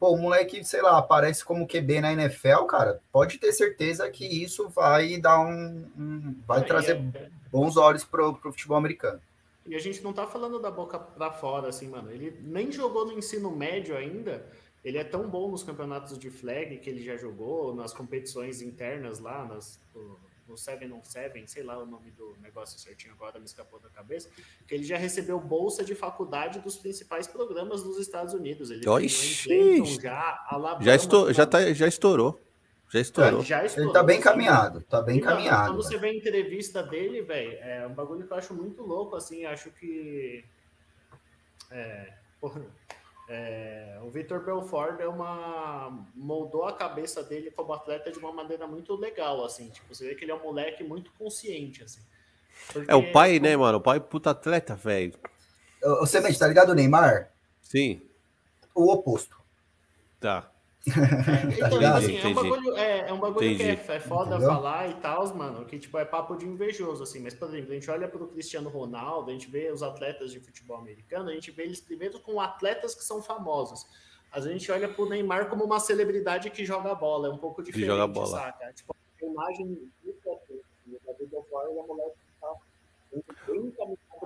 Pô, 0.00 0.14
o 0.14 0.16
moleque, 0.16 0.64
sei 0.64 0.80
lá, 0.80 0.96
aparece 0.96 1.44
como 1.44 1.68
QB 1.68 2.00
na 2.00 2.14
NFL, 2.14 2.64
cara, 2.64 3.02
pode 3.12 3.36
ter 3.36 3.52
certeza 3.52 4.10
que 4.10 4.24
isso 4.24 4.66
vai 4.70 5.18
dar 5.18 5.40
um. 5.40 5.86
um 5.94 6.34
vai 6.48 6.64
trazer 6.64 6.96
é, 7.14 7.28
bons 7.52 7.76
olhos 7.76 8.02
pro, 8.02 8.34
pro 8.34 8.50
futebol 8.50 8.78
americano. 8.78 9.20
E 9.66 9.74
a 9.74 9.78
gente 9.78 10.02
não 10.02 10.14
tá 10.14 10.26
falando 10.26 10.58
da 10.58 10.70
boca 10.70 10.98
para 10.98 11.30
fora, 11.30 11.68
assim, 11.68 11.86
mano. 11.90 12.10
Ele 12.10 12.34
nem 12.40 12.72
jogou 12.72 13.04
no 13.04 13.12
ensino 13.12 13.54
médio 13.54 13.94
ainda. 13.94 14.46
Ele 14.82 14.96
é 14.96 15.04
tão 15.04 15.28
bom 15.28 15.50
nos 15.50 15.62
campeonatos 15.62 16.18
de 16.18 16.30
flag 16.30 16.78
que 16.78 16.88
ele 16.88 17.04
já 17.04 17.18
jogou, 17.18 17.74
nas 17.74 17.92
competições 17.92 18.62
internas 18.62 19.18
lá, 19.18 19.44
nas, 19.44 19.78
no 20.50 20.56
717, 20.56 21.50
sei 21.50 21.62
lá 21.62 21.78
o 21.78 21.86
nome 21.86 22.10
do 22.10 22.36
negócio 22.42 22.78
certinho 22.78 23.12
agora, 23.12 23.38
me 23.38 23.46
escapou 23.46 23.78
da 23.78 23.88
cabeça, 23.88 24.28
que 24.66 24.74
ele 24.74 24.82
já 24.82 24.96
recebeu 24.96 25.38
bolsa 25.38 25.84
de 25.84 25.94
faculdade 25.94 26.58
dos 26.58 26.76
principais 26.76 27.26
programas 27.26 27.82
dos 27.82 27.98
Estados 27.98 28.34
Unidos. 28.34 28.70
Ele 28.70 28.88
Oxi, 28.88 29.84
já, 30.00 30.44
Alabama, 30.48 30.84
já, 30.84 30.94
estou, 30.94 31.32
já, 31.32 31.46
tá, 31.46 31.72
já 31.72 31.86
estourou. 31.86 32.40
Já 32.88 33.00
estourou. 33.00 33.42
já 33.42 33.64
estourou. 33.64 33.90
Ele 33.90 33.94
tá 33.94 34.02
bem 34.02 34.20
caminhado, 34.20 34.82
tá 34.82 35.00
bem 35.00 35.20
caminhado. 35.20 35.68
Quando 35.68 35.82
você 35.82 35.96
vê 35.96 36.08
a 36.08 36.14
entrevista 36.14 36.82
dele, 36.82 37.22
velho, 37.22 37.56
é 37.60 37.86
um 37.86 37.94
bagulho 37.94 38.26
que 38.26 38.32
eu 38.32 38.36
acho 38.36 38.52
muito 38.52 38.82
louco, 38.82 39.14
assim, 39.14 39.44
acho 39.44 39.70
que... 39.70 40.44
É, 41.70 42.14
porra, 42.40 42.60
É, 43.32 43.96
o 44.02 44.10
Vitor 44.10 44.44
Belfort 44.44 44.98
é 44.98 45.06
uma 45.06 46.04
moldou 46.16 46.64
a 46.64 46.72
cabeça 46.72 47.22
dele 47.22 47.48
como 47.52 47.72
atleta 47.72 48.10
de 48.10 48.18
uma 48.18 48.32
maneira 48.32 48.66
muito 48.66 48.96
legal, 48.96 49.44
assim. 49.44 49.70
Tipo, 49.70 49.94
você 49.94 50.08
vê 50.08 50.14
que 50.16 50.24
ele 50.24 50.32
é 50.32 50.34
um 50.34 50.42
moleque 50.42 50.82
muito 50.82 51.12
consciente, 51.12 51.84
assim. 51.84 52.00
Porque, 52.72 52.90
é 52.90 52.94
o 52.96 53.12
pai, 53.12 53.38
né, 53.38 53.56
mano? 53.56 53.78
O 53.78 53.80
pai 53.80 53.98
é 53.98 54.00
puta 54.00 54.30
atleta, 54.30 54.74
velho. 54.74 55.14
Você 55.80 56.20
Semente, 56.20 56.40
tá 56.40 56.48
ligado 56.48 56.70
o 56.70 56.74
Neymar? 56.74 57.30
Sim. 57.62 58.02
O 58.74 58.92
oposto. 58.92 59.40
Tá. 60.18 60.49
É, 60.86 61.66
então, 61.66 61.78
tá 61.78 61.98
assim, 61.98 62.16
é 62.16 62.26
um 62.26 62.34
bagulho, 62.34 62.76
é, 62.76 62.98
é 63.00 63.12
um 63.12 63.20
bagulho 63.20 63.56
que 63.56 63.62
é, 63.62 63.72
é 63.72 64.00
foda 64.00 64.36
Entendeu? 64.36 64.48
falar 64.48 64.88
e 64.88 64.94
tal, 64.94 65.34
mano, 65.34 65.66
que 65.66 65.78
tipo, 65.78 65.98
é 65.98 66.04
papo 66.04 66.36
de 66.36 66.46
invejoso, 66.46 67.02
assim, 67.02 67.20
mas, 67.20 67.34
por 67.34 67.48
exemplo, 67.48 67.72
a 67.72 67.74
gente 67.74 67.90
olha 67.90 68.08
pro 68.08 68.28
Cristiano 68.28 68.70
Ronaldo, 68.70 69.30
a 69.30 69.32
gente 69.32 69.50
vê 69.50 69.70
os 69.70 69.82
atletas 69.82 70.32
de 70.32 70.40
futebol 70.40 70.78
americano, 70.78 71.28
a 71.28 71.34
gente 71.34 71.50
vê 71.50 71.64
eles 71.64 71.80
primeiro 71.80 72.18
com 72.20 72.40
atletas 72.40 72.94
que 72.94 73.04
são 73.04 73.22
famosos. 73.22 73.86
A 74.32 74.40
gente 74.40 74.70
olha 74.70 74.88
pro 74.88 75.08
Neymar 75.08 75.50
como 75.50 75.64
uma 75.64 75.80
celebridade 75.80 76.48
que 76.50 76.64
joga 76.64 76.94
bola, 76.94 77.28
é 77.28 77.30
um 77.30 77.38
pouco 77.38 77.62
diferente, 77.62 77.86
que 77.86 77.92
joga 77.92 78.06
bola. 78.06 78.40
saca? 78.40 78.72
Tipo, 78.72 78.96
a 79.20 79.24
imagem 79.26 79.90
assim, 80.08 80.60
David 80.86 81.34
O'Flynn 81.34 81.64
é 81.64 81.68
uma 81.68 81.86
mulher 81.86 82.10
que 82.10 82.40
tá 82.40 82.54
bem 83.48 83.72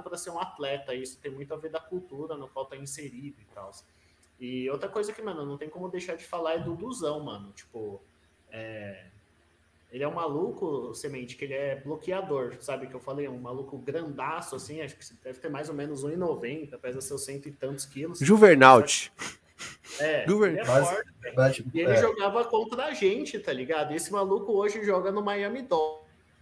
para 0.03 0.19
ser 0.19 0.31
um 0.31 0.39
atleta, 0.39 0.95
isso 0.95 1.19
tem 1.19 1.33
muito 1.33 1.53
a 1.55 1.57
ver 1.57 1.71
da 1.71 1.81
cultura 1.81 2.37
no 2.37 2.49
qual 2.49 2.67
tá 2.67 2.77
inserido 2.77 3.41
e 3.41 3.45
tal. 3.55 3.73
E 4.39 4.69
outra 4.71 4.89
coisa 4.89 5.13
que, 5.13 5.23
mano, 5.23 5.47
não 5.47 5.57
tem 5.57 5.69
como 5.69 5.89
deixar 5.89 6.17
de 6.17 6.25
falar 6.25 6.55
é 6.55 6.59
do 6.59 6.75
Duzão, 6.75 7.21
mano. 7.21 7.53
Tipo, 7.53 8.01
é... 8.51 9.07
ele 9.93 10.03
é 10.03 10.09
um 10.09 10.15
maluco, 10.15 10.95
semente, 10.95 11.37
que 11.37 11.45
ele 11.45 11.55
é 11.55 11.77
bloqueador, 11.77 12.57
sabe? 12.61 12.87
Que 12.87 12.95
eu 12.95 13.01
falei, 13.01 13.27
é 13.27 13.31
um 13.31 13.39
maluco 13.39 13.79
grandaço, 13.79 14.57
assim, 14.57 14.81
acho 14.81 14.97
que 14.97 15.05
deve 15.23 15.39
ter 15.39 15.49
mais 15.49 15.69
ou 15.69 15.75
menos 15.75 16.05
1,90, 16.05 16.79
pesa 16.79 17.01
seus 17.01 17.25
cento 17.25 17.49
e 17.49 17.53
tantos 17.53 17.85
quilos. 17.87 18.19
Juvernaut. 18.19 19.13
É, 20.01 20.25
ele 20.29 20.59
é 20.59 20.65
forte, 20.65 21.65
E 21.73 21.81
ele 21.81 21.93
é. 21.93 21.97
jogava 21.97 22.45
contra 22.45 22.87
a 22.87 22.93
gente, 22.93 23.39
tá 23.39 23.53
ligado? 23.53 23.93
E 23.93 23.97
esse 23.97 24.13
maluco 24.13 24.53
hoje 24.53 24.85
joga 24.85 25.13
no 25.13 25.23
Miami 25.23 25.63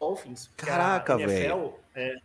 Dolphins. 0.01 0.51
Caraca, 0.57 1.17
velho. 1.19 1.75
É, 1.95 2.17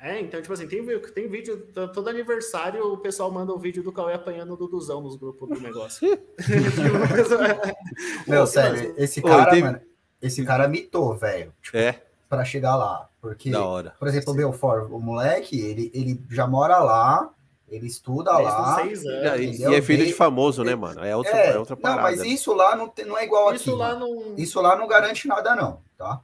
é, 0.00 0.20
então, 0.20 0.40
tipo 0.40 0.52
assim, 0.52 0.68
tem, 0.68 0.84
tem 1.14 1.28
vídeo, 1.28 1.68
todo 1.92 2.08
aniversário 2.08 2.92
o 2.92 2.98
pessoal 2.98 3.30
manda 3.30 3.52
o 3.52 3.56
um 3.56 3.58
vídeo 3.58 3.82
do 3.82 3.90
Cauê 3.90 4.12
apanhando 4.12 4.52
o 4.52 4.56
Duduzão 4.56 5.00
nos 5.00 5.16
grupos 5.16 5.48
do 5.48 5.60
negócio. 5.60 6.18
Meu, 8.26 8.46
sério, 8.46 8.94
esse 8.98 9.22
cara, 9.22 9.50
tem... 9.50 9.62
mano, 9.62 9.80
esse 10.20 10.44
cara 10.44 10.68
mitou, 10.68 11.14
velho. 11.16 11.52
Tipo, 11.62 11.78
é. 11.78 12.02
Pra 12.28 12.44
chegar 12.44 12.76
lá. 12.76 13.08
Porque, 13.20 13.50
da 13.50 13.64
hora. 13.64 13.94
por 13.98 14.06
exemplo, 14.06 14.32
o 14.32 14.36
Belfort, 14.36 14.90
o 14.90 14.98
moleque, 14.98 15.58
ele, 15.58 15.90
ele 15.94 16.20
já 16.30 16.46
mora 16.46 16.78
lá, 16.78 17.30
ele 17.68 17.86
estuda 17.86 18.36
lá. 18.38 18.80
Anos, 18.80 19.02
e, 19.02 19.62
e, 19.62 19.74
é 19.74 19.80
filho 19.80 20.04
de 20.04 20.12
famoso, 20.12 20.62
né, 20.62 20.74
mano? 20.74 21.02
É 21.02 21.16
outra, 21.16 21.36
é, 21.36 21.52
é 21.52 21.58
outra 21.58 21.76
parada. 21.76 22.02
Não, 22.02 22.08
mas 22.10 22.22
isso 22.22 22.52
lá 22.52 22.76
não, 22.76 22.92
não 23.06 23.16
é 23.16 23.24
igual 23.24 23.54
isso 23.54 23.70
aqui. 23.70 23.78
Lá 23.78 23.94
não... 23.98 24.34
Isso 24.36 24.60
lá 24.60 24.76
não 24.76 24.86
garante 24.86 25.26
nada, 25.26 25.56
não, 25.56 25.80
tá? 25.96 26.20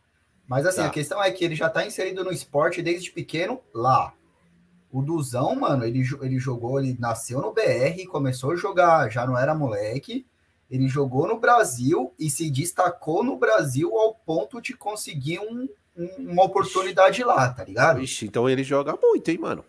Mas 0.52 0.66
assim, 0.66 0.82
tá. 0.82 0.88
a 0.88 0.90
questão 0.90 1.24
é 1.24 1.30
que 1.30 1.42
ele 1.42 1.54
já 1.54 1.70
tá 1.70 1.86
inserido 1.86 2.22
no 2.22 2.30
esporte 2.30 2.82
desde 2.82 3.10
pequeno 3.10 3.58
lá. 3.72 4.12
O 4.92 5.00
Duzão, 5.00 5.54
mano, 5.54 5.82
ele, 5.82 6.02
ele 6.20 6.38
jogou, 6.38 6.78
ele 6.78 6.94
nasceu 7.00 7.40
no 7.40 7.54
BR, 7.54 8.06
começou 8.10 8.52
a 8.52 8.56
jogar, 8.56 9.10
já 9.10 9.26
não 9.26 9.38
era 9.38 9.54
moleque. 9.54 10.26
Ele 10.70 10.88
jogou 10.88 11.26
no 11.26 11.40
Brasil 11.40 12.12
e 12.18 12.28
se 12.28 12.50
destacou 12.50 13.24
no 13.24 13.34
Brasil 13.38 13.96
ao 13.96 14.14
ponto 14.14 14.60
de 14.60 14.74
conseguir 14.74 15.38
um, 15.38 15.66
um, 15.96 16.30
uma 16.30 16.44
oportunidade 16.44 17.24
lá, 17.24 17.48
tá 17.48 17.64
ligado? 17.64 18.02
Ixi, 18.02 18.26
então 18.26 18.46
ele 18.46 18.62
joga 18.62 18.94
muito, 19.02 19.30
hein, 19.30 19.38
mano? 19.38 19.64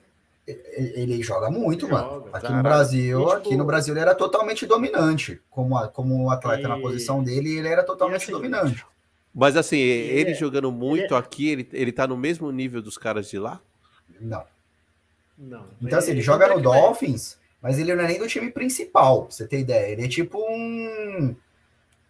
Ele, 0.46 1.24
joga 1.24 1.50
muito, 1.50 1.88
joga, 1.88 2.02
mano. 2.02 2.30
Aqui 2.34 2.52
no 2.52 2.62
Brasil, 2.62 3.22
e, 3.22 3.24
tipo... 3.24 3.38
aqui 3.38 3.56
no 3.56 3.64
Brasil 3.64 3.94
ele 3.94 4.02
era 4.02 4.14
totalmente 4.14 4.66
dominante. 4.66 5.42
Como, 5.50 5.88
como 5.92 6.30
atleta 6.30 6.64
e... 6.64 6.68
na 6.68 6.78
posição 6.78 7.24
dele, 7.24 7.58
ele 7.58 7.70
era 7.70 7.84
totalmente 7.84 8.24
assim, 8.24 8.34
dominante. 8.34 8.86
Mas 9.34 9.58
assim, 9.58 9.78
ele, 9.78 10.20
ele 10.20 10.34
jogando 10.36 10.72
muito 10.72 11.14
ele... 11.14 11.16
aqui, 11.16 11.50
ele, 11.50 11.68
ele 11.74 11.92
tá 11.92 12.06
no 12.06 12.16
mesmo 12.16 12.52
nível 12.52 12.82
dos 12.82 12.98
caras 12.98 13.30
de 13.30 13.40
lá? 13.40 13.60
Não. 14.22 14.44
Não. 15.38 15.66
Então, 15.82 15.98
assim, 15.98 16.12
ele 16.12 16.22
joga 16.22 16.48
no 16.48 16.62
Dolphins, 16.62 17.38
mas 17.62 17.80
ele 17.80 17.96
não 17.96 18.04
é 18.04 18.08
nem 18.08 18.20
do 18.20 18.28
time 18.28 18.52
principal, 18.52 19.24
pra 19.24 19.32
você 19.32 19.48
ter 19.48 19.60
ideia. 19.60 19.92
Ele 19.92 20.06
é 20.06 20.08
tipo 20.08 20.38
um, 20.40 21.36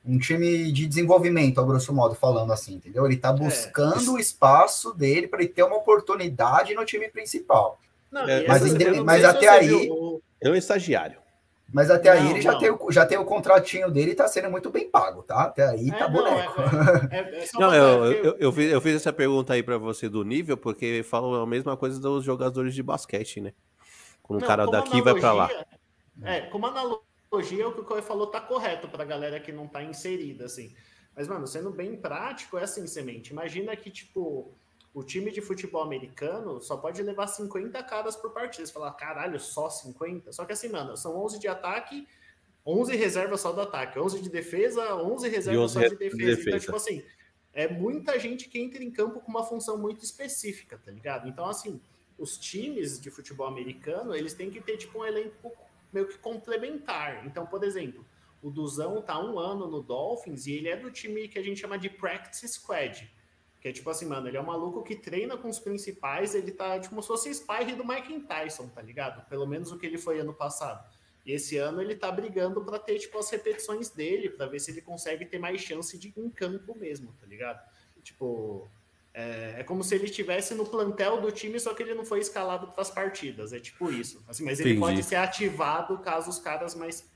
um 0.06 0.20
time 0.20 0.72
de 0.72 0.86
desenvolvimento, 0.86 1.62
a 1.62 1.64
grosso 1.64 1.94
modo, 1.94 2.16
falando 2.16 2.52
assim, 2.52 2.76
entendeu? 2.76 3.06
Ele 3.06 3.16
tá 3.16 3.30
é. 3.30 3.34
buscando 3.34 4.12
é. 4.12 4.14
o 4.14 4.20
espaço 4.20 4.94
dele 4.94 5.28
para 5.28 5.42
ele 5.42 5.50
ter 5.50 5.64
uma 5.64 5.78
oportunidade 5.78 6.74
no 6.74 6.86
time 6.86 7.10
principal. 7.10 7.80
Não, 8.12 8.28
é, 8.28 8.46
mas, 8.46 8.62
mas 9.04 9.24
até 9.24 9.48
aí. 9.48 9.68
Viu, 9.68 10.22
é 10.42 10.50
um 10.50 10.56
estagiário. 10.56 11.23
Mas 11.74 11.90
até 11.90 12.14
não, 12.14 12.22
aí 12.22 12.30
ele 12.30 12.42
já 12.42 12.56
tem, 12.56 12.70
o, 12.70 12.92
já 12.92 13.04
tem 13.04 13.18
o 13.18 13.26
contratinho 13.26 13.90
dele 13.90 14.12
e 14.12 14.16
tá 14.16 14.28
sendo 14.28 14.52
muito 14.52 14.70
bem 14.70 14.88
pago, 14.88 15.24
tá? 15.24 15.46
Até 15.46 15.68
aí 15.68 15.90
é, 15.90 15.94
tá 15.94 16.08
não, 16.08 16.14
boneco. 16.14 16.62
É, 17.10 17.18
é, 17.18 17.44
é 17.44 17.48
não, 17.56 17.74
eu, 17.74 18.12
eu, 18.12 18.36
eu, 18.38 18.52
fiz, 18.52 18.72
eu 18.72 18.80
fiz 18.80 18.96
essa 18.98 19.12
pergunta 19.12 19.54
aí 19.54 19.64
para 19.64 19.80
você 19.80 20.08
do 20.08 20.24
nível, 20.24 20.56
porque 20.56 21.02
falam 21.04 21.34
a 21.34 21.48
mesma 21.48 21.76
coisa 21.76 22.00
dos 22.00 22.24
jogadores 22.24 22.76
de 22.76 22.84
basquete, 22.84 23.42
né? 23.42 23.54
Quando 24.22 24.44
o 24.44 24.46
cara 24.46 24.68
daqui 24.68 25.00
analogia, 25.00 25.04
vai 25.04 25.20
para 25.20 25.34
lá. 25.34 25.66
É, 26.22 26.42
como 26.42 26.68
analogia, 26.68 27.68
o 27.68 27.74
que 27.74 27.82
o 27.82 27.84
Coy 27.84 28.04
falou 28.04 28.28
tá 28.28 28.40
correto 28.40 28.88
pra 28.88 29.04
galera 29.04 29.40
que 29.40 29.52
não 29.52 29.68
tá 29.68 29.84
inserida, 29.84 30.46
assim. 30.46 30.76
Mas, 31.16 31.28
mano, 31.28 31.48
sendo 31.48 31.72
bem 31.72 31.96
prático, 31.96 32.56
é 32.58 32.64
assim, 32.64 32.86
semente. 32.86 33.32
Imagina 33.32 33.76
que, 33.76 33.90
tipo, 33.90 34.54
o 34.94 35.04
time 35.04 35.32
de 35.32 35.42
futebol 35.42 35.82
americano 35.82 36.62
só 36.62 36.78
pode 36.78 37.02
levar 37.02 37.28
50 37.28 37.82
caras 37.84 38.16
por 38.16 38.32
partida. 38.32 38.66
Você 38.66 38.72
fala, 38.72 38.92
caralho, 38.92 39.40
só 39.40 39.70
50? 39.70 40.32
Só 40.32 40.46
que 40.46 40.54
assim, 40.54 40.70
mano, 40.70 40.96
são 40.96 41.16
11 41.24 41.40
de 41.40 41.48
ataque, 41.48 42.08
11 42.66 42.96
reservas 42.96 43.42
só 43.42 43.52
do 43.52 43.62
ataque, 43.62 43.98
11 43.98 44.22
de 44.22 44.30
defesa, 44.30 44.96
11 44.96 45.28
reservas 45.30 45.64
11 45.64 45.74
só 45.74 45.80
de 45.80 45.96
defesa. 45.96 46.18
de 46.18 46.26
defesa. 46.26 46.50
Então, 46.50 46.60
tipo 46.60 46.76
assim, 46.76 47.04
é 47.54 47.68
muita 47.68 48.20
gente 48.20 48.48
que 48.48 48.60
entra 48.60 48.84
em 48.84 48.92
campo 48.92 49.20
com 49.20 49.32
uma 49.32 49.44
função 49.44 49.78
muito 49.78 50.04
específica, 50.04 50.78
tá 50.78 50.92
ligado? 50.92 51.28
Então, 51.28 51.48
assim, 51.48 51.82
os 52.18 52.38
times 52.38 53.00
de 53.00 53.10
futebol 53.10 53.48
americano, 53.48 54.16
eles 54.16 54.36
têm 54.36 54.52
que 54.52 54.62
ter, 54.62 54.78
tipo, 54.78 55.00
um 55.00 55.06
elenco 55.06 55.52
meio 55.92 56.08
que 56.08 56.20
complementar. 56.20 57.26
Então, 57.26 57.48
por 57.48 57.64
exemplo, 57.64 58.06
o 58.44 58.52
Duzão 58.52 59.02
tá 59.02 59.20
um 59.20 59.40
ano 59.40 59.68
no 59.68 59.82
Dolphins 59.82 60.46
e 60.46 60.54
ele 60.54 60.70
é 60.70 60.78
do 60.78 60.92
time 60.92 61.28
que 61.28 61.40
a 61.40 61.44
gente 61.44 61.60
chama 61.60 61.80
de 61.80 61.90
Practice 61.90 62.48
Squad 62.48 63.12
que 63.64 63.70
é 63.70 63.72
tipo 63.72 63.90
assim, 63.90 64.06
mano, 64.06 64.28
ele 64.28 64.36
é 64.36 64.42
um 64.42 64.46
maluco 64.46 64.84
que 64.84 64.94
treina 64.94 65.38
com 65.38 65.48
os 65.48 65.58
principais, 65.58 66.36
ele 66.36 66.52
tá 66.52 66.78
tipo 66.78 66.90
como 66.90 67.02
se 67.02 67.08
fosse 67.08 67.34
Spyre 67.34 67.76
do 67.76 67.88
Mike 67.88 68.20
Tyson, 68.28 68.68
tá 68.68 68.82
ligado? 68.82 69.26
Pelo 69.30 69.48
menos 69.48 69.72
o 69.72 69.80
que 69.80 69.86
ele 69.86 69.98
foi 69.98 70.20
ano 70.20 70.34
passado. 70.34 70.86
E 71.26 71.32
esse 71.32 71.56
ano 71.56 71.82
ele 71.82 71.96
tá 71.96 72.12
brigando 72.12 72.62
para 72.66 72.78
ter 72.78 73.00
tipo 73.00 73.18
as 73.18 73.30
repetições 73.30 73.90
dele, 73.90 74.30
para 74.30 74.48
ver 74.48 74.60
se 74.60 74.70
ele 74.70 74.82
consegue 74.82 75.26
ter 75.26 75.40
mais 75.40 75.62
chance 75.62 75.98
de 75.98 76.10
ir 76.10 76.14
em 76.18 76.30
campo 76.30 76.78
mesmo, 76.78 77.16
tá 77.22 77.26
ligado? 77.26 77.66
Tipo, 78.04 78.68
é, 79.14 79.56
é 79.60 79.64
como 79.64 79.82
se 79.82 79.96
ele 79.96 80.06
estivesse 80.06 80.54
no 80.54 80.66
plantel 80.66 81.22
do 81.22 81.32
time, 81.32 81.58
só 81.58 81.74
que 81.74 81.84
ele 81.84 81.94
não 81.94 82.04
foi 82.04 82.20
escalado 82.20 82.68
para 82.68 82.82
as 82.82 82.92
partidas. 82.92 83.54
É 83.54 83.62
tipo 83.62 83.90
isso. 83.90 84.22
Assim, 84.28 84.44
mas 84.44 84.60
ele 84.60 84.72
Entendi. 84.72 84.86
pode 84.86 85.04
ser 85.04 85.16
ativado 85.16 85.98
caso 86.00 86.30
os 86.30 86.38
caras 86.38 86.76
mais 86.76 87.10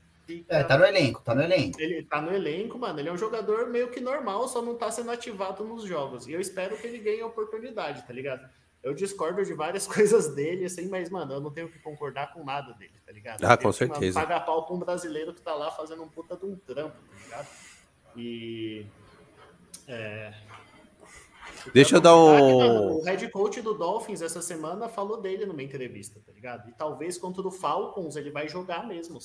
é, 0.48 0.62
tá 0.62 0.76
no 0.76 0.84
elenco, 0.84 1.22
tá 1.22 1.34
no 1.34 1.42
elenco. 1.42 1.80
Ele 1.80 2.02
tá 2.02 2.20
no 2.20 2.32
elenco, 2.32 2.78
mano. 2.78 2.98
Ele 2.98 3.08
é 3.08 3.12
um 3.12 3.18
jogador 3.18 3.68
meio 3.68 3.90
que 3.90 4.00
normal, 4.00 4.46
só 4.48 4.60
não 4.60 4.74
tá 4.74 4.90
sendo 4.90 5.10
ativado 5.10 5.64
nos 5.64 5.84
jogos. 5.84 6.26
E 6.26 6.32
eu 6.32 6.40
espero 6.40 6.76
que 6.76 6.86
ele 6.86 6.98
ganhe 6.98 7.20
a 7.20 7.26
oportunidade, 7.26 8.06
tá 8.06 8.12
ligado? 8.12 8.48
Eu 8.82 8.94
discordo 8.94 9.44
de 9.44 9.54
várias 9.54 9.86
coisas 9.88 10.34
dele, 10.34 10.66
assim, 10.66 10.88
mas, 10.88 11.10
mano, 11.10 11.34
eu 11.34 11.40
não 11.40 11.50
tenho 11.50 11.68
que 11.68 11.78
concordar 11.78 12.32
com 12.32 12.44
nada 12.44 12.72
dele, 12.74 12.94
tá 13.04 13.12
ligado? 13.12 13.44
Ah, 13.44 13.56
com 13.56 13.72
certeza. 13.72 14.20
Pagar 14.20 14.40
pau 14.40 14.66
com 14.66 14.74
um 14.74 14.78
brasileiro 14.78 15.34
que 15.34 15.40
tá 15.40 15.54
lá 15.54 15.70
fazendo 15.70 16.02
um 16.02 16.08
puta 16.08 16.36
de 16.36 16.44
um 16.44 16.56
trampo, 16.56 16.96
tá 16.96 17.24
ligado? 17.24 17.48
E. 18.16 18.86
É... 19.86 20.34
Deixa 21.72 21.96
eu 21.96 22.00
dar 22.00 22.16
um. 22.16 22.98
O 22.98 23.02
head 23.02 23.28
coach 23.30 23.60
do 23.60 23.74
Dolphins 23.74 24.22
essa 24.22 24.40
semana 24.40 24.88
falou 24.88 25.20
dele 25.20 25.44
numa 25.44 25.62
entrevista, 25.62 26.20
tá 26.24 26.32
ligado? 26.32 26.68
E 26.68 26.72
talvez 26.72 27.18
contra 27.18 27.46
o 27.46 27.50
Falcons 27.50 28.16
ele 28.16 28.30
vai 28.30 28.48
jogar 28.48 28.86
mesmo, 28.86 29.20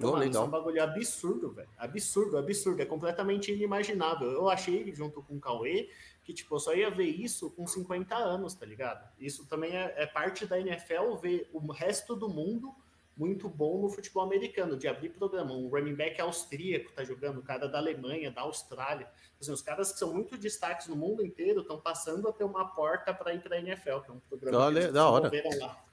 Oh, 0.00 0.12
mano, 0.12 0.24
isso 0.24 0.38
é 0.38 0.40
um 0.40 0.48
bagulho 0.48 0.82
absurdo, 0.82 1.50
velho. 1.50 1.68
Absurdo, 1.76 2.38
absurdo. 2.38 2.80
É 2.80 2.86
completamente 2.86 3.52
inimaginável. 3.52 4.30
Eu 4.30 4.48
achei, 4.48 4.94
junto 4.94 5.22
com 5.22 5.36
o 5.36 5.40
Cauê, 5.40 5.90
que 6.22 6.32
tipo, 6.32 6.54
eu 6.54 6.60
só 6.60 6.74
ia 6.74 6.90
ver 6.90 7.06
isso 7.06 7.50
com 7.50 7.66
50 7.66 8.14
anos, 8.14 8.54
tá 8.54 8.64
ligado? 8.64 9.08
Isso 9.18 9.46
também 9.46 9.76
é, 9.76 9.94
é 9.96 10.06
parte 10.06 10.46
da 10.46 10.58
NFL 10.60 11.16
ver 11.20 11.50
o 11.52 11.72
resto 11.72 12.14
do 12.14 12.28
mundo 12.28 12.72
muito 13.18 13.48
bom 13.48 13.82
no 13.82 13.88
futebol 13.88 14.22
americano, 14.22 14.76
de 14.76 14.86
abrir 14.86 15.08
programa. 15.08 15.52
Um 15.52 15.68
running 15.68 15.96
back 15.96 16.20
austríaco 16.20 16.92
tá 16.92 17.02
jogando, 17.02 17.38
o 17.38 17.42
cara 17.42 17.66
da 17.66 17.78
Alemanha, 17.78 18.30
da 18.30 18.42
Austrália. 18.42 19.08
Assim, 19.40 19.50
os 19.50 19.60
caras 19.60 19.92
que 19.92 19.98
são 19.98 20.14
muito 20.14 20.38
destaques 20.38 20.86
no 20.86 20.94
mundo 20.94 21.26
inteiro 21.26 21.62
estão 21.62 21.80
passando 21.80 22.28
a 22.28 22.32
ter 22.32 22.44
uma 22.44 22.66
porta 22.66 23.12
para 23.12 23.34
ir 23.34 23.42
para 23.42 23.56
a 23.56 23.58
NFL, 23.58 23.98
que 24.04 24.10
é 24.10 24.14
um 24.14 24.20
programa 24.20 24.66
Olha, 24.66 24.86
que 24.86 24.92
da 24.92 25.08
hora. 25.10 25.30
lá. 25.58 25.87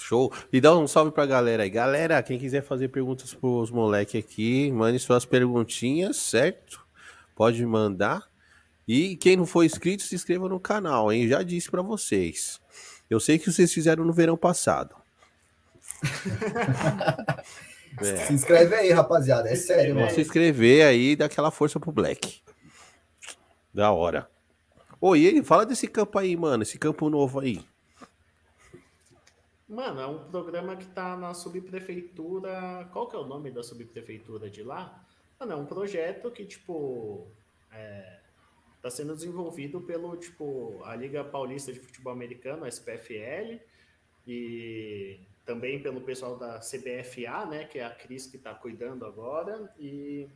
Show. 0.00 0.32
E 0.52 0.60
dá 0.60 0.76
um 0.76 0.86
salve 0.86 1.12
pra 1.12 1.26
galera 1.26 1.62
aí. 1.62 1.70
Galera, 1.70 2.22
quem 2.22 2.38
quiser 2.38 2.62
fazer 2.62 2.88
perguntas 2.88 3.34
pros 3.34 3.70
moleques 3.70 4.22
aqui, 4.22 4.70
mande 4.72 4.98
suas 4.98 5.24
perguntinhas, 5.24 6.16
certo? 6.16 6.84
Pode 7.34 7.64
mandar. 7.66 8.26
E 8.86 9.16
quem 9.16 9.36
não 9.36 9.46
for 9.46 9.64
inscrito, 9.64 10.02
se 10.02 10.14
inscreva 10.14 10.48
no 10.48 10.58
canal, 10.58 11.12
hein? 11.12 11.28
Já 11.28 11.42
disse 11.42 11.70
para 11.70 11.82
vocês. 11.82 12.60
Eu 13.10 13.20
sei 13.20 13.38
que 13.38 13.50
vocês 13.50 13.72
fizeram 13.72 14.04
no 14.04 14.12
verão 14.12 14.36
passado. 14.36 14.94
É. 18.00 18.16
Se 18.26 18.32
inscreve 18.32 18.74
aí, 18.74 18.92
rapaziada. 18.92 19.48
É 19.48 19.56
sério, 19.56 19.94
mano. 19.94 20.10
Se 20.10 20.20
inscrever 20.20 20.86
aí 20.86 21.12
e 21.12 21.16
dá 21.16 21.24
aquela 21.24 21.50
força 21.50 21.80
pro 21.80 21.90
Black. 21.90 22.40
Da 23.74 23.90
hora. 23.90 24.28
Ô, 25.00 25.16
e 25.16 25.26
aí, 25.26 25.42
fala 25.42 25.66
desse 25.66 25.88
campo 25.88 26.18
aí, 26.18 26.36
mano. 26.36 26.62
Esse 26.62 26.78
campo 26.78 27.08
novo 27.08 27.40
aí. 27.40 27.64
Mano, 29.68 30.00
é 30.00 30.06
um 30.06 30.30
programa 30.30 30.76
que 30.76 30.86
tá 30.86 31.16
na 31.16 31.34
subprefeitura. 31.34 32.88
Qual 32.92 33.06
que 33.06 33.14
é 33.14 33.18
o 33.18 33.26
nome 33.26 33.50
da 33.50 33.62
subprefeitura 33.62 34.48
de 34.48 34.62
lá? 34.62 35.04
Mano, 35.38 35.52
é 35.52 35.56
um 35.56 35.66
projeto 35.66 36.30
que, 36.30 36.44
tipo. 36.46 37.26
É, 37.70 38.18
tá 38.80 38.90
sendo 38.90 39.14
desenvolvido 39.14 39.80
pelo, 39.80 40.16
tipo, 40.16 40.80
a 40.84 40.94
Liga 40.96 41.22
Paulista 41.22 41.72
de 41.72 41.80
Futebol 41.80 42.12
Americano, 42.12 42.64
a 42.64 42.68
SPFL, 42.68 43.60
e 44.26 45.20
também 45.44 45.82
pelo 45.82 46.00
pessoal 46.00 46.36
da 46.36 46.60
CBFA, 46.60 47.46
né, 47.46 47.64
que 47.64 47.78
é 47.78 47.84
a 47.84 47.90
Cris 47.90 48.26
que 48.26 48.36
está 48.36 48.54
cuidando 48.54 49.04
agora, 49.04 49.72
e 49.78 50.28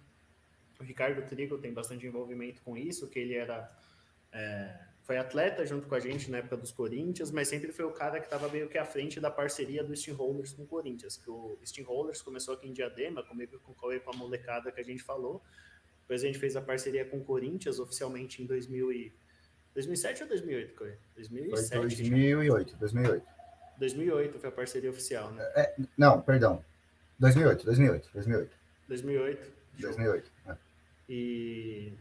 o 0.80 0.82
Ricardo 0.82 1.26
Trigo 1.28 1.58
tem 1.58 1.72
bastante 1.72 2.06
envolvimento 2.06 2.60
com 2.62 2.76
isso, 2.76 3.08
que 3.08 3.18
ele 3.18 3.34
era 3.34 3.70
é, 4.32 4.74
foi 5.04 5.18
atleta 5.18 5.66
junto 5.66 5.88
com 5.88 5.94
a 5.94 6.00
gente 6.00 6.30
na 6.30 6.38
época 6.38 6.56
dos 6.56 6.70
Corinthians, 6.70 7.30
mas 7.30 7.48
sempre 7.48 7.72
foi 7.72 7.84
o 7.84 7.90
cara 7.90 8.20
que 8.20 8.26
estava 8.26 8.48
meio 8.48 8.68
que 8.68 8.78
à 8.78 8.84
frente 8.84 9.20
da 9.20 9.30
parceria 9.30 9.82
do 9.82 9.94
Steamrollers 9.96 10.52
com 10.52 10.62
o 10.62 10.66
Corinthians, 10.66 11.16
que 11.16 11.28
o 11.28 11.58
Steamrollers 11.64 12.22
começou 12.22 12.54
aqui 12.54 12.68
em 12.68 12.72
Diadema, 12.72 13.22
comigo 13.22 13.58
com 13.60 13.72
o 13.72 14.00
com 14.00 14.10
a 14.10 14.16
molecada 14.16 14.70
que 14.70 14.80
a 14.80 14.84
gente 14.84 15.02
falou, 15.02 15.42
depois 16.02 16.22
a 16.22 16.26
gente 16.26 16.38
fez 16.38 16.54
a 16.56 16.60
parceria 16.60 17.04
com 17.04 17.18
o 17.18 17.24
Corinthians 17.24 17.78
oficialmente 17.78 18.42
em 18.42 18.46
2000 18.46 18.92
e... 18.92 19.12
2007 19.74 20.22
ou 20.22 20.28
2008, 20.28 20.74
Cauê? 20.74 20.96
2007. 21.16 21.68
Foi 21.70 21.80
2008, 21.80 22.76
2008. 22.76 23.26
2008 23.78 24.38
foi 24.38 24.48
a 24.48 24.52
parceria 24.52 24.90
oficial, 24.90 25.32
né? 25.32 25.42
É, 25.56 25.74
não, 25.96 26.20
perdão. 26.20 26.62
2008, 27.18 27.64
2008, 27.64 28.10
2008. 28.12 28.56
2008. 28.88 29.52
2008. 29.78 30.30
É. 30.46 30.56
E 31.08 31.92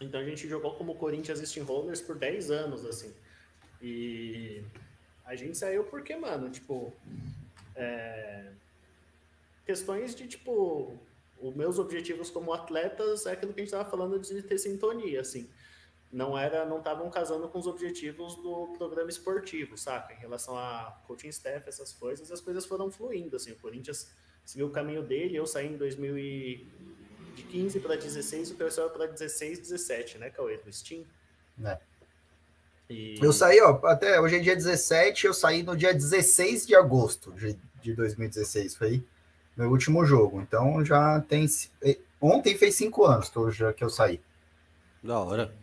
então 0.00 0.20
a 0.20 0.24
gente 0.24 0.48
jogou 0.48 0.74
como 0.74 0.94
Corinthians 0.94 1.40
Steamrollers 1.40 2.00
por 2.00 2.16
10 2.16 2.50
anos, 2.50 2.84
assim. 2.84 3.12
E 3.82 4.62
a 5.24 5.34
gente 5.34 5.56
saiu 5.56 5.84
porque, 5.84 6.16
mano, 6.16 6.50
tipo, 6.50 6.92
é... 7.74 8.46
questões 9.66 10.14
de, 10.14 10.26
tipo, 10.26 10.92
os 11.40 11.54
meus 11.54 11.78
objetivos 11.78 12.30
como 12.30 12.52
atletas 12.52 13.26
é 13.26 13.32
aquilo 13.32 13.52
que 13.52 13.60
a 13.60 13.64
gente 13.64 13.72
tava 13.72 13.88
falando 13.88 14.18
de 14.18 14.42
ter 14.42 14.58
sintonia, 14.58 15.20
assim 15.20 15.48
não 16.10 16.38
era 16.38 16.64
não 16.64 16.78
estavam 16.78 17.10
casando 17.10 17.48
com 17.48 17.58
os 17.58 17.66
objetivos 17.66 18.34
do 18.36 18.68
programa 18.78 19.10
esportivo, 19.10 19.76
saca? 19.76 20.14
Em 20.14 20.16
relação 20.16 20.56
a 20.56 20.98
coaching 21.06 21.28
staff, 21.28 21.68
essas 21.68 21.92
coisas, 21.92 22.30
as 22.32 22.40
coisas 22.40 22.64
foram 22.64 22.90
fluindo, 22.90 23.36
assim, 23.36 23.52
o 23.52 23.56
Corinthians 23.56 24.10
seguiu 24.44 24.68
o 24.68 24.70
caminho 24.70 25.02
dele, 25.02 25.36
eu 25.36 25.46
saí 25.46 25.66
em 25.66 25.76
2015 27.42 27.80
para 27.80 27.96
16, 27.96 28.50
o 28.50 28.54
pessoal 28.54 28.90
para 28.90 29.06
16, 29.06 29.60
17, 29.60 30.18
né, 30.18 30.30
Cauê, 30.30 30.56
do 30.58 30.72
Steam. 30.72 31.04
É. 31.64 31.78
E... 32.90 33.18
Eu 33.22 33.32
saí, 33.32 33.60
ó, 33.60 33.86
até 33.86 34.20
hoje 34.20 34.36
é 34.36 34.38
dia 34.38 34.56
17, 34.56 35.26
eu 35.26 35.34
saí 35.34 35.62
no 35.62 35.76
dia 35.76 35.92
16 35.92 36.66
de 36.66 36.74
agosto 36.74 37.32
de, 37.32 37.58
de 37.82 37.94
2016, 37.94 38.76
foi 38.76 39.04
meu 39.56 39.70
último 39.70 40.04
jogo, 40.04 40.40
então 40.40 40.84
já 40.84 41.20
tem, 41.20 41.46
ontem 42.20 42.56
fez 42.56 42.76
cinco 42.76 43.04
anos 43.04 43.28
que 43.28 43.36
eu, 43.36 43.50
já, 43.50 43.72
que 43.72 43.84
eu 43.84 43.90
saí. 43.90 44.20
Da 45.02 45.18
hora. 45.18 45.54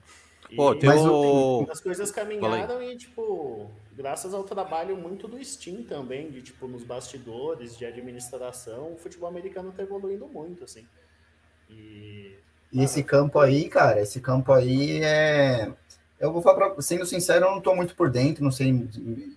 Pô, 0.55 0.75
tem 0.75 0.89
o... 0.89 1.65
As 1.69 1.81
coisas 1.81 2.11
caminharam 2.11 2.81
e, 2.83 2.95
tipo, 2.95 3.69
graças 3.93 4.33
ao 4.33 4.43
trabalho 4.43 4.95
muito 4.95 5.27
do 5.27 5.43
Steam 5.43 5.83
também, 5.83 6.29
de, 6.29 6.41
tipo, 6.41 6.67
nos 6.67 6.83
bastidores, 6.83 7.75
de 7.77 7.85
administração, 7.85 8.93
o 8.93 8.97
futebol 8.97 9.27
americano 9.27 9.71
tá 9.71 9.81
evoluindo 9.81 10.27
muito, 10.27 10.63
assim. 10.63 10.85
E... 11.69 12.35
e 12.71 12.83
esse 12.83 13.03
campo 13.03 13.39
aí, 13.39 13.69
cara, 13.69 14.01
esse 14.01 14.19
campo 14.19 14.51
aí 14.51 15.01
é... 15.03 15.71
Eu 16.19 16.31
vou 16.31 16.41
falar 16.41 16.69
pra... 16.69 16.81
Sendo 16.81 17.05
sincero, 17.05 17.45
eu 17.45 17.51
não 17.51 17.61
tô 17.61 17.75
muito 17.75 17.95
por 17.95 18.09
dentro, 18.09 18.43
não 18.43 18.51
sei 18.51 18.87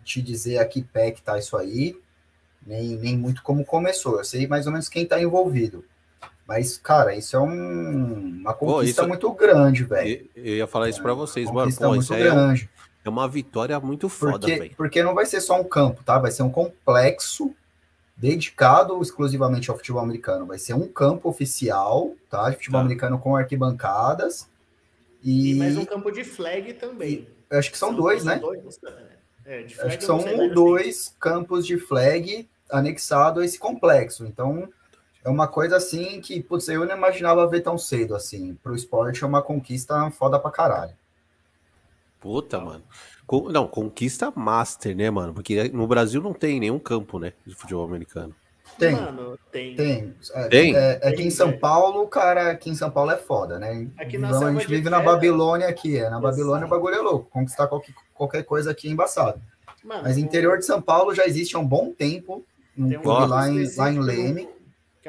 te 0.04 0.22
dizer 0.22 0.58
a 0.58 0.64
que 0.64 0.82
pé 0.82 1.10
que 1.10 1.22
tá 1.22 1.38
isso 1.38 1.56
aí, 1.56 1.98
nem, 2.64 2.96
nem 2.96 3.16
muito 3.16 3.42
como 3.42 3.64
começou. 3.64 4.18
Eu 4.18 4.24
sei 4.24 4.46
mais 4.46 4.66
ou 4.66 4.72
menos 4.72 4.88
quem 4.88 5.06
tá 5.06 5.20
envolvido. 5.20 5.84
Mas, 6.48 6.78
cara, 6.78 7.14
isso 7.14 7.36
é 7.36 7.40
um, 7.40 8.40
uma 8.40 8.54
conquista 8.54 9.02
pô, 9.02 9.06
isso, 9.06 9.08
muito 9.08 9.32
grande, 9.34 9.84
velho. 9.84 10.30
Eu 10.34 10.56
ia 10.56 10.66
falar 10.66 10.88
isso 10.88 11.02
para 11.02 11.12
vocês, 11.12 11.46
é, 11.46 11.52
mano. 11.52 11.70
Pô, 11.76 11.94
isso 11.94 12.14
é, 12.14 12.32
um, 12.32 12.54
é, 13.04 13.08
uma 13.08 13.28
vitória 13.28 13.78
muito 13.78 14.08
foda, 14.08 14.46
velho. 14.46 14.74
Porque 14.74 15.02
não 15.02 15.14
vai 15.14 15.26
ser 15.26 15.42
só 15.42 15.60
um 15.60 15.64
campo, 15.64 16.02
tá? 16.02 16.18
Vai 16.18 16.30
ser 16.30 16.42
um 16.42 16.50
complexo 16.50 17.54
dedicado 18.18 19.00
exclusivamente 19.00 19.70
ao 19.70 19.76
futebol 19.76 20.02
americano. 20.02 20.44
Vai 20.44 20.58
ser 20.58 20.74
um 20.74 20.88
campo 20.88 21.28
oficial, 21.28 22.14
tá? 22.28 22.50
De 22.50 22.56
futebol 22.56 22.80
tá. 22.80 22.84
americano 22.84 23.18
com 23.18 23.36
arquibancadas. 23.36 24.50
E... 25.22 25.52
e 25.52 25.54
mais 25.54 25.76
um 25.76 25.84
campo 25.84 26.10
de 26.10 26.24
flag 26.24 26.74
também. 26.74 27.28
E, 27.50 27.56
acho 27.56 27.70
que 27.70 27.78
são, 27.78 27.90
são 27.90 27.96
dois, 27.96 28.24
né? 28.24 28.36
Dois, 28.36 28.80
é, 29.46 29.64
acho 29.64 29.98
que 29.98 30.04
são 30.04 30.18
um 30.18 30.42
ou 30.42 30.52
dois 30.52 31.16
campos 31.18 31.64
de 31.66 31.78
flag 31.78 32.46
anexado 32.70 33.40
a 33.40 33.44
esse 33.44 33.58
complexo. 33.58 34.26
Então, 34.26 34.68
é 35.24 35.28
uma 35.28 35.48
coisa 35.48 35.76
assim 35.76 36.20
que, 36.20 36.42
putz, 36.42 36.68
eu 36.68 36.84
não 36.84 36.96
imaginava 36.96 37.46
ver 37.46 37.62
tão 37.62 37.78
cedo 37.78 38.14
assim. 38.14 38.54
Pro 38.62 38.74
esporte 38.74 39.22
é 39.22 39.26
uma 39.26 39.40
conquista 39.40 40.10
foda 40.10 40.38
pra 40.38 40.50
caralho. 40.50 40.92
Puta, 42.20 42.60
mano. 42.60 42.84
Não, 43.50 43.66
conquista 43.66 44.32
master, 44.34 44.96
né, 44.96 45.10
mano? 45.10 45.34
Porque 45.34 45.68
no 45.68 45.86
Brasil 45.86 46.22
não 46.22 46.32
tem 46.32 46.60
nenhum 46.60 46.78
campo, 46.78 47.18
né, 47.18 47.32
de 47.46 47.54
futebol 47.54 47.84
americano. 47.84 48.34
Tem. 48.78 48.94
Mano, 48.94 49.38
tem. 49.50 49.74
Tem. 49.74 50.14
É, 50.34 50.48
tem? 50.48 50.76
É, 50.76 51.00
é 51.02 51.08
aqui 51.08 51.22
em 51.22 51.30
São 51.30 51.52
Paulo, 51.52 52.06
cara, 52.06 52.50
aqui 52.50 52.70
em 52.70 52.74
São 52.74 52.90
Paulo 52.90 53.10
é 53.10 53.16
foda, 53.16 53.58
né? 53.58 53.88
Aqui 53.98 54.18
na 54.18 54.28
então, 54.28 54.46
a 54.46 54.52
gente 54.52 54.68
vive 54.68 54.90
na 54.90 55.00
Babilônia 55.00 55.68
aqui, 55.68 55.98
é. 55.98 56.08
Na 56.08 56.20
Babilônia 56.20 56.66
o 56.66 56.70
bagulho 56.70 56.94
é 56.94 57.00
louco. 57.00 57.30
Conquistar 57.30 57.66
qualquer, 57.66 57.94
qualquer 58.14 58.42
coisa 58.44 58.70
aqui 58.70 58.88
é 58.88 58.90
embaçado. 58.90 59.40
Mano, 59.82 60.02
Mas 60.04 60.18
interior 60.18 60.58
de 60.58 60.66
São 60.66 60.82
Paulo 60.82 61.14
já 61.14 61.26
existe 61.26 61.56
há 61.56 61.58
um 61.58 61.66
bom 61.66 61.92
tempo. 61.92 62.44
Um 62.76 62.92
clube 62.92 63.26
lá 63.26 63.48
em, 63.48 63.76
lá 63.76 63.90
em 63.90 63.98
Leme 63.98 64.48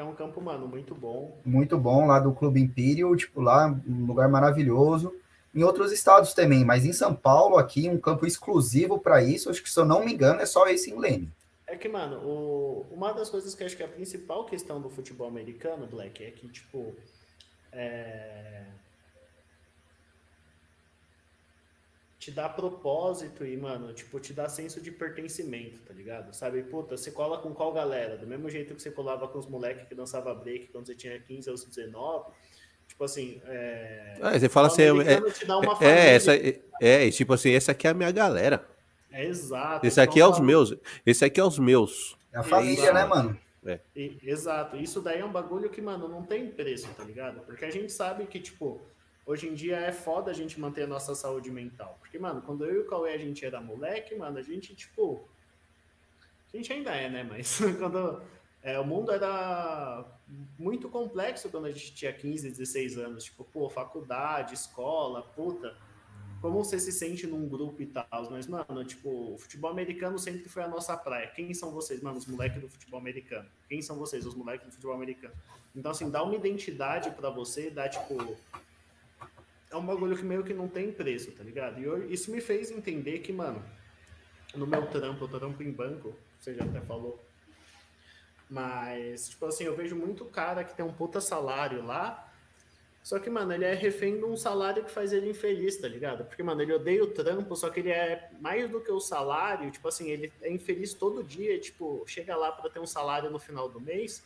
é 0.00 0.04
um 0.04 0.14
campo, 0.14 0.40
mano, 0.40 0.66
muito 0.66 0.94
bom. 0.94 1.38
Muito 1.44 1.76
bom, 1.76 2.06
lá 2.06 2.18
do 2.18 2.32
Clube 2.32 2.58
Imperial, 2.58 3.14
tipo, 3.16 3.40
lá, 3.42 3.66
um 3.86 4.06
lugar 4.06 4.28
maravilhoso. 4.30 5.12
Em 5.54 5.64
outros 5.64 5.90
estados 5.90 6.32
também, 6.32 6.64
mas 6.64 6.84
em 6.84 6.92
São 6.92 7.14
Paulo, 7.14 7.56
aqui, 7.56 7.88
um 7.88 7.98
campo 7.98 8.24
exclusivo 8.24 8.98
para 8.98 9.22
isso, 9.22 9.50
acho 9.50 9.62
que 9.62 9.70
se 9.70 9.78
eu 9.78 9.84
não 9.84 10.04
me 10.04 10.12
engano, 10.12 10.40
é 10.40 10.46
só 10.46 10.68
esse 10.68 10.90
em 10.90 10.98
Leme. 10.98 11.32
É 11.66 11.76
que, 11.76 11.88
mano, 11.88 12.18
o... 12.18 12.86
uma 12.90 13.12
das 13.12 13.28
coisas 13.28 13.54
que 13.54 13.64
acho 13.64 13.76
que 13.76 13.82
é 13.82 13.86
a 13.86 13.88
principal 13.88 14.44
questão 14.44 14.80
do 14.80 14.88
futebol 14.88 15.26
americano, 15.26 15.86
Black, 15.86 16.22
é 16.22 16.30
que, 16.30 16.48
tipo, 16.48 16.94
é... 17.72 18.64
te 22.20 22.30
dá 22.30 22.48
propósito 22.48 23.46
e, 23.46 23.56
mano, 23.56 23.92
tipo, 23.94 24.20
te 24.20 24.32
dá 24.32 24.48
senso 24.48 24.80
de 24.80 24.90
pertencimento, 24.90 25.78
tá 25.86 25.94
ligado? 25.94 26.34
Sabe, 26.34 26.62
puta, 26.62 26.96
você 26.96 27.10
cola 27.10 27.38
com 27.38 27.54
qual 27.54 27.72
galera? 27.72 28.16
Do 28.18 28.26
mesmo 28.26 28.50
jeito 28.50 28.74
que 28.74 28.82
você 28.82 28.90
colava 28.90 29.26
com 29.26 29.38
os 29.38 29.46
moleques 29.46 29.88
que 29.88 29.94
dançava 29.94 30.34
break 30.34 30.68
quando 30.68 30.86
você 30.86 30.94
tinha 30.94 31.18
15 31.18 31.48
aos 31.48 31.64
19. 31.64 32.30
Tipo 33.00 33.06
assim, 33.06 33.40
é... 33.46 34.18
Ah, 34.20 34.38
você 34.38 34.46
fala 34.50 34.66
assim, 34.66 34.82
é, 34.82 35.86
é, 35.86 36.14
essa, 36.14 36.36
é, 36.36 36.60
é, 36.82 37.10
tipo 37.10 37.32
assim, 37.32 37.50
essa 37.54 37.72
aqui 37.72 37.86
é 37.86 37.90
a 37.92 37.94
minha 37.94 38.10
galera. 38.10 38.68
É 39.10 39.24
exato. 39.24 39.86
Esse 39.86 39.98
aqui 40.02 40.18
então, 40.18 40.28
é 40.28 40.32
os 40.34 40.38
meus, 40.38 40.76
esse 41.06 41.24
aqui 41.24 41.40
é 41.40 41.44
os 41.44 41.58
meus. 41.58 42.14
É 42.30 42.40
a 42.40 42.42
família, 42.42 42.92
né, 42.92 43.06
mano? 43.06 43.40
É. 43.64 43.80
E, 43.96 44.18
exato. 44.22 44.76
Isso 44.76 45.00
daí 45.00 45.20
é 45.20 45.24
um 45.24 45.32
bagulho 45.32 45.70
que, 45.70 45.80
mano, 45.80 46.08
não 46.08 46.22
tem 46.22 46.50
preço, 46.50 46.88
tá 46.94 47.02
ligado? 47.02 47.40
Porque 47.46 47.64
a 47.64 47.70
gente 47.70 47.90
sabe 47.90 48.26
que, 48.26 48.38
tipo, 48.38 48.82
hoje 49.24 49.48
em 49.48 49.54
dia 49.54 49.78
é 49.78 49.92
foda 49.92 50.30
a 50.30 50.34
gente 50.34 50.60
manter 50.60 50.82
a 50.82 50.86
nossa 50.86 51.14
saúde 51.14 51.50
mental. 51.50 51.96
Porque, 52.00 52.18
mano, 52.18 52.42
quando 52.42 52.66
eu 52.66 52.74
e 52.74 52.78
o 52.80 52.86
Cauê 52.86 53.14
a 53.14 53.18
gente 53.18 53.46
era 53.46 53.62
moleque, 53.62 54.14
mano, 54.14 54.36
a 54.36 54.42
gente, 54.42 54.74
tipo. 54.74 55.26
A 56.52 56.56
gente 56.58 56.70
ainda 56.70 56.90
é, 56.90 57.08
né? 57.08 57.22
Mas 57.22 57.60
quando. 57.80 58.20
É, 58.62 58.78
o 58.78 58.84
mundo 58.84 59.10
era 59.10 60.04
muito 60.58 60.88
complexo 60.88 61.48
quando 61.48 61.66
a 61.66 61.70
gente 61.70 61.94
tinha 61.94 62.12
15, 62.12 62.50
16 62.50 62.98
anos. 62.98 63.24
Tipo, 63.24 63.44
pô, 63.44 63.68
faculdade, 63.68 64.54
escola, 64.54 65.22
puta. 65.22 65.76
Como 66.40 66.64
você 66.64 66.78
se 66.80 66.90
sente 66.90 67.26
num 67.26 67.48
grupo 67.48 67.82
e 67.82 67.86
tal. 67.86 68.06
Mas, 68.30 68.46
mano, 68.46 68.84
tipo, 68.84 69.34
o 69.34 69.38
futebol 69.38 69.70
americano 69.70 70.18
sempre 70.18 70.48
foi 70.48 70.62
a 70.62 70.68
nossa 70.68 70.96
praia. 70.96 71.26
Quem 71.28 71.52
são 71.52 71.70
vocês, 71.70 72.00
mano? 72.02 72.18
Os 72.18 72.26
moleques 72.26 72.60
do 72.60 72.68
futebol 72.68 72.98
americano. 72.98 73.48
Quem 73.68 73.82
são 73.82 73.96
vocês, 73.96 74.24
os 74.24 74.34
moleques 74.34 74.66
do 74.66 74.72
futebol 74.72 74.94
americano? 74.94 75.34
Então, 75.74 75.90
assim, 75.90 76.10
dá 76.10 76.22
uma 76.22 76.34
identidade 76.34 77.10
para 77.10 77.30
você, 77.30 77.70
dá, 77.70 77.88
tipo, 77.88 78.16
é 79.70 79.76
um 79.76 79.86
bagulho 79.86 80.16
que 80.16 80.24
meio 80.24 80.42
que 80.42 80.52
não 80.52 80.68
tem 80.68 80.90
preço, 80.90 81.30
tá 81.32 81.44
ligado? 81.44 81.80
E 81.80 81.84
eu, 81.84 82.10
isso 82.10 82.30
me 82.30 82.40
fez 82.40 82.70
entender 82.70 83.20
que, 83.20 83.32
mano, 83.32 83.62
no 84.54 84.66
meu 84.66 84.86
trampo, 84.88 85.24
eu 85.24 85.28
trampo 85.28 85.62
em 85.62 85.70
banco, 85.70 86.14
você 86.38 86.54
já 86.54 86.64
até 86.64 86.80
falou. 86.80 87.22
Mas, 88.50 89.28
tipo 89.30 89.46
assim, 89.46 89.64
eu 89.64 89.76
vejo 89.76 89.94
muito 89.96 90.24
cara 90.24 90.64
que 90.64 90.74
tem 90.74 90.84
um 90.84 90.92
puta 90.92 91.20
salário 91.20 91.86
lá 91.86 92.28
Só 93.02 93.18
que, 93.18 93.30
mano, 93.30 93.52
ele 93.52 93.64
é 93.64 93.74
refém 93.74 94.18
de 94.18 94.24
um 94.24 94.36
salário 94.36 94.84
que 94.84 94.90
faz 94.90 95.12
ele 95.12 95.30
infeliz, 95.30 95.76
tá 95.78 95.88
ligado? 95.88 96.24
Porque, 96.24 96.42
mano, 96.42 96.60
ele 96.60 96.74
odeia 96.74 97.02
o 97.02 97.06
trampo, 97.08 97.56
só 97.56 97.70
que 97.70 97.80
ele 97.80 97.90
é 97.90 98.30
mais 98.40 98.70
do 98.70 98.80
que 98.80 98.92
o 98.92 99.00
salário, 99.00 99.70
tipo 99.70 99.88
assim, 99.88 100.10
ele 100.10 100.32
é 100.42 100.52
infeliz 100.52 100.94
todo 100.94 101.24
dia, 101.24 101.58
tipo, 101.58 102.04
chega 102.06 102.36
lá 102.36 102.52
para 102.52 102.68
ter 102.70 102.80
um 102.80 102.86
salário 102.86 103.30
no 103.30 103.38
final 103.38 103.68
do 103.68 103.80
mês 103.80 104.22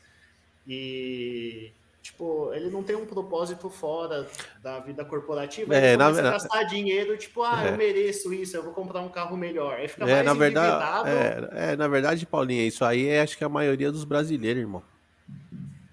e, 0.66 1.70
tipo, 2.05 2.52
ele 2.52 2.68
não 2.68 2.82
tem 2.82 2.94
um 2.94 3.06
propósito 3.06 3.70
fora 3.70 4.28
da 4.62 4.78
vida 4.78 5.02
corporativa, 5.06 5.74
É, 5.74 5.89
ele 5.89 5.97
na 5.97 6.06
a 6.09 6.10
verdade- 6.10 6.43
gastar 6.43 6.62
dinheiro, 6.64 7.16
tipo, 7.16 7.43
ah, 7.43 7.64
É. 7.64 7.70
eu 7.70 7.76
mereço 7.78 8.32
isso, 8.32 8.55
eu 8.56 8.62
vou 8.62 8.74
comprar 8.74 9.01
um 9.01 9.09
carro 9.09 9.35
melhor. 9.39 9.76
Aí 9.76 9.89
fica 9.89 10.05
É, 10.05 10.12
mais 10.16 10.26
na 10.26 10.35
verdade, 10.35 11.09
é, 11.09 11.72
é, 11.72 11.76
na 11.76 11.89
verdade, 11.89 12.26
Paulinha, 12.26 12.62
isso 12.66 12.85
aí 12.85 13.06
é 13.09 13.22
acho 13.22 13.39
que 13.39 13.43
a 13.43 13.48
maioria 13.48 13.90
dos 13.90 14.05
brasileiros, 14.05 14.60
irmão. 14.60 14.82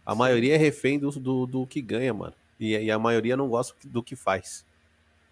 A 0.05 0.13
maioria 0.13 0.55
é 0.55 0.57
refém 0.57 0.99
do, 0.99 1.09
do, 1.11 1.45
do 1.45 1.65
que 1.65 1.81
ganha, 1.81 2.13
mano. 2.13 2.33
E, 2.59 2.75
e 2.77 2.91
a 2.91 2.99
maioria 2.99 3.37
não 3.37 3.47
gosta 3.47 3.73
do 3.85 4.03
que 4.03 4.15
faz. 4.15 4.65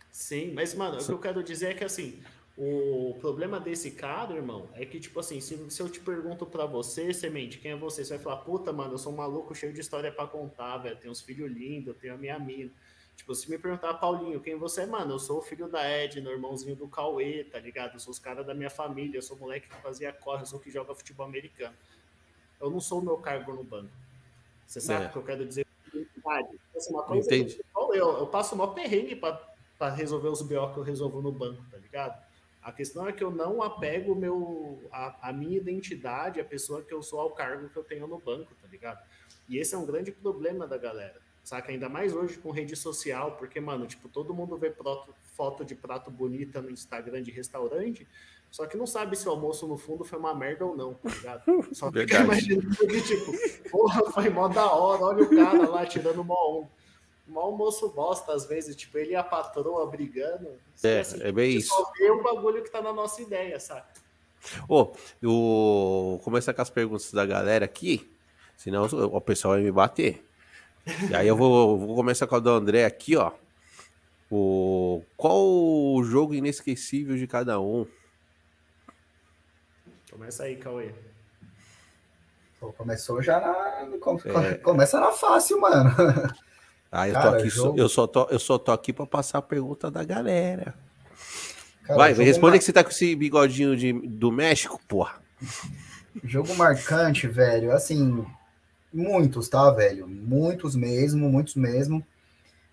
Sim, 0.09 0.53
mas, 0.55 0.73
mano, 0.73 0.97
o 0.97 1.05
que 1.05 1.11
eu 1.11 1.19
quero 1.19 1.43
dizer 1.43 1.71
é 1.71 1.73
que, 1.73 1.83
assim, 1.83 2.19
o 2.61 3.15
problema 3.21 3.57
desse 3.57 3.91
cara, 3.91 4.35
irmão, 4.35 4.67
é 4.73 4.85
que, 4.85 4.99
tipo 4.99 5.17
assim, 5.19 5.39
se, 5.39 5.71
se 5.71 5.81
eu 5.81 5.87
te 5.87 6.01
pergunto 6.01 6.45
pra 6.45 6.65
você, 6.65 7.13
Semente, 7.13 7.57
quem 7.57 7.71
é 7.71 7.75
você? 7.77 8.03
Você 8.03 8.15
vai 8.15 8.23
falar, 8.23 8.37
puta, 8.37 8.73
mano, 8.73 8.95
eu 8.95 8.97
sou 8.97 9.13
um 9.13 9.15
maluco 9.15 9.55
cheio 9.55 9.71
de 9.71 9.79
história 9.79 10.11
pra 10.11 10.27
contar, 10.27 10.77
velho, 10.79 10.97
tenho 10.97 11.11
uns 11.11 11.21
filhos 11.21 11.49
lindos, 11.49 11.95
tenho 12.01 12.15
a 12.15 12.17
minha 12.17 12.37
mina. 12.37 12.69
Tipo, 13.15 13.33
se 13.33 13.49
me 13.49 13.57
perguntar, 13.57 13.93
Paulinho, 13.93 14.41
quem 14.41 14.55
você 14.57 14.81
é, 14.81 14.85
mano? 14.85 15.13
Eu 15.13 15.19
sou 15.19 15.37
o 15.39 15.41
filho 15.41 15.69
da 15.69 15.81
Edna, 15.83 16.29
irmãozinho 16.31 16.75
do 16.75 16.87
Cauê, 16.87 17.45
tá 17.45 17.59
ligado? 17.59 17.93
Eu 17.93 17.99
sou 17.99 18.11
os 18.11 18.19
caras 18.19 18.45
da 18.45 18.53
minha 18.53 18.69
família, 18.69 19.17
eu 19.17 19.21
sou 19.21 19.37
o 19.37 19.39
moleque 19.39 19.69
que 19.69 19.75
fazia 19.81 20.11
corre, 20.11 20.41
eu 20.41 20.45
sou 20.45 20.59
o 20.59 20.61
que 20.61 20.69
joga 20.69 20.93
futebol 20.93 21.25
americano. 21.25 21.75
Eu 22.59 22.69
não 22.69 22.81
sou 22.81 22.99
o 22.99 23.03
meu 23.03 23.17
cargo 23.17 23.53
no 23.53 23.63
banco. 23.63 23.91
Você 24.67 24.81
sabe 24.81 25.05
É. 25.05 25.07
o 25.07 25.11
que 25.11 25.17
eu 25.17 25.23
quero 25.23 25.45
dizer? 25.45 25.65
Uma 26.89 27.03
coisa 27.03 27.25
Entendi. 27.27 27.59
eu, 27.75 27.95
eu 28.19 28.27
passo 28.27 28.53
o 28.53 28.57
maior 28.57 28.73
perrengue 28.73 29.15
pra, 29.15 29.33
pra 29.77 29.89
resolver 29.89 30.27
os 30.27 30.41
BO 30.41 30.73
que 30.73 30.77
eu 30.79 30.83
resolvo 30.83 31.21
no 31.21 31.31
banco, 31.31 31.61
tá 31.71 31.77
ligado? 31.77 32.28
A 32.61 32.71
questão 32.71 33.07
é 33.07 33.13
que 33.13 33.23
eu 33.23 33.31
não 33.31 33.61
apego 33.63 34.13
meu, 34.13 34.83
a, 34.91 35.29
a 35.29 35.33
minha 35.33 35.57
identidade, 35.57 36.39
a 36.41 36.45
pessoa 36.45 36.81
que 36.81 36.93
eu 36.93 37.01
sou 37.01 37.19
ao 37.19 37.31
cargo 37.31 37.69
que 37.69 37.77
eu 37.77 37.83
tenho 37.83 38.05
no 38.07 38.19
banco, 38.19 38.53
tá 38.61 38.67
ligado? 38.67 38.99
E 39.47 39.57
esse 39.57 39.73
é 39.73 39.77
um 39.77 39.85
grande 39.85 40.11
problema 40.11 40.67
da 40.67 40.77
galera. 40.77 41.19
Saca? 41.43 41.71
Ainda 41.71 41.89
mais 41.89 42.13
hoje 42.13 42.37
com 42.37 42.51
rede 42.51 42.75
social, 42.75 43.31
porque, 43.37 43.59
mano, 43.59 43.87
tipo, 43.87 44.07
todo 44.09 44.33
mundo 44.33 44.57
vê 44.57 44.69
proto- 44.69 45.15
foto 45.35 45.63
de 45.65 45.73
prato 45.73 46.11
bonita 46.11 46.61
no 46.61 46.69
Instagram 46.69 47.23
de 47.23 47.31
restaurante, 47.31 48.05
só 48.51 48.65
que 48.67 48.75
não 48.77 48.85
sabe 48.85 49.15
se 49.15 49.27
o 49.27 49.31
almoço 49.31 49.65
no 49.67 49.77
fundo 49.77 50.03
foi 50.03 50.19
uma 50.19 50.35
merda 50.35 50.65
ou 50.65 50.75
não, 50.75 50.93
tá 50.95 51.09
ligado? 51.09 51.43
Só 51.73 51.91
fica 51.91 52.19
imaginando 52.23 52.69
que, 52.75 53.01
tipo, 53.01 53.69
porra, 53.69 54.11
foi 54.11 54.29
mó 54.29 54.47
da 54.47 54.69
hora, 54.71 55.03
olha 55.03 55.23
o 55.23 55.29
cara 55.29 55.69
lá 55.69 55.85
tirando 55.85 56.23
mó 56.23 56.59
onda. 56.61 56.69
Mó 57.29 57.41
almoço 57.41 57.89
bosta, 57.89 58.33
às 58.33 58.45
vezes, 58.45 58.75
tipo, 58.75 58.97
ele 58.97 59.11
e 59.11 59.15
a 59.15 59.23
patroa 59.23 59.85
brigando. 59.87 60.49
É, 60.83 60.99
Assim, 61.01 61.21
é 61.21 61.31
bem 61.31 61.51
gente 61.51 61.61
isso. 61.61 61.69
Só 61.75 61.91
vê 61.97 62.09
o 62.11 62.23
bagulho 62.23 62.63
que 62.63 62.71
tá 62.71 62.81
na 62.81 62.91
nossa 62.91 63.21
ideia, 63.21 63.59
saca? 63.59 63.87
Ô, 64.67 64.91
eu 65.21 65.29
vou 65.29 66.19
começar 66.19 66.53
com 66.53 66.61
as 66.61 66.69
perguntas 66.69 67.11
da 67.11 67.25
galera 67.25 67.65
aqui, 67.65 68.09
senão 68.57 68.85
o 68.85 69.21
pessoal 69.21 69.53
vai 69.55 69.63
me 69.63 69.71
bater. 69.71 70.25
E 71.09 71.13
aí 71.15 71.27
eu 71.27 71.35
vou, 71.35 71.77
vou 71.77 71.95
começar 71.95 72.25
com 72.25 72.35
a 72.35 72.39
do 72.39 72.49
André 72.49 72.85
aqui, 72.85 73.15
ó. 73.15 73.31
O, 74.31 75.03
qual 75.17 75.37
o 75.39 76.01
jogo 76.03 76.33
inesquecível 76.33 77.15
de 77.17 77.27
cada 77.27 77.59
um? 77.59 77.85
Começa 80.11 80.43
aí, 80.43 80.55
Cauê. 80.55 80.93
Pô, 82.59 82.73
começou 82.73 83.21
já 83.21 83.39
na. 83.39 83.97
com- 83.99 84.19
É. 84.25 84.55
Começa 84.55 84.99
na 84.99 85.11
fácil, 85.11 85.59
mano. 85.61 85.89
Ah, 86.91 87.07
eu, 87.07 87.13
Cara, 87.13 87.31
tô 87.31 87.37
aqui, 87.37 87.49
jogo- 87.49 87.77
eu, 87.77 87.87
só 87.89 88.07
tô, 88.07 88.23
eu 88.29 88.39
só 88.39 88.57
tô 88.57 88.71
aqui 88.71 88.91
pra 88.91 89.05
passar 89.05 89.37
a 89.37 89.41
pergunta 89.41 89.91
da 89.91 90.03
galera. 90.03 90.73
Cara, 91.83 91.99
Vai, 91.99 92.13
jogo 92.13 92.25
responde 92.25 92.51
mar- 92.51 92.59
que 92.59 92.65
você 92.65 92.73
tá 92.73 92.83
com 92.83 92.89
esse 92.89 93.15
bigodinho 93.15 93.75
de, 93.75 93.93
do 93.93 94.31
México, 94.31 94.79
porra. 94.87 95.21
Jogo 96.23 96.55
marcante, 96.55 97.27
velho. 97.27 97.71
Assim, 97.71 98.25
muitos, 98.93 99.47
tá, 99.49 99.69
velho? 99.71 100.07
Muitos 100.07 100.75
mesmo, 100.75 101.29
muitos 101.29 101.55
mesmo. 101.55 102.05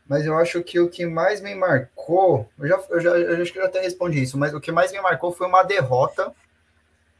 Mas 0.09 0.25
eu 0.25 0.37
acho 0.39 0.63
que 0.63 0.79
o 0.81 0.89
que 0.89 1.05
mais 1.05 1.41
me 1.41 1.55
marcou, 1.55 2.49
eu 2.59 2.69
já, 2.69 2.81
eu 2.91 3.01
já, 3.01 3.11
eu 3.19 3.43
acho 3.43 3.53
que 3.53 3.59
eu 3.59 3.63
já 3.63 3.69
até 3.69 3.81
respondi 3.81 4.23
isso, 4.23 4.39
mas 4.39 4.55
o 4.55 4.61
que 4.61 4.71
mais 4.71 4.93
me 4.93 5.01
marcou 5.01 5.33
foi 5.33 5.47
uma 5.47 5.63
derrota 5.65 6.33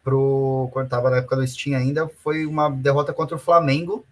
pro 0.05 0.69
quando 0.73 0.89
tava 0.89 1.11
na 1.11 1.17
época 1.17 1.37
do 1.37 1.47
Steam 1.47 1.77
ainda, 1.77 2.09
foi 2.09 2.47
uma 2.47 2.71
derrota 2.71 3.13
contra 3.13 3.37
o 3.37 3.41
Flamengo 3.41 4.05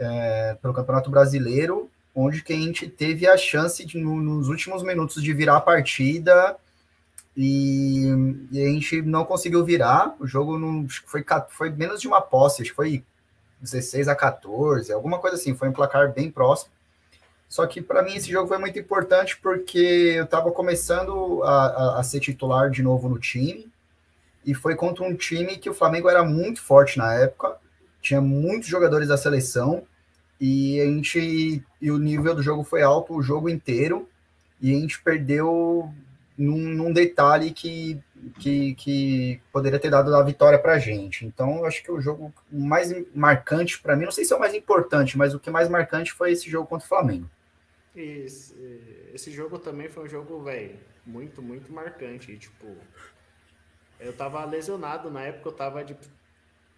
é, 0.00 0.56
pelo 0.60 0.74
Campeonato 0.74 1.10
Brasileiro, 1.10 1.90
onde 2.14 2.42
que 2.42 2.52
a 2.52 2.56
gente 2.56 2.88
teve 2.88 3.26
a 3.28 3.36
chance 3.36 3.84
de, 3.86 3.98
no- 3.98 4.20
nos 4.20 4.48
últimos 4.48 4.82
minutos 4.82 5.22
de 5.22 5.32
virar 5.32 5.58
a 5.58 5.60
partida 5.60 6.56
e, 7.36 8.06
e 8.50 8.62
a 8.62 8.68
gente 8.68 9.02
não 9.02 9.24
conseguiu 9.24 9.64
virar. 9.64 10.16
O 10.18 10.26
jogo 10.26 10.58
não 10.58 10.86
foi, 11.06 11.24
foi 11.50 11.70
menos 11.70 12.00
de 12.00 12.08
uma 12.08 12.20
posse, 12.20 12.62
acho 12.62 12.70
que 12.70 12.76
foi 12.76 13.04
16 13.60 14.08
a 14.08 14.14
14, 14.16 14.92
alguma 14.92 15.18
coisa 15.18 15.36
assim, 15.36 15.54
foi 15.54 15.68
um 15.68 15.72
placar 15.72 16.12
bem 16.12 16.30
próximo. 16.30 16.72
Só 17.48 17.66
que 17.66 17.82
para 17.82 18.02
mim 18.02 18.14
esse 18.14 18.30
jogo 18.30 18.48
foi 18.48 18.58
muito 18.58 18.78
importante 18.78 19.36
porque 19.42 19.78
eu 20.16 20.24
estava 20.24 20.50
começando 20.52 21.42
a, 21.44 21.66
a- 21.66 22.00
a 22.00 22.02
ser 22.02 22.20
titular 22.20 22.70
de 22.70 22.82
novo 22.82 23.08
no 23.08 23.18
time 23.18 23.68
e 24.44 24.54
foi 24.54 24.74
contra 24.74 25.04
um 25.04 25.14
time 25.14 25.58
que 25.58 25.68
o 25.68 25.74
Flamengo 25.74 26.08
era 26.08 26.24
muito 26.24 26.62
forte 26.62 26.96
na 26.98 27.12
época, 27.14 27.56
tinha 28.00 28.20
muitos 28.20 28.68
jogadores 28.68 29.08
da 29.08 29.16
seleção 29.16 29.82
e 30.40 30.80
a 30.80 30.86
gente 30.86 31.62
e 31.80 31.90
o 31.90 31.98
nível 31.98 32.34
do 32.34 32.42
jogo 32.42 32.64
foi 32.64 32.82
alto 32.82 33.14
o 33.14 33.22
jogo 33.22 33.48
inteiro 33.48 34.08
e 34.60 34.74
a 34.74 34.78
gente 34.78 35.02
perdeu 35.02 35.92
num, 36.36 36.56
num 36.56 36.92
detalhe 36.92 37.50
que, 37.50 38.00
que, 38.38 38.74
que 38.74 39.40
poderia 39.52 39.78
ter 39.78 39.90
dado 39.90 40.14
a 40.14 40.22
vitória 40.22 40.58
para 40.58 40.72
a 40.72 40.78
gente. 40.78 41.26
Então, 41.26 41.58
eu 41.58 41.66
acho 41.66 41.82
que 41.82 41.92
o 41.92 42.00
jogo 42.00 42.32
mais 42.50 42.90
marcante 43.14 43.78
para 43.80 43.94
mim, 43.94 44.06
não 44.06 44.12
sei 44.12 44.24
se 44.24 44.32
é 44.32 44.36
o 44.36 44.40
mais 44.40 44.54
importante, 44.54 45.18
mas 45.18 45.34
o 45.34 45.38
que 45.38 45.50
mais 45.50 45.68
marcante 45.68 46.12
foi 46.12 46.32
esse 46.32 46.48
jogo 46.48 46.66
contra 46.66 46.86
o 46.86 46.88
Flamengo. 46.88 47.28
Esse, 47.94 48.54
esse 49.12 49.30
jogo 49.30 49.58
também 49.58 49.88
foi 49.88 50.04
um 50.04 50.08
jogo, 50.08 50.42
velho, 50.42 50.78
muito, 51.04 51.42
muito 51.42 51.70
marcante. 51.70 52.36
Tipo, 52.38 52.74
eu 53.98 54.12
tava 54.14 54.44
lesionado 54.46 55.10
na 55.10 55.22
época, 55.22 55.50
eu 55.50 55.52
tava 55.52 55.84
de, 55.84 55.94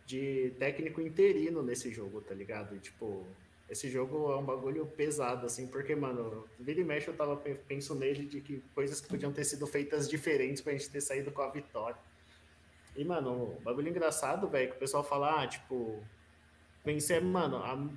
de 0.05 0.53
técnico 0.59 1.01
interino 1.01 1.63
nesse 1.63 1.93
jogo, 1.93 2.21
tá 2.21 2.35
ligado? 2.35 2.75
E, 2.75 2.79
tipo, 2.81 3.25
esse 3.73 3.89
jogo 3.91 4.31
é 4.33 4.37
um 4.37 4.45
bagulho 4.45 4.87
pesado, 4.87 5.47
assim, 5.47 5.67
porque, 5.67 5.95
mano, 5.97 6.47
vira 6.61 6.81
e 6.81 6.85
mexe 6.85 7.09
eu 7.09 7.15
tava 7.17 7.37
pe- 7.37 7.55
penso 7.67 7.95
nele 7.95 8.25
de 8.27 8.41
que 8.41 8.63
coisas 8.75 9.01
que 9.01 9.09
podiam 9.09 9.33
ter 9.33 9.45
sido 9.45 9.67
feitas 9.67 10.09
diferentes 10.09 10.63
pra 10.63 10.73
gente 10.73 10.89
ter 10.91 11.01
saído 11.01 11.31
com 11.33 11.43
a 11.43 11.51
vitória. 11.51 11.97
E, 12.95 13.05
mano, 13.05 13.31
o 13.57 13.61
bagulho 13.63 13.89
engraçado, 13.89 14.47
velho, 14.49 14.71
que 14.71 14.77
o 14.77 14.79
pessoal 14.79 15.03
fala, 15.03 15.43
ah, 15.43 15.47
tipo, 15.47 16.03
vencer, 16.85 17.21
mano, 17.23 17.57
a- 17.57 17.89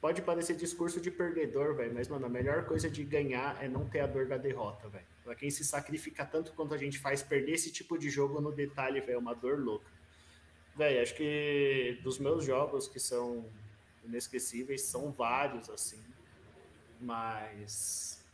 Pode 0.00 0.22
parecer 0.22 0.56
discurso 0.56 0.98
de 0.98 1.10
perdedor, 1.10 1.74
velho, 1.74 1.92
mas, 1.92 2.08
mano, 2.08 2.24
a 2.24 2.28
melhor 2.30 2.64
coisa 2.64 2.88
de 2.88 3.04
ganhar 3.04 3.62
é 3.62 3.68
não 3.68 3.84
ter 3.86 4.00
a 4.00 4.06
dor 4.06 4.24
da 4.26 4.38
derrota, 4.38 4.88
velho. 4.88 5.04
Pra 5.22 5.34
quem 5.34 5.50
se 5.50 5.62
sacrifica 5.62 6.24
tanto 6.24 6.52
quanto 6.54 6.72
a 6.72 6.78
gente 6.78 6.98
faz, 6.98 7.22
perder 7.22 7.52
esse 7.52 7.70
tipo 7.70 7.98
de 7.98 8.08
jogo 8.08 8.40
no 8.40 8.50
detalhe, 8.50 8.98
velho, 9.02 9.16
é 9.16 9.18
uma 9.18 9.34
dor 9.34 9.58
louca. 9.62 9.84
Velho, 10.74 11.02
acho 11.02 11.14
que 11.14 11.98
dos 12.02 12.18
meus 12.18 12.46
jogos 12.46 12.88
que 12.88 12.98
são 12.98 13.44
inesquecíveis, 14.04 14.82
são 14.82 15.10
vários, 15.10 15.68
assim. 15.70 16.02
Mas. 17.00 18.24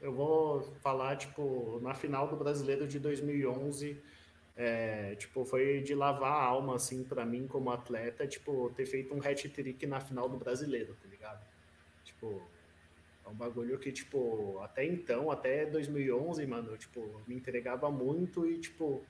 Eu 0.00 0.12
vou 0.12 0.62
falar, 0.80 1.16
tipo, 1.16 1.80
na 1.82 1.94
final 1.94 2.28
do 2.28 2.36
Brasileiro 2.36 2.86
de 2.86 2.98
2011. 2.98 4.00
É, 4.56 5.14
tipo, 5.14 5.44
foi 5.44 5.80
de 5.82 5.94
lavar 5.94 6.32
a 6.32 6.42
alma, 6.42 6.74
assim, 6.74 7.04
para 7.04 7.24
mim 7.24 7.46
como 7.46 7.70
atleta, 7.70 8.26
tipo, 8.26 8.72
ter 8.74 8.86
feito 8.86 9.14
um 9.14 9.20
hat-trick 9.20 9.86
na 9.86 10.00
final 10.00 10.28
do 10.28 10.36
Brasileiro, 10.36 10.96
tá 11.00 11.08
ligado? 11.08 11.46
Tipo, 12.02 12.42
é 13.24 13.28
um 13.28 13.34
bagulho 13.34 13.78
que, 13.78 13.92
tipo, 13.92 14.58
até 14.60 14.84
então, 14.84 15.30
até 15.30 15.64
2011, 15.64 16.44
mano, 16.44 16.72
eu, 16.72 16.76
tipo, 16.76 17.22
me 17.28 17.36
entregava 17.36 17.88
muito 17.88 18.44
e, 18.46 18.58
tipo, 18.58 19.04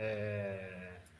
é... 0.00 0.58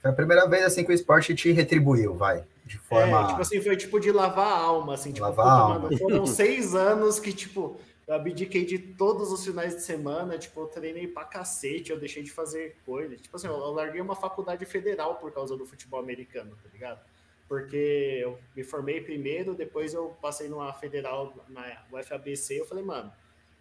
Foi 0.01 0.11
a 0.11 0.15
primeira 0.15 0.49
vez 0.49 0.65
assim 0.65 0.83
que 0.83 0.91
o 0.91 0.95
esporte 0.95 1.35
te 1.35 1.53
retribuiu, 1.53 2.15
vai, 2.15 2.43
de 2.71 2.79
forma. 2.79 3.23
É, 3.23 3.27
tipo 3.27 3.41
assim, 3.41 3.61
foi 3.61 3.77
tipo 3.77 3.99
de 3.99 4.13
lavar 4.13 4.47
a 4.47 4.57
alma, 4.57 4.95
assim, 4.95 5.13
tipo, 5.13 5.27
Lavar 5.27 5.45
puta, 5.45 5.75
alma. 5.75 5.79
mano, 5.81 5.99
foram 5.99 6.25
seis 6.25 6.73
anos 6.73 7.19
que, 7.19 7.33
tipo, 7.33 7.81
eu 8.07 8.15
abdiquei 8.15 8.65
de 8.65 8.79
todos 8.79 9.33
os 9.33 9.45
finais 9.45 9.75
de 9.75 9.83
semana, 9.83 10.39
tipo, 10.39 10.61
eu 10.61 10.69
treinei 10.69 11.09
pra 11.09 11.25
cacete, 11.25 11.91
eu 11.91 11.99
deixei 11.99 12.23
de 12.23 12.31
fazer 12.31 12.77
coisas. 12.87 13.21
Tipo 13.21 13.37
assim, 13.37 13.49
eu 13.49 13.55
eu 13.55 13.73
larguei 13.73 14.01
uma 14.01 14.15
faculdade 14.15 14.65
federal 14.65 15.17
por 15.17 15.33
causa 15.33 15.57
do 15.57 15.67
futebol 15.67 15.99
americano, 15.99 16.57
tá 16.63 16.69
ligado? 16.73 17.01
Porque 17.49 18.21
eu 18.23 18.39
me 18.55 18.63
formei 18.63 19.01
primeiro, 19.01 19.53
depois 19.53 19.93
eu 19.93 20.17
passei 20.23 20.49
numa 20.49 20.73
federal, 20.73 21.35
na 21.49 21.83
UFABC, 21.93 22.61
eu 22.61 22.67
falei, 22.67 22.85
mano, 22.85 23.13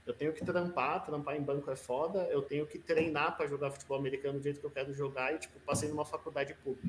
eu 0.06 0.14
tenho 0.14 0.31
que 0.34 0.45
trampar, 0.45 1.03
trampar 1.03 1.36
em 1.36 1.41
banco 1.41 1.72
é 1.72 1.76
foda, 1.76 2.27
eu 2.30 2.44
tenho 2.44 2.68
que 2.68 2.77
treinar 2.77 3.36
pra 3.36 3.48
jogar 3.48 3.72
futebol 3.72 3.98
americano 3.98 4.38
do 4.38 4.44
jeito 4.44 4.60
que 4.60 4.65
eu 4.68 4.72
quero 4.72 4.94
jogar 4.94 5.34
e, 5.34 5.40
tipo, 5.40 5.60
passei 5.61 5.90
numa 5.90 6.06
faculdade 6.06 6.53
pública. 6.64 6.88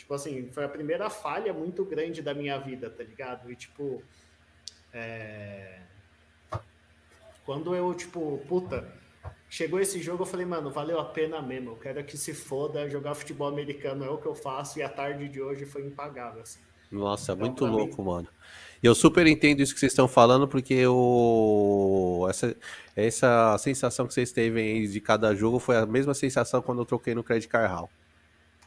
Tipo 0.00 0.14
assim, 0.14 0.48
foi 0.50 0.64
a 0.64 0.68
primeira 0.68 1.10
falha 1.10 1.52
muito 1.52 1.84
grande 1.84 2.22
da 2.22 2.32
minha 2.32 2.58
vida, 2.58 2.88
tá 2.88 3.04
ligado? 3.04 3.52
E, 3.52 3.54
tipo, 3.54 4.02
É... 4.92 5.80
Quando 7.44 7.74
eu, 7.74 7.92
tipo, 7.94 8.40
puta, 8.48 8.90
chegou 9.48 9.78
esse 9.78 10.00
jogo, 10.00 10.22
eu 10.22 10.26
falei, 10.26 10.46
mano, 10.46 10.70
valeu 10.70 10.98
a 10.98 11.04
pena 11.04 11.42
mesmo. 11.42 11.72
Eu 11.72 11.76
quero 11.76 12.02
que 12.02 12.16
se 12.16 12.32
foda, 12.32 12.88
jogar 12.88 13.14
futebol 13.14 13.48
americano 13.48 14.04
é 14.04 14.08
o 14.08 14.16
que 14.16 14.26
eu 14.26 14.34
faço 14.34 14.78
e 14.78 14.82
a 14.82 14.88
tarde 14.88 15.28
de 15.28 15.40
hoje 15.40 15.66
foi 15.66 15.84
impagável. 15.86 16.40
Assim. 16.40 16.60
Nossa, 16.90 17.32
então, 17.32 17.44
muito 17.44 17.66
louco, 17.66 18.02
mim... 18.02 18.08
mano. 18.08 18.28
E 18.82 18.86
eu 18.86 18.94
super 18.94 19.26
entendo 19.26 19.60
isso 19.60 19.74
que 19.74 19.80
vocês 19.80 19.92
estão 19.92 20.08
falando, 20.08 20.48
porque 20.48 20.72
eu... 20.72 22.26
essa, 22.30 22.56
essa 22.96 23.58
sensação 23.58 24.06
que 24.06 24.14
vocês 24.14 24.32
teve 24.32 24.88
de 24.88 25.00
cada 25.00 25.34
jogo 25.34 25.58
foi 25.58 25.76
a 25.76 25.84
mesma 25.84 26.14
sensação 26.14 26.62
quando 26.62 26.80
eu 26.80 26.86
troquei 26.86 27.14
no 27.14 27.22
Credit 27.22 27.48
Card 27.48 27.70
Hall. 27.70 27.90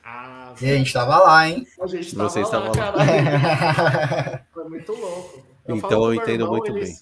Ah, 0.03 0.53
e 0.61 0.69
a 0.69 0.75
gente 0.75 0.91
tava 0.91 1.17
lá, 1.17 1.47
hein? 1.47 1.65
A 1.79 1.87
gente 1.87 2.13
tava 2.13 2.29
Vocês 2.29 2.51
lá. 2.51 4.45
Foi 4.53 4.67
muito 4.67 4.91
louco. 4.91 5.45
Eu 5.65 5.77
então 5.77 6.03
eu 6.03 6.13
entendo 6.13 6.41
irmão, 6.41 6.57
muito 6.57 6.71
ele, 6.71 6.81
bem. 6.81 6.97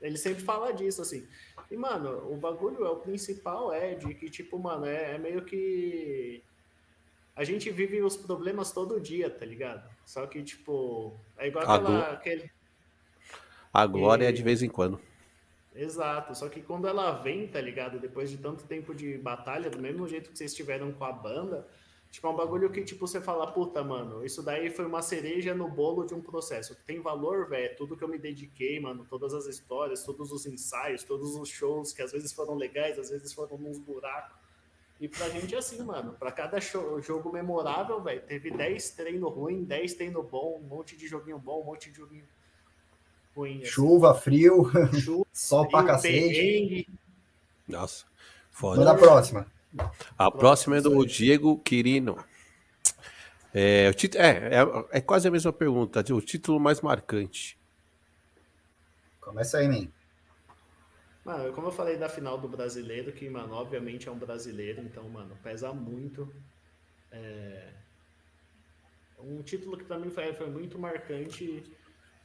Ele 0.00 0.16
sempre 0.16 0.42
fala 0.42 0.72
disso, 0.72 1.02
assim. 1.02 1.26
E, 1.70 1.76
mano, 1.76 2.32
o 2.32 2.36
bagulho 2.36 2.84
é 2.86 2.88
o 2.88 2.96
principal, 2.96 3.72
é 3.72 3.94
de 3.94 4.14
que, 4.14 4.30
tipo, 4.30 4.58
mano, 4.58 4.86
é, 4.86 5.16
é 5.16 5.18
meio 5.18 5.44
que. 5.44 6.42
A 7.36 7.44
gente 7.44 7.70
vive 7.70 8.02
os 8.02 8.16
problemas 8.16 8.72
todo 8.72 9.00
dia, 9.00 9.28
tá 9.28 9.44
ligado? 9.44 9.88
Só 10.06 10.26
que, 10.26 10.42
tipo, 10.42 11.12
é 11.36 11.48
igual 11.48 11.64
aquela, 11.64 11.98
a 11.98 12.12
aquele. 12.12 12.50
A 13.72 13.86
glória 13.86 14.24
e... 14.24 14.28
é 14.28 14.32
de 14.32 14.42
vez 14.42 14.62
em 14.62 14.68
quando. 14.68 14.98
Exato, 15.74 16.34
só 16.34 16.48
que 16.48 16.60
quando 16.60 16.88
ela 16.88 17.12
vem, 17.12 17.46
tá 17.46 17.60
ligado? 17.60 18.00
Depois 18.00 18.30
de 18.30 18.38
tanto 18.38 18.64
tempo 18.64 18.94
de 18.94 19.16
batalha, 19.18 19.70
do 19.70 19.78
mesmo 19.78 20.08
jeito 20.08 20.30
que 20.30 20.36
vocês 20.36 20.52
tiveram 20.52 20.90
com 20.92 21.04
a 21.04 21.12
banda, 21.12 21.66
Tipo, 22.10 22.26
é 22.26 22.30
um 22.30 22.36
bagulho 22.36 22.70
que, 22.70 22.82
tipo, 22.82 23.06
você 23.06 23.20
fala, 23.20 23.46
puta, 23.52 23.84
mano, 23.84 24.24
isso 24.24 24.42
daí 24.42 24.68
foi 24.68 24.84
uma 24.84 25.00
cereja 25.00 25.54
no 25.54 25.68
bolo 25.68 26.04
de 26.04 26.12
um 26.12 26.20
processo. 26.20 26.74
Tem 26.84 27.00
valor, 27.00 27.48
velho, 27.48 27.76
tudo 27.76 27.96
que 27.96 28.02
eu 28.02 28.08
me 28.08 28.18
dediquei, 28.18 28.80
mano, 28.80 29.06
todas 29.08 29.32
as 29.32 29.46
histórias, 29.46 30.02
todos 30.02 30.32
os 30.32 30.44
ensaios, 30.44 31.04
todos 31.04 31.36
os 31.36 31.48
shows, 31.48 31.92
que 31.92 32.02
às 32.02 32.10
vezes 32.10 32.32
foram 32.32 32.56
legais, 32.56 32.98
às 32.98 33.10
vezes 33.10 33.32
foram 33.32 33.56
uns 33.56 33.78
buracos. 33.78 34.36
E 35.00 35.08
pra 35.08 35.28
gente 35.30 35.54
é 35.54 35.58
assim, 35.58 35.80
mano, 35.82 36.12
pra 36.14 36.32
cada 36.32 36.60
show, 36.60 37.00
jogo 37.00 37.32
memorável, 37.32 38.02
velho, 38.02 38.22
teve 38.22 38.50
10 38.50 38.90
treino 38.90 39.28
ruim, 39.28 39.62
10 39.62 39.94
treino 39.94 40.22
bom, 40.22 40.60
um 40.60 40.66
monte 40.66 40.96
de 40.96 41.06
joguinho 41.06 41.38
bom, 41.38 41.62
um 41.62 41.64
monte 41.64 41.90
de 41.90 41.96
joguinho 41.96 42.26
ruim. 43.36 43.58
Assim. 43.62 43.66
Chuva, 43.66 44.14
frio, 44.14 44.68
Chuva, 45.00 45.26
sol 45.32 45.64
frio, 45.64 45.70
pra 45.70 45.84
cacete. 45.84 46.88
Nossa, 47.68 48.04
foda. 48.50 48.84
Vamos 48.84 48.92
na 48.92 48.98
próxima. 48.98 49.59
A 50.18 50.30
próxima 50.30 50.76
é 50.76 50.80
do 50.80 51.04
Diego 51.04 51.58
Quirino. 51.58 52.16
É, 53.52 53.90
o 53.90 54.18
é, 54.18 54.28
é, 54.28 54.98
é, 54.98 55.00
quase 55.00 55.28
a 55.28 55.30
mesma 55.30 55.52
pergunta. 55.52 56.00
O 56.12 56.20
título 56.20 56.60
mais 56.60 56.80
marcante. 56.80 57.58
Começa 59.20 59.58
aí, 59.58 59.68
mim. 59.68 59.92
Mano, 61.24 61.52
como 61.52 61.68
eu 61.68 61.72
falei 61.72 61.96
da 61.96 62.08
final 62.08 62.38
do 62.38 62.48
brasileiro, 62.48 63.12
que, 63.12 63.28
mano, 63.28 63.54
obviamente 63.54 64.08
é 64.08 64.12
um 64.12 64.18
brasileiro, 64.18 64.80
então, 64.80 65.08
mano, 65.08 65.36
pesa 65.42 65.72
muito. 65.72 66.32
É... 67.12 67.68
Um 69.18 69.42
título 69.42 69.76
que 69.76 69.84
pra 69.84 69.98
mim 69.98 70.10
foi, 70.10 70.32
foi 70.32 70.48
muito 70.48 70.78
marcante 70.78 71.62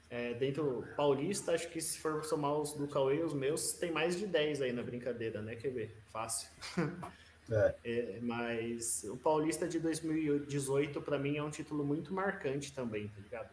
é, 0.10 0.34
dentro 0.36 0.88
paulista, 0.96 1.52
acho 1.52 1.70
que 1.70 1.82
se 1.82 2.00
for 2.00 2.24
somar 2.24 2.54
os 2.54 2.74
do 2.74 2.88
Cauê 2.88 3.18
e 3.18 3.24
os 3.24 3.34
meus, 3.34 3.74
tem 3.74 3.92
mais 3.92 4.18
de 4.18 4.26
10 4.26 4.62
aí 4.62 4.72
na 4.72 4.82
brincadeira, 4.82 5.42
né, 5.42 5.56
QB? 5.56 5.92
Fácil. 6.12 6.48
É. 7.52 7.76
É, 7.84 8.20
mas 8.22 9.04
o 9.04 9.18
Paulista 9.18 9.68
de 9.68 9.80
2018, 9.80 11.02
para 11.02 11.20
mim, 11.20 11.38
é 11.38 11.44
um 11.44 11.50
título 11.50 11.84
muito 11.86 12.14
marcante 12.14 12.74
também, 12.74 13.08
tá 13.08 13.22
ligado? 13.22 13.50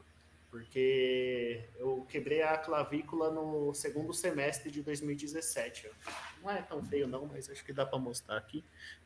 Porque 0.51 1.65
eu 1.79 2.07
quebrei 2.09 2.43
a 2.43 2.59
clavícula 2.59 3.31
no 3.31 3.73
segundo 3.75 4.13
semestre 4.13 4.71
de 4.71 4.83
2017. 4.83 5.91
Não 6.43 6.51
é 6.51 6.61
tão 6.61 6.83
feio, 6.85 7.07
não, 7.09 7.27
mas 7.27 7.49
acho 7.49 7.65
que 7.65 7.73
dá 7.73 7.87
para 7.87 7.99
mostrar 7.99 8.37
aqui. 8.37 8.65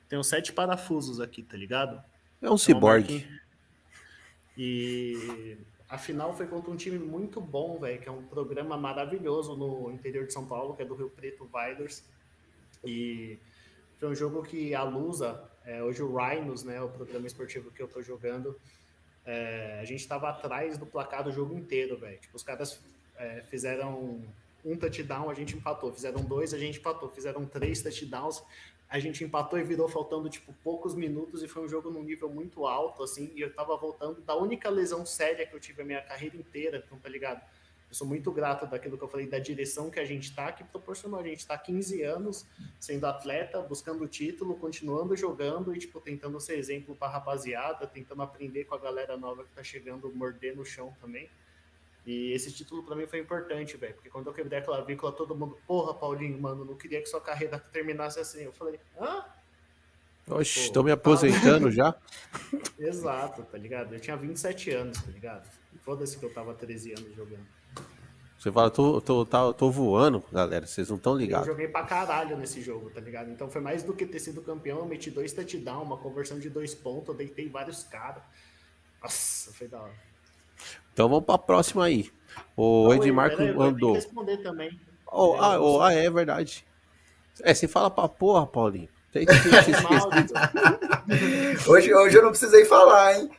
Tem 0.09 0.19
uns 0.19 0.27
sete 0.27 0.53
parafusos 0.53 1.21
aqui, 1.21 1.43
tá 1.43 1.57
ligado? 1.57 2.03
É 2.43 2.51
um 2.51 2.59
ciborgue. 2.59 3.27
E 4.57 5.57
a 5.89 5.99
final 5.99 6.37
foi 6.37 6.47
contra 6.47 6.71
um 6.71 6.77
time 6.77 6.99
muito 6.99 7.41
bom, 7.41 7.79
velho, 7.79 8.01
que 8.01 8.09
é 8.09 8.13
um 8.13 8.23
programa 8.25 8.77
maravilhoso 8.77 9.55
no 9.57 9.91
interior 9.93 10.27
de 10.27 10.33
São 10.33 10.47
Paulo, 10.47 10.75
que 10.75 10.83
é 10.83 10.85
do 10.85 10.95
Rio 10.95 11.11
Preto 11.11 11.45
Viders. 11.45 12.03
E 12.85 13.39
foi 13.98 14.09
um 14.09 14.14
jogo 14.14 14.43
que 14.43 14.74
a 14.74 14.82
Lusa, 14.82 15.43
é, 15.64 15.82
hoje 15.82 16.02
o 16.02 16.16
Rhinos, 16.16 16.62
né, 16.62 16.81
o 16.82 16.89
programa 16.89 17.27
esportivo 17.27 17.70
que 17.70 17.82
eu 17.82 17.89
tô 17.89 18.02
jogando, 18.02 18.59
é, 19.24 19.78
a 19.81 19.85
gente 19.85 20.01
estava 20.01 20.28
atrás 20.28 20.78
do 20.78 20.86
placar 20.86 21.24
do 21.24 21.32
jogo 21.32 21.56
inteiro, 21.56 21.97
velho. 21.97 22.18
Tipo, 22.18 22.36
os 22.36 22.43
caras 22.43 22.81
é, 23.16 23.43
fizeram 23.48 24.23
um 24.64 24.77
touchdown, 24.77 25.28
a 25.31 25.35
gente 25.35 25.56
empatou. 25.56 25.93
Fizeram 25.93 26.23
dois, 26.23 26.55
a 26.55 26.59
gente 26.59 26.78
empatou. 26.78 27.09
Fizeram 27.09 27.44
três 27.44 27.82
touchdowns, 27.82 28.43
a 28.89 28.98
gente 29.01 29.24
empatou 29.24 29.59
e 29.59 29.64
virou 29.64 29.89
faltando, 29.89 30.28
tipo, 30.28 30.52
poucos 30.62 30.94
minutos. 30.94 31.43
E 31.43 31.48
foi 31.48 31.64
um 31.64 31.68
jogo 31.68 31.90
num 31.90 32.05
nível 32.05 32.28
muito 32.28 32.66
alto, 32.66 33.02
assim. 33.02 33.32
E 33.35 33.40
eu 33.40 33.52
tava 33.52 33.77
voltando 33.77 34.20
da 34.20 34.36
única 34.36 34.70
lesão 34.70 35.05
séria 35.05 35.47
que 35.47 35.55
eu 35.55 35.60
tive 35.60 35.82
a 35.82 35.85
minha 35.85 36.02
carreira 36.02 36.36
inteira, 36.36 36.82
então, 36.85 36.98
tá 36.98 37.09
ligado? 37.09 37.43
Eu 37.89 37.95
sou 37.95 38.07
muito 38.07 38.33
grato 38.33 38.67
daquilo 38.67 38.99
que 38.99 39.05
eu 39.05 39.09
falei, 39.09 39.27
da 39.27 39.39
direção 39.39 39.91
que 39.91 40.01
a 40.01 40.05
gente 40.05 40.31
está, 40.31 40.51
que 40.51 40.65
proporcionou 40.65 41.21
a 41.21 41.23
gente 41.23 41.39
estar 41.39 41.57
tá 41.57 41.63
15 41.63 42.03
anos 42.03 42.47
sendo 42.81 43.07
atleta, 43.07 43.61
buscando 43.63 44.03
o 44.03 44.09
título, 44.09 44.57
continuando 44.57 45.17
jogando 45.17 45.75
e, 45.75 45.79
tipo, 45.79 46.01
tentando 46.01 46.41
ser 46.41 46.59
exemplo 46.59 46.97
para 46.97 47.09
a 47.09 47.13
rapaziada, 47.13 47.87
tentando 47.87 48.23
aprender 48.23 48.65
com 48.65 48.75
a 48.75 48.79
galera 48.79 49.17
nova 49.17 49.45
que 49.45 49.51
está 49.51 49.63
chegando, 49.63 50.13
morder 50.13 50.57
no 50.57 50.65
chão 50.65 50.95
também. 51.01 51.31
E 52.07 52.33
esse 52.33 52.53
título 52.53 52.85
para 52.85 52.95
mim 52.95 53.07
foi 53.07 53.19
importante, 53.19 53.77
velho, 53.77 53.95
porque 53.95 54.09
quando 54.09 54.29
eu 54.29 54.33
quebrei 54.33 54.61
a 54.61 54.63
clavícula, 54.63 55.11
todo 55.11 55.35
mundo, 55.35 55.59
porra, 55.67 55.93
Paulinho, 55.93 56.41
mano, 56.41 56.65
não 56.65 56.77
queria 56.77 57.03
que 57.03 57.09
sua 57.09 57.21
carreira 57.21 57.59
terminasse 57.59 58.21
assim. 58.21 58.43
Eu 58.43 58.53
falei, 58.53 58.79
hã? 59.01 59.25
Oxe, 60.29 60.61
estou 60.61 60.85
me 60.85 60.93
aposentando 60.93 61.67
tá... 61.67 61.71
já? 61.71 61.95
Exato, 62.79 63.43
tá 63.45 63.59
ligado? 63.59 63.93
Eu 63.95 64.01
tinha 64.01 64.17
27 64.17 64.71
anos, 64.71 65.03
tá 65.03 65.11
ligado? 65.11 65.49
Foda-se 65.83 66.19
que 66.19 66.25
eu 66.25 66.33
tava 66.33 66.55
13 66.55 66.93
anos 66.93 67.15
jogando. 67.15 67.47
Você 68.39 68.53
fala, 68.53 68.71
tô, 68.71 69.01
tô, 69.01 69.25
tô, 69.25 69.55
tô 69.55 69.71
voando, 69.71 70.23
galera, 70.31 70.67
vocês 70.67 70.89
não 70.89 70.97
estão 70.97 71.17
ligados. 71.17 71.47
Eu 71.47 71.55
joguei 71.55 71.69
pra 71.69 71.85
caralho 71.85 72.37
nesse 72.37 72.61
jogo, 72.61 72.91
tá 72.91 73.01
ligado? 73.01 73.31
Então 73.31 73.51
foi 73.51 73.61
mais 73.61 73.83
do 73.83 73.95
que 73.95 74.05
ter 74.05 74.19
sido 74.19 74.43
campeão, 74.43 74.79
eu 74.79 74.87
meti 74.87 75.11
dois 75.11 75.33
touchdowns, 75.33 75.87
uma 75.87 75.97
conversão 75.97 76.39
de 76.39 76.51
dois 76.51 76.75
pontos, 76.75 77.09
eu 77.09 77.15
deitei 77.15 77.49
vários 77.49 77.85
caras. 77.85 78.23
Nossa, 79.03 79.53
foi 79.53 79.69
da 79.69 79.81
hora. 79.81 79.95
Então 80.93 81.09
vamos 81.09 81.25
pra 81.25 81.39
próxima 81.39 81.87
aí. 81.87 82.11
O 82.57 82.93
Edmarco 82.93 83.43
mandou. 83.55 83.95
responder 83.95 84.39
também. 84.39 84.79
Oh, 85.11 85.35
é, 85.35 85.39
ah, 85.41 85.61
oh, 85.61 85.81
ah, 85.81 85.93
é 85.93 86.11
verdade. 86.11 86.65
É, 87.43 87.55
você 87.55 87.67
fala 87.67 87.91
pra 87.91 88.09
porra, 88.09 88.47
Paulinho. 88.47 88.89
Tem 89.13 89.25
que 89.25 89.33
hoje, 91.71 91.95
hoje 91.95 92.19
eu 92.19 92.23
não 92.23 92.31
precisei 92.31 92.67
falar, 92.67 93.15
hein? 93.15 93.31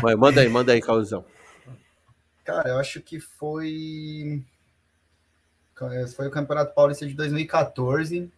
Vai, 0.00 0.14
manda 0.14 0.40
aí, 0.40 0.48
manda 0.48 0.72
aí, 0.72 0.80
Causão. 0.80 1.24
Cara, 2.48 2.70
eu 2.70 2.78
acho 2.78 3.02
que 3.02 3.20
foi. 3.20 4.42
Foi 6.16 6.26
o 6.26 6.30
Campeonato 6.30 6.74
Paulista 6.74 7.06
de 7.06 7.12
2014, 7.12 8.32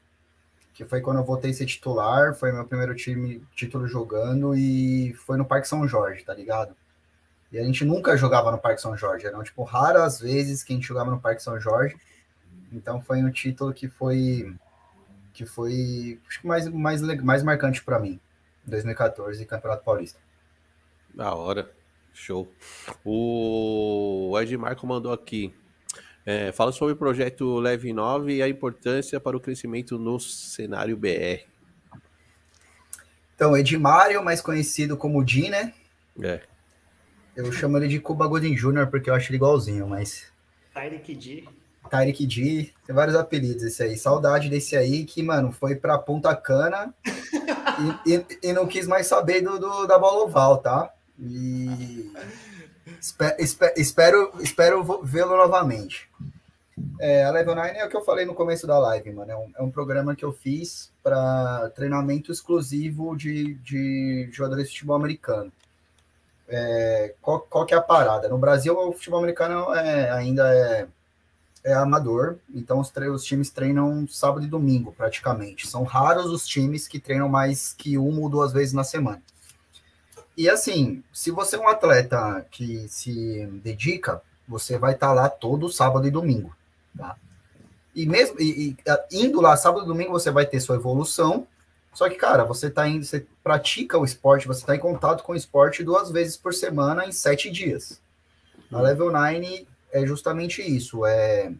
que 0.75 0.85
foi 0.85 1.01
quando 1.01 1.19
eu 1.19 1.25
voltei 1.25 1.53
a 1.53 1.55
ser 1.55 1.65
titular. 1.65 2.35
Foi 2.35 2.51
meu 2.51 2.67
primeiro 2.67 2.93
time, 2.97 3.41
título 3.55 3.87
jogando, 3.87 4.53
e 4.57 5.15
foi 5.15 5.37
no 5.37 5.45
Parque 5.45 5.69
São 5.69 5.87
Jorge, 5.87 6.25
tá 6.25 6.35
ligado? 6.35 6.75
E 7.53 7.59
a 7.61 7.63
gente 7.63 7.85
nunca 7.85 8.17
jogava 8.17 8.51
no 8.51 8.59
Parque 8.59 8.83
São 8.83 8.97
Jorge, 8.97 9.27
eram 9.27 9.45
tipo 9.45 9.63
raras 9.63 10.19
vezes 10.19 10.65
que 10.65 10.73
a 10.73 10.77
gente 10.77 10.89
jogava 10.89 11.13
no 11.13 11.21
Parque 11.21 11.41
São 11.41 11.61
Jorge. 11.61 11.97
Então 12.73 13.01
foi 13.01 13.23
um 13.23 13.31
título 13.31 13.73
que 13.73 13.89
foi 13.89 14.57
que 15.33 15.47
foi 15.47 16.21
acho 16.27 16.41
que 16.41 16.49
mais 16.49 16.67
mais 16.67 17.01
mais 17.01 17.45
marcante 17.45 17.81
para 17.85 18.01
mim. 18.01 18.19
2014 18.67 19.47
Campeonato 19.47 19.85
Paulista. 19.85 20.19
Da 21.15 21.33
hora. 21.33 21.80
Show. 22.13 22.53
O 23.05 24.37
Ed 24.41 24.57
Marco 24.57 24.87
mandou 24.87 25.13
aqui. 25.13 25.55
É, 26.25 26.53
fala 26.53 26.71
sobre 26.71 26.95
o 26.95 26.97
projeto 26.97 27.59
Leve 27.59 27.93
9 27.93 28.37
e 28.37 28.43
a 28.43 28.49
importância 28.49 29.19
para 29.19 29.37
o 29.37 29.41
crescimento 29.41 29.99
no 29.99 30.21
cenário 30.21 30.97
BR. 30.97 31.49
Então, 33.35 33.57
Edmário, 33.57 34.23
mais 34.23 34.43
conhecido 34.43 34.99
como 34.99 35.25
Di, 35.25 35.49
né? 35.49 35.73
É. 36.23 36.43
Eu 37.35 37.51
chamo 37.51 37.79
ele 37.79 37.89
de 37.89 37.99
Cuba 37.99 38.27
Golden 38.27 38.55
Jr. 38.55 38.87
porque 38.91 39.09
eu 39.09 39.15
acho 39.15 39.31
ele 39.31 39.37
igualzinho, 39.37 39.89
mas. 39.89 40.31
Tyreek 40.75 41.15
D. 41.15 41.45
Tyreek 41.89 42.27
D, 42.27 42.71
tem 42.87 42.95
vários 42.95 43.17
apelidos 43.17 43.63
esse 43.63 43.83
aí. 43.83 43.97
Saudade 43.97 44.51
desse 44.51 44.77
aí 44.77 45.05
que, 45.05 45.23
mano, 45.23 45.51
foi 45.51 45.75
pra 45.75 45.97
Ponta 45.97 46.37
Cana 46.37 46.95
e, 48.05 48.13
e, 48.13 48.51
e, 48.51 48.53
não 48.53 48.67
quis 48.67 48.87
mais 48.87 49.07
saber 49.07 49.41
do, 49.41 49.59
do 49.59 49.87
da 49.87 49.99
bola 49.99 50.25
oval, 50.25 50.59
tá? 50.59 50.93
E 51.21 52.11
espero, 53.77 54.33
espero, 54.39 55.03
vê-lo 55.03 55.37
novamente. 55.37 56.09
É, 56.99 57.25
a 57.25 57.31
Level 57.31 57.55
9 57.55 57.69
é 57.71 57.85
o 57.85 57.89
que 57.91 57.97
eu 57.97 58.05
falei 58.05 58.25
no 58.25 58.35
começo 58.35 58.67
da 58.67 58.79
live, 58.79 59.13
mano. 59.13 59.31
É 59.31 59.37
um, 59.37 59.53
é 59.59 59.63
um 59.63 59.71
programa 59.71 60.17
que 60.17 60.25
eu 60.25 60.33
fiz 60.33 60.91
para 61.03 61.71
treinamento 61.75 62.33
exclusivo 62.33 63.17
de, 63.17 63.55
de 63.57 64.29
jogadores 64.33 64.69
de 64.69 64.73
futebol 64.73 64.97
americano. 64.97 65.53
é, 66.49 67.15
qual, 67.21 67.41
qual 67.41 67.67
que 67.67 67.75
é 67.75 67.77
a 67.77 67.83
parada? 67.83 68.29
No 68.29 68.39
Brasil, 68.39 68.77
o 68.77 68.93
futebol 68.93 69.19
americano 69.21 69.75
é, 69.75 70.11
ainda 70.11 70.53
é, 70.55 70.89
é 71.65 71.75
amador, 71.75 72.37
então 72.55 72.81
os, 72.81 72.93
os, 72.97 73.25
times 73.25 73.51
treinam 73.51 74.07
sábado 74.09 74.45
e 74.45 74.49
domingo, 74.49 74.93
praticamente. 74.93 75.69
São 75.69 75.85
raros 75.85 76.27
os 76.27 76.47
times 76.47 76.89
que 76.89 76.99
treinam 76.99 77.29
mais 77.29 77.75
que 77.75 77.99
uma 77.99 78.21
ou 78.21 78.29
duas 78.29 78.53
vezes 78.53 78.73
na 78.73 78.85
semana. 78.85 79.23
E 80.37 80.49
assim, 80.49 81.03
se 81.13 81.31
você 81.31 81.57
é 81.57 81.59
um 81.59 81.69
atleta 81.69 82.47
que 82.51 82.89
se 82.89 83.47
dedica, 83.63 84.23
você 84.47 84.79
vai 84.79 84.95
estar 84.95 85.09
tá 85.09 85.13
lá 85.13 85.29
todo 85.29 85.71
sábado 85.71 86.07
e 86.07 86.11
domingo, 86.11 86.55
tá? 86.97 87.17
E 87.95 88.07
mesmo 88.07 88.41
e, 88.41 88.71
e, 88.71 88.77
indo 89.13 89.41
lá 89.41 89.57
sábado 89.57 89.85
e 89.85 89.89
domingo 89.89 90.13
você 90.13 90.31
vai 90.31 90.47
ter 90.47 90.61
sua 90.61 90.77
evolução. 90.77 91.47
Só 91.93 92.09
que, 92.09 92.15
cara, 92.15 92.45
você 92.45 92.71
tá 92.71 92.87
indo, 92.89 93.05
você 93.05 93.27
pratica 93.43 93.99
o 93.99 94.05
esporte, 94.05 94.47
você 94.47 94.61
está 94.61 94.77
em 94.77 94.79
contato 94.79 95.25
com 95.25 95.33
o 95.33 95.37
esporte 95.37 95.83
duas 95.83 96.11
vezes 96.11 96.37
por 96.37 96.55
semana 96.55 97.05
em 97.05 97.13
sete 97.13 97.51
dias. 97.51 98.01
Na 98.71 98.79
uhum. 98.79 98.85
Level 98.85 99.11
9 99.11 99.67
é 99.93 100.07
justamente 100.07 100.63
isso. 100.63 101.05
É 101.05 101.53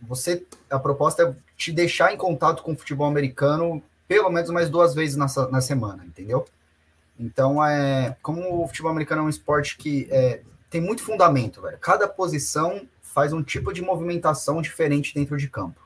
você 0.00 0.46
a 0.70 0.78
proposta 0.78 1.22
é 1.22 1.34
te 1.56 1.72
deixar 1.72 2.12
em 2.12 2.16
contato 2.16 2.62
com 2.62 2.72
o 2.72 2.76
futebol 2.76 3.06
americano 3.06 3.82
pelo 4.06 4.30
menos 4.30 4.48
mais 4.50 4.70
duas 4.70 4.94
vezes 4.94 5.16
na, 5.16 5.26
na 5.50 5.60
semana, 5.60 6.04
entendeu? 6.04 6.46
Então, 7.18 7.64
é, 7.64 8.16
como 8.22 8.62
o 8.62 8.66
futebol 8.68 8.90
americano 8.90 9.22
é 9.22 9.24
um 9.24 9.28
esporte 9.28 9.76
que 9.76 10.06
é, 10.10 10.42
tem 10.70 10.80
muito 10.80 11.02
fundamento, 11.02 11.60
velho. 11.60 11.78
Cada 11.78 12.06
posição 12.06 12.86
faz 13.02 13.32
um 13.32 13.42
tipo 13.42 13.72
de 13.72 13.82
movimentação 13.82 14.62
diferente 14.62 15.14
dentro 15.14 15.36
de 15.36 15.48
campo. 15.48 15.80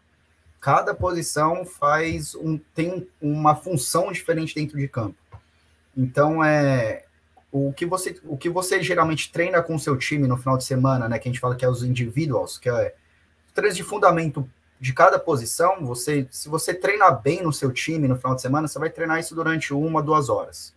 Cada 0.60 0.94
posição 0.94 1.64
faz 1.64 2.34
um, 2.34 2.58
tem 2.74 3.08
uma 3.20 3.54
função 3.54 4.12
diferente 4.12 4.54
dentro 4.54 4.78
de 4.78 4.86
campo. 4.86 5.16
Então, 5.96 6.44
é 6.44 7.04
o 7.50 7.72
que 7.72 7.84
você 7.84 8.18
o 8.24 8.36
que 8.36 8.48
você 8.48 8.82
geralmente 8.82 9.30
treina 9.30 9.62
com 9.62 9.74
o 9.74 9.78
seu 9.78 9.96
time 9.96 10.26
no 10.26 10.38
final 10.38 10.56
de 10.56 10.64
semana, 10.64 11.08
né, 11.08 11.18
que 11.18 11.28
a 11.28 11.32
gente 11.32 11.40
fala 11.40 11.54
que 11.54 11.64
é 11.64 11.68
os 11.68 11.82
individuals, 11.82 12.58
que 12.58 12.68
é 12.70 12.94
três 13.54 13.76
de 13.76 13.82
fundamento 13.82 14.48
de 14.80 14.92
cada 14.92 15.18
posição, 15.18 15.84
você 15.84 16.26
se 16.30 16.48
você 16.48 16.74
treinar 16.74 17.20
bem 17.22 17.42
no 17.42 17.52
seu 17.52 17.70
time 17.70 18.08
no 18.08 18.16
final 18.16 18.34
de 18.34 18.42
semana, 18.42 18.66
você 18.66 18.78
vai 18.78 18.90
treinar 18.90 19.20
isso 19.20 19.34
durante 19.34 19.72
uma, 19.72 20.02
duas 20.02 20.28
horas. 20.28 20.74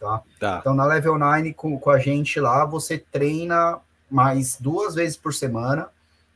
Tá? 0.00 0.22
tá. 0.40 0.58
Então, 0.60 0.74
na 0.74 0.86
Level 0.86 1.18
9, 1.18 1.52
com, 1.52 1.78
com 1.78 1.90
a 1.90 1.98
gente 1.98 2.40
lá, 2.40 2.64
você 2.64 2.96
treina 2.96 3.78
mais 4.10 4.56
duas 4.58 4.94
vezes 4.94 5.16
por 5.16 5.34
semana, 5.34 5.88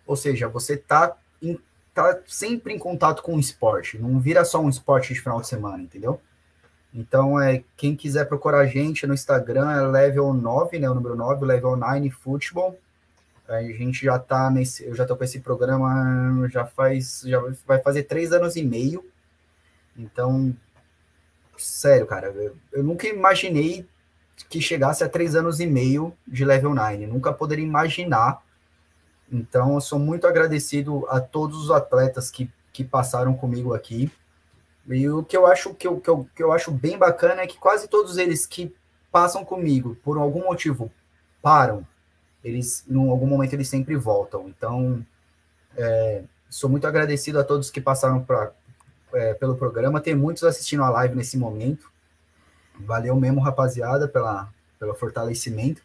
ou 0.06 0.14
seja, 0.14 0.46
você 0.46 0.76
tá, 0.76 1.16
em, 1.42 1.58
tá 1.94 2.20
sempre 2.26 2.74
em 2.74 2.78
contato 2.78 3.22
com 3.22 3.34
o 3.34 3.40
esporte, 3.40 3.98
não 3.98 4.20
vira 4.20 4.44
só 4.44 4.60
um 4.60 4.68
esporte 4.68 5.14
de 5.14 5.20
final 5.20 5.40
de 5.40 5.48
semana, 5.48 5.82
entendeu? 5.82 6.20
Então, 6.92 7.40
é, 7.40 7.64
quem 7.76 7.96
quiser 7.96 8.26
procurar 8.26 8.58
a 8.58 8.66
gente 8.66 9.06
no 9.06 9.14
Instagram 9.14 9.68
é 9.72 9.80
level 9.80 10.32
9, 10.34 10.78
né, 10.78 10.88
o 10.88 10.94
número 10.94 11.16
9, 11.16 11.44
level 11.44 11.74
9 11.74 12.10
futebol. 12.10 12.78
A 13.48 13.62
gente 13.62 14.04
já 14.04 14.18
tá 14.18 14.48
nesse, 14.50 14.84
eu 14.84 14.94
já 14.94 15.04
tô 15.04 15.16
com 15.16 15.24
esse 15.24 15.40
programa 15.40 16.48
já 16.48 16.64
faz, 16.64 17.22
já 17.26 17.42
vai 17.66 17.80
fazer 17.80 18.04
três 18.04 18.32
anos 18.32 18.56
e 18.56 18.62
meio. 18.62 19.04
Então, 19.96 20.54
sério, 21.58 22.06
cara, 22.06 22.28
eu, 22.28 22.56
eu, 22.72 22.82
nunca 22.82 23.06
imaginei 23.06 23.86
que 24.48 24.60
chegasse 24.60 25.04
a 25.04 25.08
três 25.08 25.34
anos 25.34 25.60
e 25.60 25.66
meio 25.66 26.12
de 26.26 26.44
level 26.44 26.74
9, 26.74 27.06
nunca 27.06 27.32
poderia 27.32 27.64
imaginar. 27.64 28.42
Então, 29.30 29.74
eu 29.74 29.80
sou 29.80 29.98
muito 29.98 30.26
agradecido 30.26 31.06
a 31.08 31.20
todos 31.20 31.64
os 31.64 31.70
atletas 31.70 32.30
que, 32.30 32.50
que 32.72 32.84
passaram 32.84 33.34
comigo 33.34 33.74
aqui. 33.74 34.10
E 34.86 35.08
o 35.08 35.24
que 35.24 35.36
eu 35.36 35.46
acho 35.46 35.74
que 35.74 35.86
eu, 35.86 36.00
que, 36.00 36.10
eu, 36.10 36.28
que 36.34 36.42
eu 36.42 36.52
acho 36.52 36.70
bem 36.70 36.98
bacana 36.98 37.42
é 37.42 37.46
que 37.46 37.58
quase 37.58 37.88
todos 37.88 38.18
eles 38.18 38.46
que 38.46 38.74
passam 39.10 39.44
comigo, 39.44 39.96
por 40.04 40.18
algum 40.18 40.44
motivo, 40.44 40.90
param, 41.40 41.86
eles, 42.42 42.84
em 42.88 43.08
algum 43.08 43.26
momento, 43.26 43.54
eles 43.54 43.68
sempre 43.68 43.96
voltam. 43.96 44.48
Então, 44.48 45.04
é, 45.76 46.22
sou 46.50 46.68
muito 46.68 46.86
agradecido 46.86 47.38
a 47.38 47.44
todos 47.44 47.70
que 47.70 47.80
passaram 47.80 48.22
pra, 48.22 48.52
é, 49.14 49.34
pelo 49.34 49.56
programa. 49.56 50.00
Tem 50.00 50.14
muitos 50.14 50.44
assistindo 50.44 50.82
a 50.82 50.90
live 50.90 51.14
nesse 51.14 51.36
momento. 51.36 51.90
Valeu 52.78 53.14
mesmo, 53.16 53.40
rapaziada, 53.40 54.08
pela, 54.08 54.48
pelo 54.78 54.94
fortalecimento. 54.94 55.82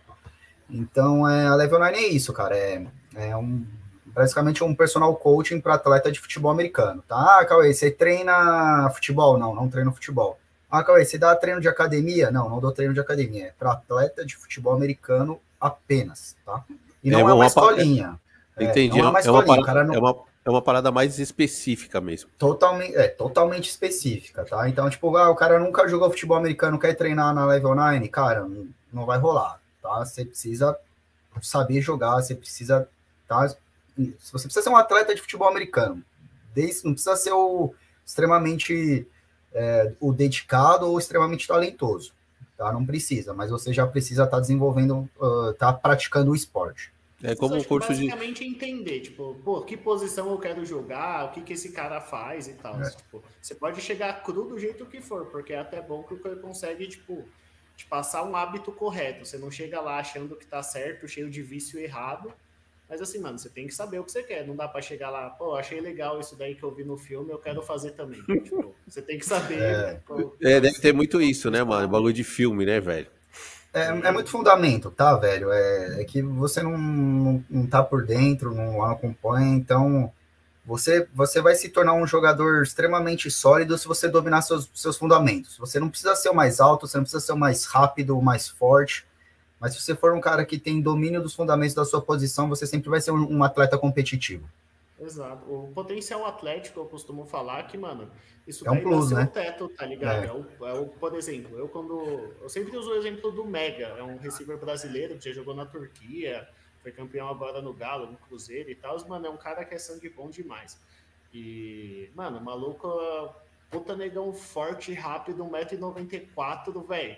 Então, 0.69 1.27
é, 1.27 1.47
a 1.47 1.55
Level 1.55 1.79
9 1.79 1.95
é 1.95 2.07
isso, 2.07 2.33
cara. 2.33 2.55
É, 2.57 2.85
é 3.15 3.35
um, 3.35 3.65
basicamente 4.05 4.63
um 4.63 4.75
personal 4.75 5.15
coaching 5.15 5.59
para 5.59 5.75
atleta 5.75 6.11
de 6.11 6.19
futebol 6.19 6.51
americano, 6.51 7.03
tá? 7.07 7.39
Ah, 7.39 7.45
Cauê, 7.45 7.73
você 7.73 7.89
treina 7.89 8.89
futebol? 8.93 9.37
Não, 9.37 9.55
não 9.55 9.69
treino 9.69 9.91
futebol. 9.91 10.39
Ah, 10.69 10.83
Cauê, 10.83 11.05
você 11.05 11.17
dá 11.17 11.35
treino 11.35 11.61
de 11.61 11.67
academia? 11.67 12.29
Não, 12.29 12.49
não 12.49 12.59
dou 12.59 12.71
treino 12.71 12.93
de 12.93 12.99
academia. 12.99 13.47
É 13.47 13.53
para 13.57 13.71
atleta 13.71 14.25
de 14.25 14.35
futebol 14.35 14.73
americano 14.73 15.39
apenas, 15.59 16.35
tá? 16.45 16.63
E 17.03 17.09
não 17.09 17.19
é, 17.19 17.31
é 17.31 17.33
uma, 17.33 17.47
escolinha. 17.47 18.19
Entendi. 18.59 18.99
É, 18.99 19.01
não 19.01 19.07
é 19.07 19.11
uma 19.11 19.19
escolinha. 19.19 19.57
É 19.57 19.71
uma, 19.71 19.83
não... 19.83 19.93
é 19.95 19.99
uma 19.99 20.13
é 20.49 20.55
uma 20.55 20.61
parada 20.61 20.91
mais 20.91 21.19
específica 21.19 22.01
mesmo. 22.01 22.29
Totalmente, 22.37 22.95
é, 22.95 23.07
totalmente 23.07 23.69
específica, 23.69 24.43
tá? 24.45 24.67
Então, 24.67 24.89
tipo, 24.89 25.15
ah, 25.15 25.29
o 25.29 25.35
cara 25.35 25.59
nunca 25.59 25.87
jogou 25.87 26.09
futebol 26.09 26.37
americano, 26.37 26.79
quer 26.79 26.95
treinar 26.95 27.33
na 27.33 27.45
Level 27.45 27.75
9, 27.75 28.07
cara, 28.09 28.41
não, 28.41 28.67
não 28.91 29.05
vai 29.05 29.19
rolar, 29.19 29.59
tá? 29.81 30.03
Você 30.05 30.25
precisa 30.25 30.77
saber 31.41 31.81
jogar, 31.81 32.15
você 32.15 32.35
precisa, 32.35 32.87
tá? 33.27 33.47
Você 33.47 34.43
precisa 34.43 34.61
ser 34.61 34.69
um 34.69 34.77
atleta 34.77 35.13
de 35.13 35.21
futebol 35.21 35.47
americano. 35.47 36.03
Desde, 36.53 36.85
não 36.85 36.93
precisa 36.93 37.15
ser 37.15 37.31
o 37.31 37.73
extremamente 38.05 39.07
é, 39.53 39.93
o 39.99 40.11
dedicado 40.13 40.87
ou 40.87 40.97
extremamente 40.97 41.47
talentoso, 41.47 42.11
tá? 42.57 42.71
Não 42.71 42.85
precisa, 42.85 43.33
mas 43.33 43.49
você 43.49 43.71
já 43.71 43.85
precisa 43.85 44.23
estar 44.23 44.37
tá 44.37 44.41
desenvolvendo, 44.41 45.09
uh, 45.19 45.53
tá 45.53 45.71
praticando 45.71 46.31
o 46.31 46.35
esporte. 46.35 46.91
É 47.21 47.35
como 47.35 47.55
um 47.55 47.63
curso 47.63 47.89
basicamente 47.89 48.43
de. 48.43 48.49
entender, 48.49 49.01
tipo, 49.01 49.35
pô, 49.43 49.61
que 49.61 49.75
posição 49.75 50.29
eu 50.31 50.37
quero 50.37 50.65
jogar, 50.65 51.25
o 51.25 51.31
que, 51.31 51.41
que 51.41 51.53
esse 51.53 51.71
cara 51.71 51.99
faz 51.99 52.47
e 52.47 52.53
tal. 52.53 52.81
É. 52.81 52.89
Tipo, 52.89 53.21
você 53.41 53.53
pode 53.55 53.81
chegar 53.81 54.23
cru 54.23 54.45
do 54.45 54.57
jeito 54.57 54.85
que 54.85 55.01
for, 55.01 55.25
porque 55.25 55.51
é 55.51 55.59
até 55.59 55.81
bom 55.81 56.03
que 56.03 56.13
o 56.13 56.19
cara 56.19 56.37
consegue, 56.37 56.87
tipo, 56.87 57.27
te 57.75 57.85
passar 57.85 58.23
um 58.23 58.35
hábito 58.35 58.71
correto. 58.71 59.25
Você 59.25 59.37
não 59.37 59.51
chega 59.51 59.81
lá 59.81 59.99
achando 59.99 60.35
que 60.35 60.45
tá 60.45 60.63
certo, 60.63 61.07
cheio 61.07 61.29
de 61.29 61.41
vício 61.41 61.79
errado. 61.79 62.33
Mas 62.89 63.01
assim, 63.01 63.19
mano, 63.19 63.37
você 63.37 63.49
tem 63.49 63.67
que 63.67 63.73
saber 63.73 63.99
o 63.99 64.03
que 64.03 64.11
você 64.11 64.23
quer. 64.23 64.47
Não 64.47 64.55
dá 64.55 64.67
para 64.67 64.81
chegar 64.81 65.09
lá, 65.09 65.29
pô, 65.29 65.55
achei 65.55 65.79
legal 65.79 66.19
isso 66.19 66.35
daí 66.35 66.55
que 66.55 66.63
eu 66.63 66.73
vi 66.73 66.83
no 66.83 66.97
filme, 66.97 67.31
eu 67.31 67.37
quero 67.37 67.61
fazer 67.61 67.91
também. 67.91 68.21
tipo, 68.43 68.73
você 68.87 69.01
tem 69.01 69.19
que 69.19 69.25
saber. 69.25 69.61
É. 69.61 70.01
Pô, 70.07 70.35
é, 70.41 70.59
deve 70.59 70.79
ter 70.79 70.93
muito 70.93 71.21
isso, 71.21 71.51
né, 71.51 71.63
mano? 71.63 71.87
Bagulho 71.87 72.13
de 72.13 72.23
filme, 72.23 72.65
né, 72.65 72.79
velho? 72.79 73.07
É, 73.73 73.87
é, 73.87 74.11
muito 74.11 74.29
fundamento, 74.29 74.89
tá, 74.89 75.15
velho? 75.15 75.51
É, 75.51 76.01
é 76.01 76.03
que 76.03 76.21
você 76.21 76.61
não, 76.63 76.77
não, 76.77 77.45
não 77.49 77.67
tá 77.67 77.83
por 77.83 78.05
dentro, 78.05 78.53
não 78.53 78.83
acompanha, 78.83 79.55
então 79.55 80.11
você, 80.65 81.07
você 81.13 81.41
vai 81.41 81.55
se 81.55 81.69
tornar 81.69 81.93
um 81.93 82.07
jogador 82.07 82.63
extremamente 82.63 83.29
sólido 83.29 83.77
se 83.77 83.87
você 83.87 84.07
dominar 84.07 84.41
seus, 84.41 84.69
seus 84.73 84.97
fundamentos. 84.97 85.57
Você 85.57 85.79
não 85.79 85.89
precisa 85.89 86.15
ser 86.15 86.29
o 86.29 86.35
mais 86.35 86.59
alto, 86.59 86.87
você 86.87 86.97
não 86.97 87.03
precisa 87.03 87.23
ser 87.23 87.31
o 87.33 87.37
mais 87.37 87.65
rápido, 87.65 88.17
o 88.17 88.21
mais 88.21 88.47
forte, 88.47 89.05
mas 89.59 89.73
se 89.73 89.81
você 89.81 89.95
for 89.95 90.13
um 90.13 90.21
cara 90.21 90.45
que 90.45 90.57
tem 90.57 90.81
domínio 90.81 91.21
dos 91.21 91.35
fundamentos 91.35 91.75
da 91.75 91.85
sua 91.85 92.01
posição, 92.01 92.49
você 92.49 92.65
sempre 92.65 92.89
vai 92.89 93.01
ser 93.01 93.11
um, 93.11 93.37
um 93.37 93.43
atleta 93.43 93.77
competitivo. 93.77 94.49
Exato. 94.99 95.45
O 95.51 95.71
potencial 95.73 96.25
atlético, 96.25 96.81
eu 96.81 96.85
costumo 96.85 97.25
falar 97.25 97.63
que, 97.67 97.77
mano, 97.77 98.11
isso 98.45 98.67
é 98.67 98.71
um 98.71 98.81
plus, 98.81 99.11
né? 99.11 99.23
o 99.23 99.27
teto, 99.27 99.69
tá 99.69 99.85
ligado? 99.85 100.23
É. 100.23 100.27
É, 100.27 100.33
o, 100.33 100.67
é. 100.67 100.73
o, 100.79 100.87
por 100.87 101.15
exemplo, 101.15 101.57
eu 101.57 101.69
quando. 101.69 102.35
Eu 102.41 102.49
sempre 102.49 102.75
uso 102.75 102.91
o 102.91 102.95
exemplo 102.95 103.31
do 103.31 103.45
Mega, 103.45 103.87
é 103.97 104.03
um 104.03 104.17
receiver 104.17 104.57
brasileiro 104.57 105.17
que 105.17 105.25
já 105.25 105.31
jogou 105.31 105.55
na 105.55 105.65
Turquia, 105.65 106.47
foi 106.81 106.91
campeão 106.91 107.29
agora 107.29 107.61
no 107.61 107.73
Galo, 107.73 108.07
no 108.07 108.17
Cruzeiro 108.17 108.69
e 108.69 108.75
tal. 108.75 108.97
Mano, 109.07 109.27
é 109.27 109.29
um 109.29 109.37
cara 109.37 109.63
que 109.63 109.75
é 109.75 109.77
sangue 109.77 110.09
bom 110.09 110.29
demais. 110.29 110.77
E, 111.33 112.09
mano, 112.15 112.41
maluco, 112.41 112.89
puta 113.69 113.95
negão 113.95 114.33
forte, 114.33 114.93
rápido, 114.93 115.45
1,94m, 115.45 116.87
velho. 116.87 117.17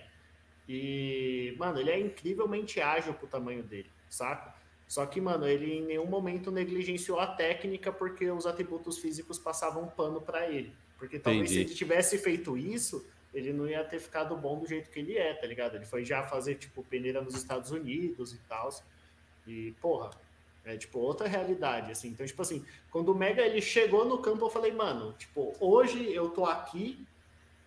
E, 0.67 1.55
mano, 1.57 1.79
ele 1.79 1.91
é 1.91 1.99
incrivelmente 1.99 2.79
ágil 2.79 3.13
pro 3.13 3.27
tamanho 3.27 3.63
dele, 3.63 3.89
saca? 4.09 4.50
Só 4.91 5.05
que, 5.05 5.21
mano, 5.21 5.47
ele 5.47 5.75
em 5.75 5.85
nenhum 5.85 6.05
momento 6.05 6.51
negligenciou 6.51 7.17
a 7.17 7.25
técnica 7.25 7.93
porque 7.93 8.29
os 8.29 8.45
atributos 8.45 8.97
físicos 8.97 9.39
passavam 9.39 9.87
pano 9.87 10.19
para 10.19 10.49
ele. 10.49 10.75
Porque 10.97 11.17
talvez 11.17 11.49
Entendi. 11.49 11.63
se 11.63 11.69
ele 11.69 11.77
tivesse 11.77 12.17
feito 12.17 12.57
isso, 12.57 13.07
ele 13.33 13.53
não 13.53 13.69
ia 13.69 13.85
ter 13.85 14.01
ficado 14.01 14.35
bom 14.35 14.59
do 14.59 14.67
jeito 14.67 14.89
que 14.89 14.99
ele 14.99 15.17
é, 15.17 15.33
tá 15.33 15.47
ligado? 15.47 15.75
Ele 15.75 15.85
foi 15.85 16.03
já 16.03 16.23
fazer, 16.23 16.55
tipo, 16.55 16.83
peneira 16.83 17.21
nos 17.21 17.35
Estados 17.35 17.71
Unidos 17.71 18.33
e 18.33 18.37
tal. 18.49 18.69
E, 19.47 19.71
porra, 19.79 20.09
é, 20.65 20.75
tipo, 20.75 20.99
outra 20.99 21.25
realidade, 21.25 21.89
assim. 21.89 22.09
Então, 22.09 22.25
tipo 22.25 22.41
assim, 22.41 22.65
quando 22.89 23.13
o 23.13 23.15
Mega, 23.15 23.43
ele 23.43 23.61
chegou 23.61 24.03
no 24.03 24.17
campo, 24.17 24.43
eu 24.43 24.49
falei, 24.49 24.73
mano, 24.73 25.13
tipo, 25.13 25.55
hoje 25.61 26.13
eu 26.13 26.31
tô 26.31 26.43
aqui 26.45 27.07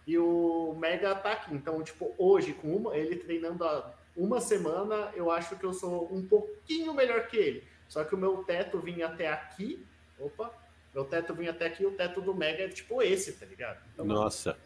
e 0.06 0.18
o 0.18 0.76
Mega 0.78 1.14
tá 1.14 1.32
aqui. 1.32 1.54
Então, 1.54 1.82
tipo, 1.82 2.14
hoje, 2.18 2.52
com 2.52 2.76
uma, 2.76 2.94
ele 2.94 3.16
treinando 3.16 3.64
a 3.64 3.94
uma 4.16 4.40
semana 4.40 5.10
eu 5.14 5.30
acho 5.30 5.56
que 5.56 5.64
eu 5.64 5.72
sou 5.72 6.12
um 6.12 6.26
pouquinho 6.26 6.94
melhor 6.94 7.26
que 7.26 7.36
ele. 7.36 7.64
Só 7.88 8.04
que 8.04 8.14
o 8.14 8.18
meu 8.18 8.44
teto 8.44 8.78
vinha 8.78 9.06
até 9.06 9.28
aqui. 9.28 9.86
Opa, 10.18 10.52
meu 10.94 11.04
teto 11.04 11.34
vinha 11.34 11.50
até 11.50 11.66
aqui 11.66 11.84
o 11.84 11.92
teto 11.92 12.20
do 12.20 12.34
Mega 12.34 12.64
é 12.64 12.68
tipo 12.68 13.02
esse, 13.02 13.32
tá 13.32 13.44
ligado? 13.46 13.82
Então, 13.92 14.04
Nossa. 14.04 14.56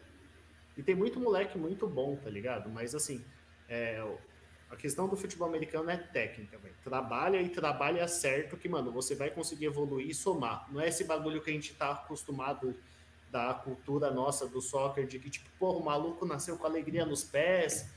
E 0.77 0.83
tem 0.83 0.95
muito 0.95 1.19
moleque 1.19 1.57
muito 1.57 1.87
bom, 1.87 2.15
tá 2.15 2.29
ligado? 2.29 2.69
Mas 2.69 2.95
assim, 2.95 3.25
é, 3.67 4.01
A 4.71 4.75
questão 4.75 5.07
do 5.07 5.17
futebol 5.17 5.47
americano 5.47 5.89
é 5.89 5.97
técnica, 5.97 6.57
velho. 6.59 6.75
Trabalha 6.83 7.41
e 7.41 7.49
trabalha 7.49 8.07
certo 8.07 8.55
que, 8.55 8.69
mano, 8.69 8.91
você 8.91 9.15
vai 9.15 9.31
conseguir 9.31 9.65
evoluir 9.65 10.07
e 10.07 10.13
somar. 10.13 10.71
Não 10.71 10.79
é 10.79 10.87
esse 10.87 11.03
bagulho 11.03 11.41
que 11.41 11.49
a 11.49 11.53
gente 11.53 11.73
tá 11.73 11.91
acostumado 11.91 12.75
da 13.31 13.53
cultura 13.53 14.11
nossa 14.11 14.47
do 14.47 14.61
soccer, 14.61 15.07
de 15.07 15.17
que, 15.17 15.29
tipo, 15.29 15.49
porra, 15.57 15.79
o 15.79 15.83
maluco 15.83 16.23
nasceu 16.25 16.55
com 16.55 16.67
alegria 16.67 17.03
nos 17.03 17.23
pés, 17.23 17.89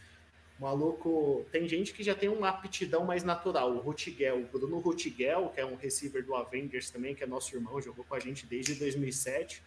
maluco. 0.62 1.44
Tem 1.50 1.68
gente 1.68 1.92
que 1.92 2.02
já 2.02 2.14
tem 2.14 2.28
uma 2.28 2.48
aptidão 2.48 3.04
mais 3.04 3.24
natural. 3.24 3.72
O 3.72 3.80
Rutiguel, 3.80 4.38
o 4.38 4.44
Bruno 4.46 4.78
Rutiguel, 4.78 5.50
que 5.54 5.60
é 5.60 5.66
um 5.66 5.76
receiver 5.76 6.24
do 6.24 6.34
Avengers 6.34 6.90
também, 6.90 7.14
que 7.14 7.24
é 7.24 7.26
nosso 7.26 7.54
irmão, 7.54 7.80
jogou 7.80 8.04
com 8.04 8.14
a 8.14 8.20
gente 8.20 8.46
desde 8.46 8.74
2007. 8.76 9.62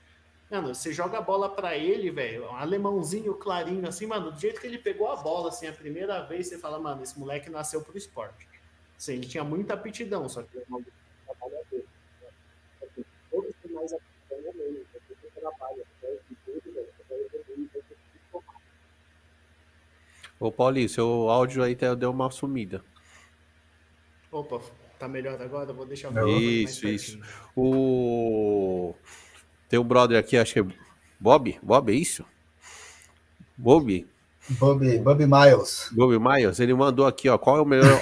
Mano, 0.50 0.74
você 0.74 0.94
joga 0.94 1.18
a 1.18 1.22
bola 1.22 1.50
para 1.50 1.76
ele, 1.76 2.12
velho, 2.12 2.46
um 2.46 2.56
alemãozinho 2.56 3.34
clarinho, 3.34 3.88
assim, 3.88 4.06
mano, 4.06 4.32
do 4.32 4.40
jeito 4.40 4.62
que 4.62 4.68
ele 4.68 4.78
pegou 4.78 5.12
a 5.12 5.16
bola, 5.16 5.50
assim, 5.50 5.68
a 5.68 5.74
primeira 5.74 6.22
vez, 6.22 6.48
você 6.48 6.58
fala, 6.58 6.80
mano, 6.80 7.02
esse 7.02 7.18
moleque 7.18 7.50
nasceu 7.50 7.82
pro 7.82 7.98
esporte. 7.98 8.48
Assim, 8.96 9.14
ele 9.14 9.28
tinha 9.28 9.44
muita 9.44 9.74
aptidão, 9.74 10.30
só 10.30 10.44
que 10.44 10.56
ele 10.56 10.66
é 10.72 10.76
um 10.76 10.86
trabalhador. 11.26 11.84
Todos 13.32 13.56
têm 13.62 13.72
mais 13.72 13.92
aptidão 13.92 14.54
mesmo, 14.54 14.86
porque 14.94 15.40
trabalha, 15.40 15.84
Ô, 20.40 20.52
Paulinho, 20.52 20.90
seu 20.90 21.30
áudio 21.30 21.64
aí 21.64 21.76
deu 21.98 22.12
uma 22.12 22.30
sumida. 22.30 22.84
Opa, 24.32 24.60
tá 25.00 25.08
melhor 25.08 25.42
agora? 25.42 25.72
Vou 25.72 25.86
deixar 25.86 26.12
o 26.12 26.30
Isso, 26.38 26.88
isso. 26.88 27.20
O... 27.56 28.94
Tem 29.70 29.80
um 29.80 29.84
brother 29.84 30.20
aqui, 30.20 30.38
acho 30.38 30.54
que 30.54 30.60
é 30.60 30.66
Bob. 31.20 31.58
Bob, 31.64 31.92
é 31.92 31.96
isso? 31.96 32.26
Bob? 33.58 34.06
Bob, 34.50 35.00
Bob 35.00 35.26
Miles. 35.26 35.90
Bob 35.92 36.20
Miles, 36.20 36.60
ele 36.60 36.74
mandou 36.74 37.08
aqui, 37.08 37.30
ó. 37.30 37.38
Qual 37.38 37.58
é 37.58 37.62
o 37.62 37.66
melhor 37.66 38.02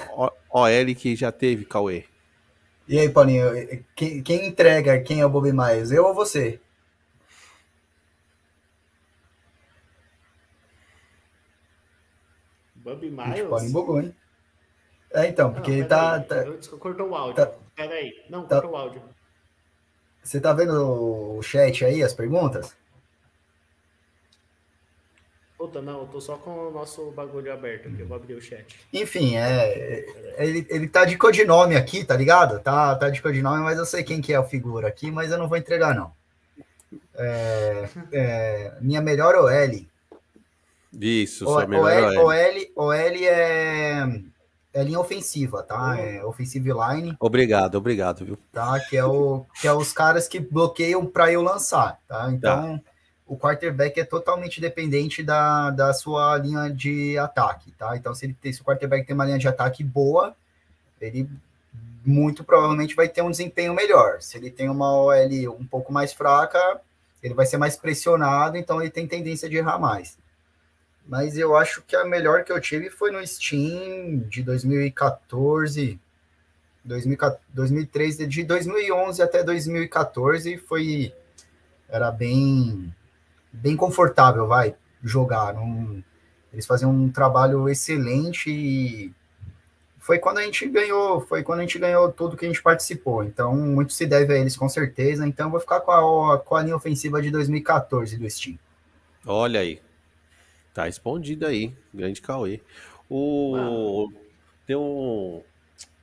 OL 0.50 0.96
que 0.98 1.16
já 1.16 1.32
teve, 1.32 1.66
Cauê? 1.66 2.06
E 2.88 3.00
aí, 3.00 3.10
Paulinho, 3.10 3.46
quem, 3.96 4.22
quem 4.22 4.48
entrega 4.48 5.00
quem 5.02 5.22
é 5.22 5.26
o 5.26 5.30
Bob 5.30 5.52
Miles? 5.52 5.92
Eu 5.92 6.06
ou 6.06 6.14
você? 6.14 6.60
Bob 12.84 13.10
Miles? 13.10 13.50
Paulinho 13.50 13.72
bugou, 13.72 14.02
hein? 14.02 14.16
É, 15.14 15.28
então, 15.28 15.54
porque 15.54 15.72
ele 15.72 15.86
tá, 15.86 16.20
tá. 16.20 16.44
Cortou 16.80 17.10
o 17.10 17.16
áudio. 17.16 17.36
Tá, 17.36 17.52
Peraí. 17.76 18.14
Não, 18.30 18.46
tá, 18.46 18.56
cortou 18.56 18.72
o 18.72 18.78
áudio. 18.78 19.02
Você 20.24 20.40
tá 20.40 20.54
vendo 20.54 21.38
o 21.38 21.42
chat 21.42 21.86
aí, 21.86 22.02
as 22.02 22.14
perguntas? 22.14 22.76
Puta, 25.58 25.82
não, 25.82 26.02
eu 26.02 26.08
tô 26.08 26.20
só 26.20 26.36
com 26.36 26.68
o 26.68 26.72
nosso 26.72 27.12
bagulho 27.12 27.54
aberto 27.54 27.88
aqui, 27.88 28.02
eu 28.02 28.08
vou 28.08 28.18
abrir 28.18 28.34
o 28.34 28.42
chat. 28.42 28.80
Enfim, 28.92 29.38
é, 29.38 30.06
ele, 30.38 30.66
ele 30.70 30.90
tá 30.90 31.06
de 31.06 31.18
codinome 31.18 31.76
aqui, 31.76 32.04
tá 32.04 32.18
ligado? 32.18 32.60
Tá, 32.60 32.96
tá 32.96 33.10
de 33.10 33.22
codinome, 33.22 33.64
mas 33.64 33.78
eu 33.78 33.86
sei 33.86 34.04
quem 34.04 34.20
que 34.20 34.34
é 34.34 34.40
o 34.40 34.44
figura 34.44 34.88
aqui, 34.90 35.10
mas 35.10 35.32
eu 35.32 35.38
não 35.38 35.48
vou 35.48 35.58
entregar, 35.58 35.96
não. 35.96 36.12
É, 37.16 37.90
é, 38.12 38.78
minha 38.82 39.02
melhor 39.02 39.36
OL. 39.36 39.93
Isso, 41.00 41.46
sua 41.46 41.66
melhor 41.66 42.18
OL. 42.18 42.26
OL, 42.26 42.88
OL 42.88 42.94
é 42.94 44.24
é 44.74 44.84
linha 44.84 45.00
ofensiva, 45.00 45.62
tá? 45.62 45.96
É 46.00 46.26
offensive 46.26 46.72
line. 46.74 47.16
Obrigado, 47.20 47.76
obrigado, 47.76 48.26
viu? 48.26 48.40
Tá? 48.52 48.80
Que 48.80 48.98
é, 48.98 49.06
o, 49.06 49.46
que 49.62 49.68
é 49.68 49.74
os 49.74 49.94
caras 49.94 50.28
que 50.28 50.40
bloqueiam 50.40 51.06
para 51.06 51.32
eu 51.32 51.44
lançar, 51.44 52.00
tá? 52.08 52.32
Então, 52.32 52.80
tá. 52.80 52.84
o 53.28 53.38
quarterback 53.38 54.00
é 54.00 54.04
totalmente 54.04 54.60
dependente 54.60 55.22
da, 55.22 55.70
da 55.70 55.94
sua 55.94 56.38
linha 56.40 56.70
de 56.70 57.18
ataque, 57.20 57.72
tá? 57.78 57.96
Então, 57.96 58.16
se, 58.16 58.26
ele 58.26 58.36
tem, 58.42 58.52
se 58.52 58.62
o 58.62 58.66
quarterback 58.66 59.06
tem 59.06 59.14
uma 59.14 59.26
linha 59.26 59.38
de 59.38 59.48
ataque 59.48 59.84
boa, 59.84 60.36
ele 61.00 61.30
muito 62.04 62.44
provavelmente 62.44 62.96
vai 62.96 63.08
ter 63.08 63.22
um 63.22 63.32
desempenho 63.32 63.76
melhor. 63.76 64.22
Se 64.22 64.38
ele 64.38 64.50
tem 64.50 64.70
uma 64.70 64.92
OL 64.92 65.56
um 65.60 65.66
pouco 65.66 65.94
mais 65.94 66.12
fraca, 66.14 66.82
ele 67.22 67.36
vai 67.36 67.46
ser 67.46 67.58
mais 67.58 67.78
pressionado, 67.78 68.58
então 68.58 68.82
ele 68.82 68.90
tem 68.90 69.08
tendência 69.08 69.48
de 69.48 69.56
errar 69.56 69.78
mais 69.78 70.18
mas 71.06 71.38
eu 71.38 71.56
acho 71.56 71.82
que 71.82 71.96
a 71.96 72.06
melhor 72.06 72.44
que 72.44 72.52
eu 72.52 72.60
tive 72.62 72.90
foi 72.90 73.12
no 73.12 73.26
Steam 73.26 74.20
de 74.30 74.42
2014, 74.44 76.00
2013, 76.84 78.28
de 78.28 78.44
2011 78.44 79.22
até 79.22 79.44
2014 79.44 80.58
foi 80.58 81.14
era 81.90 82.12
bem 82.12 82.94
bem 83.52 83.76
confortável, 83.76 84.48
vai 84.48 84.76
jogar. 85.04 85.56
eles 86.52 86.66
faziam 86.66 86.92
um 86.92 87.10
trabalho 87.10 87.70
excelente 87.70 88.50
e 88.50 89.14
foi 90.00 90.20
quando 90.20 90.40
a 90.40 90.44
gente 90.44 90.68
ganhou, 90.68 91.22
foi 91.22 91.44
quando 91.44 91.60
a 91.60 91.62
gente 91.62 91.80
ganhou 91.80 92.12
tudo 92.12 92.36
que 92.36 92.46
a 92.46 92.48
gente 92.48 92.62
participou. 92.62 93.24
Então, 93.24 93.56
muito 93.56 93.94
se 93.94 94.06
deve 94.06 94.34
a 94.34 94.38
eles 94.38 94.58
com 94.58 94.68
certeza. 94.68 95.26
Então, 95.26 95.52
vou 95.52 95.60
ficar 95.60 95.80
com 95.80 95.92
a, 95.92 96.40
com 96.40 96.56
a 96.56 96.64
linha 96.64 96.76
ofensiva 96.76 97.22
de 97.22 97.32
2014 97.32 98.18
do 98.18 98.30
Steam. 98.30 98.58
Olha 99.26 99.62
aí, 99.62 99.80
Tá 100.74 100.88
escondido 100.88 101.46
aí, 101.46 101.74
grande 101.94 102.22
Cauê. 102.22 102.60
O. 103.10 104.10
Tem 104.66 104.76
um. 104.76 105.42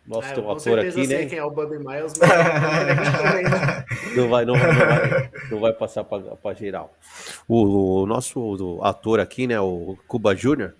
Nossa, 0.06 0.34
tem 0.34 0.42
um 0.42 0.50
ator 0.50 0.78
aqui, 0.78 1.06
né? 1.06 1.26
quem 1.26 1.38
é 1.38 1.44
o 1.44 1.50
Bobby 1.50 1.78
Miles, 1.78 2.14
mas 2.18 2.30
não, 4.16 4.28
vai, 4.28 4.44
não, 4.44 4.54
não, 4.54 4.60
vai, 4.60 5.30
não 5.50 5.60
vai 5.60 5.72
passar 5.72 6.04
para 6.04 6.54
geral. 6.54 6.94
O, 7.46 8.02
o 8.02 8.06
nosso 8.06 8.40
o 8.40 8.84
ator 8.84 9.20
aqui, 9.20 9.46
né? 9.46 9.60
O 9.60 9.96
Cuba 10.08 10.34
Júnior. 10.34 10.74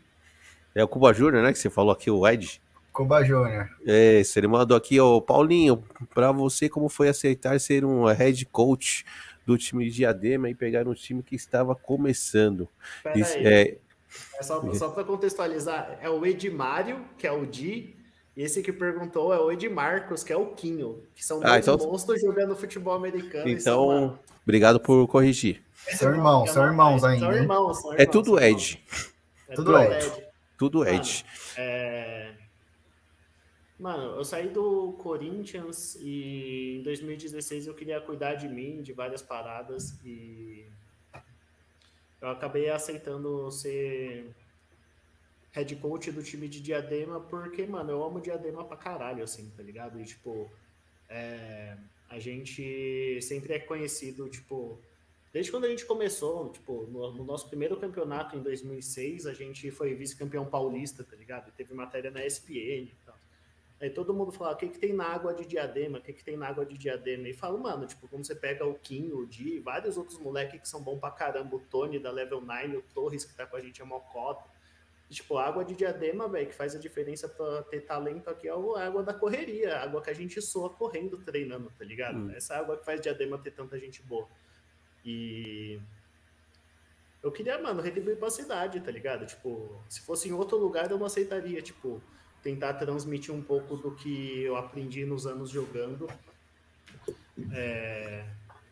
É 0.75 0.83
o 0.83 0.89
Cuba 0.89 1.13
Júnior, 1.13 1.43
né? 1.43 1.53
Que 1.53 1.59
você 1.59 1.69
falou 1.69 1.93
aqui, 1.93 2.11
o 2.11 2.27
Ed. 2.27 2.61
Cuba 2.93 3.23
Júnior. 3.25 3.69
É, 3.87 4.23
ele 4.37 4.47
mandou 4.47 4.77
aqui, 4.77 4.99
ó, 5.01 5.21
Paulinho, 5.21 5.83
para 6.15 6.33
você, 6.33 6.69
como 6.69 6.89
foi 6.89 7.09
aceitar 7.09 7.59
ser 7.61 7.85
um 7.85 8.07
head 8.07 8.45
coach 8.47 9.05
do 9.47 9.57
time 9.57 9.85
de 9.87 9.97
Diadema 9.97 10.49
e 10.49 10.55
pegar 10.55 10.87
um 10.87 10.95
time 10.95 11.23
que 11.23 11.35
estava 11.35 11.75
começando. 11.75 12.69
Isso, 13.15 13.37
é... 13.39 13.63
é... 13.63 13.79
só, 14.43 14.75
só 14.75 14.91
para 14.91 15.05
contextualizar, 15.05 15.99
é 16.01 16.09
o 16.09 16.25
Edmário, 16.25 17.05
que 17.19 17.27
é 17.27 17.33
o 17.33 17.45
Di, 17.47 17.97
e 18.37 18.43
esse 18.43 18.63
que 18.63 18.73
perguntou 18.73 19.35
é 19.35 19.39
o 19.41 19.51
Edmarcos, 19.51 20.23
que 20.23 20.33
é 20.33 20.37
o 20.37 20.47
Quinho, 20.47 21.03
que 21.15 21.25
são 21.25 21.41
ah, 21.43 21.51
dois 21.51 21.69
então... 21.69 21.77
monstros 21.79 22.21
jogando 22.21 22.57
futebol 22.57 22.95
americano. 22.95 23.49
Então, 23.49 24.19
obrigado 24.43 24.79
por 24.81 25.07
corrigir. 25.09 25.63
São 25.75 26.11
irmãos, 26.11 26.51
são 26.51 26.65
irmãos 26.65 27.03
ainda. 27.05 27.27
São 27.27 27.35
irmãos, 27.35 27.81
são 27.81 27.93
irmãos, 27.93 28.03
é 28.03 28.07
tudo 28.07 28.39
Ed. 28.39 28.83
É 29.49 29.55
tudo 29.55 29.77
Ed. 29.77 29.95
Ed. 29.95 30.27
Tudo 30.57 30.87
Ed. 30.87 31.25
Mano, 31.25 31.69
é... 31.69 32.20
Mano, 33.81 34.17
eu 34.17 34.25
saí 34.27 34.47
do 34.51 34.93
Corinthians 34.99 35.97
e 36.03 36.77
em 36.77 36.83
2016 36.83 37.67
eu 37.67 37.73
queria 37.73 37.99
cuidar 37.99 38.35
de 38.35 38.47
mim, 38.47 38.83
de 38.83 38.93
várias 38.93 39.23
paradas 39.23 39.99
e 40.05 40.67
eu 42.21 42.29
acabei 42.29 42.69
aceitando 42.69 43.51
ser 43.51 44.35
head 45.53 45.75
coach 45.77 46.13
do 46.13 46.23
time 46.23 46.47
de 46.47 46.61
Diadema 46.61 47.21
porque, 47.21 47.65
mano, 47.65 47.91
eu 47.91 48.05
amo 48.05 48.21
Diadema 48.21 48.63
pra 48.67 48.77
caralho, 48.77 49.25
assim, 49.25 49.51
tá 49.57 49.63
ligado? 49.63 49.99
E, 49.99 50.05
tipo, 50.05 50.51
é, 51.09 51.75
a 52.11 52.19
gente 52.19 53.19
sempre 53.23 53.55
é 53.55 53.59
conhecido, 53.61 54.29
tipo, 54.29 54.79
desde 55.33 55.51
quando 55.51 55.65
a 55.65 55.71
gente 55.71 55.87
começou, 55.87 56.51
tipo, 56.51 56.87
no, 56.93 57.13
no 57.13 57.25
nosso 57.25 57.49
primeiro 57.49 57.79
campeonato 57.79 58.37
em 58.37 58.43
2006, 58.43 59.25
a 59.25 59.33
gente 59.33 59.71
foi 59.71 59.95
vice-campeão 59.95 60.45
paulista, 60.45 61.03
tá 61.03 61.17
ligado? 61.17 61.49
E 61.49 61.53
teve 61.53 61.73
matéria 61.73 62.11
na 62.11 62.23
ESPN. 62.27 62.91
Aí 63.81 63.89
todo 63.89 64.13
mundo 64.13 64.31
fala, 64.31 64.53
o 64.53 64.57
que, 64.57 64.69
que 64.69 64.79
tem 64.79 64.93
na 64.93 65.07
água 65.07 65.33
de 65.33 65.47
diadema? 65.47 65.99
O 65.99 66.03
que, 66.03 66.13
que 66.13 66.23
tem 66.23 66.37
na 66.37 66.47
água 66.47 66.67
de 66.67 66.77
diadema? 66.77 67.29
E 67.29 67.33
fala, 67.33 67.57
mano, 67.57 67.87
tipo, 67.87 68.07
quando 68.09 68.27
você 68.27 68.35
pega 68.35 68.67
o 68.67 68.75
Kim, 68.75 69.11
o 69.13 69.25
Di, 69.25 69.59
vários 69.59 69.97
outros 69.97 70.19
moleques 70.19 70.61
que 70.61 70.69
são 70.69 70.83
bons 70.83 71.01
pra 71.01 71.11
caramba, 71.11 71.57
o 71.57 71.61
Tony 71.61 71.99
da 71.99 72.11
Level 72.11 72.43
9, 72.43 72.77
o 72.77 72.83
Torres 72.95 73.25
que 73.25 73.35
tá 73.35 73.47
com 73.47 73.57
a 73.57 73.61
gente, 73.61 73.81
é 73.81 73.85
Mocota. 73.85 74.45
E, 75.09 75.15
tipo, 75.15 75.39
a 75.39 75.47
água 75.47 75.65
de 75.65 75.75
diadema, 75.75 76.29
velho, 76.29 76.49
que 76.49 76.55
faz 76.55 76.77
a 76.77 76.79
diferença 76.79 77.27
pra 77.27 77.63
ter 77.63 77.81
talento 77.81 78.29
aqui 78.29 78.49
é 78.49 78.51
a 78.51 78.87
água 78.87 79.03
da 79.03 79.15
correria, 79.15 79.77
a 79.77 79.83
água 79.85 80.03
que 80.03 80.11
a 80.11 80.15
gente 80.15 80.43
soa 80.43 80.69
correndo, 80.69 81.17
treinando, 81.17 81.73
tá 81.79 81.85
ligado? 81.85 82.19
Hum. 82.19 82.31
Essa 82.33 82.57
água 82.57 82.77
que 82.77 82.85
faz 82.85 83.01
diadema 83.01 83.39
ter 83.39 83.53
tanta 83.53 83.79
gente 83.79 84.03
boa. 84.03 84.29
E 85.03 85.81
eu 87.23 87.33
queria, 87.33 87.59
mano, 87.59 87.81
retribuir 87.81 88.19
pra 88.19 88.29
cidade, 88.29 88.79
tá 88.81 88.91
ligado? 88.91 89.27
Tipo, 89.27 89.83
se 89.89 90.03
fosse 90.03 90.29
em 90.29 90.33
outro 90.33 90.59
lugar 90.59 90.91
eu 90.91 90.99
não 90.99 91.07
aceitaria, 91.07 91.63
tipo, 91.63 92.03
tentar 92.43 92.75
transmitir 92.75 93.35
um 93.35 93.43
pouco 93.43 93.77
do 93.77 93.95
que 93.95 94.43
eu 94.43 94.57
aprendi 94.57 95.05
nos 95.05 95.27
anos 95.27 95.51
jogando 95.51 96.09
é, 97.53 98.25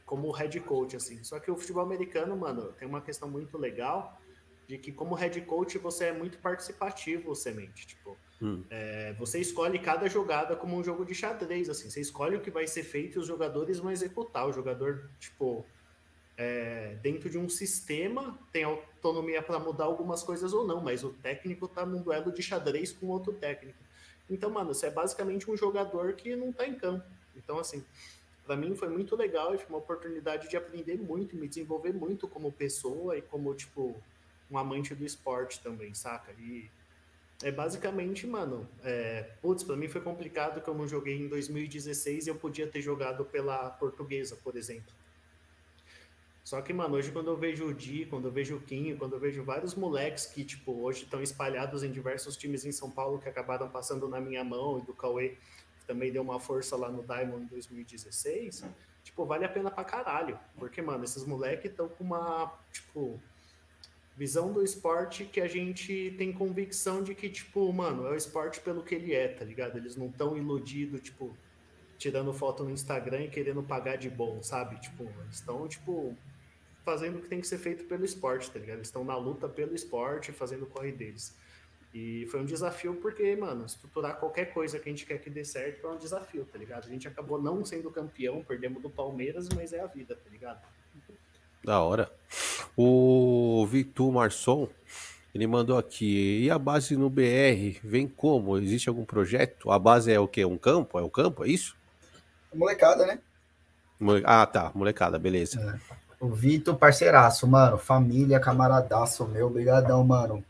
como 0.05 0.31
head 0.31 0.59
coach, 0.61 0.97
assim. 0.97 1.23
Só 1.23 1.39
que 1.39 1.51
o 1.51 1.57
futebol 1.57 1.83
americano, 1.83 2.37
mano, 2.37 2.73
tem 2.73 2.89
uma 2.89 3.01
questão 3.01 3.29
muito 3.29 3.57
legal 3.59 4.21
de 4.67 4.77
que 4.79 4.93
como 4.93 5.15
head 5.15 5.41
coach 5.43 5.79
você 5.79 6.07
é 6.07 6.13
muito 6.13 6.39
participativo, 6.39 7.35
semente. 7.35 7.87
Tipo, 7.87 8.17
hum. 8.41 8.65
é, 8.71 9.15
você 9.19 9.39
escolhe 9.39 9.79
cada 9.79 10.09
jogada 10.09 10.57
como 10.57 10.77
um 10.77 10.85
jogo 10.85 11.05
de 11.05 11.15
xadrez, 11.15 11.69
assim. 11.69 11.91
Você 11.91 12.01
escolhe 12.01 12.37
o 12.37 12.41
que 12.41 12.51
vai 12.51 12.67
ser 12.67 12.83
feito 12.83 13.17
e 13.17 13.19
os 13.19 13.27
jogadores 13.27 13.79
vão 13.79 13.91
executar. 13.91 14.47
O 14.47 14.53
jogador, 14.53 15.11
tipo, 15.19 15.65
é, 16.39 16.97
dentro 17.03 17.29
de 17.29 17.37
um 17.37 17.49
sistema, 17.49 18.39
tem 18.53 18.63
autonomia 18.63 19.43
para 19.43 19.59
mudar 19.59 19.87
algumas 19.87 20.23
coisas 20.23 20.53
ou 20.53 20.65
não, 20.65 20.81
mas 20.81 21.03
o 21.03 21.11
técnico 21.11 21.67
tá 21.67 21.85
num 21.85 22.01
duelo 22.01 22.31
de 22.31 22.41
xadrez 22.41 22.93
com 22.93 23.09
outro 23.09 23.33
técnico. 23.33 23.77
Então, 24.31 24.49
mano, 24.49 24.73
você 24.73 24.87
é 24.87 24.91
basicamente 24.91 25.51
um 25.51 25.57
jogador 25.57 26.13
que 26.13 26.37
não 26.37 26.53
tá 26.53 26.65
em 26.65 26.75
campo. 26.75 27.05
Então, 27.37 27.59
assim, 27.59 27.85
para 28.47 28.55
mim 28.55 28.77
foi 28.77 28.89
muito 28.89 29.17
legal 29.17 29.53
e 29.53 29.59
foi 29.59 29.67
uma 29.69 29.79
oportunidade 29.79 30.49
de 30.49 30.57
aprender 30.57 30.97
muito 30.97 31.35
me 31.35 31.49
desenvolver 31.49 31.93
muito 31.93 32.29
como 32.29 32.53
pessoa 32.53 33.19
e 33.19 33.23
como, 33.23 33.53
tipo, 33.55 34.01
um 34.49 34.57
amante 34.57 34.95
do 34.95 35.05
esporte 35.05 35.61
também, 35.61 35.93
saca? 35.93 36.33
E 36.39 36.71
é 37.43 37.51
basicamente, 37.51 38.29
mano, 38.29 38.69
é, 38.85 39.31
putz, 39.43 39.65
pra 39.65 39.77
mim 39.77 39.89
foi 39.89 40.01
complicado 40.01 40.61
que 40.61 40.69
eu 40.69 40.75
não 40.75 40.87
joguei 40.87 41.17
em 41.17 41.27
2016 41.27 42.27
e 42.27 42.31
eu 42.31 42.37
podia 42.37 42.67
ter 42.69 42.81
jogado 42.81 43.25
pela 43.25 43.71
portuguesa, 43.71 44.37
por 44.37 44.57
exemplo. 44.57 44.98
Só 46.49 46.63
que, 46.63 46.73
mano, 46.73 46.97
hoje 46.97 47.13
quando 47.13 47.29
eu 47.29 47.37
vejo 47.37 47.67
o 47.67 47.75
Di, 47.75 48.07
quando 48.07 48.25
eu 48.25 48.33
vejo 48.33 48.57
o 48.57 48.61
Quinho, 48.63 48.97
quando 48.97 49.13
eu 49.13 49.21
vejo 49.21 49.45
vários 49.45 49.75
moleques 49.75 50.25
que, 50.25 50.43
tipo, 50.43 50.73
hoje 50.81 51.03
estão 51.05 51.23
espalhados 51.23 51.83
em 51.83 51.93
diversos 51.93 52.39
times 52.39 52.65
em 52.65 52.73
São 52.73 52.91
Paulo 52.91 53.19
que 53.19 53.29
acabaram 53.29 53.69
passando 53.69 54.09
na 54.09 54.19
minha 54.19 54.43
mão 54.43 54.79
e 54.79 54.83
do 54.83 54.95
Cauê, 54.95 55.37
que 55.79 55.85
também 55.87 56.11
deu 56.11 56.23
uma 56.23 56.41
força 56.41 56.75
lá 56.75 56.91
no 56.91 57.03
Diamond 57.03 57.45
2016, 57.51 58.65
tipo, 59.05 59.27
vale 59.27 59.45
a 59.45 59.49
pena 59.51 59.71
pra 59.71 59.85
caralho. 59.85 60.41
Porque, 60.57 60.81
mano, 60.81 61.05
esses 61.05 61.23
moleques 61.23 61.71
estão 61.71 61.87
com 61.87 62.03
uma, 62.03 62.51
tipo, 62.73 63.21
visão 64.17 64.51
do 64.51 64.65
esporte 64.65 65.27
que 65.27 65.43
a 65.43 65.49
gente 65.49 66.15
tem 66.17 66.33
convicção 66.33 67.03
de 67.03 67.15
que, 67.15 67.29
tipo, 67.29 67.71
mano, 67.75 68.07
é 68.07 68.13
o 68.13 68.15
esporte 68.15 68.59
pelo 68.63 68.83
que 68.83 68.95
ele 68.95 69.13
é, 69.13 69.29
tá 69.29 69.45
ligado? 69.45 69.77
Eles 69.77 69.97
não 69.97 70.07
estão 70.07 70.35
iludidos, 70.35 71.03
tipo, 71.03 71.37
tirando 71.99 72.33
foto 72.33 72.65
no 72.65 72.71
Instagram 72.71 73.25
e 73.25 73.29
querendo 73.29 73.63
pagar 73.63 73.99
de 73.99 74.09
bom, 74.09 74.43
sabe? 74.43 74.81
Tipo, 74.81 75.03
eles 75.03 75.35
estão, 75.35 75.69
tipo, 75.69 76.17
fazendo 76.85 77.19
o 77.19 77.21
que 77.21 77.29
tem 77.29 77.41
que 77.41 77.47
ser 77.47 77.59
feito 77.59 77.85
pelo 77.85 78.05
esporte, 78.05 78.51
tá 78.51 78.59
ligado? 78.59 78.79
Eles 78.79 78.89
estão 78.89 79.05
na 79.05 79.17
luta 79.17 79.49
pelo 79.49 79.75
esporte, 79.75 80.33
fazendo 80.33 80.63
o 80.63 80.67
corre 80.67 80.93
deles. 80.93 81.35
E 81.93 82.27
foi 82.31 82.41
um 82.41 82.45
desafio 82.45 82.95
porque, 82.97 83.35
mano, 83.35 83.65
estruturar 83.65 84.17
qualquer 84.17 84.53
coisa 84.53 84.79
que 84.79 84.89
a 84.89 84.93
gente 84.93 85.07
quer 85.07 85.19
que 85.19 85.31
dê 85.31 85.45
certo 85.45 85.87
é 85.87 85.91
um 85.91 85.97
desafio, 85.97 86.45
tá 86.45 86.59
ligado? 86.59 86.87
A 86.87 86.91
gente 86.91 87.09
acabou 87.09 87.41
não 87.41 87.65
sendo 87.65 87.91
campeão, 87.91 88.43
perdemos 88.43 88.83
do 88.83 88.91
Palmeiras, 88.91 89.49
mas 89.55 89.73
é 89.73 89.81
a 89.81 89.87
vida, 89.87 90.15
tá 90.15 90.31
ligado? 90.31 90.61
Da 91.65 91.81
hora. 91.81 92.13
O 92.77 93.67
Vitor 93.67 94.13
Marçom, 94.13 94.69
ele 95.35 95.47
mandou 95.47 95.79
aqui, 95.79 96.45
e 96.45 96.51
a 96.51 96.59
base 96.59 96.97
no 96.97 97.09
BR 97.09 97.81
vem 97.83 98.07
como? 98.07 98.59
Existe 98.59 98.89
algum 98.89 99.05
projeto? 99.05 99.71
A 99.71 99.79
base 99.79 100.13
é 100.13 100.21
o 100.21 100.29
quê? 100.29 100.45
Um 100.45 100.59
campo? 100.59 100.99
É 100.99 101.03
o 101.03 101.11
campo? 101.11 101.45
É 101.45 101.49
isso? 101.49 101.77
Molecada, 102.55 103.07
né? 103.07 103.19
Ah, 104.25 104.47
tá. 104.47 104.71
Molecada, 104.75 105.19
beleza. 105.19 105.81
É. 105.93 106.08
O 106.21 106.29
Vitor, 106.29 106.77
parceiraço, 106.77 107.47
mano. 107.47 107.79
Família, 107.79 108.41
camaradaço 108.41 109.27
meu. 109.27 109.47
Obrigadão, 109.47 110.05
mano. 110.05 110.45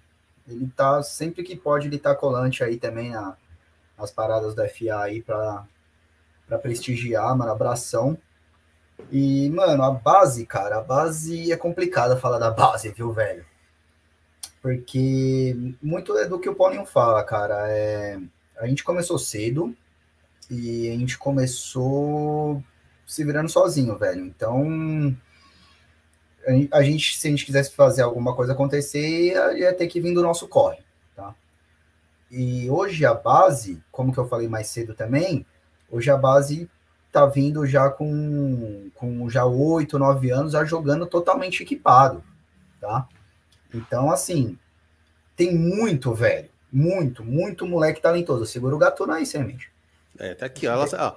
Ele 0.46 0.70
tá, 0.74 1.02
sempre 1.02 1.42
que 1.42 1.54
pode, 1.54 1.88
ele 1.88 1.98
tá 1.98 2.14
colante 2.14 2.64
aí 2.64 2.78
também 2.78 3.10
na, 3.10 3.36
nas 3.98 4.10
paradas 4.10 4.54
da 4.54 4.66
FA 4.68 5.02
aí 5.02 5.22
pra, 5.22 5.66
pra 6.46 6.58
prestigiar, 6.58 7.36
mano. 7.36 7.52
Abração. 7.52 8.16
E, 9.12 9.48
mano, 9.50 9.82
a 9.82 9.90
base, 9.90 10.44
cara, 10.46 10.78
a 10.78 10.82
base 10.82 11.52
é 11.52 11.56
complicada 11.56 12.16
falar 12.16 12.38
da 12.38 12.50
base, 12.50 12.90
viu, 12.90 13.12
velho? 13.12 13.44
Porque 14.60 15.56
muito 15.80 16.16
é 16.18 16.26
do 16.26 16.38
que 16.38 16.48
o 16.48 16.54
Paulinho 16.54 16.84
fala, 16.84 17.22
cara. 17.22 17.68
É, 17.68 18.18
a 18.56 18.66
gente 18.66 18.82
começou 18.82 19.18
cedo 19.18 19.74
e 20.50 20.90
a 20.90 20.96
gente 20.96 21.16
começou 21.16 22.62
se 23.06 23.24
virando 23.24 23.48
sozinho, 23.48 23.96
velho. 23.96 24.24
Então, 24.24 25.16
a 26.72 26.82
gente, 26.82 27.18
se 27.18 27.26
a 27.26 27.30
gente 27.30 27.44
quisesse 27.44 27.74
fazer 27.74 28.02
alguma 28.02 28.34
coisa 28.34 28.52
acontecer, 28.52 29.32
ia 29.56 29.72
ter 29.74 29.86
que 29.86 30.00
vir 30.00 30.14
do 30.14 30.22
nosso 30.22 30.48
corre, 30.48 30.78
tá? 31.14 31.34
E 32.30 32.68
hoje 32.70 33.04
a 33.04 33.14
base, 33.14 33.82
como 33.90 34.12
que 34.12 34.18
eu 34.18 34.28
falei 34.28 34.48
mais 34.48 34.68
cedo 34.68 34.94
também, 34.94 35.44
hoje 35.90 36.10
a 36.10 36.16
base 36.16 36.68
tá 37.12 37.26
vindo 37.26 37.66
já 37.66 37.90
com, 37.90 38.90
com 38.94 39.28
já 39.28 39.44
oito, 39.44 39.98
nove 39.98 40.30
anos, 40.30 40.52
já 40.52 40.64
jogando 40.64 41.06
totalmente 41.06 41.62
equipado, 41.62 42.22
tá? 42.80 43.08
Então, 43.74 44.10
assim, 44.10 44.58
tem 45.36 45.54
muito, 45.54 46.14
velho, 46.14 46.48
muito, 46.72 47.24
muito 47.24 47.66
moleque 47.66 48.00
talentoso. 48.00 48.46
Segura 48.46 48.74
o 48.74 48.78
gato 48.78 49.10
aí, 49.10 49.26
semente. 49.26 49.70
É, 50.18 50.34
tá 50.34 50.46
aqui, 50.46 50.66
ó, 50.66 50.72
ela, 50.72 50.86
ó, 50.98 51.16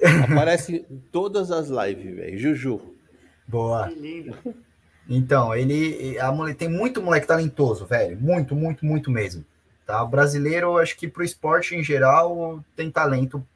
aparece 0.32 0.86
em 0.90 0.98
todas 1.10 1.50
as 1.50 1.68
lives, 1.68 2.14
velho, 2.14 2.38
Juju. 2.38 2.94
Boa. 3.46 3.88
Que 3.88 3.94
lindo. 3.94 4.36
Então, 5.08 5.54
ele 5.54 6.18
a, 6.18 6.32
tem 6.54 6.68
muito 6.68 7.02
moleque 7.02 7.26
talentoso, 7.26 7.86
velho. 7.86 8.18
Muito, 8.20 8.54
muito, 8.54 8.84
muito 8.84 9.10
mesmo. 9.10 9.44
Tá? 9.86 10.02
O 10.02 10.08
brasileiro, 10.08 10.78
acho 10.78 10.96
que 10.96 11.06
pro 11.06 11.22
esporte 11.22 11.76
em 11.76 11.82
geral, 11.82 12.62
tem 12.74 12.90
talento 12.90 13.46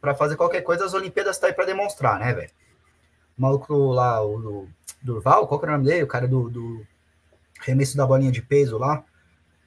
para 0.00 0.14
fazer 0.14 0.36
qualquer 0.36 0.62
coisa. 0.62 0.84
As 0.84 0.94
Olimpíadas 0.94 1.38
tá 1.38 1.46
aí 1.46 1.52
para 1.52 1.66
demonstrar, 1.66 2.18
né, 2.18 2.32
velho? 2.32 2.50
O 3.36 3.42
maluco 3.42 3.74
lá, 3.92 4.24
o 4.24 4.40
do, 4.40 4.68
Durval, 5.02 5.46
qual 5.46 5.60
que 5.60 5.66
é 5.66 5.68
o 5.68 5.72
nome 5.72 5.84
dele? 5.84 6.02
O 6.02 6.08
cara 6.08 6.26
do, 6.26 6.48
do 6.48 6.86
remesso 7.60 7.96
da 7.96 8.06
bolinha 8.06 8.32
de 8.32 8.42
peso 8.42 8.78
lá. 8.78 9.04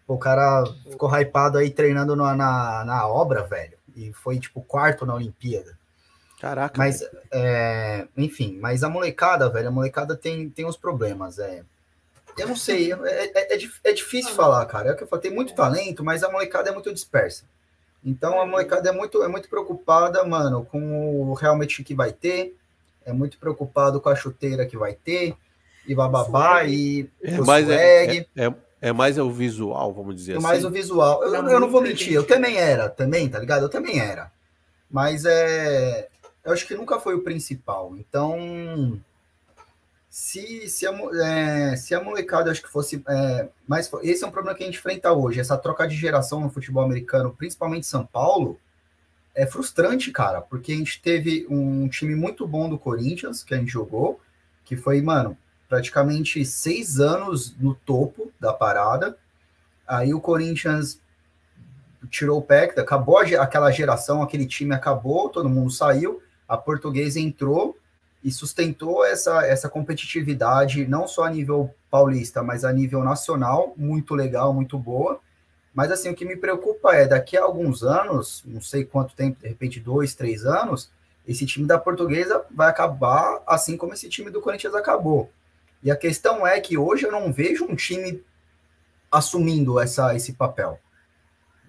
O 0.07 0.17
cara 0.17 0.65
ficou 0.89 1.09
hypado 1.09 1.57
aí 1.57 1.69
treinando 1.69 2.15
na, 2.15 2.35
na, 2.35 2.83
na 2.83 3.07
obra, 3.07 3.43
velho. 3.43 3.77
E 3.95 4.11
foi, 4.11 4.39
tipo, 4.39 4.61
quarto 4.61 5.05
na 5.05 5.13
Olimpíada. 5.15 5.77
Caraca. 6.41 6.75
Mas, 6.75 7.07
é, 7.31 8.07
enfim, 8.17 8.57
mas 8.59 8.83
a 8.83 8.89
molecada, 8.89 9.47
velho, 9.47 9.67
a 9.67 9.71
molecada 9.71 10.15
tem, 10.15 10.49
tem 10.49 10.65
uns 10.65 10.75
problemas. 10.75 11.37
É, 11.37 11.61
eu 12.35 12.47
não 12.47 12.55
sei, 12.55 12.91
é, 12.91 12.95
é, 12.95 13.55
é, 13.55 13.69
é 13.83 13.93
difícil 13.93 14.33
falar, 14.33 14.65
cara. 14.65 14.89
É 14.89 14.93
o 14.93 14.97
que 14.97 15.03
eu 15.03 15.07
falo, 15.07 15.21
tem 15.21 15.31
muito 15.31 15.53
talento, 15.53 16.03
mas 16.03 16.23
a 16.23 16.31
molecada 16.31 16.71
é 16.71 16.73
muito 16.73 16.91
dispersa. 16.91 17.43
Então 18.03 18.41
a 18.41 18.45
molecada 18.47 18.89
é 18.89 18.91
muito, 18.91 19.21
é 19.21 19.27
muito 19.27 19.47
preocupada, 19.47 20.23
mano, 20.25 20.65
com 20.65 21.29
o 21.29 21.35
realmente 21.35 21.83
que 21.83 21.93
vai 21.93 22.11
ter, 22.11 22.57
é 23.05 23.13
muito 23.13 23.37
preocupado 23.37 24.01
com 24.01 24.09
a 24.09 24.15
chuteira 24.15 24.65
que 24.65 24.75
vai 24.75 24.93
ter, 24.93 25.35
e 25.87 25.93
bababá, 25.93 26.63
e 26.63 27.07
é 27.21 27.37
mais, 27.37 27.69
é, 27.69 28.17
é, 28.17 28.25
é, 28.35 28.53
é, 28.81 28.91
mais 28.91 29.19
o 29.19 29.29
visual, 29.29 29.93
vamos 29.93 30.15
dizer 30.15 30.37
assim. 30.37 30.43
Mais 30.43 30.65
o 30.65 30.71
visual. 30.71 31.23
Eu, 31.23 31.47
eu 31.47 31.59
não 31.59 31.69
vou 31.69 31.83
mentir, 31.83 32.13
eu 32.13 32.25
também 32.25 32.57
era, 32.57 32.89
também, 32.89 33.29
tá 33.29 33.37
ligado? 33.37 33.61
Eu 33.61 33.69
também 33.69 33.99
era. 33.99 34.31
Mas 34.89 35.23
é, 35.23 36.09
eu 36.43 36.51
acho 36.51 36.67
que 36.67 36.75
nunca 36.75 36.99
foi 36.99 37.15
o 37.15 37.23
principal. 37.23 37.95
Então, 37.97 38.99
se, 40.09 40.67
se, 40.67 40.87
a, 40.87 40.91
é, 41.23 41.75
se 41.75 41.93
a 41.93 42.03
molecada 42.03 42.51
acho 42.51 42.61
que 42.61 42.69
fosse 42.69 43.03
é, 43.07 43.47
mais. 43.67 43.89
Esse 44.01 44.23
é 44.23 44.27
um 44.27 44.31
problema 44.31 44.57
que 44.57 44.63
a 44.63 44.65
gente 44.65 44.77
enfrenta 44.77 45.13
hoje, 45.13 45.39
essa 45.39 45.57
troca 45.57 45.87
de 45.87 45.95
geração 45.95 46.41
no 46.41 46.49
futebol 46.49 46.83
americano, 46.83 47.33
principalmente 47.37 47.87
São 47.87 48.05
Paulo, 48.05 48.59
é 49.33 49.45
frustrante, 49.45 50.11
cara, 50.11 50.41
porque 50.41 50.73
a 50.73 50.75
gente 50.75 51.01
teve 51.01 51.45
um 51.49 51.87
time 51.87 52.15
muito 52.15 52.45
bom 52.47 52.67
do 52.67 52.77
Corinthians, 52.77 53.43
que 53.43 53.53
a 53.53 53.57
gente 53.57 53.71
jogou, 53.71 54.19
que 54.65 54.75
foi, 54.75 55.01
mano, 55.01 55.37
praticamente 55.69 56.43
seis 56.43 56.99
anos 56.99 57.55
no 57.57 57.73
topo 57.73 58.31
da 58.39 58.51
parada. 58.51 59.17
Aí 59.87 60.13
o 60.13 60.19
Corinthians 60.19 60.99
tirou 62.09 62.39
o 62.39 62.41
pé, 62.41 62.65
acabou 62.77 63.19
aquela 63.19 63.71
geração, 63.71 64.21
aquele 64.21 64.45
time 64.45 64.73
acabou, 64.73 65.29
todo 65.29 65.47
mundo 65.47 65.71
saiu 65.71 66.21
a 66.51 66.57
portuguesa 66.57 67.17
entrou 67.17 67.77
e 68.21 68.29
sustentou 68.29 69.05
essa, 69.05 69.47
essa 69.47 69.69
competitividade, 69.69 70.85
não 70.85 71.07
só 71.07 71.23
a 71.23 71.29
nível 71.29 71.73
paulista, 71.89 72.43
mas 72.43 72.65
a 72.65 72.73
nível 72.73 73.01
nacional, 73.05 73.73
muito 73.77 74.13
legal, 74.13 74.53
muito 74.53 74.77
boa. 74.77 75.21
Mas 75.73 75.89
assim, 75.93 76.09
o 76.09 76.13
que 76.13 76.25
me 76.25 76.35
preocupa 76.35 76.93
é, 76.93 77.07
daqui 77.07 77.37
a 77.37 77.43
alguns 77.43 77.83
anos, 77.83 78.43
não 78.45 78.59
sei 78.59 78.83
quanto 78.83 79.15
tempo, 79.15 79.39
de 79.41 79.47
repente 79.47 79.79
dois, 79.79 80.13
três 80.13 80.45
anos, 80.45 80.91
esse 81.25 81.45
time 81.45 81.65
da 81.65 81.79
portuguesa 81.79 82.43
vai 82.51 82.69
acabar 82.69 83.41
assim 83.47 83.77
como 83.77 83.93
esse 83.93 84.09
time 84.09 84.29
do 84.29 84.41
Corinthians 84.41 84.75
acabou. 84.75 85.31
E 85.81 85.89
a 85.89 85.95
questão 85.95 86.45
é 86.45 86.59
que 86.59 86.77
hoje 86.77 87.05
eu 87.05 87.13
não 87.13 87.31
vejo 87.31 87.63
um 87.63 87.77
time 87.77 88.21
assumindo 89.09 89.79
essa, 89.79 90.13
esse 90.13 90.33
papel. 90.33 90.77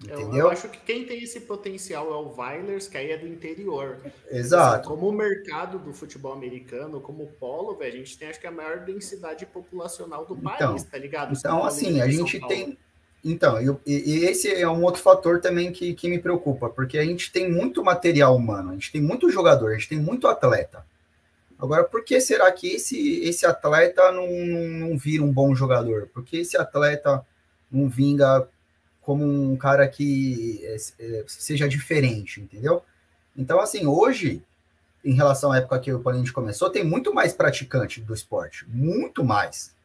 Entendeu? 0.01 0.35
Eu, 0.35 0.49
acho 0.49 0.67
que 0.67 0.79
quem 0.79 1.05
tem 1.05 1.23
esse 1.23 1.41
potencial 1.41 2.11
é 2.11 2.15
o 2.15 2.35
Weilers, 2.35 2.87
que 2.87 2.97
aí 2.97 3.11
é 3.11 3.17
do 3.17 3.27
interior. 3.27 4.01
Exato. 4.29 4.79
Assim, 4.79 4.89
como 4.89 5.07
o 5.07 5.13
mercado 5.13 5.79
do 5.79 5.93
futebol 5.93 6.33
americano, 6.33 6.99
como 6.99 7.23
o 7.23 7.27
polo, 7.27 7.75
véio, 7.75 7.93
a 7.93 7.97
gente 7.97 8.17
tem 8.17 8.29
acho 8.29 8.39
que 8.39 8.47
a 8.47 8.51
maior 8.51 8.79
densidade 8.79 9.45
populacional 9.45 10.25
do 10.25 10.35
então, 10.35 10.51
país, 10.51 10.83
tá 10.83 10.97
ligado? 10.97 11.33
Então, 11.37 11.63
assim, 11.63 12.01
a 12.01 12.07
gente 12.09 12.39
tem. 12.47 12.77
Então, 13.23 13.61
eu, 13.61 13.79
e, 13.85 14.25
esse 14.25 14.53
é 14.53 14.67
um 14.67 14.83
outro 14.83 15.01
fator 15.01 15.39
também 15.39 15.71
que, 15.71 15.93
que 15.93 16.09
me 16.09 16.19
preocupa, 16.19 16.69
porque 16.69 16.97
a 16.97 17.05
gente 17.05 17.31
tem 17.31 17.49
muito 17.49 17.81
material 17.81 18.35
humano, 18.35 18.71
a 18.71 18.73
gente 18.73 18.91
tem 18.91 19.01
muito 19.01 19.29
jogador, 19.29 19.71
a 19.71 19.73
gente 19.75 19.87
tem 19.87 19.99
muito 19.99 20.27
atleta. 20.27 20.85
Agora, 21.57 21.85
por 21.85 22.03
que 22.03 22.19
será 22.19 22.51
que 22.51 22.75
esse, 22.75 23.21
esse 23.21 23.45
atleta 23.45 24.11
não, 24.11 24.27
não 24.27 24.97
vira 24.97 25.23
um 25.23 25.31
bom 25.31 25.55
jogador? 25.55 26.09
Por 26.13 26.21
que 26.25 26.39
esse 26.39 26.57
atleta 26.57 27.25
não 27.71 27.87
vinga 27.87 28.45
como 29.03 29.23
um 29.23 29.55
cara 29.55 29.87
que 29.87 30.61
é, 30.63 30.75
é, 30.99 31.23
seja 31.27 31.67
diferente, 31.67 32.41
entendeu? 32.41 32.81
Então, 33.37 33.59
assim, 33.59 33.85
hoje, 33.85 34.41
em 35.03 35.13
relação 35.13 35.51
à 35.51 35.57
época 35.57 35.79
que 35.79 35.93
o 35.93 35.99
Paulinho 35.99 36.31
começou, 36.31 36.69
tem 36.69 36.83
muito 36.83 37.13
mais 37.13 37.33
praticante 37.33 38.01
do 38.01 38.13
esporte, 38.13 38.65
muito 38.67 39.23
mais. 39.23 39.75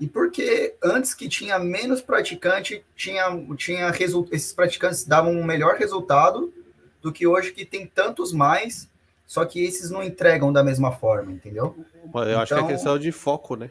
E 0.00 0.06
porque 0.06 0.74
antes 0.82 1.14
que 1.14 1.28
tinha 1.28 1.58
menos 1.58 2.00
praticante, 2.00 2.84
tinha, 2.96 3.24
tinha 3.56 3.92
esses 4.30 4.52
praticantes 4.52 5.04
davam 5.04 5.32
um 5.32 5.44
melhor 5.44 5.76
resultado 5.76 6.52
do 7.00 7.12
que 7.12 7.26
hoje 7.26 7.52
que 7.52 7.64
tem 7.64 7.86
tantos 7.86 8.32
mais, 8.32 8.88
só 9.26 9.44
que 9.44 9.62
esses 9.62 9.90
não 9.90 10.02
entregam 10.02 10.52
da 10.52 10.64
mesma 10.64 10.90
forma, 10.90 11.30
entendeu? 11.30 11.76
Eu 11.78 12.08
então, 12.08 12.40
acho 12.40 12.54
que 12.54 12.54
é 12.54 12.56
então 12.56 12.68
questão 12.68 12.98
de 12.98 13.12
foco, 13.12 13.56
né? 13.56 13.70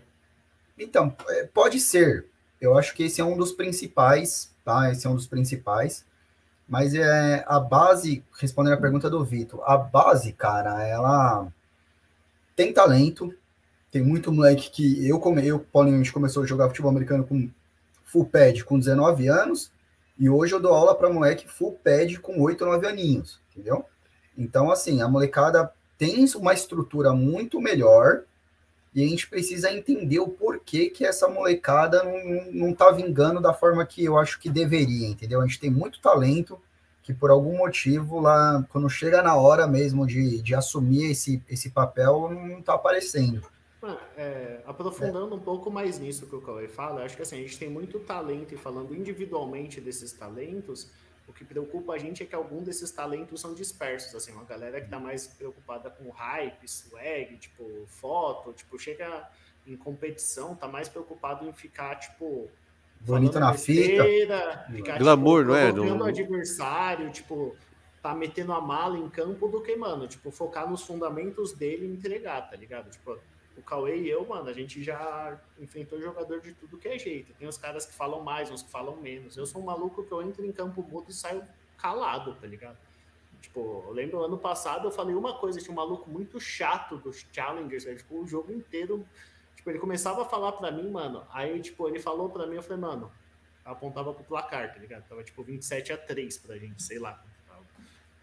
Então, 0.78 1.14
é, 1.28 1.44
pode 1.46 1.80
ser. 1.80 2.26
Eu 2.62 2.78
acho 2.78 2.94
que 2.94 3.04
esse 3.04 3.20
é 3.20 3.26
um 3.26 3.36
dos 3.36 3.52
principais, 3.52 4.52
tá? 4.70 4.92
Esse 4.92 5.08
é 5.08 5.10
um 5.10 5.16
dos 5.16 5.26
principais. 5.26 6.06
Mas 6.68 6.94
é 6.94 7.44
a 7.48 7.60
base, 7.60 8.24
respondendo 8.40 8.74
a 8.74 8.78
pergunta 8.78 9.10
do 9.10 9.26
Vitor, 9.26 9.64
a 9.66 9.76
base, 9.76 10.32
cara, 10.34 10.88
ela 10.88 11.48
tem 12.56 12.72
talento. 12.72 13.34
Tem 13.92 14.04
muito 14.04 14.32
moleque 14.32 14.70
que 14.70 15.08
eu, 15.08 15.20
como 15.20 15.40
eu, 15.40 15.60
Paulinho, 15.60 16.14
começou 16.14 16.44
a 16.44 16.46
jogar 16.46 16.68
futebol 16.68 16.92
americano 16.92 17.26
com 17.26 17.50
full 18.04 18.26
pad 18.26 18.64
com 18.64 18.78
19 18.78 19.28
anos, 19.28 19.72
e 20.18 20.30
hoje 20.30 20.54
eu 20.54 20.60
dou 20.60 20.74
aula 20.74 20.94
para 20.94 21.10
moleque 21.10 21.48
full 21.48 21.80
pad 21.84 22.20
com 22.20 22.40
8 22.40 22.64
ou 22.64 22.72
9 22.72 22.88
aninhos, 22.88 23.40
entendeu? 23.52 23.86
Então, 24.38 24.72
assim, 24.72 25.02
a 25.02 25.08
molecada 25.08 25.72
tem 25.98 26.24
uma 26.36 26.54
estrutura 26.54 27.14
muito 27.14 27.60
melhor, 27.60 28.24
e 28.94 29.04
a 29.04 29.08
gente 29.08 29.30
precisa 29.30 29.72
entender 29.72 30.20
o 30.20 30.28
porquê 30.28 30.90
que 30.90 31.06
essa 31.06 31.28
molecada 31.28 32.04
não, 32.04 32.52
não 32.52 32.74
tá 32.74 32.92
vingando 32.92 33.40
da 33.40 33.54
forma 33.54 33.86
que 33.86 34.04
eu 34.04 34.18
acho 34.18 34.40
que 34.40 34.50
deveria, 34.50 35.08
entendeu? 35.08 35.42
A 35.42 35.46
gente 35.46 35.60
tem 35.60 35.70
muito 35.70 36.02
talento 36.02 36.60
que 37.04 37.14
por 37.14 37.32
algum 37.32 37.58
motivo 37.58 38.20
lá, 38.20 38.66
quando 38.70 38.90
chega 38.90 39.22
na 39.22 39.36
hora 39.36 39.68
mesmo 39.68 40.06
de, 40.06 40.42
de 40.42 40.54
assumir 40.54 41.12
esse, 41.12 41.42
esse 41.50 41.70
papel, 41.72 42.30
não 42.30 42.62
tá 42.62 42.74
aparecendo. 42.74 43.42
É, 44.18 44.62
aprofundando 44.66 45.34
é. 45.34 45.38
um 45.38 45.40
pouco 45.40 45.72
mais 45.72 45.98
nisso 45.98 46.28
que 46.28 46.36
o 46.36 46.42
Cauê 46.42 46.68
fala, 46.68 47.06
acho 47.06 47.16
que 47.16 47.22
assim, 47.22 47.38
a 47.38 47.40
gente 47.40 47.58
tem 47.58 47.70
muito 47.70 47.98
talento 48.00 48.54
e 48.54 48.58
falando 48.58 48.94
individualmente 48.94 49.80
desses 49.80 50.12
talentos, 50.12 50.90
o 51.30 51.34
que 51.34 51.46
preocupa 51.46 51.94
a 51.94 51.98
gente 51.98 52.24
é 52.24 52.26
que 52.26 52.34
algum 52.34 52.64
desses 52.64 52.92
talentos 52.92 53.40
são 53.40 53.54
dispersos, 53.54 54.16
assim, 54.16 54.32
uma 54.32 54.44
galera 54.44 54.82
que 54.82 54.90
tá 54.90 55.00
mais 55.00 55.28
preocupada 55.28 55.90
com 55.92 56.10
hype, 56.10 56.68
swag, 56.68 57.38
tipo, 57.38 57.86
foto, 57.86 58.52
tipo, 58.52 58.80
chega 58.80 59.30
em 59.68 59.78
competição, 59.78 60.56
tá 60.56 60.68
mais 60.68 60.90
preocupado 60.90 61.48
em 61.48 61.54
ficar, 61.54 61.96
tipo, 61.98 62.50
bonito 63.02 63.40
na 63.40 63.52
besteira, 63.52 64.04
fita. 64.04 64.66
Ficar, 64.72 64.98
Glamour, 64.98 65.42
tipo, 65.42 65.52
não 65.52 65.56
é? 65.56 65.72
No... 65.72 66.04
adversário, 66.04 67.12
tipo, 67.12 67.56
tá 68.02 68.16
metendo 68.16 68.52
a 68.52 68.60
mala 68.60 68.98
em 68.98 69.08
campo 69.08 69.48
do 69.48 69.62
que, 69.62 69.76
mano, 69.76 70.08
tipo, 70.08 70.32
focar 70.32 70.68
nos 70.68 70.82
fundamentos 70.82 71.54
dele 71.54 71.86
e 71.86 71.94
entregar, 71.94 72.50
tá 72.50 72.56
ligado? 72.56 72.90
Tipo, 72.90 73.20
o 73.60 73.64
Cauê 73.64 73.98
e 73.98 74.10
eu, 74.10 74.26
mano, 74.26 74.50
a 74.50 74.54
gente 74.54 74.82
já 74.82 75.38
enfrentou 75.60 76.02
jogador 76.02 76.40
de 76.40 76.54
tudo 76.54 76.78
que 76.78 76.88
é 76.88 76.98
jeito. 76.98 77.34
Tem 77.34 77.48
os 77.48 77.58
caras 77.58 77.86
que 77.86 77.94
falam 77.94 78.22
mais, 78.22 78.50
uns 78.50 78.64
que 78.64 78.72
falam 78.72 78.96
menos. 78.96 79.36
Eu 79.36 79.46
sou 79.46 79.62
um 79.62 79.66
maluco 79.66 80.04
que 80.04 80.12
eu 80.12 80.22
entro 80.22 80.46
em 80.46 80.52
campo 80.52 80.82
mudo 80.82 81.10
e 81.10 81.14
saio 81.14 81.44
calado, 81.78 82.36
tá 82.36 82.48
ligado? 82.48 82.78
Tipo, 83.42 83.84
eu 83.88 83.92
lembro 83.92 84.24
ano 84.24 84.38
passado 84.38 84.88
eu 84.88 84.92
falei 84.92 85.16
uma 85.16 85.38
coisa, 85.38 85.60
tinha 85.60 85.72
um 85.72 85.76
maluco 85.76 86.10
muito 86.10 86.40
chato 86.40 86.98
dos 86.98 87.26
Challengers, 87.32 87.84
velho. 87.84 88.00
Ficou 88.00 88.22
o 88.22 88.28
jogo 88.28 88.52
inteiro. 88.52 89.06
Tipo, 89.56 89.70
ele 89.70 89.80
começava 89.80 90.22
a 90.22 90.26
falar 90.26 90.54
pra 90.54 90.72
mim, 90.72 90.90
mano. 90.90 91.26
Aí, 91.30 91.60
tipo, 91.62 91.88
ele 91.88 92.00
falou 92.00 92.30
pra 92.30 92.48
mim, 92.48 92.56
eu 92.56 92.64
falei, 92.64 92.82
mano, 92.82 93.12
apontava 93.66 94.14
pro 94.14 94.24
placar, 94.24 94.74
tá 94.74 94.80
ligado? 94.80 95.08
Tava 95.08 95.24
tipo 95.24 95.44
27 95.44 95.92
a 95.92 95.98
3 95.98 96.38
pra 96.38 96.58
gente, 96.58 96.82
sei 96.82 96.98
lá. 96.98 97.22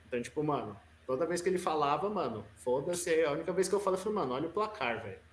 Então, 0.06 0.22
tipo, 0.22 0.42
mano, 0.42 0.78
toda 1.06 1.26
vez 1.26 1.42
que 1.42 1.48
ele 1.48 1.58
falava, 1.58 2.08
mano, 2.08 2.44
foda-se. 2.56 3.22
A 3.24 3.32
única 3.32 3.52
vez 3.52 3.68
que 3.68 3.74
eu 3.74 3.80
falo, 3.80 3.96
eu 3.96 4.00
falei, 4.00 4.18
mano, 4.18 4.34
olha 4.34 4.48
o 4.48 4.52
placar, 4.52 5.02
velho. 5.02 5.25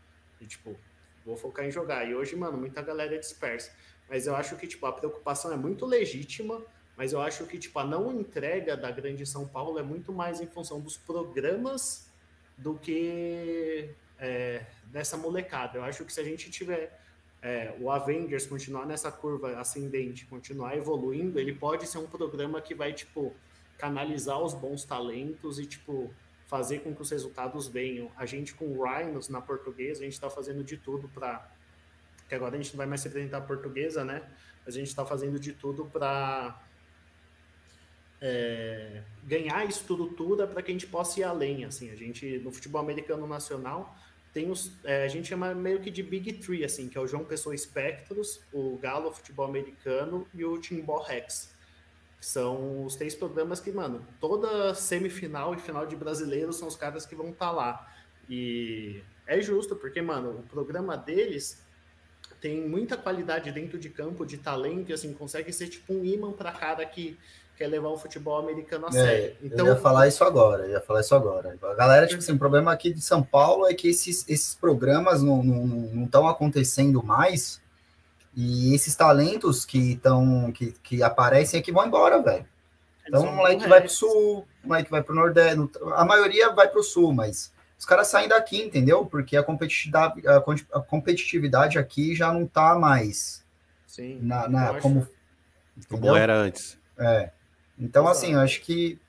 E, 0.43 0.47
tipo, 0.47 0.75
vou 1.25 1.35
focar 1.35 1.65
em 1.65 1.71
jogar. 1.71 2.07
E 2.07 2.13
hoje, 2.13 2.35
mano, 2.35 2.57
muita 2.57 2.81
galera 2.81 3.15
é 3.15 3.17
dispersa. 3.17 3.71
Mas 4.09 4.27
eu 4.27 4.35
acho 4.35 4.55
que, 4.57 4.67
tipo, 4.67 4.85
a 4.85 4.91
preocupação 4.91 5.51
é 5.51 5.57
muito 5.57 5.85
legítima, 5.85 6.61
mas 6.95 7.13
eu 7.13 7.21
acho 7.21 7.45
que, 7.45 7.57
tipo, 7.57 7.79
a 7.79 7.85
não 7.85 8.11
entrega 8.11 8.77
da 8.77 8.91
Grande 8.91 9.25
São 9.25 9.47
Paulo 9.47 9.79
é 9.79 9.83
muito 9.83 10.11
mais 10.11 10.39
em 10.41 10.47
função 10.47 10.79
dos 10.79 10.97
programas 10.97 12.07
do 12.57 12.75
que 12.75 13.89
é, 14.19 14.65
dessa 14.85 15.17
molecada. 15.17 15.77
Eu 15.77 15.83
acho 15.83 16.05
que 16.05 16.13
se 16.13 16.19
a 16.19 16.23
gente 16.23 16.51
tiver 16.51 16.99
é, 17.41 17.75
o 17.79 17.89
Avengers 17.89 18.45
continuar 18.45 18.85
nessa 18.85 19.11
curva 19.11 19.57
ascendente, 19.57 20.25
continuar 20.25 20.77
evoluindo, 20.77 21.39
ele 21.39 21.53
pode 21.53 21.87
ser 21.87 21.97
um 21.97 22.07
programa 22.07 22.61
que 22.61 22.75
vai, 22.75 22.93
tipo, 22.93 23.33
canalizar 23.77 24.39
os 24.39 24.53
bons 24.53 24.83
talentos 24.83 25.59
e, 25.59 25.65
tipo, 25.65 26.13
fazer 26.53 26.81
com 26.81 26.93
que 26.93 27.01
os 27.01 27.09
resultados 27.09 27.67
venham. 27.67 28.11
A 28.15 28.27
gente 28.27 28.53
com 28.53 28.65
o 28.65 28.83
Rhinos 28.83 29.27
na 29.27 29.41
portuguesa, 29.41 30.01
a 30.01 30.03
gente 30.03 30.13
está 30.13 30.29
fazendo 30.29 30.63
de 30.63 30.77
tudo 30.77 31.07
para. 31.07 31.49
Que 32.29 32.35
agora 32.35 32.53
a 32.53 32.61
gente 32.61 32.73
não 32.73 32.77
vai 32.77 32.85
mais 32.85 33.01
se 33.01 33.07
apresentar 33.07 33.41
portuguesa, 33.41 34.05
né? 34.05 34.21
A 34.63 34.69
gente 34.69 34.87
está 34.87 35.03
fazendo 35.03 35.39
de 35.39 35.51
tudo 35.51 35.85
para 35.85 36.61
é, 38.21 39.01
ganhar 39.23 39.65
estrutura 39.65 40.45
para 40.45 40.61
que 40.61 40.69
a 40.69 40.75
gente 40.75 40.85
possa 40.85 41.19
ir 41.21 41.23
além. 41.23 41.65
Assim, 41.65 41.89
a 41.89 41.95
gente 41.95 42.37
no 42.37 42.51
futebol 42.51 42.79
americano 42.79 43.25
nacional 43.25 43.97
tem 44.31 44.51
os, 44.51 44.71
é, 44.83 45.05
a 45.05 45.07
gente 45.07 45.27
chama 45.27 45.55
meio 45.55 45.81
que 45.81 45.89
de 45.89 46.03
Big 46.03 46.33
Three, 46.33 46.63
assim, 46.63 46.87
que 46.87 46.99
é 46.99 47.01
o 47.01 47.07
João 47.07 47.25
Pessoa 47.25 47.55
Espectros, 47.55 48.39
o 48.53 48.77
Galo 48.77 49.11
Futebol 49.11 49.47
Americano 49.47 50.27
e 50.35 50.45
o 50.45 50.59
Timbó 50.59 50.99
Rex. 51.01 51.52
São 52.23 52.85
os 52.85 52.95
três 52.95 53.13
programas 53.13 53.59
que, 53.59 53.69
mano, 53.69 54.01
toda 54.17 54.73
semifinal 54.73 55.53
e 55.53 55.57
final 55.57 55.85
de 55.85 55.93
brasileiro 55.93 56.53
são 56.53 56.69
os 56.69 56.75
caras 56.75 57.05
que 57.05 57.13
vão 57.13 57.31
estar 57.31 57.47
tá 57.47 57.51
lá. 57.51 57.93
E 58.29 59.03
é 59.27 59.41
justo, 59.41 59.75
porque, 59.75 60.01
mano, 60.01 60.39
o 60.39 60.43
programa 60.43 60.95
deles 60.95 61.61
tem 62.39 62.65
muita 62.65 62.95
qualidade 62.95 63.51
dentro 63.51 63.77
de 63.77 63.89
campo, 63.89 64.25
de 64.25 64.37
talento, 64.37 64.89
e 64.89 64.93
assim, 64.93 65.13
consegue 65.13 65.51
ser 65.51 65.67
tipo 65.67 65.93
um 65.93 66.05
imã 66.05 66.31
para 66.31 66.53
cara 66.53 66.85
que 66.85 67.19
quer 67.57 67.67
levar 67.67 67.89
o 67.89 67.97
futebol 67.97 68.39
americano 68.39 68.85
a 68.85 68.89
é, 68.89 68.91
sério. 68.91 69.35
Então, 69.43 69.67
eu 69.67 69.73
ia 69.73 69.79
falar 69.79 70.07
isso 70.07 70.23
agora, 70.23 70.63
eu 70.63 70.71
ia 70.71 70.81
falar 70.81 71.01
isso 71.01 71.13
agora. 71.13 71.57
A 71.61 71.73
galera, 71.73 72.07
tipo 72.07 72.21
assim, 72.21 72.31
o 72.31 72.39
problema 72.39 72.71
aqui 72.71 72.93
de 72.93 73.01
São 73.01 73.21
Paulo 73.21 73.67
é 73.67 73.73
que 73.73 73.89
esses, 73.89 74.27
esses 74.29 74.55
programas 74.55 75.21
não 75.21 75.39
estão 76.05 76.21
não, 76.21 76.23
não 76.23 76.27
acontecendo 76.27 77.03
mais 77.03 77.61
e 78.35 78.73
esses 78.73 78.95
talentos 78.95 79.65
que 79.65 79.93
estão 79.93 80.51
que, 80.51 80.71
que 80.83 81.03
aparecem 81.03 81.59
aqui 81.59 81.71
vão 81.71 81.85
embora, 81.85 82.21
velho. 82.21 82.45
Então, 83.07 83.23
o 83.23 83.35
moleque 83.35 83.67
vai 83.67 83.81
pro 83.81 83.89
sul, 83.89 84.47
o 84.63 84.67
moleque 84.67 84.89
vai 84.89 85.03
pro 85.03 85.13
nordeste, 85.13 85.59
a 85.95 86.05
maioria 86.05 86.51
vai 86.51 86.67
pro 86.69 86.83
sul, 86.83 87.13
mas 87.13 87.51
os 87.77 87.85
caras 87.85 88.07
saem 88.07 88.29
daqui, 88.29 88.61
entendeu? 88.61 89.05
Porque 89.05 89.35
a 89.35 89.43
competitividade, 89.43 90.23
a 90.25 90.79
competitividade 90.79 91.77
aqui 91.77 92.15
já 92.15 92.31
não 92.31 92.47
tá 92.47 92.75
mais 92.75 93.43
Sim, 93.85 94.19
na, 94.21 94.47
na 94.47 94.79
como, 94.79 95.05
como 95.89 96.15
era 96.15 96.35
antes. 96.35 96.77
É. 96.97 97.29
Então, 97.77 98.03
Exato. 98.03 98.17
assim, 98.17 98.33
eu 98.33 98.39
acho 98.39 98.61
que 98.61 98.99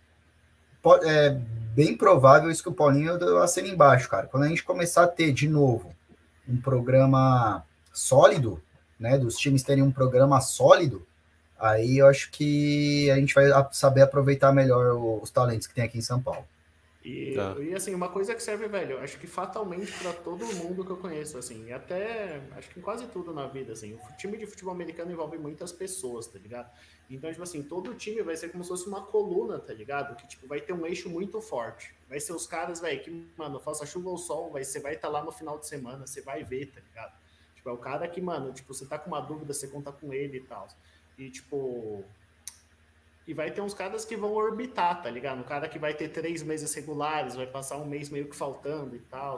é 1.05 1.31
bem 1.75 1.97
provável 1.97 2.51
isso 2.51 2.63
que 2.63 2.69
o 2.69 2.75
Paulinho 2.75 3.19
deu 3.19 3.43
assina 3.43 3.69
embaixo, 3.69 4.09
cara. 4.09 4.27
Quando 4.27 4.43
a 4.43 4.49
gente 4.49 4.65
começar 4.65 5.05
a 5.05 5.09
ter 5.09 5.33
de 5.33 5.49
novo 5.49 5.95
um 6.49 6.61
programa 6.61 7.65
sólido, 7.93 8.63
né, 8.99 9.19
dos 9.19 9.37
times 9.37 9.63
terem 9.63 9.83
um 9.83 9.91
programa 9.91 10.41
sólido, 10.41 11.07
aí 11.59 11.99
eu 11.99 12.07
acho 12.07 12.31
que 12.31 13.11
a 13.11 13.17
gente 13.17 13.35
vai 13.35 13.47
saber 13.73 14.03
aproveitar 14.03 14.53
melhor 14.53 14.95
os 15.23 15.31
talentos 15.31 15.67
que 15.67 15.75
tem 15.75 15.85
aqui 15.85 15.99
em 15.99 16.03
São 16.03 16.21
Paulo. 16.21 16.47
E, 17.05 17.35
tá. 17.35 17.55
e 17.61 17.75
assim, 17.75 17.95
uma 17.95 18.09
coisa 18.09 18.35
que 18.35 18.43
serve, 18.43 18.67
velho, 18.67 18.99
acho 18.99 19.19
que 19.19 19.27
fatalmente 19.27 19.93
para 19.93 20.11
todo 20.15 20.47
mundo 20.47 20.83
que 20.83 20.91
eu 20.91 20.97
conheço, 20.97 21.37
assim, 21.37 21.67
e 21.67 21.73
até 21.73 22.41
acho 22.57 22.71
que 22.71 22.81
em 22.81 22.83
quase 22.83 23.07
tudo 23.09 23.35
na 23.35 23.47
vida, 23.47 23.75
assim, 23.75 23.93
o 23.93 24.17
time 24.17 24.39
de 24.39 24.47
futebol 24.47 24.73
americano 24.73 25.13
envolve 25.13 25.37
muitas 25.37 25.71
pessoas, 25.71 26.27
tá 26.27 26.39
ligado? 26.39 26.71
Então, 27.11 27.31
tipo 27.31 27.43
assim, 27.43 27.63
todo 27.63 27.95
time 27.95 28.23
vai 28.23 28.35
ser 28.37 28.49
como 28.49 28.65
se 28.65 28.71
fosse 28.71 28.89
uma 28.89 29.03
coluna, 29.03 29.59
tá 29.59 29.75
ligado? 29.75 30.17
Que, 30.17 30.27
tipo, 30.27 30.47
vai 30.47 30.63
ter 30.63 30.73
um 30.73 30.87
eixo 30.87 31.11
muito 31.11 31.43
forte. 31.43 31.95
Vai 32.09 32.19
ser 32.19 32.33
os 32.33 32.47
caras, 32.47 32.81
velho, 32.81 33.03
que, 33.03 33.29
mano, 33.37 33.61
faça 33.61 33.85
chuva 33.85 34.09
ou 34.09 34.17
sol, 34.17 34.51
vai, 34.51 34.65
você 34.65 34.81
vai 34.81 34.95
estar 34.95 35.09
tá 35.09 35.13
lá 35.13 35.23
no 35.23 35.31
final 35.31 35.59
de 35.59 35.67
semana, 35.67 36.07
você 36.07 36.23
vai 36.23 36.43
ver, 36.43 36.73
tá 36.73 36.81
ligado? 36.81 37.13
Tipo, 37.65 37.71
é 37.71 37.73
o 37.73 37.79
cara 37.79 38.07
que, 38.07 38.21
mano, 38.21 38.53
tipo, 38.53 38.75
você 38.75 38.85
tá 38.85 38.99
com 38.99 39.09
uma 39.09 39.21
dúvida, 39.21 39.55
você 39.55 39.67
conta 39.67 39.91
com 39.91 40.13
ele 40.13 40.37
e 40.37 40.43
tal. 40.43 40.69
E, 41.17 41.31
tipo. 41.31 42.05
E 43.27 43.33
vai 43.33 43.51
ter 43.51 43.63
uns 43.63 43.73
caras 43.73 44.05
que 44.05 44.17
vão 44.17 44.35
orbitar, 44.35 45.03
tá 45.03 45.09
ligado? 45.09 45.41
Um 45.41 45.45
cara 45.45 45.67
que 45.67 45.79
vai 45.79 45.95
ter 45.95 46.11
três 46.11 46.43
meses 46.43 46.75
regulares, 46.75 47.35
vai 47.35 47.47
passar 47.47 47.79
um 47.79 47.87
mês 47.87 48.11
meio 48.11 48.29
que 48.29 48.37
faltando 48.37 48.95
e 48.95 48.99
tal. 48.99 49.37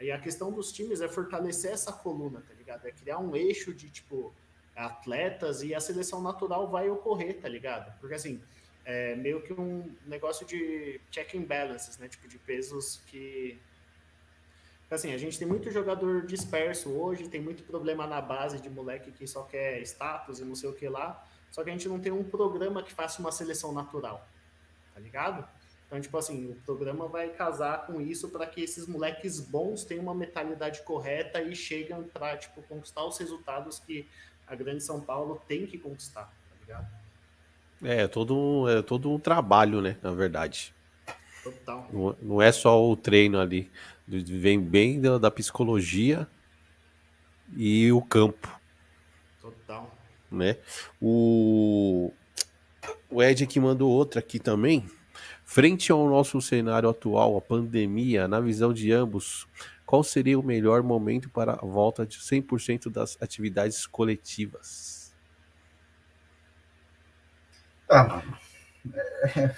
E 0.00 0.10
a 0.10 0.18
questão 0.18 0.50
dos 0.50 0.72
times 0.72 1.00
é 1.00 1.06
fortalecer 1.06 1.70
essa 1.70 1.92
coluna, 1.92 2.40
tá 2.40 2.52
ligado? 2.54 2.84
É 2.86 2.90
criar 2.90 3.18
um 3.18 3.36
eixo 3.36 3.72
de, 3.72 3.88
tipo, 3.88 4.34
atletas 4.74 5.62
e 5.62 5.72
a 5.72 5.78
seleção 5.78 6.20
natural 6.20 6.66
vai 6.68 6.90
ocorrer, 6.90 7.40
tá 7.40 7.48
ligado? 7.48 7.96
Porque, 8.00 8.16
assim, 8.16 8.42
é 8.84 9.14
meio 9.14 9.40
que 9.42 9.52
um 9.52 9.94
negócio 10.06 10.44
de 10.44 11.00
check 11.12 11.36
and 11.36 11.42
balances, 11.42 11.98
né? 11.98 12.08
Tipo, 12.08 12.26
de 12.26 12.38
pesos 12.38 13.00
que 13.06 13.56
assim, 14.94 15.12
a 15.12 15.18
gente 15.18 15.38
tem 15.38 15.46
muito 15.46 15.70
jogador 15.70 16.26
disperso 16.26 16.90
hoje, 16.90 17.28
tem 17.28 17.40
muito 17.40 17.62
problema 17.62 18.06
na 18.06 18.20
base 18.20 18.60
de 18.60 18.68
moleque 18.68 19.12
que 19.12 19.26
só 19.26 19.42
quer 19.44 19.80
status 19.82 20.40
e 20.40 20.44
não 20.44 20.54
sei 20.54 20.68
o 20.68 20.72
que 20.72 20.88
lá, 20.88 21.24
só 21.50 21.62
que 21.62 21.70
a 21.70 21.72
gente 21.72 21.88
não 21.88 22.00
tem 22.00 22.12
um 22.12 22.24
programa 22.24 22.82
que 22.82 22.92
faça 22.92 23.20
uma 23.20 23.30
seleção 23.30 23.72
natural, 23.72 24.26
tá 24.94 25.00
ligado? 25.00 25.46
Então, 25.86 26.00
tipo 26.00 26.16
assim, 26.16 26.52
o 26.52 26.54
programa 26.64 27.08
vai 27.08 27.30
casar 27.30 27.84
com 27.86 28.00
isso 28.00 28.28
para 28.28 28.46
que 28.46 28.60
esses 28.60 28.86
moleques 28.86 29.40
bons 29.40 29.84
tenham 29.84 30.04
uma 30.04 30.14
mentalidade 30.14 30.82
correta 30.82 31.42
e 31.42 31.56
cheguem 31.56 32.04
para 32.04 32.36
tipo, 32.36 32.62
conquistar 32.62 33.04
os 33.04 33.18
resultados 33.18 33.80
que 33.80 34.08
a 34.46 34.54
Grande 34.54 34.84
São 34.84 35.00
Paulo 35.00 35.42
tem 35.48 35.66
que 35.66 35.78
conquistar, 35.78 36.24
tá 36.24 36.56
ligado? 36.60 36.88
É, 37.82 38.06
todo, 38.06 38.68
é 38.68 38.82
todo 38.82 39.10
um 39.10 39.18
trabalho, 39.18 39.80
né, 39.80 39.96
na 40.02 40.12
verdade. 40.12 40.72
Total. 41.42 41.88
Não, 41.92 42.16
não 42.20 42.42
é 42.42 42.52
só 42.52 42.80
o 42.84 42.96
treino 42.96 43.40
ali. 43.40 43.70
Vem 44.10 44.60
bem 44.60 45.00
da, 45.00 45.18
da 45.18 45.30
psicologia 45.30 46.26
e 47.56 47.92
o 47.92 48.02
campo. 48.02 48.48
Total. 49.40 49.96
Né? 50.30 50.56
O, 51.00 52.12
o 53.08 53.22
Ed 53.22 53.44
aqui 53.44 53.60
mandou 53.60 53.90
outra 53.90 54.18
aqui 54.18 54.40
também. 54.40 54.84
Frente 55.44 55.90
ao 55.92 56.08
nosso 56.08 56.40
cenário 56.40 56.88
atual, 56.88 57.36
a 57.36 57.40
pandemia, 57.40 58.26
na 58.26 58.40
visão 58.40 58.72
de 58.72 58.92
ambos, 58.92 59.46
qual 59.84 60.02
seria 60.04 60.38
o 60.38 60.42
melhor 60.42 60.82
momento 60.82 61.28
para 61.28 61.52
a 61.52 61.66
volta 61.66 62.06
de 62.06 62.18
100% 62.18 62.90
das 62.90 63.16
atividades 63.20 63.86
coletivas? 63.86 65.12
Ah, 67.88 68.04
mano. 68.04 68.38
É, 69.36 69.54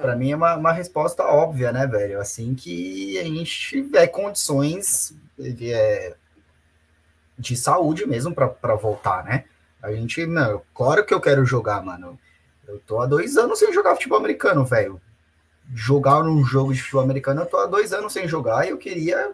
para 0.00 0.16
mim 0.16 0.32
é 0.32 0.36
uma, 0.36 0.56
uma, 0.56 0.72
resposta 0.72 1.24
óbvia, 1.24 1.72
né, 1.72 1.86
velho? 1.86 2.20
Assim 2.20 2.54
que 2.54 3.18
a 3.18 3.24
gente 3.24 3.50
tiver 3.50 4.06
condições 4.08 5.14
de, 5.38 5.72
é, 5.72 6.14
de 7.38 7.56
saúde 7.56 8.06
mesmo 8.06 8.34
para 8.34 8.74
voltar, 8.74 9.24
né? 9.24 9.44
A 9.82 9.92
gente, 9.92 10.24
não, 10.26 10.62
claro 10.74 11.04
que 11.04 11.12
eu 11.12 11.20
quero 11.20 11.44
jogar, 11.44 11.82
mano. 11.84 12.18
Eu 12.66 12.78
tô 12.80 13.00
há 13.00 13.06
dois 13.06 13.36
anos 13.36 13.58
sem 13.58 13.72
jogar 13.72 13.96
futebol 13.96 14.18
americano, 14.18 14.64
velho. 14.64 15.00
Jogar 15.74 16.22
num 16.22 16.44
jogo 16.44 16.72
de 16.72 16.80
futebol 16.80 17.02
americano, 17.02 17.42
eu 17.42 17.46
tô 17.46 17.56
há 17.58 17.66
dois 17.66 17.92
anos 17.92 18.12
sem 18.12 18.28
jogar 18.28 18.64
e 18.66 18.70
eu 18.70 18.78
queria 18.78 19.32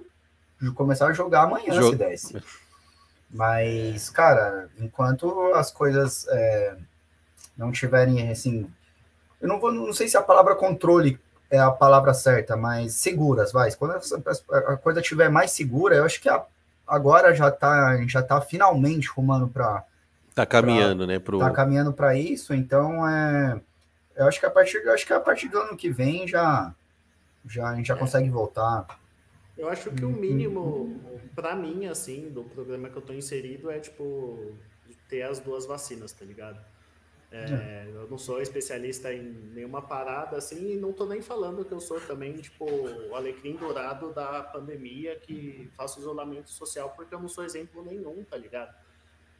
começar 0.75 1.07
a 1.07 1.13
jogar 1.13 1.43
amanhã, 1.43 1.81
se 1.83 1.95
desse. 1.97 2.43
Mas, 3.31 4.09
cara, 4.09 4.71
enquanto 4.79 5.53
as 5.55 5.71
coisas 5.71 6.27
é, 6.29 6.77
não 7.57 7.71
tiverem, 7.71 8.31
assim, 8.31 8.71
eu 9.41 9.49
não 9.49 9.61
vou, 9.61 9.73
não 9.73 9.93
sei 9.93 10.09
se 10.09 10.17
a 10.17 10.23
palavra 10.23 10.55
controle 10.55 11.19
é 11.51 11.59
a 11.59 11.71
palavra 11.71 12.13
certa, 12.13 12.57
mas 12.57 12.95
seguras, 12.95 13.53
vai. 13.53 13.73
Quando 13.73 13.93
a, 13.93 14.77
coisa 14.77 15.01
estiver 15.01 15.31
mais 15.31 15.51
segura, 15.53 15.97
eu 15.97 16.05
acho 16.05 16.21
que 16.21 16.29
a, 16.29 16.45
agora 16.87 17.35
já 17.35 17.51
tá, 17.51 17.97
já 18.07 18.23
tá 18.23 18.41
finalmente 18.41 19.09
rumando 19.09 19.49
para 19.49 19.85
Tá 20.39 20.47
caminhando, 20.47 20.99
pra, 20.99 21.07
né? 21.07 21.19
Pro... 21.19 21.39
Tá 21.41 21.51
caminhando 21.51 21.93
para 21.93 22.17
isso, 22.17 22.55
então 22.55 23.09
é. 23.09 23.61
Eu 24.15 24.29
acho 24.29 24.39
que 24.39 24.47
a 24.47 24.51
partir, 24.51 24.89
acho 24.89 25.05
que 25.05 25.13
a 25.13 25.19
partir 25.19 25.49
do 25.49 25.59
ano 25.59 25.77
que 25.77 25.91
vem 25.91 26.29
já, 26.29 26.73
já 27.45 27.71
a 27.71 27.75
gente 27.75 27.87
já 27.87 27.97
é. 27.97 27.99
consegue 27.99 28.31
voltar. 28.31 28.87
Eu 29.57 29.69
acho 29.69 29.91
que 29.91 30.05
o 30.05 30.11
mínimo, 30.11 31.01
para 31.35 31.57
mim, 31.57 31.87
assim, 31.87 32.31
do 32.31 32.45
programa 32.45 32.89
que 32.89 32.97
eu 32.97 33.03
tô 33.03 33.13
inserido 33.13 33.69
é, 33.69 33.81
tipo, 33.81 34.53
ter 35.09 35.23
as 35.23 35.41
duas 35.41 35.67
vacinas, 35.67 36.13
tá 36.13 36.25
ligado? 36.25 36.61
É, 37.31 37.45
é. 37.45 37.91
Eu 37.93 38.09
não 38.09 38.17
sou 38.17 38.41
especialista 38.41 39.13
em 39.13 39.23
nenhuma 39.23 39.83
parada, 39.83 40.37
assim, 40.37 40.73
e 40.73 40.77
não 40.77 40.93
tô 40.93 41.05
nem 41.05 41.21
falando 41.21 41.65
que 41.65 41.73
eu 41.73 41.81
sou 41.81 42.01
também, 42.01 42.35
tipo, 42.37 42.65
o 42.65 43.15
alecrim 43.15 43.55
dourado 43.55 44.13
da 44.13 44.43
pandemia, 44.43 45.17
que 45.17 45.71
faço 45.77 46.01
isolamento 46.01 46.51
social, 46.51 46.91
porque 46.97 47.15
eu 47.15 47.21
não 47.21 47.29
sou 47.29 47.45
exemplo 47.45 47.85
nenhum, 47.85 48.25
tá 48.25 48.37
ligado? 48.37 48.75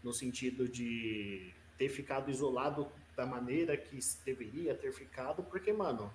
no 0.03 0.13
sentido 0.13 0.69
de 0.69 1.53
ter 1.77 1.89
ficado 1.89 2.31
isolado 2.31 2.91
da 3.17 3.27
maneira 3.27 3.77
que 3.77 3.99
deveria 4.25 4.75
ter 4.75 4.93
ficado, 4.93 5.43
porque, 5.43 5.73
mano, 5.73 6.13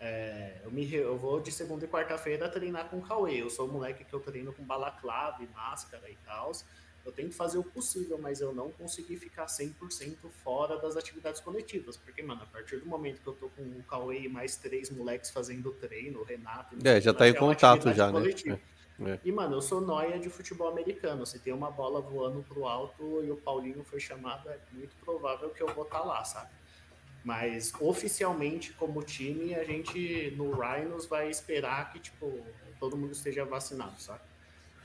é, 0.00 0.60
eu, 0.62 0.70
me, 0.70 0.92
eu 0.92 1.16
vou 1.16 1.40
de 1.40 1.50
segunda 1.50 1.84
e 1.84 1.88
quarta-feira 1.88 2.48
treinar 2.48 2.88
com 2.88 2.98
o 2.98 3.02
Cauê. 3.02 3.42
Eu 3.42 3.50
sou 3.50 3.68
um 3.68 3.72
moleque 3.72 4.04
que 4.04 4.14
eu 4.14 4.20
treino 4.20 4.52
com 4.52 4.62
balaclava 4.64 5.42
e 5.42 5.48
máscara 5.48 6.08
e 6.08 6.16
tal. 6.24 6.52
Eu 7.08 7.12
tento 7.12 7.34
fazer 7.34 7.56
o 7.56 7.64
possível, 7.64 8.18
mas 8.18 8.42
eu 8.42 8.54
não 8.54 8.70
consegui 8.70 9.16
ficar 9.16 9.46
100% 9.46 10.16
fora 10.44 10.78
das 10.78 10.94
atividades 10.94 11.40
coletivas. 11.40 11.96
Porque, 11.96 12.22
mano, 12.22 12.42
a 12.42 12.46
partir 12.46 12.76
do 12.76 12.86
momento 12.86 13.22
que 13.22 13.26
eu 13.26 13.32
tô 13.32 13.48
com 13.48 13.62
o 13.62 13.82
Cauê 13.84 14.20
e 14.20 14.28
mais 14.28 14.56
três 14.56 14.90
moleques 14.90 15.30
fazendo 15.30 15.72
treino, 15.72 16.20
o 16.20 16.22
Renato... 16.22 16.76
É, 16.84 17.00
já 17.00 17.14
tá 17.14 17.26
em 17.26 17.32
contato 17.32 17.94
já, 17.94 18.12
né? 18.12 18.30
É. 19.00 19.18
E, 19.24 19.32
mano, 19.32 19.56
eu 19.56 19.62
sou 19.62 19.80
noia 19.80 20.18
de 20.18 20.28
futebol 20.28 20.68
americano. 20.68 21.24
Se 21.24 21.38
tem 21.38 21.52
uma 21.52 21.70
bola 21.70 22.00
voando 22.02 22.42
pro 22.42 22.66
alto 22.66 23.24
e 23.24 23.30
o 23.30 23.36
Paulinho 23.36 23.82
foi 23.84 24.00
chamado, 24.00 24.50
é 24.50 24.58
muito 24.72 24.94
provável 24.96 25.48
que 25.48 25.62
eu 25.62 25.72
vou 25.72 25.84
estar 25.84 26.00
tá 26.00 26.04
lá, 26.04 26.22
sabe? 26.24 26.50
Mas 27.24 27.72
oficialmente, 27.80 28.74
como 28.74 29.02
time, 29.02 29.54
a 29.54 29.64
gente 29.64 30.34
no 30.36 30.50
Rhinos 30.50 31.06
vai 31.06 31.30
esperar 31.30 31.90
que, 31.90 32.00
tipo, 32.00 32.44
todo 32.78 32.98
mundo 32.98 33.12
esteja 33.12 33.46
vacinado, 33.46 33.98
sabe? 33.98 34.27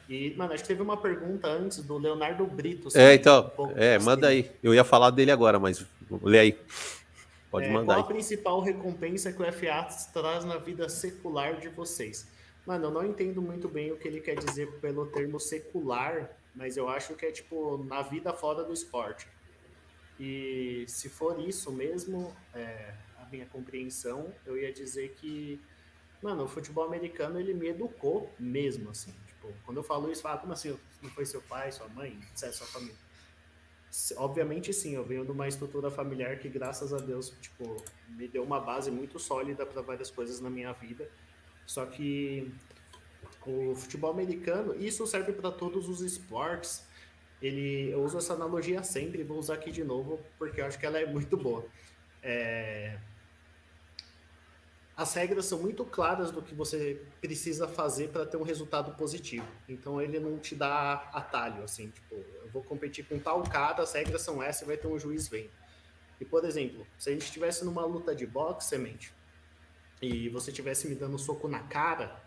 E, 0.10 0.34
mano, 0.36 0.54
acho 0.54 0.64
que 0.64 0.68
teve 0.68 0.82
uma 0.82 0.98
pergunta 0.98 1.48
antes 1.48 1.82
do 1.84 1.98
Leonardo 1.98 2.46
Brito. 2.46 2.90
É, 2.98 3.16
então, 3.16 3.52
um 3.58 3.72
é, 3.76 3.98
manda 4.00 4.28
aí. 4.28 4.52
Eu 4.62 4.74
ia 4.74 4.84
falar 4.84 5.12
dele 5.12 5.32
agora, 5.32 5.60
mas 5.60 5.86
lê 6.22 6.40
aí. 6.40 6.60
Pode 7.50 7.68
é, 7.68 7.72
mandar. 7.72 7.96
Qual 7.96 7.98
aí. 7.98 8.04
a 8.04 8.08
principal 8.08 8.62
recompensa 8.62 9.32
que 9.32 9.42
o 9.42 9.54
FA 9.54 9.88
traz 10.12 10.44
na 10.44 10.58
vida 10.58 10.90
secular 10.90 11.56
de 11.58 11.70
vocês? 11.70 12.28
Mano, 12.66 12.86
eu 12.86 12.92
não 12.92 13.06
entendo 13.06 13.42
muito 13.42 13.68
bem 13.68 13.92
o 13.92 13.98
que 13.98 14.08
ele 14.08 14.20
quer 14.20 14.36
dizer 14.36 14.72
pelo 14.80 15.06
termo 15.06 15.40
secular, 15.40 16.30
mas 16.56 16.78
eu 16.78 16.88
acho 16.88 17.14
que 17.16 17.26
é 17.26 17.32
tipo 17.32 17.84
na 17.86 18.02
vida 18.02 18.34
fora 18.34 18.64
do 18.64 18.74
esporte. 18.74 19.28
E 20.20 20.86
se 20.88 21.10
for 21.10 21.40
isso 21.40 21.72
mesmo, 21.72 22.34
é, 22.54 22.94
a 23.18 23.26
minha 23.32 23.46
compreensão, 23.46 24.34
eu 24.46 24.58
ia 24.58 24.72
dizer 24.72 25.14
que, 25.18 25.60
mano, 26.22 26.44
o 26.44 26.48
futebol 26.48 26.86
americano 26.86 27.40
ele 27.40 27.54
me 27.54 27.68
educou 27.68 28.30
mesmo, 28.40 28.90
assim. 28.92 29.14
Tipo, 29.44 29.54
quando 29.66 29.78
eu 29.78 29.84
falo 29.84 30.12
isso, 30.12 30.22
fala, 30.22 30.38
como 30.38 30.54
assim? 30.54 30.78
Não 31.02 31.10
foi 31.10 31.26
seu 31.26 31.42
pai, 31.42 31.72
sua 31.72 31.88
mãe, 31.90 32.18
etc, 32.32 32.52
sua 32.52 32.68
família? 32.68 32.96
Obviamente 34.18 34.74
sim, 34.74 34.96
eu 34.96 35.06
venho 35.06 35.24
de 35.24 35.32
uma 35.32 35.48
estrutura 35.48 35.92
familiar 35.92 36.40
que, 36.40 36.50
graças 36.50 36.94
a 36.94 36.98
Deus, 36.98 37.32
tipo, 37.42 37.84
me 38.10 38.28
deu 38.28 38.44
uma 38.44 38.60
base 38.60 38.90
muito 38.90 39.20
sólida 39.20 39.66
para 39.66 39.82
várias 39.82 40.10
coisas 40.10 40.40
na 40.40 40.50
minha 40.50 40.74
vida 40.74 41.08
só 41.66 41.86
que 41.86 42.52
o 43.46 43.76
futebol 43.76 44.12
americano, 44.12 44.76
isso 44.76 45.06
serve 45.08 45.34
para 45.34 45.52
todos 45.52 45.90
os 45.90 46.02
esportes. 46.02 46.86
Ele, 47.42 47.90
eu 47.92 48.04
uso 48.04 48.18
essa 48.18 48.34
analogia 48.34 48.84
sempre, 48.84 49.24
vou 49.24 49.38
usar 49.38 49.56
aqui 49.56 49.72
de 49.72 49.84
novo, 49.84 50.20
porque 50.38 50.62
eu 50.62 50.66
acho 50.66 50.80
que 50.80 50.86
ela 50.86 51.00
é 51.00 51.06
muito 51.06 51.36
boa. 51.36 51.66
É, 52.22 52.98
as 54.96 55.14
regras 55.16 55.46
são 55.46 55.60
muito 55.60 55.84
claras 55.84 56.30
do 56.30 56.42
que 56.42 56.54
você 56.54 57.02
precisa 57.20 57.68
fazer 57.68 58.10
para 58.10 58.26
ter 58.26 58.38
um 58.38 58.44
resultado 58.44 58.96
positivo. 58.96 59.48
Então 59.68 60.00
ele 60.00 60.20
não 60.20 60.38
te 60.38 60.56
dá 60.56 61.10
atalho, 61.14 61.64
assim, 61.64 61.90
tipo, 61.90 62.14
eu 62.16 62.50
vou 62.52 62.64
competir 62.64 63.04
com 63.06 63.18
tal 63.18 63.42
cara, 63.44 63.82
as 63.82 63.94
regras 63.94 64.22
são 64.22 64.42
essas, 64.42 64.62
e 64.62 64.66
vai 64.66 64.78
ter 64.78 64.88
um 64.88 65.00
juiz 65.00 65.28
vendo. 65.28 65.50
E, 66.22 66.26
por 66.26 66.46
exemplo, 66.46 66.86
se 66.98 67.10
a 67.10 67.14
gente 67.14 67.26
estivesse 67.26 67.66
numa 67.66 67.84
luta 67.86 68.16
de 68.16 68.26
boxe, 68.28 68.70
semente, 68.70 69.12
e 70.02 70.30
você 70.30 70.52
tivesse 70.52 70.88
me 70.88 70.96
dando 70.96 71.16
um 71.16 71.18
soco 71.18 71.48
na 71.48 71.60
cara, 71.60 72.22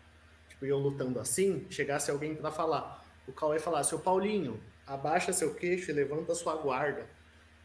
tipo, 0.49 0.65
eu 0.65 0.77
lutando 0.77 1.19
assim, 1.19 1.65
chegasse 1.69 2.11
alguém 2.11 2.35
para 2.35 2.51
falar, 2.51 3.03
o 3.25 3.31
Cauê 3.31 3.59
falasse, 3.59 3.95
o 3.95 3.99
Paulinho, 3.99 4.61
abaixa 4.85 5.31
seu 5.31 5.55
queixo 5.55 5.89
e 5.89 5.93
levanta 5.93 6.35
sua 6.35 6.55
guarda. 6.55 7.07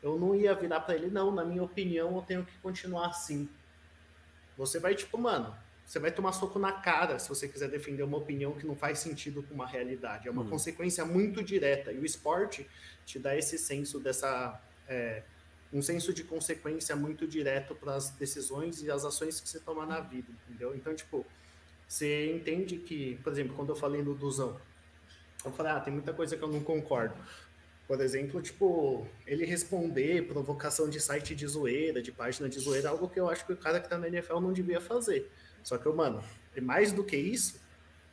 Eu 0.00 0.18
não 0.18 0.34
ia 0.34 0.54
virar 0.54 0.80
para 0.80 0.94
ele, 0.94 1.08
não, 1.08 1.32
na 1.32 1.44
minha 1.44 1.62
opinião, 1.62 2.14
eu 2.16 2.22
tenho 2.22 2.44
que 2.44 2.56
continuar 2.58 3.08
assim. 3.08 3.48
Você 4.56 4.78
vai, 4.78 4.94
tipo, 4.94 5.18
mano, 5.18 5.54
você 5.84 5.98
vai 5.98 6.10
tomar 6.10 6.32
soco 6.32 6.58
na 6.58 6.72
cara 6.72 7.18
se 7.18 7.28
você 7.28 7.48
quiser 7.48 7.68
defender 7.68 8.02
uma 8.02 8.16
opinião 8.16 8.52
que 8.52 8.66
não 8.66 8.74
faz 8.74 8.98
sentido 8.98 9.42
com 9.42 9.54
uma 9.54 9.66
realidade. 9.66 10.28
É 10.28 10.30
uma 10.30 10.42
hum. 10.42 10.50
consequência 10.50 11.04
muito 11.04 11.42
direta. 11.42 11.92
E 11.92 11.98
o 11.98 12.04
esporte 12.04 12.66
te 13.04 13.18
dá 13.18 13.36
esse 13.36 13.58
senso 13.58 14.00
dessa. 14.00 14.60
É, 14.88 15.22
um 15.72 15.80
senso 15.80 16.12
de 16.12 16.22
consequência 16.22 16.94
muito 16.94 17.26
direto 17.26 17.74
para 17.74 17.94
as 17.94 18.10
decisões 18.10 18.82
e 18.82 18.90
as 18.90 19.04
ações 19.04 19.40
que 19.40 19.48
você 19.48 19.58
toma 19.58 19.86
na 19.86 20.00
vida, 20.00 20.28
entendeu? 20.46 20.76
Então, 20.76 20.94
tipo, 20.94 21.24
você 21.88 22.30
entende 22.30 22.76
que, 22.76 23.18
por 23.22 23.32
exemplo, 23.32 23.56
quando 23.56 23.70
eu 23.70 23.76
falei 23.76 24.02
no 24.02 24.14
Duzão, 24.14 24.60
eu 25.44 25.50
falei, 25.52 25.72
ah, 25.72 25.80
tem 25.80 25.92
muita 25.92 26.12
coisa 26.12 26.36
que 26.36 26.42
eu 26.42 26.48
não 26.48 26.62
concordo. 26.62 27.14
Por 27.86 28.00
exemplo, 28.00 28.40
tipo, 28.40 29.06
ele 29.26 29.44
responder 29.44 30.26
provocação 30.26 30.88
de 30.88 31.00
site 31.00 31.34
de 31.34 31.46
zoeira, 31.46 32.00
de 32.00 32.12
página 32.12 32.48
de 32.48 32.58
zoeira, 32.58 32.88
algo 32.88 33.08
que 33.08 33.20
eu 33.20 33.28
acho 33.28 33.44
que 33.44 33.52
o 33.52 33.56
cara 33.56 33.80
que 33.80 33.88
tá 33.88 33.98
na 33.98 34.08
NFL 34.08 34.40
não 34.40 34.52
devia 34.52 34.80
fazer. 34.80 35.30
Só 35.62 35.76
que, 35.76 35.88
mano, 35.88 36.22
mais 36.60 36.92
do 36.92 37.04
que 37.04 37.16
isso, 37.16 37.60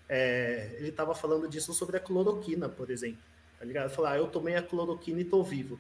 é, 0.08 0.76
ele 0.78 0.92
tava 0.92 1.14
falando 1.14 1.48
disso 1.48 1.74
sobre 1.74 1.98
a 1.98 2.00
cloroquina, 2.00 2.68
por 2.68 2.90
exemplo. 2.90 3.22
Tá 3.60 3.66
ligado? 3.66 3.90
Falar, 3.90 4.14
ah, 4.14 4.18
eu 4.18 4.28
tomei 4.28 4.56
a 4.56 4.62
cloroquina 4.62 5.22
e 5.22 5.26
tô 5.26 5.44
vivo. 5.44 5.80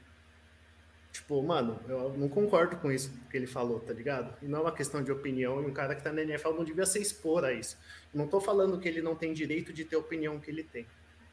Tipo, 1.12 1.42
mano, 1.42 1.80
eu 1.88 2.14
não 2.14 2.30
concordo 2.30 2.76
com 2.78 2.92
isso 2.92 3.12
que 3.32 3.38
ele 3.38 3.48
falou, 3.48 3.80
tá 3.80 3.94
ligado? 3.94 4.36
E 4.44 4.48
não 4.48 4.60
é 4.60 4.62
uma 4.62 4.72
questão 4.72 5.04
de 5.04 5.12
opinião, 5.12 5.62
e 5.62 5.66
um 5.66 5.74
cara 5.74 5.96
que 5.96 6.04
tá 6.04 6.14
na 6.14 6.22
NFL 6.22 6.52
não 6.52 6.64
devia 6.64 6.86
se 6.86 7.02
expor 7.02 7.44
a 7.44 7.52
isso. 7.52 7.78
não 8.14 8.28
tô 8.28 8.40
falando 8.40 8.80
que 8.80 8.88
ele 8.88 9.02
não 9.02 9.16
tem 9.16 9.34
direito 9.34 9.74
de 9.74 9.84
ter 9.84 9.96
a 9.96 10.00
opinião 10.00 10.40
que 10.40 10.52
ele 10.52 10.64
tem, 10.64 10.86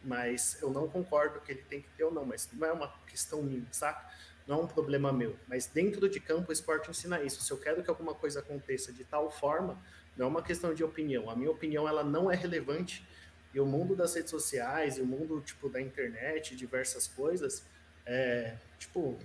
mas 0.06 0.60
eu 0.62 0.70
não 0.70 0.88
concordo 0.88 1.40
que 1.40 1.52
ele 1.52 1.62
tem 1.62 1.82
que 1.82 1.88
ter 1.90 2.04
ou 2.04 2.12
não, 2.12 2.24
mas 2.24 2.48
não 2.52 2.66
é 2.66 2.72
uma 2.72 2.88
questão 3.06 3.42
minha, 3.42 3.66
saca? 3.70 4.06
não 4.46 4.60
é 4.60 4.62
um 4.62 4.66
problema 4.66 5.12
meu. 5.12 5.36
Mas 5.48 5.66
dentro 5.66 6.08
de 6.08 6.20
campo, 6.20 6.50
o 6.50 6.52
esporte 6.52 6.90
ensina 6.90 7.20
isso. 7.22 7.42
Se 7.42 7.50
eu 7.50 7.58
quero 7.58 7.82
que 7.82 7.90
alguma 7.90 8.14
coisa 8.14 8.40
aconteça 8.40 8.92
de 8.92 9.04
tal 9.04 9.30
forma, 9.30 9.76
não 10.16 10.26
é 10.26 10.28
uma 10.28 10.42
questão 10.42 10.72
de 10.72 10.84
opinião. 10.84 11.28
A 11.28 11.34
minha 11.34 11.50
opinião 11.50 11.88
ela 11.88 12.04
não 12.04 12.30
é 12.30 12.36
relevante. 12.36 13.06
E 13.52 13.60
o 13.60 13.66
mundo 13.66 13.96
das 13.96 14.14
redes 14.14 14.30
sociais, 14.30 14.98
e 14.98 15.00
o 15.00 15.06
mundo 15.06 15.40
tipo 15.40 15.68
da 15.68 15.80
internet, 15.80 16.54
diversas 16.54 17.08
coisas, 17.08 17.64
é, 18.04 18.56
tipo, 18.78 19.18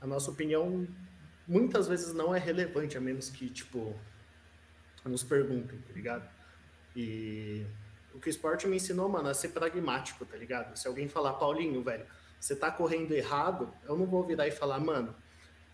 a 0.00 0.06
nossa 0.06 0.30
opinião 0.30 0.86
muitas 1.46 1.86
vezes 1.86 2.12
não 2.12 2.34
é 2.34 2.38
relevante, 2.38 2.96
a 2.96 3.00
menos 3.00 3.28
que, 3.28 3.48
tipo, 3.50 3.94
nos 5.04 5.22
perguntem, 5.22 5.78
tá 5.78 5.92
ligado? 5.92 6.28
E 6.96 7.64
o 8.16 8.20
que 8.20 8.28
o 8.28 8.30
esporte 8.30 8.66
me 8.66 8.76
ensinou, 8.76 9.08
mano, 9.08 9.28
é 9.28 9.34
ser 9.34 9.48
pragmático, 9.48 10.24
tá 10.24 10.36
ligado? 10.36 10.76
Se 10.76 10.88
alguém 10.88 11.06
falar, 11.06 11.34
Paulinho, 11.34 11.82
velho, 11.82 12.06
você 12.40 12.56
tá 12.56 12.70
correndo 12.70 13.12
errado, 13.12 13.72
eu 13.84 13.96
não 13.96 14.06
vou 14.06 14.24
virar 14.24 14.48
e 14.48 14.50
falar, 14.50 14.80
mano, 14.80 15.14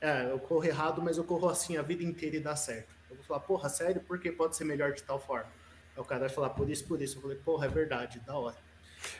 é, 0.00 0.30
eu 0.30 0.38
corro 0.40 0.64
errado, 0.64 1.00
mas 1.00 1.16
eu 1.16 1.24
corro 1.24 1.48
assim 1.48 1.76
a 1.76 1.82
vida 1.82 2.02
inteira 2.02 2.36
e 2.36 2.40
dá 2.40 2.56
certo. 2.56 2.92
Eu 3.08 3.16
vou 3.16 3.24
falar, 3.24 3.40
porra, 3.40 3.68
sério, 3.68 4.00
por 4.00 4.18
que 4.18 4.32
pode 4.32 4.56
ser 4.56 4.64
melhor 4.64 4.92
de 4.92 5.02
tal 5.02 5.20
forma? 5.20 5.48
Aí 5.94 6.02
o 6.02 6.04
cara 6.04 6.22
vai 6.22 6.28
falar, 6.28 6.50
por 6.50 6.68
isso, 6.68 6.84
por 6.86 7.00
isso. 7.00 7.18
Eu 7.18 7.22
falei, 7.22 7.36
porra, 7.38 7.66
é 7.66 7.68
verdade, 7.68 8.18
da 8.20 8.34
hora. 8.34 8.56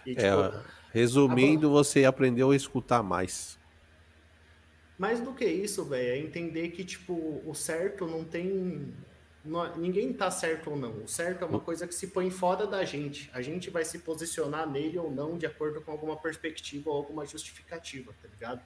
E, 0.04 0.14
tipo, 0.14 0.26
é, 0.26 0.62
resumindo, 0.92 1.68
a... 1.68 1.70
você 1.70 2.04
aprendeu 2.04 2.50
a 2.50 2.56
escutar 2.56 3.02
mais. 3.02 3.58
Mais 4.98 5.20
do 5.20 5.32
que 5.32 5.44
isso, 5.44 5.84
velho, 5.84 6.08
é 6.08 6.18
entender 6.18 6.70
que, 6.70 6.84
tipo, 6.84 7.42
o 7.46 7.54
certo 7.54 8.06
não 8.06 8.24
tem. 8.24 8.92
Não, 9.44 9.76
ninguém 9.76 10.12
tá 10.12 10.30
certo 10.30 10.70
ou 10.70 10.76
não. 10.76 11.02
O 11.02 11.08
certo 11.08 11.42
é 11.42 11.46
uma 11.46 11.58
coisa 11.58 11.86
que 11.86 11.94
se 11.94 12.08
põe 12.08 12.30
fora 12.30 12.66
da 12.66 12.84
gente. 12.84 13.28
A 13.32 13.42
gente 13.42 13.70
vai 13.70 13.84
se 13.84 13.98
posicionar 13.98 14.70
nele 14.70 14.98
ou 14.98 15.10
não 15.10 15.36
de 15.36 15.46
acordo 15.46 15.80
com 15.80 15.90
alguma 15.90 16.16
perspectiva 16.16 16.90
ou 16.90 16.96
alguma 16.96 17.26
justificativa, 17.26 18.14
tá 18.22 18.28
ligado? 18.28 18.62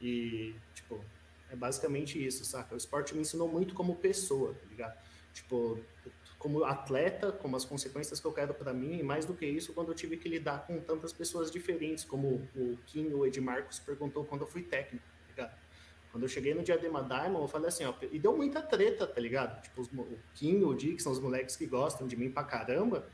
E, 0.00 0.54
tipo, 0.74 1.02
é 1.50 1.56
basicamente 1.56 2.22
isso, 2.22 2.44
saca? 2.44 2.74
O 2.74 2.76
esporte 2.76 3.14
me 3.14 3.22
ensinou 3.22 3.48
muito 3.48 3.74
como 3.74 3.96
pessoa, 3.96 4.52
tá 4.52 4.66
ligado? 4.68 4.98
Tipo, 5.32 5.80
como 6.38 6.62
atleta, 6.64 7.32
como 7.32 7.56
as 7.56 7.64
consequências 7.64 8.20
que 8.20 8.26
eu 8.26 8.32
quero 8.32 8.52
para 8.52 8.74
mim, 8.74 8.98
e 8.98 9.02
mais 9.02 9.24
do 9.24 9.32
que 9.32 9.46
isso, 9.46 9.72
quando 9.72 9.88
eu 9.88 9.94
tive 9.94 10.18
que 10.18 10.28
lidar 10.28 10.66
com 10.66 10.78
tantas 10.78 11.10
pessoas 11.10 11.50
diferentes, 11.50 12.04
como 12.04 12.46
o 12.54 12.78
Kim, 12.86 13.06
o 13.14 13.24
Ed 13.24 13.40
Marcos 13.40 13.78
perguntou 13.78 14.26
quando 14.26 14.42
eu 14.42 14.46
fui 14.46 14.62
técnico, 14.62 15.06
tá 15.06 15.28
ligado? 15.30 15.63
Quando 16.14 16.22
eu 16.22 16.28
cheguei 16.28 16.54
no 16.54 16.62
Diadema 16.62 17.02
Diamond, 17.02 17.40
eu 17.40 17.48
falei 17.48 17.66
assim, 17.66 17.84
ó, 17.84 17.92
e 18.12 18.20
deu 18.20 18.36
muita 18.36 18.62
treta, 18.62 19.04
tá 19.04 19.20
ligado? 19.20 19.60
Tipo, 19.60 19.80
os, 19.80 19.88
o 19.88 20.16
Kim, 20.32 20.62
o 20.62 20.72
Dick, 20.72 21.02
são 21.02 21.10
os 21.10 21.18
moleques 21.18 21.56
que 21.56 21.66
gostam 21.66 22.06
de 22.06 22.16
mim 22.16 22.30
pra 22.30 22.44
caramba, 22.44 23.04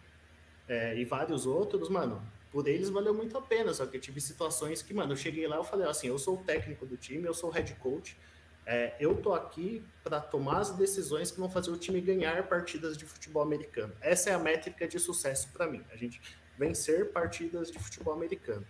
é, 0.69 0.95
e 0.99 1.07
vários 1.07 1.47
outros, 1.47 1.89
mano, 1.89 2.23
por 2.53 2.69
eles 2.69 2.91
valeu 2.91 3.15
muito 3.15 3.39
a 3.39 3.41
pena, 3.41 3.73
só 3.73 3.87
que 3.87 3.97
eu 3.97 4.01
tive 4.03 4.21
situações 4.21 4.83
que, 4.83 4.93
mano, 4.93 5.15
eu 5.15 5.17
cheguei 5.17 5.49
lá, 5.49 5.57
eu 5.57 5.65
falei 5.65 5.89
assim, 5.89 6.09
eu 6.09 6.19
sou 6.19 6.35
o 6.35 6.45
técnico 6.45 6.85
do 6.85 6.95
time, 6.99 7.25
eu 7.25 7.33
sou 7.33 7.49
o 7.49 7.53
head 7.55 7.75
coach, 7.77 8.19
é, 8.67 8.95
eu 9.01 9.17
tô 9.17 9.33
aqui 9.33 9.83
para 10.05 10.21
tomar 10.21 10.59
as 10.59 10.77
decisões 10.77 11.31
que 11.31 11.41
vão 11.41 11.49
fazer 11.49 11.71
o 11.71 11.79
time 11.79 12.03
ganhar 12.03 12.47
partidas 12.49 12.99
de 12.99 13.07
futebol 13.07 13.43
americano. 13.43 13.95
Essa 14.03 14.29
é 14.29 14.35
a 14.35 14.39
métrica 14.39 14.87
de 14.87 14.99
sucesso 14.99 15.49
para 15.55 15.67
mim. 15.67 15.83
A 15.91 15.97
gente 15.97 16.21
vencer 16.59 17.11
partidas 17.13 17.71
de 17.71 17.79
futebol 17.79 18.13
americano. 18.13 18.67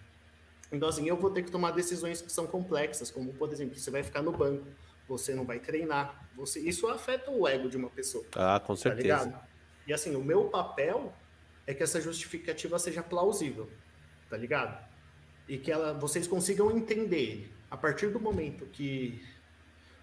Então, 0.72 0.88
assim, 0.88 1.08
eu 1.08 1.16
vou 1.16 1.30
ter 1.30 1.42
que 1.42 1.50
tomar 1.50 1.72
decisões 1.72 2.22
que 2.22 2.30
são 2.30 2.46
complexas, 2.46 3.10
como, 3.10 3.32
por 3.32 3.52
exemplo, 3.52 3.76
você 3.76 3.90
vai 3.90 4.02
ficar 4.02 4.22
no 4.22 4.32
banco, 4.32 4.66
você 5.08 5.34
não 5.34 5.44
vai 5.44 5.58
treinar. 5.58 6.28
Você, 6.36 6.60
isso 6.60 6.86
afeta 6.86 7.30
o 7.30 7.46
ego 7.46 7.68
de 7.68 7.76
uma 7.76 7.90
pessoa. 7.90 8.24
Ah, 8.36 8.60
com 8.60 8.74
tá 8.74 8.82
certeza. 8.82 9.30
Tá 9.30 9.48
e 9.86 9.92
assim, 9.92 10.14
o 10.14 10.22
meu 10.22 10.44
papel 10.44 11.12
é 11.66 11.74
que 11.74 11.82
essa 11.82 12.00
justificativa 12.00 12.78
seja 12.78 13.02
plausível, 13.02 13.68
tá 14.28 14.36
ligado? 14.36 14.88
E 15.48 15.58
que 15.58 15.72
ela, 15.72 15.92
vocês 15.92 16.26
consigam 16.26 16.70
entender. 16.70 17.52
A 17.68 17.76
partir 17.76 18.08
do 18.08 18.20
momento 18.20 18.66
que 18.66 19.24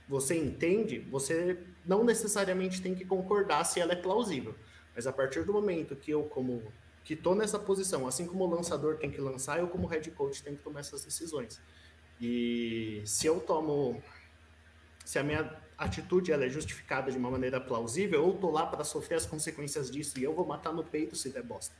você 0.07 0.35
entende, 0.35 0.99
você 0.99 1.57
não 1.85 2.03
necessariamente 2.03 2.81
tem 2.81 2.95
que 2.95 3.06
concordar 3.06 3.64
se 3.65 3.80
ela 3.80 3.94
é 3.94 3.95
plausível. 3.95 4.56
Mas 4.95 5.06
a 5.06 5.14
partir 5.14 5.44
do 5.44 5.53
momento 5.53 5.95
que 5.95 6.11
eu, 6.11 6.23
como 6.23 6.64
que 7.08 7.14
estou 7.14 7.34
nessa 7.34 7.58
posição, 7.58 8.06
assim 8.06 8.28
como 8.28 8.44
o 8.44 8.50
lançador 8.50 8.98
tem 8.98 9.10
que 9.10 9.22
lançar, 9.22 9.60
eu, 9.60 9.70
como 9.70 9.88
head 9.88 10.12
coach, 10.12 10.44
tenho 10.44 10.58
que 10.58 10.62
tomar 10.62 10.82
essas 10.82 11.06
decisões. 11.06 11.58
E 12.20 13.02
se 13.06 13.26
eu 13.26 13.40
tomo. 13.40 14.04
Se 15.06 15.18
a 15.18 15.24
minha 15.24 15.58
atitude 15.78 16.34
ela 16.34 16.44
é 16.44 16.50
justificada 16.50 17.10
de 17.10 17.18
uma 17.18 17.32
maneira 17.32 17.62
plausível, 17.62 18.24
eu 18.24 18.36
estou 18.36 18.52
lá 18.52 18.66
para 18.66 18.84
sofrer 18.84 19.16
as 19.16 19.26
consequências 19.26 19.90
disso 19.90 20.20
e 20.20 20.24
eu 20.26 20.34
vou 20.34 20.46
matar 20.46 20.74
no 20.74 20.84
peito 20.84 21.16
se 21.16 21.30
der 21.30 21.44
bosta. 21.44 21.74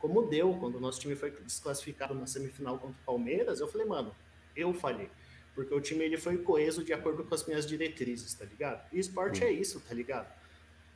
Como 0.00 0.26
deu 0.26 0.52
quando 0.54 0.74
o 0.74 0.80
nosso 0.80 0.98
time 0.98 1.14
foi 1.14 1.30
desclassificado 1.30 2.12
na 2.12 2.26
semifinal 2.26 2.76
contra 2.76 3.00
o 3.00 3.04
Palmeiras, 3.06 3.60
eu 3.60 3.68
falei, 3.68 3.86
mano, 3.86 4.12
eu 4.56 4.74
falhei. 4.74 5.08
Porque 5.54 5.72
o 5.72 5.80
time 5.80 6.04
ele 6.04 6.16
foi 6.16 6.38
coeso 6.38 6.82
de 6.82 6.92
acordo 6.92 7.22
com 7.22 7.32
as 7.32 7.46
minhas 7.46 7.64
diretrizes, 7.64 8.34
tá 8.34 8.44
ligado? 8.44 8.84
E 8.92 8.98
esporte 8.98 9.44
é 9.44 9.52
isso, 9.52 9.78
tá 9.78 9.94
ligado? 9.94 10.41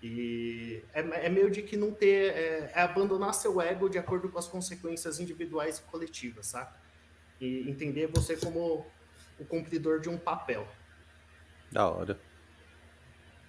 E 0.02 0.82
é, 0.92 1.26
é 1.26 1.28
meio 1.28 1.50
de 1.50 1.62
que 1.62 1.76
não 1.76 1.90
ter. 1.90 2.32
É, 2.34 2.72
é, 2.74 2.82
abandonar 2.82 3.34
seu 3.34 3.60
ego 3.60 3.88
de 3.88 3.98
acordo 3.98 4.28
com 4.28 4.38
as 4.38 4.46
consequências 4.46 5.18
individuais 5.18 5.78
e 5.78 5.82
coletivas, 5.82 6.46
saca? 6.46 6.76
E 7.40 7.68
entender 7.68 8.06
você 8.06 8.36
como 8.36 8.86
o 9.38 9.44
cumpridor 9.44 10.00
de 10.00 10.08
um 10.08 10.18
papel. 10.18 10.66
Da 11.70 11.88
hora. 11.88 12.18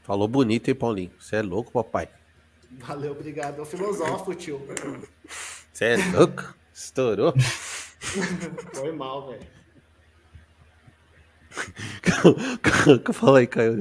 Falou 0.03 0.27
bonito, 0.27 0.69
hein, 0.69 0.75
Paulinho? 0.75 1.11
Você 1.19 1.37
é 1.37 1.41
louco, 1.41 1.71
papai. 1.71 2.09
Valeu, 2.71 3.11
obrigado. 3.11 3.59
É 3.59 3.61
o 3.61 3.65
filosófico, 3.65 4.35
tio. 4.35 4.61
Você 5.71 5.85
é 5.85 5.97
louco? 6.13 6.55
Estourou? 6.73 7.33
Foi 8.73 8.91
mal, 8.91 9.27
velho. 9.27 9.56
Fala 13.13 13.39
aí, 13.39 13.47
Caio. 13.47 13.77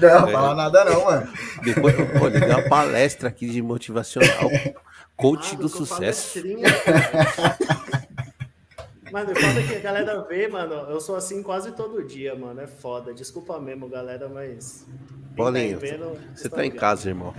Não, 0.00 0.28
é, 0.28 0.32
fala 0.32 0.54
nada 0.54 0.84
não, 0.84 1.04
mano. 1.04 1.32
Depois 1.62 1.98
eu 1.98 2.06
vou 2.18 2.28
ligar 2.28 2.58
uma 2.58 2.68
palestra 2.68 3.28
aqui 3.28 3.48
de 3.48 3.62
motivacional. 3.62 4.50
Coach 5.16 5.56
do 5.56 5.68
sucesso. 5.68 6.40
Mano, 9.12 9.32
foda 9.32 9.62
que 9.62 9.76
a 9.76 9.80
galera 9.80 10.22
vê, 10.24 10.48
mano. 10.48 10.74
Eu 10.90 11.00
sou 11.00 11.14
assim 11.14 11.40
quase 11.42 11.70
todo 11.72 12.02
dia, 12.04 12.34
mano. 12.34 12.60
É 12.60 12.66
foda. 12.66 13.14
Desculpa 13.14 13.60
mesmo, 13.60 13.88
galera, 13.88 14.28
mas. 14.28 14.84
Paulinho, 15.36 15.78
tá 15.78 15.86
vendo, 15.86 16.18
você 16.34 16.48
tá 16.48 16.66
em 16.66 16.70
casa, 16.70 17.08
irmão. 17.08 17.34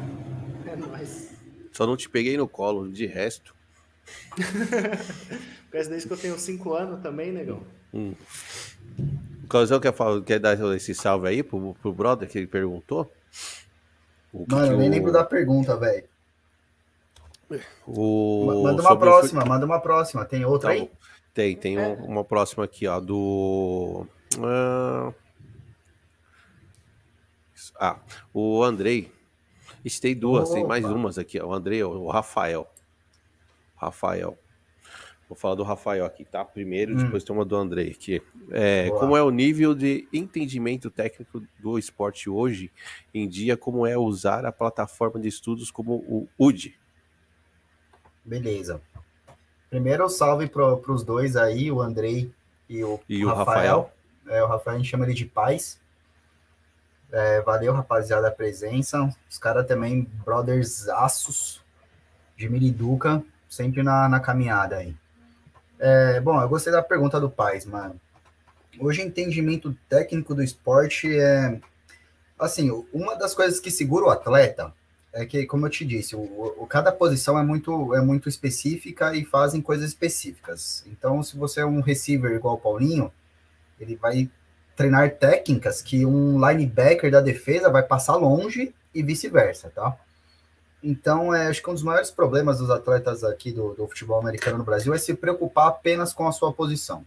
É 0.65 0.75
nóis. 0.75 1.31
Só 1.71 1.85
não 1.85 1.97
te 1.97 2.09
peguei 2.09 2.37
no 2.37 2.47
colo, 2.47 2.89
de 2.89 3.05
resto. 3.05 3.53
Parece 5.69 5.89
desde 5.89 6.07
que 6.07 6.13
eu 6.13 6.17
tenho 6.17 6.39
5 6.39 6.73
anos 6.73 7.01
também, 7.01 7.33
negão. 7.33 7.61
Hum. 7.93 8.13
O 9.45 9.47
Causão 9.47 9.79
quer, 9.79 9.93
quer 10.25 10.39
dar 10.39 10.57
esse 10.75 10.95
salve 10.95 11.27
aí 11.27 11.43
pro, 11.43 11.75
pro 11.75 11.93
brother 11.93 12.27
que 12.27 12.35
ele 12.35 12.47
perguntou? 12.47 13.11
O 14.33 14.43
Mano, 14.49 14.73
eu 14.73 14.77
nem 14.77 14.89
lembro 14.89 15.11
da 15.11 15.23
pergunta, 15.23 15.77
velho. 15.77 16.03
O... 17.85 18.63
Manda 18.63 18.81
uma 18.81 18.97
próxima, 18.97 19.43
o... 19.43 19.47
manda 19.47 19.65
uma 19.65 19.79
próxima. 19.79 20.25
Tem 20.25 20.43
outra 20.43 20.69
tá, 20.69 20.75
aí? 20.75 20.91
Tem, 21.31 21.55
tem 21.55 21.77
é. 21.77 21.87
uma 21.87 22.23
próxima 22.23 22.65
aqui, 22.65 22.87
ó, 22.87 22.99
do... 22.99 24.07
Uh... 24.35 25.13
Ah, 27.79 27.99
o 28.33 28.63
Andrei. 28.63 29.11
Ixi, 29.83 30.01
tem 30.01 30.15
duas, 30.15 30.49
tem 30.49 30.65
mais 30.65 30.83
umas 30.85 31.19
aqui, 31.19 31.39
ó. 31.39 31.49
O 31.49 31.53
Andrei, 31.53 31.83
o 31.83 32.07
Rafael. 32.07 32.67
Rafael. 33.75 34.39
Vou 35.27 35.35
falar 35.35 35.55
do 35.55 35.63
Rafael 35.63 36.05
aqui, 36.05 36.23
tá? 36.23 36.45
Primeiro, 36.45 36.93
hum. 36.93 36.97
depois 36.97 37.23
tem 37.23 37.35
uma 37.35 37.43
do 37.43 37.55
André 37.55 37.83
aqui. 37.83 38.21
É, 38.51 38.89
como 38.91 39.17
é 39.17 39.23
o 39.23 39.31
nível 39.31 39.73
de 39.73 40.07
entendimento 40.13 40.91
técnico 40.91 41.41
do 41.59 41.79
esporte 41.79 42.29
hoje 42.29 42.71
em 43.13 43.27
dia, 43.27 43.57
como 43.57 43.87
é 43.87 43.97
usar 43.97 44.45
a 44.45 44.51
plataforma 44.51 45.19
de 45.19 45.27
estudos 45.27 45.71
como 45.71 45.95
o 46.07 46.27
UD? 46.37 46.75
Beleza. 48.23 48.81
Primeiro, 49.69 50.07
salve 50.09 50.47
para 50.47 50.73
os 50.91 51.03
dois 51.03 51.35
aí, 51.35 51.71
o 51.71 51.81
Andrei 51.81 52.31
e 52.69 52.83
o, 52.83 52.99
e 53.09 53.25
Rafael. 53.25 53.35
O 53.35 53.37
Rafael. 53.37 53.91
É, 54.27 54.43
o 54.43 54.47
Rafael 54.47 54.75
a 54.75 54.79
gente 54.79 54.89
chama 54.89 55.05
ele 55.05 55.13
de 55.13 55.25
paz. 55.25 55.79
É, 57.11 57.41
valeu, 57.41 57.73
rapaziada, 57.73 58.27
a 58.27 58.31
presença. 58.31 59.09
Os 59.29 59.37
caras 59.37 59.67
também, 59.67 60.03
brothers 60.23 60.87
aços 60.87 61.63
de 62.37 62.47
Miriduca, 62.49 63.23
sempre 63.49 63.81
na, 63.81 64.07
na 64.09 64.19
caminhada 64.19 64.77
aí. 64.77 64.95
É, 65.79 66.19
bom, 66.21 66.39
eu 66.41 66.47
gostei 66.47 66.71
da 66.71 66.81
pergunta 66.81 67.19
do 67.19 67.29
Paz, 67.29 67.65
mano. 67.65 67.99
Hoje, 68.79 69.01
entendimento 69.01 69.75
técnico 69.89 70.35
do 70.35 70.43
esporte 70.43 71.17
é. 71.17 71.59
Assim, 72.37 72.69
uma 72.93 73.15
das 73.15 73.33
coisas 73.33 73.59
que 73.59 73.71
segura 73.71 74.05
o 74.05 74.09
atleta 74.09 74.73
é 75.13 75.25
que, 75.25 75.45
como 75.45 75.65
eu 75.65 75.69
te 75.69 75.85
disse, 75.85 76.13
o, 76.15 76.19
o, 76.57 76.67
cada 76.67 76.91
posição 76.91 77.39
é 77.39 77.43
muito, 77.43 77.95
é 77.95 78.01
muito 78.01 78.27
específica 78.27 79.15
e 79.15 79.23
fazem 79.23 79.61
coisas 79.61 79.87
específicas. 79.87 80.83
Então, 80.87 81.23
se 81.23 81.37
você 81.37 81.61
é 81.61 81.65
um 81.65 81.79
receiver 81.79 82.33
igual 82.33 82.55
o 82.55 82.59
Paulinho, 82.59 83.09
ele 83.79 83.95
vai 83.95 84.29
treinar 84.75 85.15
técnicas 85.15 85.81
que 85.81 86.05
um 86.05 86.37
linebacker 86.45 87.09
da 87.09 87.21
defesa 87.21 87.69
vai 87.69 87.81
passar 87.81 88.17
longe 88.17 88.75
e 88.93 89.01
vice-versa, 89.01 89.71
tá? 89.73 89.97
Então, 90.87 91.33
é, 91.33 91.47
acho 91.47 91.63
que 91.63 91.69
um 91.71 91.73
dos 91.73 91.81
maiores 91.81 92.11
problemas 92.11 92.59
dos 92.59 92.69
atletas 92.69 93.23
aqui 93.23 93.51
do, 93.51 93.73
do, 93.73 93.87
futebol 93.87 94.19
americano 94.19 94.59
no 94.59 94.63
Brasil 94.63 94.93
é 94.93 94.99
se 94.99 95.15
preocupar 95.15 95.69
apenas 95.69 96.13
com 96.13 96.27
a 96.27 96.31
sua 96.31 96.53
posição. 96.53 97.03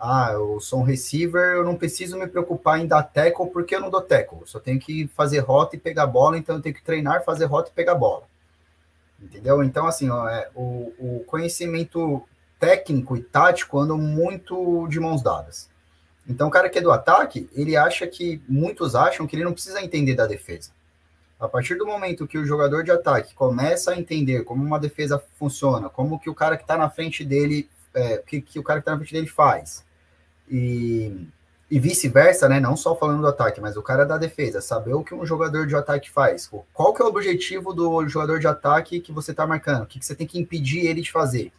ah, 0.00 0.30
eu 0.32 0.58
sou 0.60 0.80
um 0.80 0.82
receiver, 0.82 1.54
eu 1.54 1.64
não 1.64 1.76
preciso 1.76 2.18
me 2.18 2.26
preocupar 2.26 2.80
em 2.80 2.88
dar 2.88 3.04
tackle 3.04 3.50
porque 3.50 3.76
eu 3.76 3.80
não 3.80 3.88
dou 3.88 4.00
tackle. 4.02 4.40
Eu 4.40 4.48
só 4.48 4.58
tenho 4.58 4.80
que 4.80 5.06
fazer 5.14 5.38
rota 5.38 5.76
e 5.76 5.78
pegar 5.78 6.08
bola, 6.08 6.36
então 6.36 6.56
eu 6.56 6.62
tenho 6.62 6.74
que 6.74 6.82
treinar, 6.82 7.24
fazer 7.24 7.44
rota 7.44 7.70
e 7.70 7.72
pegar 7.72 7.94
bola. 7.94 8.24
Entendeu? 9.22 9.62
Então, 9.62 9.86
assim, 9.86 10.10
ó, 10.10 10.28
é, 10.28 10.50
o, 10.52 10.92
o 10.98 11.24
conhecimento 11.24 12.20
técnico 12.58 13.16
e 13.16 13.22
tático 13.22 13.78
andam 13.78 13.96
muito 13.96 14.88
de 14.88 14.98
mãos 14.98 15.22
dadas. 15.22 15.70
Então, 16.28 16.48
o 16.48 16.50
cara 16.50 16.68
que 16.68 16.78
é 16.78 16.82
do 16.82 16.90
ataque, 16.90 17.48
ele 17.52 17.76
acha 17.76 18.08
que, 18.08 18.42
muitos 18.48 18.96
acham 18.96 19.24
que 19.24 19.36
ele 19.36 19.44
não 19.44 19.52
precisa 19.52 19.80
entender 19.80 20.16
da 20.16 20.26
defesa. 20.26 20.76
A 21.38 21.48
partir 21.48 21.76
do 21.76 21.86
momento 21.86 22.26
que 22.26 22.36
o 22.36 22.44
jogador 22.44 22.82
de 22.82 22.90
ataque 22.90 23.32
começa 23.34 23.92
a 23.92 23.98
entender 23.98 24.42
como 24.42 24.64
uma 24.64 24.78
defesa 24.78 25.22
funciona, 25.38 25.88
como 25.88 26.18
que 26.18 26.28
o 26.28 26.34
cara 26.34 26.56
que 26.56 26.64
está 26.64 26.76
na 26.76 26.90
frente 26.90 27.24
dele, 27.24 27.68
é, 27.94 28.18
que, 28.18 28.40
que 28.40 28.58
o 28.58 28.62
cara 28.62 28.80
que 28.80 28.82
está 28.82 28.92
na 28.92 28.98
frente 28.98 29.12
dele 29.12 29.28
faz, 29.28 29.84
e, 30.50 31.28
e 31.70 31.78
vice-versa, 31.78 32.48
né? 32.48 32.58
Não 32.58 32.76
só 32.76 32.96
falando 32.96 33.20
do 33.20 33.28
ataque, 33.28 33.60
mas 33.60 33.76
o 33.76 33.82
cara 33.82 34.04
da 34.04 34.18
defesa, 34.18 34.60
saber 34.60 34.94
o 34.94 35.04
que 35.04 35.14
um 35.14 35.24
jogador 35.24 35.66
de 35.66 35.76
ataque 35.76 36.10
faz. 36.10 36.50
Qual 36.72 36.92
que 36.92 37.00
é 37.00 37.04
o 37.04 37.08
objetivo 37.08 37.72
do 37.72 38.08
jogador 38.08 38.40
de 38.40 38.48
ataque 38.48 39.00
que 39.00 39.12
você 39.12 39.30
está 39.30 39.46
marcando? 39.46 39.84
O 39.84 39.86
que, 39.86 40.00
que 40.00 40.06
você 40.06 40.16
tem 40.16 40.26
que 40.26 40.40
impedir 40.40 40.86
ele 40.86 41.02
de 41.02 41.12
fazer? 41.12 41.52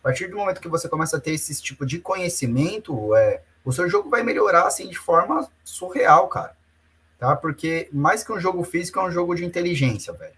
A 0.00 0.04
partir 0.04 0.28
do 0.28 0.36
momento 0.36 0.60
que 0.60 0.68
você 0.68 0.88
começa 0.88 1.16
a 1.16 1.20
ter 1.20 1.32
esse 1.32 1.60
tipo 1.60 1.84
de 1.84 1.98
conhecimento, 1.98 3.12
é, 3.16 3.42
o 3.64 3.72
seu 3.72 3.90
jogo 3.90 4.08
vai 4.08 4.22
melhorar 4.22 4.68
assim 4.68 4.88
de 4.88 4.96
forma 4.96 5.48
surreal, 5.64 6.28
cara. 6.28 6.54
Tá? 7.18 7.34
Porque 7.34 7.88
mais 7.92 8.22
que 8.22 8.32
um 8.32 8.40
jogo 8.40 8.62
físico 8.62 8.98
é 8.98 9.04
um 9.04 9.10
jogo 9.10 9.34
de 9.34 9.44
inteligência, 9.44 10.12
velho. 10.12 10.34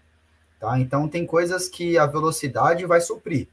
Tá? 0.59 0.79
Então 0.79 1.07
tem 1.07 1.25
coisas 1.25 1.67
que 1.67 1.97
a 1.97 2.05
velocidade 2.05 2.85
vai 2.85 3.01
suprir. 3.01 3.47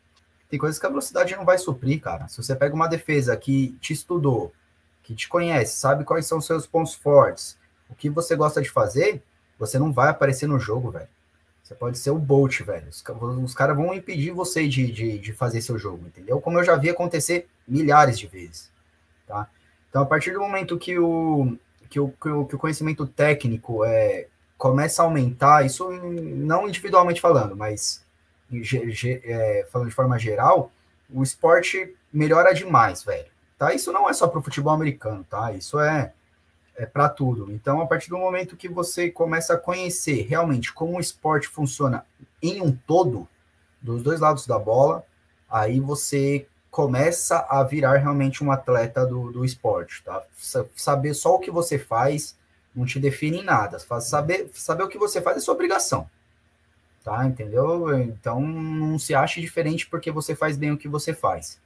Tem 0.49 0.59
coisas 0.59 0.79
que 0.79 0.87
a 0.87 0.91
velocidade 0.91 1.35
não 1.35 1.45
vai 1.45 1.59
suprir, 1.59 2.01
cara. 2.01 2.29
Se 2.29 2.37
você 2.37 2.55
pega 2.55 2.75
uma 2.75 2.89
defesa 2.89 3.37
que 3.37 3.77
te 3.81 3.93
estudou, 3.93 4.53
que 5.03 5.15
te 5.15 5.29
conhece, 5.29 5.79
sabe 5.79 6.05
quais 6.05 6.27
são 6.27 6.41
seus 6.41 6.67
pontos 6.67 6.95
fortes, 6.95 7.59
o 7.89 7.95
que 7.95 8.09
você 8.09 8.37
gosta 8.37 8.63
de 8.63 8.71
fazer, 8.71 9.23
você 9.59 9.79
não 9.79 9.93
vai 9.93 10.09
aparecer 10.09 10.47
no 10.47 10.59
jogo, 10.59 10.91
velho. 10.91 11.09
Você 11.63 11.75
pode 11.75 11.99
ser 11.99 12.11
o 12.11 12.19
Bolt, 12.19 12.61
velho. 12.61 12.89
Os, 12.89 13.03
os 13.43 13.55
caras 13.55 13.77
vão 13.77 13.93
impedir 13.93 14.31
você 14.31 14.69
de, 14.69 14.91
de, 14.91 15.19
de, 15.19 15.33
fazer 15.33 15.61
seu 15.61 15.77
jogo, 15.77 16.07
entendeu? 16.07 16.41
Como 16.41 16.59
eu 16.61 16.65
já 16.65 16.77
vi 16.77 16.89
acontecer 16.89 17.49
milhares 17.67 18.17
de 18.19 18.29
vezes, 18.29 18.71
tá? 19.27 19.49
Então, 19.91 20.03
a 20.03 20.07
partir 20.07 20.33
do 20.33 20.39
momento 20.39 20.79
que 20.79 20.97
o, 20.97 21.57
que 21.89 22.01
o, 22.01 22.09
que 22.09 22.29
o, 22.29 22.45
que 22.45 22.55
o 22.55 22.59
conhecimento 22.59 23.07
técnico 23.07 23.85
é, 23.85 24.27
começa 24.59 25.03
a 25.03 25.05
aumentar, 25.05 25.65
isso 25.65 25.91
não 25.91 26.69
individualmente 26.69 27.21
falando, 27.21 27.57
mas 27.57 28.05
é, 29.25 29.67
falando 29.71 29.89
de 29.89 29.95
forma 29.95 30.19
geral, 30.19 30.71
o 31.13 31.23
esporte 31.23 31.95
melhora 32.13 32.55
demais, 32.55 33.03
velho. 33.03 33.27
Tá? 33.59 33.73
Isso 33.75 33.93
não 33.93 34.09
é 34.09 34.13
só 34.13 34.29
para 34.29 34.39
o 34.39 34.43
futebol 34.43 34.73
americano, 34.73 35.25
tá? 35.29 35.53
Isso 35.53 35.81
é, 35.81 36.13
é 36.77 36.85
para 36.85 37.09
tudo. 37.09 37.51
Então, 37.51 37.81
a 37.81 37.87
partir 37.87 38.11
do 38.11 38.19
momento 38.19 38.57
que 38.57 38.69
você 38.69 39.11
começa 39.11 39.55
a 39.55 39.59
conhecer 39.59 40.27
realmente 40.29 40.73
como 40.73 40.97
o 40.97 41.01
esporte 41.01 41.49
funciona 41.49 42.05
em 42.43 42.61
um 42.61 42.73
todo, 42.87 43.27
dos 43.81 44.03
dois 44.03 44.21
lados 44.21 44.47
da 44.47 44.59
bola, 44.59 45.05
aí 45.49 45.81
você 45.81 46.47
começa 46.77 47.47
a 47.49 47.63
virar 47.63 47.97
realmente 47.97 48.45
um 48.45 48.53
atleta 48.53 49.07
do, 49.07 49.33
do 49.33 49.45
esporte, 49.45 50.03
tá? 50.05 50.23
Saber 50.77 51.15
só 51.15 51.35
o 51.35 51.39
que 51.39 51.51
você 51.51 51.79
faz 51.79 52.37
não 52.75 52.85
te 52.85 53.01
define 53.01 53.39
em 53.39 53.45
nada. 53.45 53.79
Saber, 54.01 54.51
saber 54.53 54.83
o 54.83 54.89
que 54.89 54.99
você 54.99 55.23
faz 55.23 55.39
é 55.39 55.41
sua 55.41 55.55
obrigação 55.55 56.07
tá? 57.07 57.25
Entendeu? 57.25 57.97
Então 58.01 58.41
não 58.41 58.99
se 58.99 59.15
ache 59.15 59.41
diferente 59.41 59.87
porque 59.87 60.11
você 60.11 60.35
faz 60.35 60.57
bem 60.57 60.73
o 60.73 60.77
que 60.77 60.89
você 60.89 61.15
faz. 61.15 61.61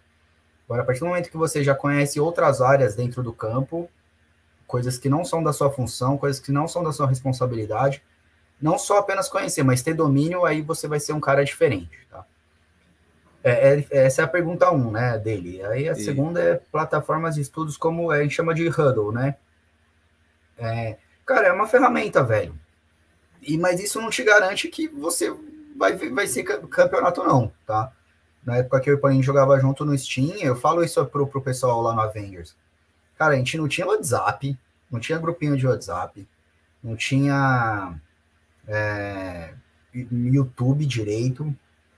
Agora, 0.66 0.82
a 0.82 0.84
partir 0.84 1.00
do 1.00 1.06
momento 1.06 1.30
que 1.30 1.36
você 1.38 1.64
já 1.64 1.74
conhece 1.74 2.20
outras 2.20 2.60
áreas 2.60 2.94
dentro 2.94 3.22
do 3.22 3.32
campo, 3.32 3.90
coisas 4.66 4.98
que 4.98 5.08
não 5.08 5.24
são 5.24 5.42
da 5.42 5.54
sua 5.54 5.70
função, 5.70 6.18
coisas 6.18 6.40
que 6.40 6.52
não 6.52 6.68
são 6.68 6.84
da 6.84 6.92
sua 6.92 7.06
responsabilidade, 7.06 8.02
não 8.60 8.78
só 8.78 8.98
apenas 8.98 9.30
conhecer, 9.30 9.62
mas 9.62 9.82
ter 9.82 9.94
domínio, 9.94 10.44
aí 10.44 10.60
você 10.60 10.86
vai 10.86 11.00
ser 11.00 11.14
um 11.14 11.20
cara 11.20 11.42
diferente, 11.42 11.98
tá? 12.10 12.26
É, 13.42 13.84
é, 13.90 14.04
essa 14.04 14.22
é 14.22 14.24
a 14.24 14.28
pergunta 14.28 14.70
um, 14.70 14.90
né, 14.90 15.18
dele. 15.18 15.62
Aí 15.64 15.88
a 15.88 15.92
e... 15.92 16.02
segunda 16.02 16.40
é 16.40 16.54
plataformas 16.54 17.36
de 17.36 17.40
estudos 17.40 17.76
como 17.76 18.10
a 18.10 18.22
gente 18.22 18.34
chama 18.34 18.54
de 18.54 18.68
Huddle, 18.68 19.12
né? 19.12 19.36
É, 20.58 20.96
cara, 21.24 21.48
é 21.48 21.52
uma 21.52 21.66
ferramenta, 21.66 22.22
velho. 22.22 22.54
E, 23.40 23.56
mas 23.56 23.80
isso 23.80 24.00
não 24.00 24.10
te 24.10 24.22
garante 24.22 24.68
que 24.68 24.88
você 24.88 25.34
vai, 25.76 25.96
vai 25.96 26.26
ser 26.26 26.42
campeonato, 26.44 27.24
não, 27.24 27.50
tá? 27.66 27.92
Na 28.44 28.58
época 28.58 28.80
que 28.80 28.90
eu 28.90 28.94
e 28.94 28.96
o 28.96 29.00
Paulinho 29.00 29.22
jogava 29.22 29.58
junto 29.58 29.84
no 29.84 29.96
Steam, 29.96 30.36
eu 30.38 30.56
falo 30.56 30.84
isso 30.84 31.04
pro, 31.06 31.26
pro 31.26 31.42
pessoal 31.42 31.80
lá 31.80 31.94
no 31.94 32.00
Avengers. 32.02 32.54
Cara, 33.18 33.34
a 33.34 33.36
gente 33.36 33.56
não 33.56 33.68
tinha 33.68 33.86
WhatsApp, 33.86 34.58
não 34.90 35.00
tinha 35.00 35.18
grupinho 35.18 35.56
de 35.56 35.66
WhatsApp, 35.66 36.26
não 36.82 36.96
tinha 36.96 37.94
é, 38.66 39.54
YouTube 39.94 40.86
direito, 40.86 41.54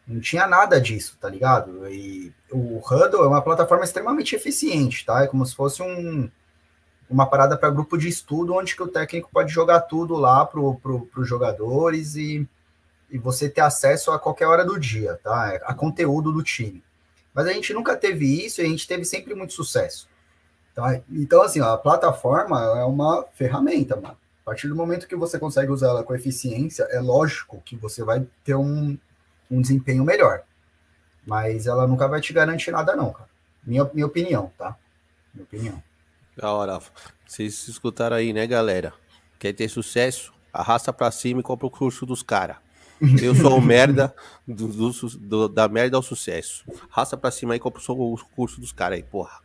não 0.07 0.21
tinha 0.21 0.47
nada 0.47 0.81
disso, 0.81 1.17
tá 1.21 1.29
ligado? 1.29 1.89
E 1.89 2.33
o 2.51 2.79
Huddle 2.79 3.25
é 3.25 3.29
uma 3.29 3.43
plataforma 3.43 3.85
extremamente 3.85 4.35
eficiente, 4.35 5.05
tá? 5.05 5.23
É 5.23 5.27
como 5.27 5.47
se 5.47 5.55
fosse 5.55 5.83
um, 5.83 6.29
uma 7.09 7.27
parada 7.27 7.57
para 7.57 7.71
grupo 7.71 7.97
de 7.97 8.09
estudo, 8.09 8.55
onde 8.55 8.75
que 8.75 8.83
o 8.83 8.89
técnico 8.89 9.31
pode 9.33 9.53
jogar 9.53 9.83
tudo 9.83 10.15
lá 10.15 10.45
para 10.45 10.61
pro, 10.83 11.09
os 11.17 11.29
jogadores 11.29 12.17
e, 12.17 12.49
e 13.11 13.19
você 13.19 13.49
ter 13.49 13.61
acesso 13.61 14.11
a 14.11 14.19
qualquer 14.19 14.47
hora 14.47 14.65
do 14.65 14.79
dia, 14.79 15.19
tá? 15.23 15.57
A 15.65 15.75
conteúdo 15.75 16.33
do 16.33 16.43
time. 16.43 16.83
Mas 17.33 17.47
a 17.47 17.53
gente 17.53 17.73
nunca 17.73 17.97
teve 17.97 18.45
isso 18.45 18.61
e 18.61 18.65
a 18.65 18.69
gente 18.69 18.87
teve 18.87 19.05
sempre 19.05 19.35
muito 19.35 19.53
sucesso. 19.53 20.09
Tá? 20.75 21.01
Então, 21.11 21.43
assim, 21.43 21.61
ó, 21.61 21.73
a 21.75 21.79
plataforma 21.79 22.61
é 22.79 22.85
uma 22.85 23.25
ferramenta, 23.35 23.97
mano. 23.97 24.17
A 24.43 24.45
partir 24.45 24.69
do 24.69 24.75
momento 24.75 25.07
que 25.07 25.15
você 25.15 25.39
consegue 25.39 25.71
usar 25.71 25.89
ela 25.89 26.03
com 26.03 26.15
eficiência, 26.15 26.83
é 26.91 27.01
lógico 27.01 27.63
que 27.65 27.77
você 27.77 28.03
vai 28.03 28.27
ter 28.45 28.57
um, 28.57 28.99
um 29.53 29.61
desempenho 29.61 30.05
melhor. 30.05 30.43
Mas 31.27 31.67
ela 31.67 31.87
nunca 31.87 32.09
vai 32.09 32.21
te 32.21 32.33
garantir 32.33 32.71
nada, 32.71 32.97
não, 32.97 33.13
cara. 33.13 33.29
Minha, 33.65 33.89
minha 33.93 34.07
opinião, 34.07 34.51
tá? 34.59 34.77
Minha 35.33 35.45
opinião. 35.45 35.83
Da 36.37 36.51
hora. 36.53 36.81
Vocês 37.27 37.69
escutaram 37.69 38.17
aí, 38.17 38.33
né, 38.33 38.47
galera? 38.47 38.93
Quer 39.39 39.53
ter 39.53 39.69
sucesso? 39.69 40.33
Arrasta 40.53 40.93
pra 40.93 41.11
cima 41.11 41.41
e 41.41 41.43
compra 41.43 41.67
o 41.67 41.71
curso 41.71 42.05
dos 42.05 42.23
caras. 42.23 42.57
Eu 43.21 43.35
sou 43.35 43.57
o 43.57 43.61
merda 43.63 44.15
do, 44.47 44.69
do, 44.69 44.91
do, 45.19 45.49
da 45.49 45.69
merda 45.69 45.97
ao 45.97 46.03
sucesso. 46.03 46.65
Arrasta 46.91 47.17
pra 47.17 47.31
cima 47.31 47.55
aí 47.55 47.59
e 47.59 47.61
compra 47.61 47.81
o 47.89 48.17
curso 48.35 48.61
dos 48.61 48.73
caras 48.73 48.97
aí, 48.97 49.03
porra. 49.03 49.41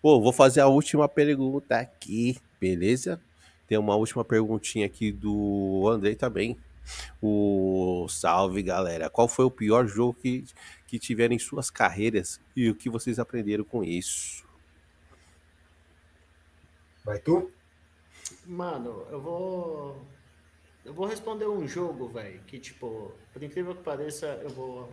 Pô, 0.00 0.20
vou 0.20 0.32
fazer 0.32 0.60
a 0.60 0.66
última 0.66 1.08
pergunta 1.08 1.76
aqui, 1.76 2.38
beleza? 2.60 3.20
Tem 3.66 3.78
uma 3.78 3.94
última 3.96 4.24
perguntinha 4.24 4.86
aqui 4.86 5.10
do 5.10 5.88
Andrei 5.88 6.14
também. 6.14 6.56
O 7.20 8.06
salve, 8.08 8.62
galera. 8.62 9.08
Qual 9.08 9.28
foi 9.28 9.44
o 9.44 9.50
pior 9.50 9.86
jogo 9.86 10.14
que, 10.14 10.44
que 10.86 10.98
tiveram 10.98 11.34
em 11.34 11.38
suas 11.38 11.70
carreiras 11.70 12.40
e 12.56 12.68
o 12.68 12.74
que 12.74 12.90
vocês 12.90 13.18
aprenderam 13.18 13.64
com 13.64 13.82
isso? 13.84 14.44
Vai 17.04 17.18
tu? 17.18 17.50
Mano, 18.46 19.06
eu 19.10 19.20
vou. 19.20 20.06
Eu 20.84 20.92
vou 20.92 21.06
responder 21.06 21.46
um 21.46 21.66
jogo, 21.66 22.08
velho, 22.08 22.40
que, 22.46 22.58
tipo, 22.58 23.12
por 23.32 23.42
incrível 23.42 23.74
que 23.74 23.82
pareça, 23.82 24.26
eu 24.42 24.50
vou 24.50 24.92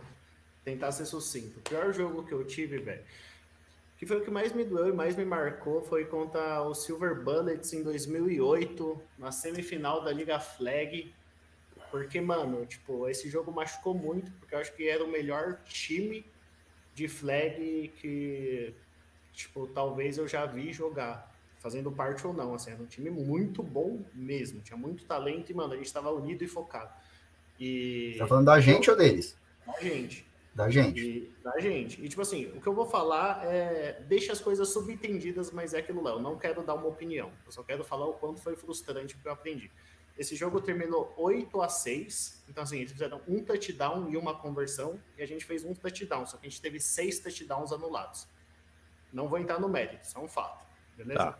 tentar 0.64 0.92
ser 0.92 1.04
sucinto. 1.04 1.58
O 1.58 1.62
pior 1.62 1.92
jogo 1.92 2.24
que 2.24 2.32
eu 2.32 2.44
tive, 2.46 2.78
velho, 2.78 3.02
que 3.98 4.06
foi 4.06 4.18
o 4.18 4.24
que 4.24 4.30
mais 4.30 4.52
me 4.52 4.64
doeu 4.64 4.88
e 4.88 4.92
mais 4.92 5.16
me 5.16 5.24
marcou, 5.24 5.82
foi 5.82 6.04
contra 6.04 6.62
o 6.62 6.74
Silver 6.74 7.22
Bullets 7.22 7.72
em 7.72 7.82
2008, 7.82 9.00
na 9.18 9.32
semifinal 9.32 10.02
da 10.02 10.12
Liga 10.12 10.38
Flag. 10.38 11.12
Porque, 11.90 12.20
mano, 12.20 12.64
tipo, 12.66 13.08
esse 13.08 13.28
jogo 13.28 13.50
machucou 13.52 13.94
muito, 13.94 14.30
porque 14.32 14.54
eu 14.54 14.58
acho 14.58 14.74
que 14.74 14.88
era 14.88 15.04
o 15.04 15.10
melhor 15.10 15.60
time 15.64 16.24
de 16.94 17.08
flag 17.08 17.92
que, 17.96 18.74
tipo, 19.32 19.66
talvez 19.68 20.18
eu 20.18 20.28
já 20.28 20.46
vi 20.46 20.72
jogar 20.72 21.30
fazendo 21.58 21.90
parte 21.90 22.26
ou 22.26 22.32
não. 22.32 22.54
Assim, 22.54 22.70
era 22.70 22.82
um 22.82 22.86
time 22.86 23.10
muito 23.10 23.62
bom 23.62 24.04
mesmo, 24.14 24.60
tinha 24.60 24.76
muito 24.76 25.04
talento 25.04 25.50
e, 25.50 25.54
mano, 25.54 25.72
a 25.72 25.76
gente 25.76 25.86
estava 25.86 26.10
unido 26.10 26.42
e 26.42 26.46
focado. 26.46 26.92
E... 27.58 28.14
Tá 28.18 28.26
falando 28.26 28.46
da 28.46 28.60
gente 28.60 28.90
ou 28.90 28.96
deles? 28.96 29.36
Da 29.66 29.80
gente. 29.80 30.30
Da 30.54 30.68
gente. 30.68 31.00
E, 31.00 31.32
da 31.42 31.58
gente. 31.60 32.04
E, 32.04 32.08
tipo 32.08 32.20
assim, 32.22 32.46
o 32.56 32.60
que 32.60 32.66
eu 32.66 32.74
vou 32.74 32.86
falar 32.86 33.44
é. 33.44 34.02
Deixa 34.08 34.32
as 34.32 34.40
coisas 34.40 34.68
subentendidas, 34.70 35.50
mas 35.52 35.74
é 35.74 35.78
aquilo 35.78 36.02
lá. 36.02 36.10
Eu 36.10 36.20
não 36.20 36.36
quero 36.36 36.62
dar 36.62 36.74
uma 36.74 36.88
opinião. 36.88 37.30
Eu 37.46 37.52
só 37.52 37.62
quero 37.62 37.84
falar 37.84 38.06
o 38.06 38.14
quanto 38.14 38.40
foi 38.40 38.56
frustrante 38.56 39.16
que 39.16 39.26
eu 39.26 39.32
aprendi. 39.32 39.70
Esse 40.20 40.36
jogo 40.36 40.60
terminou 40.60 41.14
8 41.16 41.62
a 41.62 41.68
6 41.70 42.42
Então, 42.46 42.62
assim, 42.62 42.80
eles 42.80 42.92
fizeram 42.92 43.22
um 43.26 43.42
touchdown 43.42 44.10
e 44.10 44.18
uma 44.18 44.38
conversão. 44.38 45.00
E 45.16 45.22
a 45.22 45.26
gente 45.26 45.46
fez 45.46 45.64
um 45.64 45.72
touchdown. 45.74 46.26
Só 46.26 46.36
que 46.36 46.46
a 46.46 46.50
gente 46.50 46.60
teve 46.60 46.78
seis 46.78 47.18
touchdowns 47.20 47.72
anulados. 47.72 48.28
Não 49.10 49.26
vou 49.26 49.38
entrar 49.38 49.58
no 49.58 49.66
mérito, 49.66 50.04
isso 50.04 50.18
é 50.18 50.20
um 50.20 50.28
fato. 50.28 50.62
Beleza? 50.94 51.18
Tá. 51.18 51.38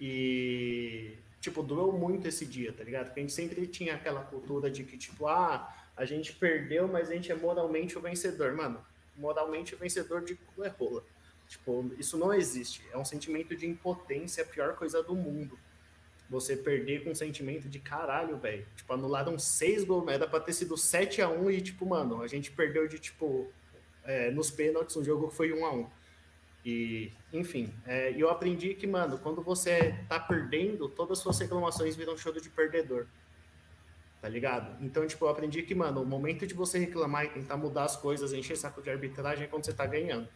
E, 0.00 1.14
tipo, 1.40 1.62
durou 1.62 1.92
muito 1.92 2.26
esse 2.26 2.44
dia, 2.44 2.72
tá 2.72 2.82
ligado? 2.82 3.06
Porque 3.06 3.20
a 3.20 3.22
gente 3.22 3.32
sempre 3.32 3.64
tinha 3.68 3.94
aquela 3.94 4.24
cultura 4.24 4.68
de 4.68 4.82
que, 4.82 4.98
tipo, 4.98 5.28
ah, 5.28 5.72
a 5.96 6.04
gente 6.04 6.32
perdeu, 6.32 6.88
mas 6.88 7.10
a 7.10 7.14
gente 7.14 7.30
é 7.30 7.36
moralmente 7.36 7.96
o 7.96 8.00
vencedor. 8.00 8.52
Mano, 8.52 8.84
moralmente 9.16 9.76
o 9.76 9.78
vencedor 9.78 10.24
de 10.24 10.34
cu 10.34 10.64
é 10.64 10.68
rola. 10.68 11.04
Tipo, 11.48 11.88
isso 11.96 12.18
não 12.18 12.34
existe. 12.34 12.82
É 12.92 12.98
um 12.98 13.04
sentimento 13.04 13.54
de 13.54 13.64
impotência, 13.64 14.42
a 14.42 14.46
pior 14.46 14.74
coisa 14.74 15.04
do 15.04 15.14
mundo. 15.14 15.56
Você 16.28 16.56
perder 16.56 17.04
com 17.04 17.10
um 17.10 17.14
sentimento 17.14 17.68
de 17.68 17.78
caralho, 17.78 18.36
velho. 18.36 18.66
Tipo, 18.76 18.92
anularam 18.92 19.38
seis 19.38 19.84
gols, 19.84 20.08
era 20.08 20.26
pra 20.26 20.40
ter 20.40 20.52
sido 20.52 20.76
7 20.76 21.22
a 21.22 21.28
1 21.28 21.50
e, 21.50 21.60
tipo, 21.60 21.86
mano, 21.86 22.22
a 22.22 22.26
gente 22.26 22.50
perdeu 22.50 22.86
de, 22.86 22.98
tipo, 22.98 23.50
é, 24.04 24.30
nos 24.30 24.50
pênaltis, 24.50 24.96
um 24.96 25.04
jogo 25.04 25.28
que 25.28 25.34
foi 25.34 25.52
1 25.52 25.64
a 25.64 25.72
1 25.72 25.86
E, 26.64 27.12
enfim, 27.32 27.72
é, 27.86 28.12
eu 28.16 28.28
aprendi 28.28 28.74
que, 28.74 28.86
mano, 28.86 29.18
quando 29.18 29.40
você 29.42 29.94
tá 30.08 30.20
perdendo, 30.20 30.88
todas 30.88 31.18
as 31.18 31.22
suas 31.22 31.38
reclamações 31.38 31.96
viram 31.96 32.16
choro 32.16 32.40
de 32.40 32.50
perdedor. 32.50 33.06
Tá 34.20 34.28
ligado? 34.28 34.84
Então, 34.84 35.06
tipo, 35.06 35.24
eu 35.24 35.28
aprendi 35.30 35.62
que, 35.62 35.74
mano, 35.74 36.02
o 36.02 36.06
momento 36.06 36.46
de 36.46 36.52
você 36.52 36.78
reclamar 36.78 37.24
e 37.24 37.28
tentar 37.28 37.56
mudar 37.56 37.84
as 37.84 37.96
coisas, 37.96 38.32
encher 38.32 38.56
saco 38.56 38.82
de 38.82 38.90
arbitragem 38.90 39.44
é 39.44 39.46
quando 39.46 39.64
você 39.64 39.72
tá 39.72 39.86
ganhando 39.86 40.28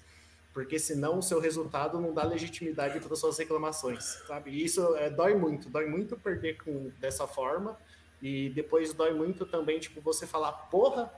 porque 0.53 0.79
senão 0.79 1.19
o 1.19 1.23
seu 1.23 1.41
resultado 1.41 2.01
não 2.01 2.13
dá 2.13 2.25
legitimidade 2.25 3.01
para 3.01 3.17
suas 3.17 3.39
reclamações, 3.39 4.19
sabe? 4.27 4.51
E 4.51 4.65
isso 4.65 4.97
é, 4.97 5.09
dói 5.09 5.35
muito, 5.35 5.69
dói 5.69 5.87
muito 5.87 6.17
perder 6.17 6.59
com, 6.63 6.91
dessa 7.01 7.27
forma, 7.27 7.77
e 8.21 8.51
depois 8.51 8.93
dói 8.93 9.13
muito 9.13 9.47
também, 9.47 9.81
tipo, 9.81 10.01
você 10.01 10.27
falar, 10.27 10.53
porra, 10.53 11.13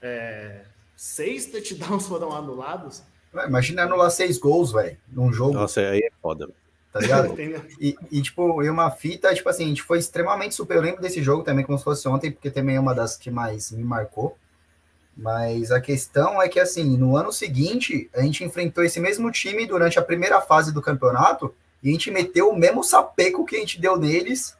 é, 0.00 0.64
seis 0.96 1.46
touchdowns 1.46 2.06
foram 2.06 2.32
anulados. 2.32 3.02
Imagina 3.46 3.82
anular 3.82 4.10
seis 4.10 4.38
gols, 4.38 4.72
velho, 4.72 4.96
num 5.08 5.32
jogo. 5.32 5.52
Nossa, 5.52 5.80
aí 5.80 6.00
é 6.00 6.10
foda. 6.20 6.48
Tá 6.90 7.00
ligado? 7.00 7.34
e, 7.78 7.94
e, 8.10 8.22
tipo, 8.22 8.62
e 8.62 8.70
uma 8.70 8.90
fita, 8.90 9.34
tipo 9.34 9.48
assim, 9.48 9.64
a 9.64 9.68
gente 9.68 9.82
foi 9.82 9.98
extremamente 9.98 10.54
super. 10.54 10.76
Eu 10.76 10.82
lembro 10.82 11.02
desse 11.02 11.22
jogo 11.22 11.44
também, 11.44 11.64
como 11.64 11.78
se 11.78 11.84
fosse 11.84 12.08
ontem, 12.08 12.32
porque 12.32 12.50
também 12.50 12.76
é 12.76 12.80
uma 12.80 12.94
das 12.94 13.16
que 13.16 13.30
mais 13.30 13.70
me 13.70 13.84
marcou. 13.84 14.36
Mas 15.18 15.72
a 15.72 15.80
questão 15.80 16.40
é 16.40 16.48
que, 16.48 16.60
assim, 16.60 16.96
no 16.96 17.16
ano 17.16 17.32
seguinte, 17.32 18.08
a 18.14 18.22
gente 18.22 18.44
enfrentou 18.44 18.84
esse 18.84 19.00
mesmo 19.00 19.32
time 19.32 19.66
durante 19.66 19.98
a 19.98 20.02
primeira 20.02 20.40
fase 20.40 20.72
do 20.72 20.80
campeonato 20.80 21.52
e 21.82 21.88
a 21.88 21.92
gente 21.92 22.08
meteu 22.08 22.48
o 22.48 22.56
mesmo 22.56 22.84
sapeco 22.84 23.44
que 23.44 23.56
a 23.56 23.58
gente 23.58 23.80
deu 23.80 23.96
neles, 23.96 24.56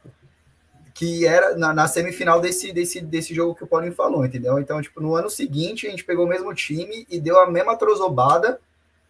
que 0.93 1.25
era 1.25 1.55
na, 1.55 1.73
na 1.73 1.87
semifinal 1.87 2.41
desse, 2.41 2.73
desse, 2.73 2.99
desse 2.99 3.33
jogo 3.33 3.55
que 3.55 3.63
o 3.63 3.67
Paulinho 3.67 3.93
falou, 3.93 4.25
entendeu? 4.25 4.59
Então, 4.59 4.81
tipo, 4.81 4.99
no 4.99 5.15
ano 5.15 5.29
seguinte, 5.29 5.87
a 5.87 5.91
gente 5.91 6.03
pegou 6.03 6.25
o 6.25 6.29
mesmo 6.29 6.53
time 6.53 7.07
e 7.09 7.21
deu 7.21 7.39
a 7.39 7.49
mesma 7.49 7.77
trozobada, 7.77 8.59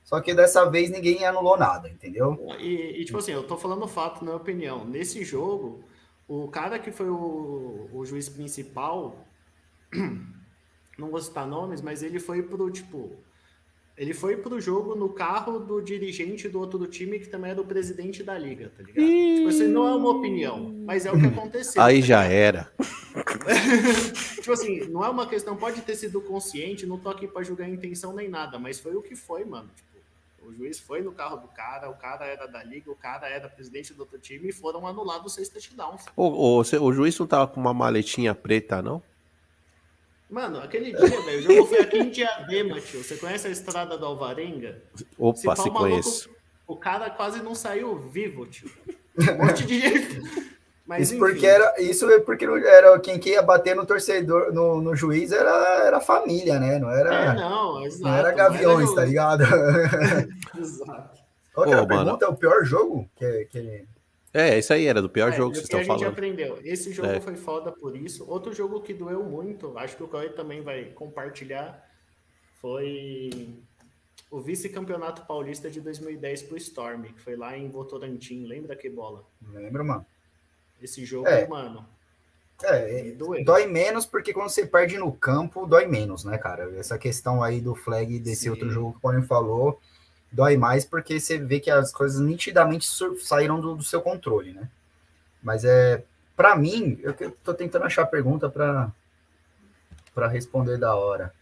só 0.04 0.22
que 0.22 0.36
dessa 0.36 0.70
vez 0.70 0.92
ninguém 0.92 1.26
anulou 1.26 1.58
nada, 1.58 1.90
entendeu? 1.90 2.38
E, 2.60 3.02
e 3.02 3.06
tipo 3.06 3.18
assim, 3.18 3.32
eu 3.32 3.48
tô 3.48 3.58
falando 3.58 3.88
fato, 3.88 4.20
na 4.20 4.26
minha 4.26 4.38
opinião. 4.38 4.86
Nesse 4.86 5.26
jogo, 5.26 5.84
o 6.28 6.48
cara 6.48 6.78
que 6.78 6.92
foi 6.92 7.10
o, 7.10 7.90
o 7.92 8.06
juiz 8.06 8.30
principal 8.30 9.26
não 11.00 11.10
vou 11.10 11.22
citar 11.22 11.48
nomes, 11.48 11.82
mas 11.82 12.04
ele 12.04 12.20
foi 12.20 12.44
pro, 12.44 12.70
tipo, 12.70 13.12
ele 14.00 14.14
foi 14.14 14.38
pro 14.38 14.62
jogo 14.62 14.96
no 14.96 15.10
carro 15.10 15.60
do 15.60 15.82
dirigente 15.82 16.48
do 16.48 16.60
outro 16.60 16.88
time, 16.88 17.20
que 17.20 17.28
também 17.28 17.52
era 17.52 17.60
o 17.60 17.66
presidente 17.66 18.24
da 18.24 18.38
liga, 18.38 18.72
tá 18.78 18.82
ligado? 18.82 19.06
E... 19.06 19.36
Tipo 19.36 19.50
assim, 19.50 19.68
não 19.68 19.88
é 19.88 19.96
uma 19.96 20.10
opinião, 20.10 20.74
mas 20.86 21.06
é 21.06 21.12
o 21.12 21.20
que 21.20 21.26
aconteceu. 21.26 21.82
Aí 21.82 22.00
tá 22.00 22.08
já 22.08 22.24
era. 22.24 22.72
tipo 24.36 24.52
assim, 24.54 24.88
não 24.88 25.04
é 25.04 25.10
uma 25.10 25.28
questão, 25.28 25.58
pode 25.58 25.82
ter 25.82 25.96
sido 25.96 26.22
consciente, 26.22 26.86
não 26.86 26.98
tô 26.98 27.10
aqui 27.10 27.28
pra 27.28 27.44
julgar 27.44 27.66
a 27.66 27.70
intenção 27.70 28.14
nem 28.14 28.30
nada, 28.30 28.58
mas 28.58 28.80
foi 28.80 28.96
o 28.96 29.02
que 29.02 29.18
foi, 29.18 29.44
mano. 29.44 29.70
Tipo, 29.76 29.90
o 30.48 30.54
juiz 30.54 30.80
foi 30.80 31.02
no 31.02 31.12
carro 31.12 31.36
do 31.36 31.50
cara, 31.50 31.90
o 31.90 31.96
cara 31.96 32.26
era 32.26 32.48
da 32.48 32.64
liga, 32.64 32.90
o 32.90 32.96
cara 32.96 33.28
era 33.28 33.50
presidente 33.50 33.94
do 33.94 34.00
outro 34.00 34.18
time 34.18 34.48
e 34.48 34.54
foram 34.54 34.88
anulados 34.88 35.34
seis 35.34 35.50
touchdowns. 35.50 36.06
O, 36.16 36.24
o, 36.24 36.60
o 36.62 36.94
juiz 36.94 37.20
não 37.20 37.28
tava 37.28 37.48
com 37.48 37.60
uma 37.60 37.74
maletinha 37.74 38.34
preta, 38.34 38.82
não? 38.82 39.04
Mano, 40.30 40.60
aquele 40.60 40.94
dia, 40.94 41.22
velho, 41.22 41.40
o 41.40 41.42
jogo 41.42 41.66
foi 41.68 41.80
aqui 41.80 41.98
em 41.98 42.10
Diadema, 42.12 42.80
tio. 42.80 43.04
Você 43.04 43.18
conhece 43.18 43.48
a 43.48 43.50
estrada 43.50 43.98
do 43.98 44.06
Alvarenga? 44.06 44.82
Opa, 45.18 45.36
se, 45.36 45.42
se 45.42 45.48
maluco, 45.48 45.80
conheço. 45.80 46.30
O 46.68 46.76
cara 46.76 47.10
quase 47.10 47.42
não 47.42 47.56
saiu 47.56 47.98
vivo, 47.98 48.46
tio. 48.46 48.70
Um 49.18 49.46
monte 49.46 49.66
de 49.66 49.82
gente. 49.82 50.50
Mas, 50.86 51.12
isso 51.12 51.20
porque 51.20 51.46
era 51.46 51.80
isso 51.80 52.10
é 52.10 52.20
porque 52.20 52.46
era 52.46 53.00
quem 53.00 53.20
que 53.20 53.30
ia 53.30 53.44
bater 53.44 53.76
no 53.76 53.86
torcedor, 53.86 54.52
no, 54.52 54.82
no 54.82 54.96
juiz 54.96 55.32
era, 55.32 55.86
era 55.86 56.00
família, 56.02 56.60
né? 56.60 56.80
Não 56.80 56.90
era. 56.90 57.14
É, 57.14 57.36
não, 57.36 57.86
exato, 57.86 58.04
não 58.04 58.16
era 58.16 58.32
gaviões, 58.32 58.86
não 58.86 58.94
era... 58.94 58.96
tá 58.96 59.06
ligado? 59.06 59.44
exato. 60.58 61.20
Qual 61.54 61.68
que 61.68 61.74
era 61.74 61.82
a 61.84 61.88
pergunta? 61.88 62.26
É 62.26 62.28
o 62.28 62.36
pior 62.36 62.64
jogo 62.64 63.08
que, 63.16 63.46
que 63.52 63.86
é, 64.34 64.60
isso 64.60 64.74
aí 64.74 64.86
era 64.86 65.02
do 65.02 65.10
pior 65.10 65.32
é, 65.32 65.36
jogo 65.36 65.52
que 65.52 65.58
vocês 65.58 65.66
estão 65.66 65.84
falando. 65.84 66.04
a 66.04 66.06
gente 66.06 66.14
aprendeu. 66.14 66.60
Esse 66.64 66.92
jogo 66.92 67.10
é. 67.10 67.20
foi 67.20 67.36
foda 67.36 67.72
por 67.72 67.96
isso. 67.96 68.30
Outro 68.30 68.54
jogo 68.54 68.82
que 68.82 68.94
doeu 68.94 69.24
muito, 69.24 69.78
acho 69.78 69.98
que 69.98 70.04
o 70.04 70.08
Cauê 70.08 70.30
também 70.30 70.62
vai 70.62 70.86
compartilhar, 70.86 71.88
foi 72.62 73.60
o 74.30 74.40
vice-campeonato 74.40 75.26
paulista 75.26 75.70
de 75.70 75.82
2010 75.82 76.44
pro 76.44 76.58
Storm, 76.58 77.04
que 77.04 77.20
foi 77.20 77.36
lá 77.36 77.58
em 77.58 77.70
Votorantim. 77.70 78.46
Lembra 78.46 78.76
que 78.76 78.90
bola? 78.90 79.26
Lembro, 79.54 79.84
mano. 79.84 80.06
Esse 80.82 81.04
jogo, 81.04 81.28
é. 81.28 81.48
mano. 81.48 81.86
É, 82.62 83.14
dói 83.44 83.66
menos 83.68 84.06
porque 84.06 84.34
quando 84.34 84.50
você 84.50 84.66
perde 84.66 84.98
no 84.98 85.12
campo, 85.14 85.66
dói 85.66 85.88
menos, 85.88 86.26
né, 86.26 86.38
cara? 86.38 86.70
Essa 86.78 86.98
questão 86.98 87.42
aí 87.42 87.62
do 87.62 87.74
flag 87.74 88.20
desse 88.20 88.44
Sim. 88.44 88.50
outro 88.50 88.70
jogo 88.70 88.92
que 88.92 88.98
o 88.98 89.02
Paulinho 89.02 89.26
falou, 89.26 89.80
dói 90.32 90.58
mais 90.58 90.86
porque 90.86 91.20
você 91.20 91.38
vê 91.38 91.60
que 91.60 91.72
as 91.72 91.92
coisas 91.92 92.20
nitidamente 92.20 92.88
saíram 93.22 93.60
do, 93.60 93.76
do 93.76 93.84
seu 93.84 94.02
controle, 94.02 94.54
né? 94.54 94.70
Mas 95.42 95.64
é, 95.64 96.04
para 96.36 96.56
mim, 96.56 97.00
eu 97.02 97.14
tô 97.44 97.54
tentando 97.54 97.86
achar 97.86 98.04
a 98.04 98.08
pergunta 98.08 98.50
para 98.50 98.92
para 100.14 100.28
responder 100.28 100.78
da 100.78 100.96
hora. 100.96 101.34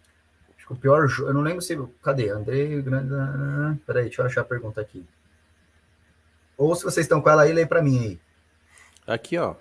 Acho 0.55 0.67
que 0.67 0.73
o 0.73 0.75
pior 0.75 1.07
jogo, 1.07 1.29
eu 1.29 1.33
não 1.33 1.41
lembro 1.41 1.61
se, 1.61 1.75
cadê? 2.03 2.29
André 2.29 2.79
Grande, 2.81 3.09
peraí, 3.85 4.05
deixa 4.05 4.21
eu 4.21 4.25
achar 4.25 4.41
a 4.41 4.45
pergunta 4.45 4.79
aqui. 4.79 5.03
Ou 6.57 6.75
se 6.75 6.83
vocês 6.83 7.05
estão 7.05 7.21
com 7.21 7.29
ela 7.29 7.43
aí, 7.43 7.53
lê 7.53 7.65
para 7.65 7.81
mim 7.81 7.99
aí. 7.99 8.19
Aqui, 9.07 9.37
ó. 9.37 9.55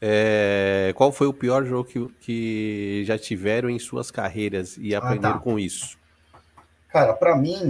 É, 0.00 0.92
qual 0.96 1.12
foi 1.12 1.26
o 1.26 1.32
pior 1.32 1.64
jogo 1.64 1.88
que, 1.88 2.08
que 2.20 3.04
já 3.04 3.18
tiveram 3.18 3.68
em 3.68 3.78
suas 3.78 4.10
carreiras 4.10 4.76
e 4.78 4.94
aprenderam 4.94 5.36
ah, 5.36 5.38
tá. 5.38 5.44
com 5.44 5.58
isso? 5.58 5.98
Cara, 6.88 7.12
para 7.12 7.36
mim, 7.36 7.68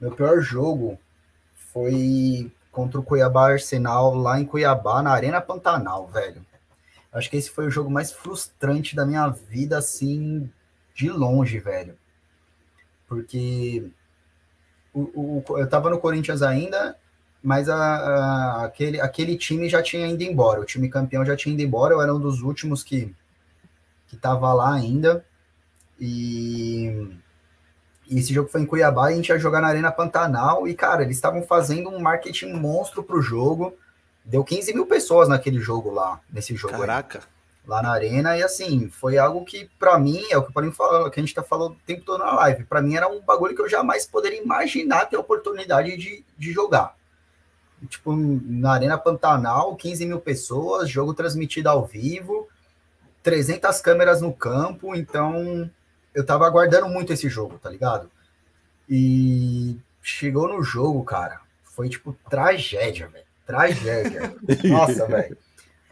meu 0.00 0.12
pior 0.12 0.40
jogo 0.40 0.98
foi 1.54 2.50
contra 2.70 2.98
o 2.98 3.02
Cuiabá 3.02 3.52
Arsenal 3.52 4.14
lá 4.14 4.40
em 4.40 4.44
Cuiabá, 4.44 5.02
na 5.02 5.10
Arena 5.10 5.40
Pantanal, 5.40 6.06
velho. 6.08 6.44
Acho 7.12 7.28
que 7.28 7.36
esse 7.36 7.50
foi 7.50 7.66
o 7.66 7.70
jogo 7.70 7.90
mais 7.90 8.12
frustrante 8.12 8.94
da 8.94 9.04
minha 9.04 9.28
vida, 9.28 9.76
assim, 9.76 10.50
de 10.94 11.10
longe, 11.10 11.58
velho. 11.58 11.98
Porque 13.08 13.90
o, 14.94 15.42
o 15.48 15.58
eu 15.58 15.68
tava 15.68 15.90
no 15.90 15.98
Corinthians 15.98 16.40
ainda, 16.40 16.96
mas 17.42 17.68
a, 17.68 17.76
a, 17.76 18.64
aquele, 18.64 19.00
aquele 19.00 19.36
time 19.36 19.68
já 19.68 19.82
tinha 19.82 20.06
ido 20.06 20.22
embora. 20.22 20.60
O 20.60 20.64
time 20.64 20.88
campeão 20.88 21.24
já 21.24 21.36
tinha 21.36 21.52
ido 21.52 21.62
embora. 21.62 21.94
Eu 21.94 22.00
era 22.00 22.14
um 22.14 22.20
dos 22.20 22.42
últimos 22.42 22.84
que, 22.84 23.14
que 24.06 24.16
tava 24.16 24.52
lá 24.52 24.72
ainda. 24.72 25.24
E 25.98 27.10
e 28.10 28.18
esse 28.18 28.34
jogo 28.34 28.48
foi 28.48 28.62
em 28.62 28.66
Cuiabá 28.66 29.10
e 29.10 29.14
a 29.14 29.16
gente 29.16 29.28
ia 29.28 29.38
jogar 29.38 29.60
na 29.60 29.68
Arena 29.68 29.92
Pantanal. 29.92 30.66
E, 30.66 30.74
cara, 30.74 31.02
eles 31.02 31.16
estavam 31.16 31.42
fazendo 31.42 31.88
um 31.88 32.00
marketing 32.00 32.52
monstro 32.54 33.04
pro 33.04 33.22
jogo. 33.22 33.72
Deu 34.24 34.42
15 34.42 34.74
mil 34.74 34.84
pessoas 34.84 35.28
naquele 35.28 35.60
jogo 35.60 35.92
lá, 35.92 36.20
nesse 36.28 36.56
jogo. 36.56 36.76
Caraca. 36.76 37.18
Aí, 37.18 37.24
lá 37.66 37.80
na 37.80 37.92
Arena. 37.92 38.36
E 38.36 38.42
assim, 38.42 38.88
foi 38.88 39.16
algo 39.16 39.44
que, 39.44 39.70
para 39.78 39.96
mim, 39.96 40.24
é 40.28 40.36
o 40.36 40.42
que 40.42 40.50
o 40.50 40.52
Paulinho 40.52 40.74
falou, 40.74 41.08
que 41.08 41.20
a 41.20 41.22
gente 41.22 41.34
tá 41.34 41.42
falando 41.42 41.72
o 41.72 41.86
tempo 41.86 42.04
todo 42.04 42.18
na 42.18 42.34
live. 42.34 42.64
para 42.64 42.82
mim 42.82 42.96
era 42.96 43.08
um 43.08 43.20
bagulho 43.20 43.54
que 43.54 43.62
eu 43.62 43.68
jamais 43.68 44.04
poderia 44.04 44.42
imaginar 44.42 45.06
ter 45.06 45.16
a 45.16 45.20
oportunidade 45.20 45.96
de, 45.96 46.24
de 46.36 46.52
jogar. 46.52 46.96
Tipo, 47.88 48.12
na 48.14 48.72
Arena 48.72 48.98
Pantanal, 48.98 49.76
15 49.76 50.04
mil 50.04 50.20
pessoas, 50.20 50.90
jogo 50.90 51.14
transmitido 51.14 51.68
ao 51.68 51.86
vivo, 51.86 52.48
300 53.22 53.80
câmeras 53.80 54.20
no 54.20 54.32
campo, 54.32 54.94
então 54.96 55.70
eu 56.14 56.24
tava 56.24 56.46
aguardando 56.46 56.88
muito 56.88 57.12
esse 57.12 57.28
jogo, 57.28 57.58
tá 57.58 57.70
ligado? 57.70 58.10
E 58.88 59.78
chegou 60.02 60.48
no 60.48 60.62
jogo, 60.62 61.04
cara, 61.04 61.40
foi 61.62 61.88
tipo 61.88 62.16
tragédia, 62.28 63.08
velho. 63.08 63.24
Tragédia. 63.46 64.34
Nossa, 64.68 65.06
velho. 65.06 65.36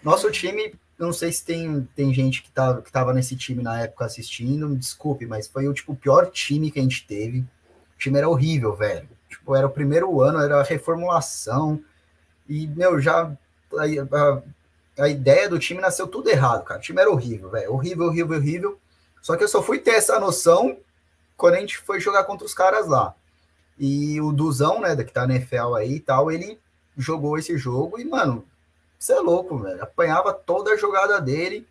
Nosso 0.02 0.30
time, 0.30 0.74
não 0.98 1.12
sei 1.12 1.32
se 1.32 1.44
tem, 1.44 1.88
tem 1.94 2.12
gente 2.12 2.42
que, 2.42 2.50
tá, 2.50 2.80
que 2.80 2.90
tava 2.90 3.12
nesse 3.12 3.36
time 3.36 3.62
na 3.62 3.80
época 3.80 4.04
assistindo, 4.04 4.68
me 4.68 4.76
desculpe, 4.76 5.26
mas 5.26 5.46
foi 5.46 5.68
o 5.68 5.74
tipo 5.74 5.94
pior 5.94 6.30
time 6.30 6.70
que 6.70 6.78
a 6.78 6.82
gente 6.82 7.06
teve. 7.06 7.40
O 7.40 7.98
time 7.98 8.18
era 8.18 8.28
horrível, 8.28 8.74
velho. 8.74 9.08
Tipo, 9.28 9.54
era 9.54 9.66
o 9.66 9.70
primeiro 9.70 10.20
ano, 10.20 10.40
era 10.40 10.60
a 10.60 10.64
reformulação. 10.64 11.82
E, 12.48 12.66
meu, 12.66 13.00
já 13.00 13.30
a, 13.74 14.16
a, 14.16 14.42
a 15.04 15.08
ideia 15.08 15.48
do 15.48 15.58
time 15.58 15.80
nasceu 15.80 16.06
tudo 16.06 16.30
errado, 16.30 16.64
cara. 16.64 16.80
O 16.80 16.82
time 16.82 17.00
era 17.00 17.10
horrível, 17.10 17.50
velho. 17.50 17.72
Horrível, 17.72 18.06
horrível, 18.06 18.36
horrível. 18.36 18.78
Só 19.22 19.36
que 19.36 19.44
eu 19.44 19.48
só 19.48 19.62
fui 19.62 19.78
ter 19.78 19.92
essa 19.92 20.18
noção 20.18 20.78
quando 21.36 21.54
a 21.54 21.60
gente 21.60 21.78
foi 21.78 22.00
jogar 22.00 22.24
contra 22.24 22.46
os 22.46 22.54
caras 22.54 22.86
lá. 22.86 23.14
E 23.78 24.20
o 24.20 24.32
Duzão, 24.32 24.80
né, 24.80 24.96
que 24.96 25.12
tá 25.12 25.26
na 25.26 25.36
NFL 25.36 25.74
aí 25.76 25.94
e 25.94 26.00
tal, 26.00 26.30
ele 26.30 26.58
jogou 26.96 27.38
esse 27.38 27.56
jogo 27.56 27.98
e, 27.98 28.04
mano, 28.04 28.44
você 28.98 29.12
é 29.12 29.20
louco, 29.20 29.58
velho. 29.58 29.82
Apanhava 29.82 30.32
toda 30.32 30.72
a 30.72 30.76
jogada 30.76 31.20
dele. 31.20 31.66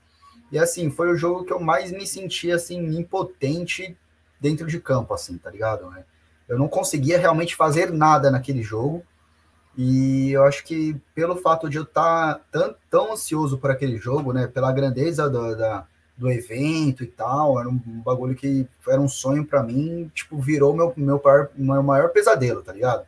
E 0.49 0.57
assim, 0.57 0.89
foi 0.89 1.09
o 1.11 1.17
jogo 1.17 1.43
que 1.43 1.51
eu 1.51 1.59
mais 1.59 1.91
me 1.91 2.07
senti 2.07 2.49
assim 2.51 2.79
impotente 2.97 3.97
dentro 4.39 4.65
de 4.67 4.79
campo, 4.79 5.13
assim, 5.13 5.37
tá 5.37 5.51
ligado? 5.51 5.89
Né? 5.89 6.05
Eu 6.47 6.57
não 6.57 6.69
conseguia 6.69 7.19
realmente 7.19 7.55
fazer 7.55 7.91
nada 7.91 8.31
naquele 8.31 8.63
jogo. 8.63 9.03
E 9.77 10.31
eu 10.31 10.43
acho 10.43 10.63
que 10.63 10.99
pelo 11.13 11.35
fato 11.35 11.69
de 11.69 11.77
eu 11.77 11.83
estar 11.83 12.39
tão, 12.51 12.75
tão 12.89 13.13
ansioso 13.13 13.57
por 13.57 13.69
aquele 13.69 13.97
jogo, 13.97 14.33
né, 14.33 14.47
pela 14.47 14.71
grandeza 14.71 15.29
do, 15.29 15.55
da, 15.55 15.85
do 16.17 16.31
evento 16.31 17.03
e 17.03 17.07
tal, 17.07 17.59
era 17.59 17.69
um 17.69 17.77
bagulho 18.03 18.35
que 18.35 18.67
era 18.87 18.99
um 18.99 19.07
sonho 19.07 19.45
para 19.45 19.61
mim, 19.61 20.11
tipo, 20.15 20.39
virou 20.39 20.75
meu, 20.75 20.91
meu, 20.97 21.21
maior, 21.23 21.49
meu 21.55 21.83
maior 21.83 22.09
pesadelo, 22.09 22.63
tá 22.63 22.73
ligado? 22.73 23.05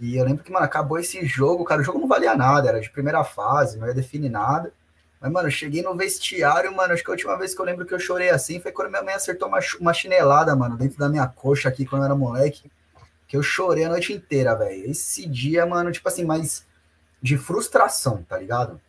E 0.00 0.16
eu 0.16 0.24
lembro 0.24 0.42
que, 0.42 0.50
mano, 0.50 0.64
acabou 0.64 0.98
esse 0.98 1.24
jogo, 1.24 1.64
cara, 1.64 1.80
o 1.80 1.84
jogo 1.84 2.00
não 2.00 2.08
valia 2.08 2.34
nada, 2.34 2.68
era 2.68 2.80
de 2.80 2.90
primeira 2.90 3.22
fase, 3.22 3.78
não 3.78 3.86
ia 3.86 3.94
definir 3.94 4.28
nada. 4.28 4.72
Mas, 5.20 5.32
mano, 5.32 5.46
eu 5.48 5.52
cheguei 5.52 5.82
no 5.82 5.96
vestiário, 5.96 6.74
mano, 6.74 6.92
acho 6.92 7.02
que 7.02 7.10
a 7.10 7.12
última 7.12 7.38
vez 7.38 7.54
que 7.54 7.60
eu 7.60 7.64
lembro 7.64 7.86
que 7.86 7.94
eu 7.94 7.98
chorei 7.98 8.28
assim 8.28 8.60
foi 8.60 8.72
quando 8.72 8.90
minha 8.90 9.02
mãe 9.02 9.14
acertou 9.14 9.48
uma, 9.48 9.60
uma 9.80 9.94
chinelada, 9.94 10.54
mano, 10.54 10.76
dentro 10.76 10.98
da 10.98 11.08
minha 11.08 11.26
coxa 11.26 11.68
aqui 11.68 11.86
quando 11.86 12.02
eu 12.02 12.06
era 12.06 12.14
moleque, 12.14 12.70
que 13.26 13.36
eu 13.36 13.42
chorei 13.42 13.84
a 13.84 13.88
noite 13.88 14.12
inteira, 14.12 14.54
velho. 14.54 14.90
Esse 14.90 15.26
dia, 15.26 15.64
mano, 15.64 15.90
tipo 15.90 16.06
assim, 16.08 16.24
mais 16.24 16.66
de 17.22 17.38
frustração, 17.38 18.22
tá 18.28 18.36
ligado? 18.36 18.80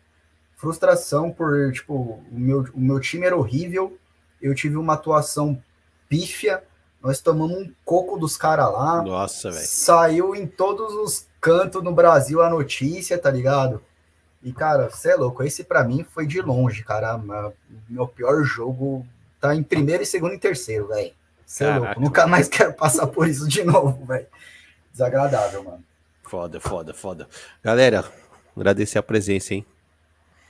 Frustração 0.58 1.30
por, 1.30 1.72
tipo, 1.72 2.20
o 2.32 2.34
meu, 2.38 2.66
o 2.74 2.80
meu 2.80 2.98
time 2.98 3.24
era 3.24 3.36
horrível, 3.36 3.96
eu 4.42 4.52
tive 4.56 4.76
uma 4.76 4.94
atuação 4.94 5.62
pífia, 6.08 6.64
nós 7.00 7.20
tomamos 7.20 7.56
um 7.56 7.72
coco 7.84 8.18
dos 8.18 8.36
caras 8.36 8.72
lá. 8.72 9.00
Nossa, 9.00 9.52
velho. 9.52 9.64
Saiu 9.64 10.34
em 10.34 10.48
todos 10.48 10.94
os 10.94 11.28
cantos 11.40 11.80
no 11.84 11.94
Brasil 11.94 12.42
a 12.42 12.50
notícia, 12.50 13.16
tá 13.16 13.30
ligado? 13.30 13.80
E, 14.42 14.52
cara, 14.52 14.90
você 14.90 15.12
é 15.12 15.14
louco. 15.14 15.44
Esse 15.44 15.62
para 15.62 15.84
mim 15.84 16.04
foi 16.12 16.26
de 16.26 16.42
longe, 16.42 16.82
cara. 16.82 17.16
Meu 17.88 18.08
pior 18.08 18.42
jogo 18.42 19.06
tá 19.40 19.54
em 19.54 19.62
primeiro, 19.62 20.02
e 20.02 20.06
segundo 20.06 20.34
e 20.34 20.38
terceiro, 20.38 20.88
velho. 20.88 21.12
Você 21.46 21.66
é 21.66 21.78
louco. 21.78 22.00
Nunca 22.00 22.26
mais 22.26 22.48
quero 22.50 22.74
passar 22.74 23.06
por 23.06 23.28
isso 23.28 23.46
de 23.46 23.62
novo, 23.62 24.04
velho. 24.04 24.26
Desagradável, 24.90 25.62
mano. 25.62 25.84
Foda, 26.24 26.58
foda, 26.58 26.92
foda. 26.92 27.28
Galera, 27.62 28.04
agradecer 28.56 28.98
a 28.98 29.02
presença, 29.04 29.54
hein? 29.54 29.64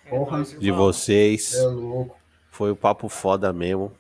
Porra, 0.09 0.43
de 0.43 0.71
vocês. 0.71 1.55
É 1.55 1.63
louco. 1.63 2.17
Foi 2.51 2.73
um 2.73 2.77
papo 2.77 3.09
foda 3.09 3.53
mesmo. 3.53 3.93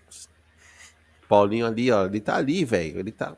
Paulinho 1.28 1.66
ali, 1.66 1.90
ó, 1.90 2.06
ele 2.06 2.20
tá 2.20 2.36
ali, 2.36 2.64
velho. 2.64 2.98
Ele 2.98 3.12
tá. 3.12 3.36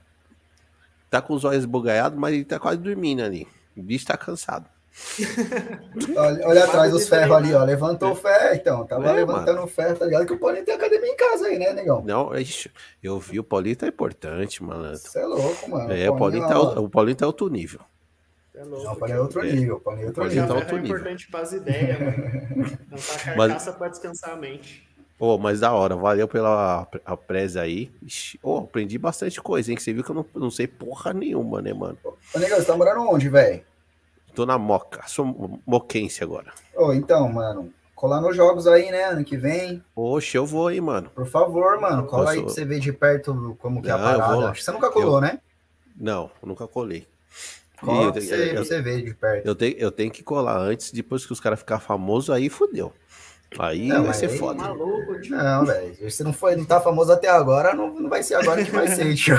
Tá 1.10 1.20
com 1.20 1.34
os 1.34 1.44
olhos 1.44 1.60
esbugalhados, 1.60 2.18
mas 2.18 2.32
ele 2.32 2.44
tá 2.44 2.58
quase 2.58 2.78
dormindo 2.78 3.22
ali. 3.22 3.46
O 3.76 3.82
bicho 3.82 4.06
tá 4.06 4.16
cansado. 4.16 4.66
olha, 6.16 6.48
olha 6.48 6.64
atrás 6.64 6.92
dos 6.92 7.08
ferros 7.08 7.36
ali, 7.36 7.52
ó. 7.52 7.64
Levantou 7.64 8.12
o 8.12 8.14
ferro, 8.14 8.54
então. 8.54 8.86
Tava 8.86 9.10
é, 9.10 9.12
levantando 9.12 9.62
o 9.62 9.66
ferro, 9.66 9.96
tá 9.96 10.04
ligado? 10.04 10.26
Que 10.26 10.32
o 10.32 10.38
Paulinho 10.38 10.64
tem 10.64 10.74
academia 10.74 11.10
em 11.10 11.16
casa 11.16 11.46
aí, 11.46 11.58
né, 11.58 11.72
negão? 11.72 12.02
Não, 12.04 12.30
eu 13.02 13.18
vi, 13.18 13.40
o 13.40 13.44
Paulinho 13.44 13.76
tá 13.76 13.88
importante, 13.88 14.62
malandro. 14.62 14.98
Você 14.98 15.18
é 15.18 15.26
louco, 15.26 15.70
mano. 15.70 15.92
É, 15.92 16.10
o 16.10 16.16
Paulinho, 16.16 16.46
tá, 16.46 16.60
o 16.60 16.88
Paulinho 16.88 17.16
tá 17.16 17.26
outro 17.26 17.48
nível. 17.48 17.80
É 18.60 18.64
louco, 18.64 18.84
não, 18.84 19.08
o 19.08 19.10
é 19.10 19.20
outro 19.20 19.40
é. 19.40 19.52
nível. 19.52 19.80
O 19.82 19.90
é 19.90 20.04
outro 20.04 20.24
nível. 20.26 20.46
Tá 20.46 20.54
outro 20.54 20.76
é 20.76 20.80
importante 20.80 21.30
para 21.30 21.40
as 21.40 21.52
ideias, 21.52 21.98
mano. 21.98 22.78
Não 22.90 22.98
tá 22.98 23.18
carcaça 23.24 23.70
Mas... 23.70 23.78
pra 23.78 23.88
descansar 23.88 24.30
a 24.32 24.36
mente. 24.36 24.86
Ô, 25.18 25.34
oh, 25.34 25.38
mas 25.38 25.60
da 25.60 25.70
hora, 25.70 25.96
valeu 25.96 26.26
pela 26.26 26.88
a 27.04 27.16
presa 27.16 27.60
aí. 27.60 27.90
Ô, 28.42 28.54
oh, 28.54 28.58
aprendi 28.60 28.96
bastante 28.96 29.40
coisa, 29.40 29.70
hein? 29.70 29.76
Que 29.76 29.82
você 29.82 29.92
viu 29.92 30.02
que 30.02 30.10
eu 30.10 30.14
não, 30.14 30.26
não 30.34 30.50
sei 30.50 30.66
porra 30.66 31.12
nenhuma, 31.12 31.60
né, 31.60 31.74
mano? 31.74 31.98
Ô, 32.02 32.38
negão, 32.38 32.58
você 32.58 32.64
tá 32.64 32.74
morando 32.74 33.02
onde, 33.02 33.28
velho? 33.28 33.62
Tô 34.34 34.46
na 34.46 34.56
Moca, 34.56 35.06
sou 35.06 35.60
moquense 35.66 36.24
agora. 36.24 36.52
Ô, 36.74 36.86
oh, 36.86 36.92
então, 36.94 37.30
mano, 37.30 37.70
colar 37.94 38.22
nos 38.22 38.34
jogos 38.34 38.66
aí, 38.66 38.90
né, 38.90 39.04
ano 39.04 39.22
que 39.22 39.36
vem. 39.36 39.84
Oxe, 39.94 40.38
eu 40.38 40.46
vou 40.46 40.68
aí, 40.68 40.80
mano. 40.80 41.10
Por 41.10 41.26
favor, 41.26 41.78
mano, 41.78 42.06
cola 42.06 42.24
Posso... 42.24 42.36
aí 42.36 42.42
pra 42.42 42.52
você 42.52 42.64
ver 42.64 42.80
de 42.80 42.92
perto 42.92 43.58
como 43.60 43.82
que 43.82 43.88
não, 43.88 43.98
é 43.98 44.00
a 44.00 44.02
parada. 44.02 44.48
Acho 44.48 44.60
que 44.60 44.64
você 44.64 44.72
nunca 44.72 44.90
colou, 44.90 45.16
eu... 45.16 45.20
né? 45.20 45.38
Não, 45.96 46.30
nunca 46.42 46.66
colei. 46.66 47.06
Cola 47.80 48.12
pra 48.12 48.20
você, 48.20 48.34
eu, 48.34 48.54
pra 48.54 48.64
você 48.64 48.82
ver 48.82 49.02
de 49.02 49.14
perto. 49.14 49.46
Eu 49.46 49.54
tenho, 49.54 49.76
eu 49.78 49.90
tenho 49.90 50.10
que 50.10 50.22
colar 50.22 50.58
antes, 50.58 50.92
depois 50.92 51.24
que 51.24 51.32
os 51.32 51.40
caras 51.40 51.58
ficar 51.58 51.80
famosos, 51.80 52.30
aí 52.30 52.48
fudeu. 52.48 52.92
Aí 53.58 53.88
não, 53.88 54.04
vai 54.04 54.14
ser 54.14 54.30
aí, 54.30 54.38
foda. 54.38 54.62
Maluco, 54.62 55.18
não, 55.28 55.64
velho. 55.64 56.10
Se 56.10 56.22
não, 56.22 56.32
foi, 56.32 56.54
não 56.54 56.64
tá 56.64 56.80
famoso 56.80 57.12
até 57.12 57.28
agora, 57.28 57.74
não, 57.74 57.92
não 57.92 58.08
vai 58.08 58.22
ser 58.22 58.34
agora 58.34 58.64
que 58.64 58.70
vai 58.70 58.86
ser, 58.88 59.14
tio. 59.16 59.36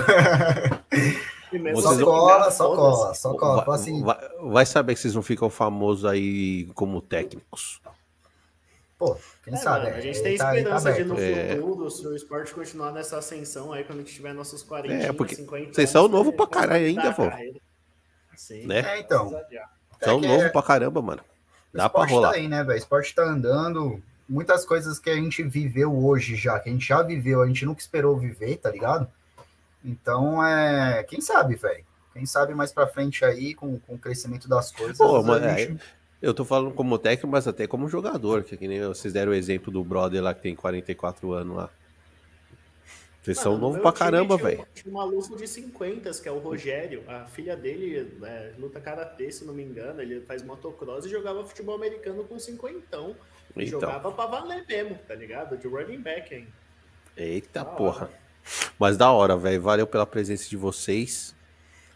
Só 1.82 2.04
cola, 2.04 2.52
só 2.52 2.76
cola, 2.76 3.14
só 3.14 3.34
cola. 3.36 3.64
Vai, 3.64 3.76
assim... 3.76 4.04
vai, 4.04 4.18
vai, 4.42 4.66
saber 4.66 4.96
que 4.96 5.00
vocês 5.02 5.16
não 5.16 5.22
ficam 5.22 5.50
famosos 5.50 6.06
aí 6.06 6.66
como 6.74 7.02
técnicos. 7.02 7.82
Pô, 8.98 9.18
quem 9.44 9.54
é, 9.54 9.58
sabe? 9.58 9.86
Mano, 9.86 9.98
a 9.98 10.02
gente 10.02 10.22
tem 10.22 10.38
tá, 10.38 10.56
esperança 10.56 10.92
tá 10.92 10.98
de 10.98 11.04
no 11.04 11.20
é... 11.20 11.56
futuro, 11.56 11.90
se 11.90 12.08
o 12.08 12.16
esporte 12.16 12.54
continuar 12.54 12.92
nessa 12.92 13.18
ascensão 13.18 13.74
aí, 13.74 13.84
quando 13.84 14.00
a 14.00 14.02
gente 14.04 14.14
tiver 14.14 14.34
nossos 14.34 14.62
40, 14.62 15.06
é, 15.06 15.12
porque 15.12 15.36
50 15.36 15.74
Vocês 15.74 15.90
são 15.90 16.08
novo 16.08 16.32
pra 16.32 16.48
caralho 16.48 16.86
ainda, 16.86 17.12
pô. 17.14 17.24
Sim, 18.42 18.66
né? 18.66 18.80
É, 18.80 19.00
então. 19.00 19.30
São 20.04 20.18
é 20.18 20.28
novo 20.28 20.46
é... 20.46 20.50
pra 20.50 20.64
caramba, 20.64 21.00
mano. 21.00 21.22
Dá 21.72 21.88
pra 21.88 22.06
rolar. 22.06 22.32
Tá 22.32 22.38
aí, 22.38 22.48
né, 22.48 22.64
velho? 22.64 22.74
O 22.74 22.78
esporte 22.78 23.14
tá 23.14 23.24
andando. 23.24 24.02
Muitas 24.28 24.66
coisas 24.66 24.98
que 24.98 25.12
a 25.12 25.16
gente 25.16 25.44
viveu 25.44 25.96
hoje 25.96 26.36
já, 26.36 26.60
que 26.60 26.68
a 26.68 26.72
gente 26.72 26.88
já 26.88 27.04
viveu, 27.04 27.44
a 27.44 27.48
gente 27.48 27.66
nunca 27.66 27.82
esperou 27.82 28.18
viver, 28.18 28.58
tá 28.58 28.72
ligado? 28.72 29.08
Então, 29.86 30.44
é. 30.44 31.04
Quem 31.04 31.22
sabe, 31.22 31.56
velho? 31.56 31.86
Quem 32.14 32.26
sabe 32.26 32.56
mais 32.56 32.72
pra 32.72 32.88
frente 32.88 33.24
aí, 33.24 33.54
com, 33.54 33.78
com 33.80 33.94
o 33.94 34.00
crescimento 34.00 34.50
das 34.50 34.72
coisas. 34.72 34.98
Pô, 34.98 35.22
mas, 35.22 35.44
gente... 35.44 35.74
é, 35.74 35.78
eu 36.20 36.34
tô 36.34 36.44
falando 36.44 36.74
como 36.74 36.98
técnico, 36.98 37.28
mas 37.28 37.48
até 37.48 37.68
como 37.68 37.88
jogador, 37.88 38.44
que, 38.44 38.58
que 38.58 38.68
nem 38.68 38.82
vocês 38.88 39.14
deram 39.14 39.34
o 39.34 39.36
exemplo 39.36 39.72
do 39.72 39.84
brother 39.84 40.24
lá 40.24 40.34
que 40.34 40.42
tem 40.42 40.56
44 40.56 41.32
anos 41.32 41.56
lá. 41.56 41.70
Vocês 43.22 43.38
Mano, 43.38 43.52
são 43.52 43.58
novos 43.60 43.82
pra 43.82 43.92
caramba, 43.92 44.36
velho. 44.36 44.66
Tinha 44.74 44.92
um 44.92 44.98
maluco 44.98 45.38
de 45.38 45.48
50, 45.48 46.10
que 46.12 46.28
é 46.28 46.32
o 46.32 46.40
Rogério. 46.40 47.04
A 47.08 47.26
filha 47.26 47.56
dele 47.56 48.18
é, 48.24 48.54
luta 48.58 48.80
karatê, 48.80 49.32
se 49.32 49.46
não 49.46 49.54
me 49.54 49.64
engano. 49.64 50.02
Ele 50.02 50.22
faz 50.22 50.42
motocross 50.42 51.06
e 51.06 51.10
jogava 51.10 51.46
futebol 51.46 51.76
americano 51.76 52.24
com 52.24 52.40
cinquentão. 52.40 53.16
E 53.56 53.66
então. 53.66 53.80
jogava 53.80 54.12
pra 54.12 54.26
valer 54.26 54.66
mesmo, 54.68 54.98
tá 55.08 55.14
ligado? 55.14 55.56
De 55.56 55.68
running 55.68 56.02
back 56.02 56.34
hein? 56.34 56.48
Eita 57.16 57.64
da 57.64 57.66
porra. 57.66 58.06
Hora. 58.06 58.22
Mas 58.80 58.98
da 58.98 59.12
hora, 59.12 59.38
velho. 59.38 59.62
Valeu 59.62 59.86
pela 59.86 60.08
presença 60.08 60.50
de 60.50 60.58
vocês. 60.58 61.36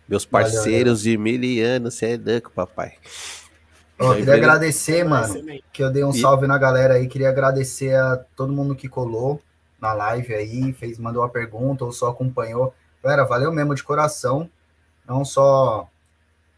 Meus 0.08 0.26
parceiros 0.26 1.02
valeu, 1.02 1.18
de 1.18 1.18
miliano, 1.18 1.90
você 1.90 2.14
é 2.14 2.18
louco, 2.18 2.52
papai. 2.52 2.94
Ó, 3.98 4.14
queria 4.14 4.36
agradecer, 4.36 5.04
mano, 5.04 5.34
que 5.74 5.82
eu 5.82 5.90
dei 5.90 6.04
um 6.04 6.14
salve 6.14 6.46
na 6.46 6.60
galera 6.60 6.96
aí. 6.96 7.08
Queria 7.08 7.30
agradecer 7.30 7.96
a 7.96 8.18
todo 8.36 8.54
mundo 8.54 8.76
que 8.76 8.88
colou 8.88 9.42
na 9.86 9.94
live 9.94 10.34
aí, 10.34 10.74
fez, 10.74 10.98
mandou 10.98 11.22
uma 11.22 11.30
pergunta 11.30 11.86
ou 11.86 11.92
só 11.92 12.10
acompanhou. 12.10 12.74
Galera, 13.04 13.24
valeu 13.24 13.52
mesmo 13.52 13.76
de 13.76 13.84
coração. 13.84 14.50
Não 15.08 15.24
só 15.24 15.88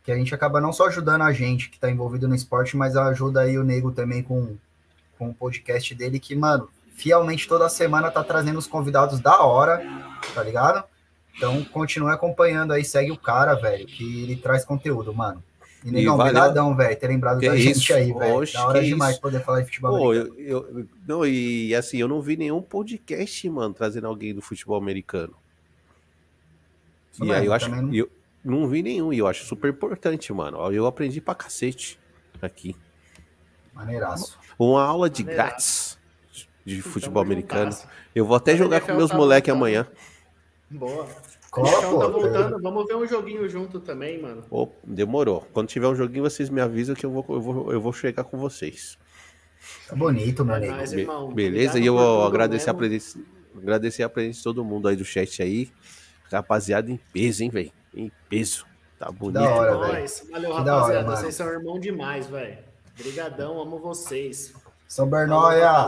que 0.04 0.12
a 0.12 0.16
gente 0.16 0.34
acaba 0.34 0.62
não 0.62 0.72
só 0.72 0.88
ajudando 0.88 1.24
a 1.24 1.34
gente 1.34 1.70
que 1.70 1.76
está 1.76 1.92
envolvido 1.92 2.30
no 2.30 2.36
esporte, 2.36 2.78
mas 2.78 2.96
ajuda 2.96 3.42
aí 3.42 3.58
o 3.58 3.64
Nego 3.64 3.92
também 3.92 4.24
com, 4.24 4.56
com 5.20 5.30
o 5.30 5.34
podcast 5.34 5.94
dele, 5.94 6.18
que, 6.18 6.34
mano, 6.34 6.70
fielmente 6.96 7.48
toda 7.48 7.68
semana 7.68 8.10
tá 8.10 8.24
trazendo 8.24 8.58
os 8.58 8.68
convidados 8.68 9.20
da 9.20 9.42
hora, 9.44 9.84
tá 10.34 10.42
ligado? 10.42 10.86
Então 11.36 11.62
continue 11.66 12.12
acompanhando 12.12 12.72
aí, 12.72 12.86
segue 12.86 13.12
o 13.12 13.18
cara, 13.18 13.56
velho, 13.56 13.86
que 13.86 14.24
ele 14.24 14.38
traz 14.38 14.64
conteúdo, 14.64 15.14
mano. 15.14 15.44
E 15.88 15.92
nem 15.92 16.08
obrigadão, 16.10 16.76
velho, 16.76 17.00
ter 17.00 17.08
lembrado 17.08 17.40
que 17.40 17.48
da 17.48 17.56
isso? 17.56 17.80
gente 17.80 17.94
aí, 17.94 18.12
velho. 18.12 18.52
Da 18.52 18.68
hora 18.68 18.84
demais 18.84 19.14
isso? 19.14 19.22
poder 19.22 19.42
falar 19.42 19.62
de 19.62 19.68
futebol 19.68 19.98
Pô, 19.98 20.12
americano. 20.12 20.36
Eu, 20.38 20.70
eu, 20.70 20.88
não, 21.08 21.26
e 21.26 21.74
assim, 21.74 21.98
eu 21.98 22.10
não 22.10 22.22
vi 22.22 22.36
nenhum 22.36 22.62
podcast, 22.62 23.50
mano, 23.50 23.74
trazendo 23.74 24.06
alguém 24.06 24.36
do 24.36 24.42
futebol 24.42 24.76
americano. 24.76 25.34
Isso 27.14 27.24
e 27.24 27.28
mesmo, 27.28 27.42
aí 27.42 27.46
eu 27.46 27.54
acho. 27.54 27.70
Não... 27.70 27.94
Eu 27.94 28.10
não 28.44 28.68
vi 28.68 28.84
nenhum, 28.84 29.14
e 29.14 29.20
eu 29.20 29.28
acho 29.28 29.46
super 29.46 29.70
importante, 29.70 30.32
mano. 30.34 30.58
Eu 30.74 30.86
aprendi 30.86 31.22
pra 31.22 31.34
cacete 31.34 31.98
aqui. 32.42 32.76
Maneiraço. 33.74 34.38
Uma 34.60 34.84
aula 34.84 35.10
de 35.10 35.24
Maneiraço. 35.24 35.50
grátis 35.50 35.98
de 36.66 36.82
futebol 36.82 37.24
americano. 37.24 37.72
Eu 38.14 38.26
vou 38.26 38.36
até 38.36 38.58
jogar 38.58 38.82
com 38.82 38.94
meus 38.94 39.12
tá 39.12 39.16
moleques 39.16 39.54
amanhã. 39.54 39.88
Boa. 40.70 41.08
Cola, 41.62 42.00
tá 42.00 42.08
voltando. 42.08 42.62
Vamos 42.62 42.86
ver 42.86 42.96
um 42.96 43.08
joguinho 43.08 43.50
junto 43.50 43.80
também, 43.80 44.22
mano. 44.22 44.44
Oh, 44.50 44.68
demorou. 44.84 45.48
Quando 45.54 45.68
tiver 45.68 45.88
um 45.88 45.96
joguinho, 45.96 46.24
vocês 46.24 46.50
me 46.50 46.62
avisam 46.62 46.96
que 46.96 47.06
eu 47.06 47.12
vou, 47.12 47.26
eu 47.30 47.42
vou, 47.42 47.74
eu 47.74 47.82
vou 47.82 47.94
chegar 47.94 48.24
com 48.24 48.38
vocês. 48.38 48.98
Tá 49.88 49.96
bonito, 49.96 50.46
meu 50.46 50.56
amigo. 50.56 50.76
Be 50.76 51.02
irmão, 51.02 51.34
beleza? 51.34 51.80
E 51.80 51.86
eu 51.86 51.98
agradecer 52.24 52.70
a, 52.70 52.74
presença, 52.74 53.20
agradecer 53.56 54.04
a 54.04 54.10
presença 54.10 54.38
de 54.38 54.44
todo 54.44 54.64
mundo 54.64 54.88
aí 54.88 54.96
do 54.96 55.06
chat 55.06 55.42
aí. 55.42 55.72
Rapaziada, 56.32 56.92
em 56.92 57.00
peso, 57.12 57.44
hein, 57.44 57.50
velho? 57.50 57.72
Em 57.96 58.12
peso. 58.30 58.66
Tá 59.00 59.12
bonito. 59.12 59.42
Da 59.42 59.50
hora, 59.50 59.78
velho. 59.78 60.08
Valeu, 60.32 60.54
rapaziada. 60.54 61.08
Hora, 61.08 61.18
vocês 61.18 61.36
são 61.36 61.48
irmão 61.48 61.80
demais, 61.80 62.28
velho. 62.28 62.58
Obrigadão, 63.00 63.60
amo 63.62 63.78
vocês. 63.78 64.54
São 64.88 65.08
Bernóia. 65.08 65.88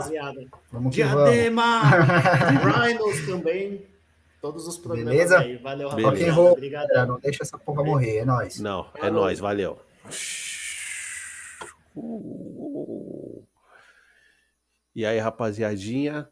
Vamos 0.70 0.94
Diadema. 0.94 1.82
Rhinos 2.84 3.26
também. 3.26 3.89
Todos 4.40 4.66
os 4.66 4.78
programas 4.78 5.12
Beleza? 5.12 5.38
aí. 5.38 5.56
Valeu, 5.58 5.88
rapaziada. 5.88 6.32
Rock 6.32 6.52
Obrigado. 6.52 7.06
Não 7.06 7.20
deixa 7.20 7.42
essa 7.42 7.58
porra 7.58 7.84
morrer, 7.84 8.18
é 8.18 8.24
nóis. 8.24 8.58
Não, 8.58 8.90
é 8.96 9.10
nóis, 9.10 9.38
valeu. 9.38 9.78
E 14.94 15.04
aí, 15.04 15.18
rapaziadinha, 15.18 16.26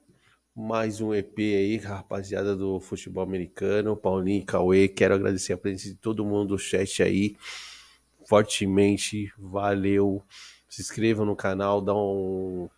mais 0.57 1.01
um 1.01 1.15
EP 1.15 1.39
aí, 1.39 1.77
rapaziada 1.77 2.57
do 2.57 2.81
futebol 2.81 3.23
americano, 3.23 3.95
Paulinho 3.95 4.41
e 4.41 4.45
Cauê. 4.45 4.89
Quero 4.89 5.15
agradecer 5.15 5.53
a 5.53 5.59
presença 5.59 5.91
de 5.91 5.95
todo 5.97 6.25
mundo 6.25 6.49
do 6.49 6.59
chat 6.59 7.03
aí, 7.03 7.37
fortemente. 8.27 9.31
Valeu. 9.37 10.23
Se 10.67 10.81
inscrevam 10.81 11.27
no 11.27 11.37
canal, 11.37 11.81
dá 11.83 11.95
um, 11.95 12.71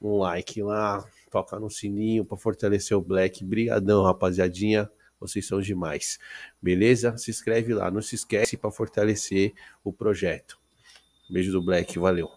um 0.00 0.18
like 0.18 0.62
lá, 0.62 1.04
toca 1.30 1.58
no 1.58 1.70
sininho 1.70 2.24
para 2.24 2.36
fortalecer 2.36 2.96
o 2.96 3.00
Black. 3.00 3.44
Brigadão, 3.44 4.02
rapaziadinha. 4.02 4.90
Vocês 5.18 5.46
são 5.46 5.60
demais. 5.60 6.18
Beleza? 6.60 7.16
Se 7.16 7.30
inscreve 7.30 7.74
lá, 7.74 7.90
não 7.90 8.02
se 8.02 8.14
esquece 8.14 8.56
para 8.56 8.70
fortalecer 8.70 9.52
o 9.84 9.92
projeto. 9.92 10.58
Beijo 11.28 11.52
do 11.52 11.62
Black, 11.62 11.98
valeu. 11.98 12.28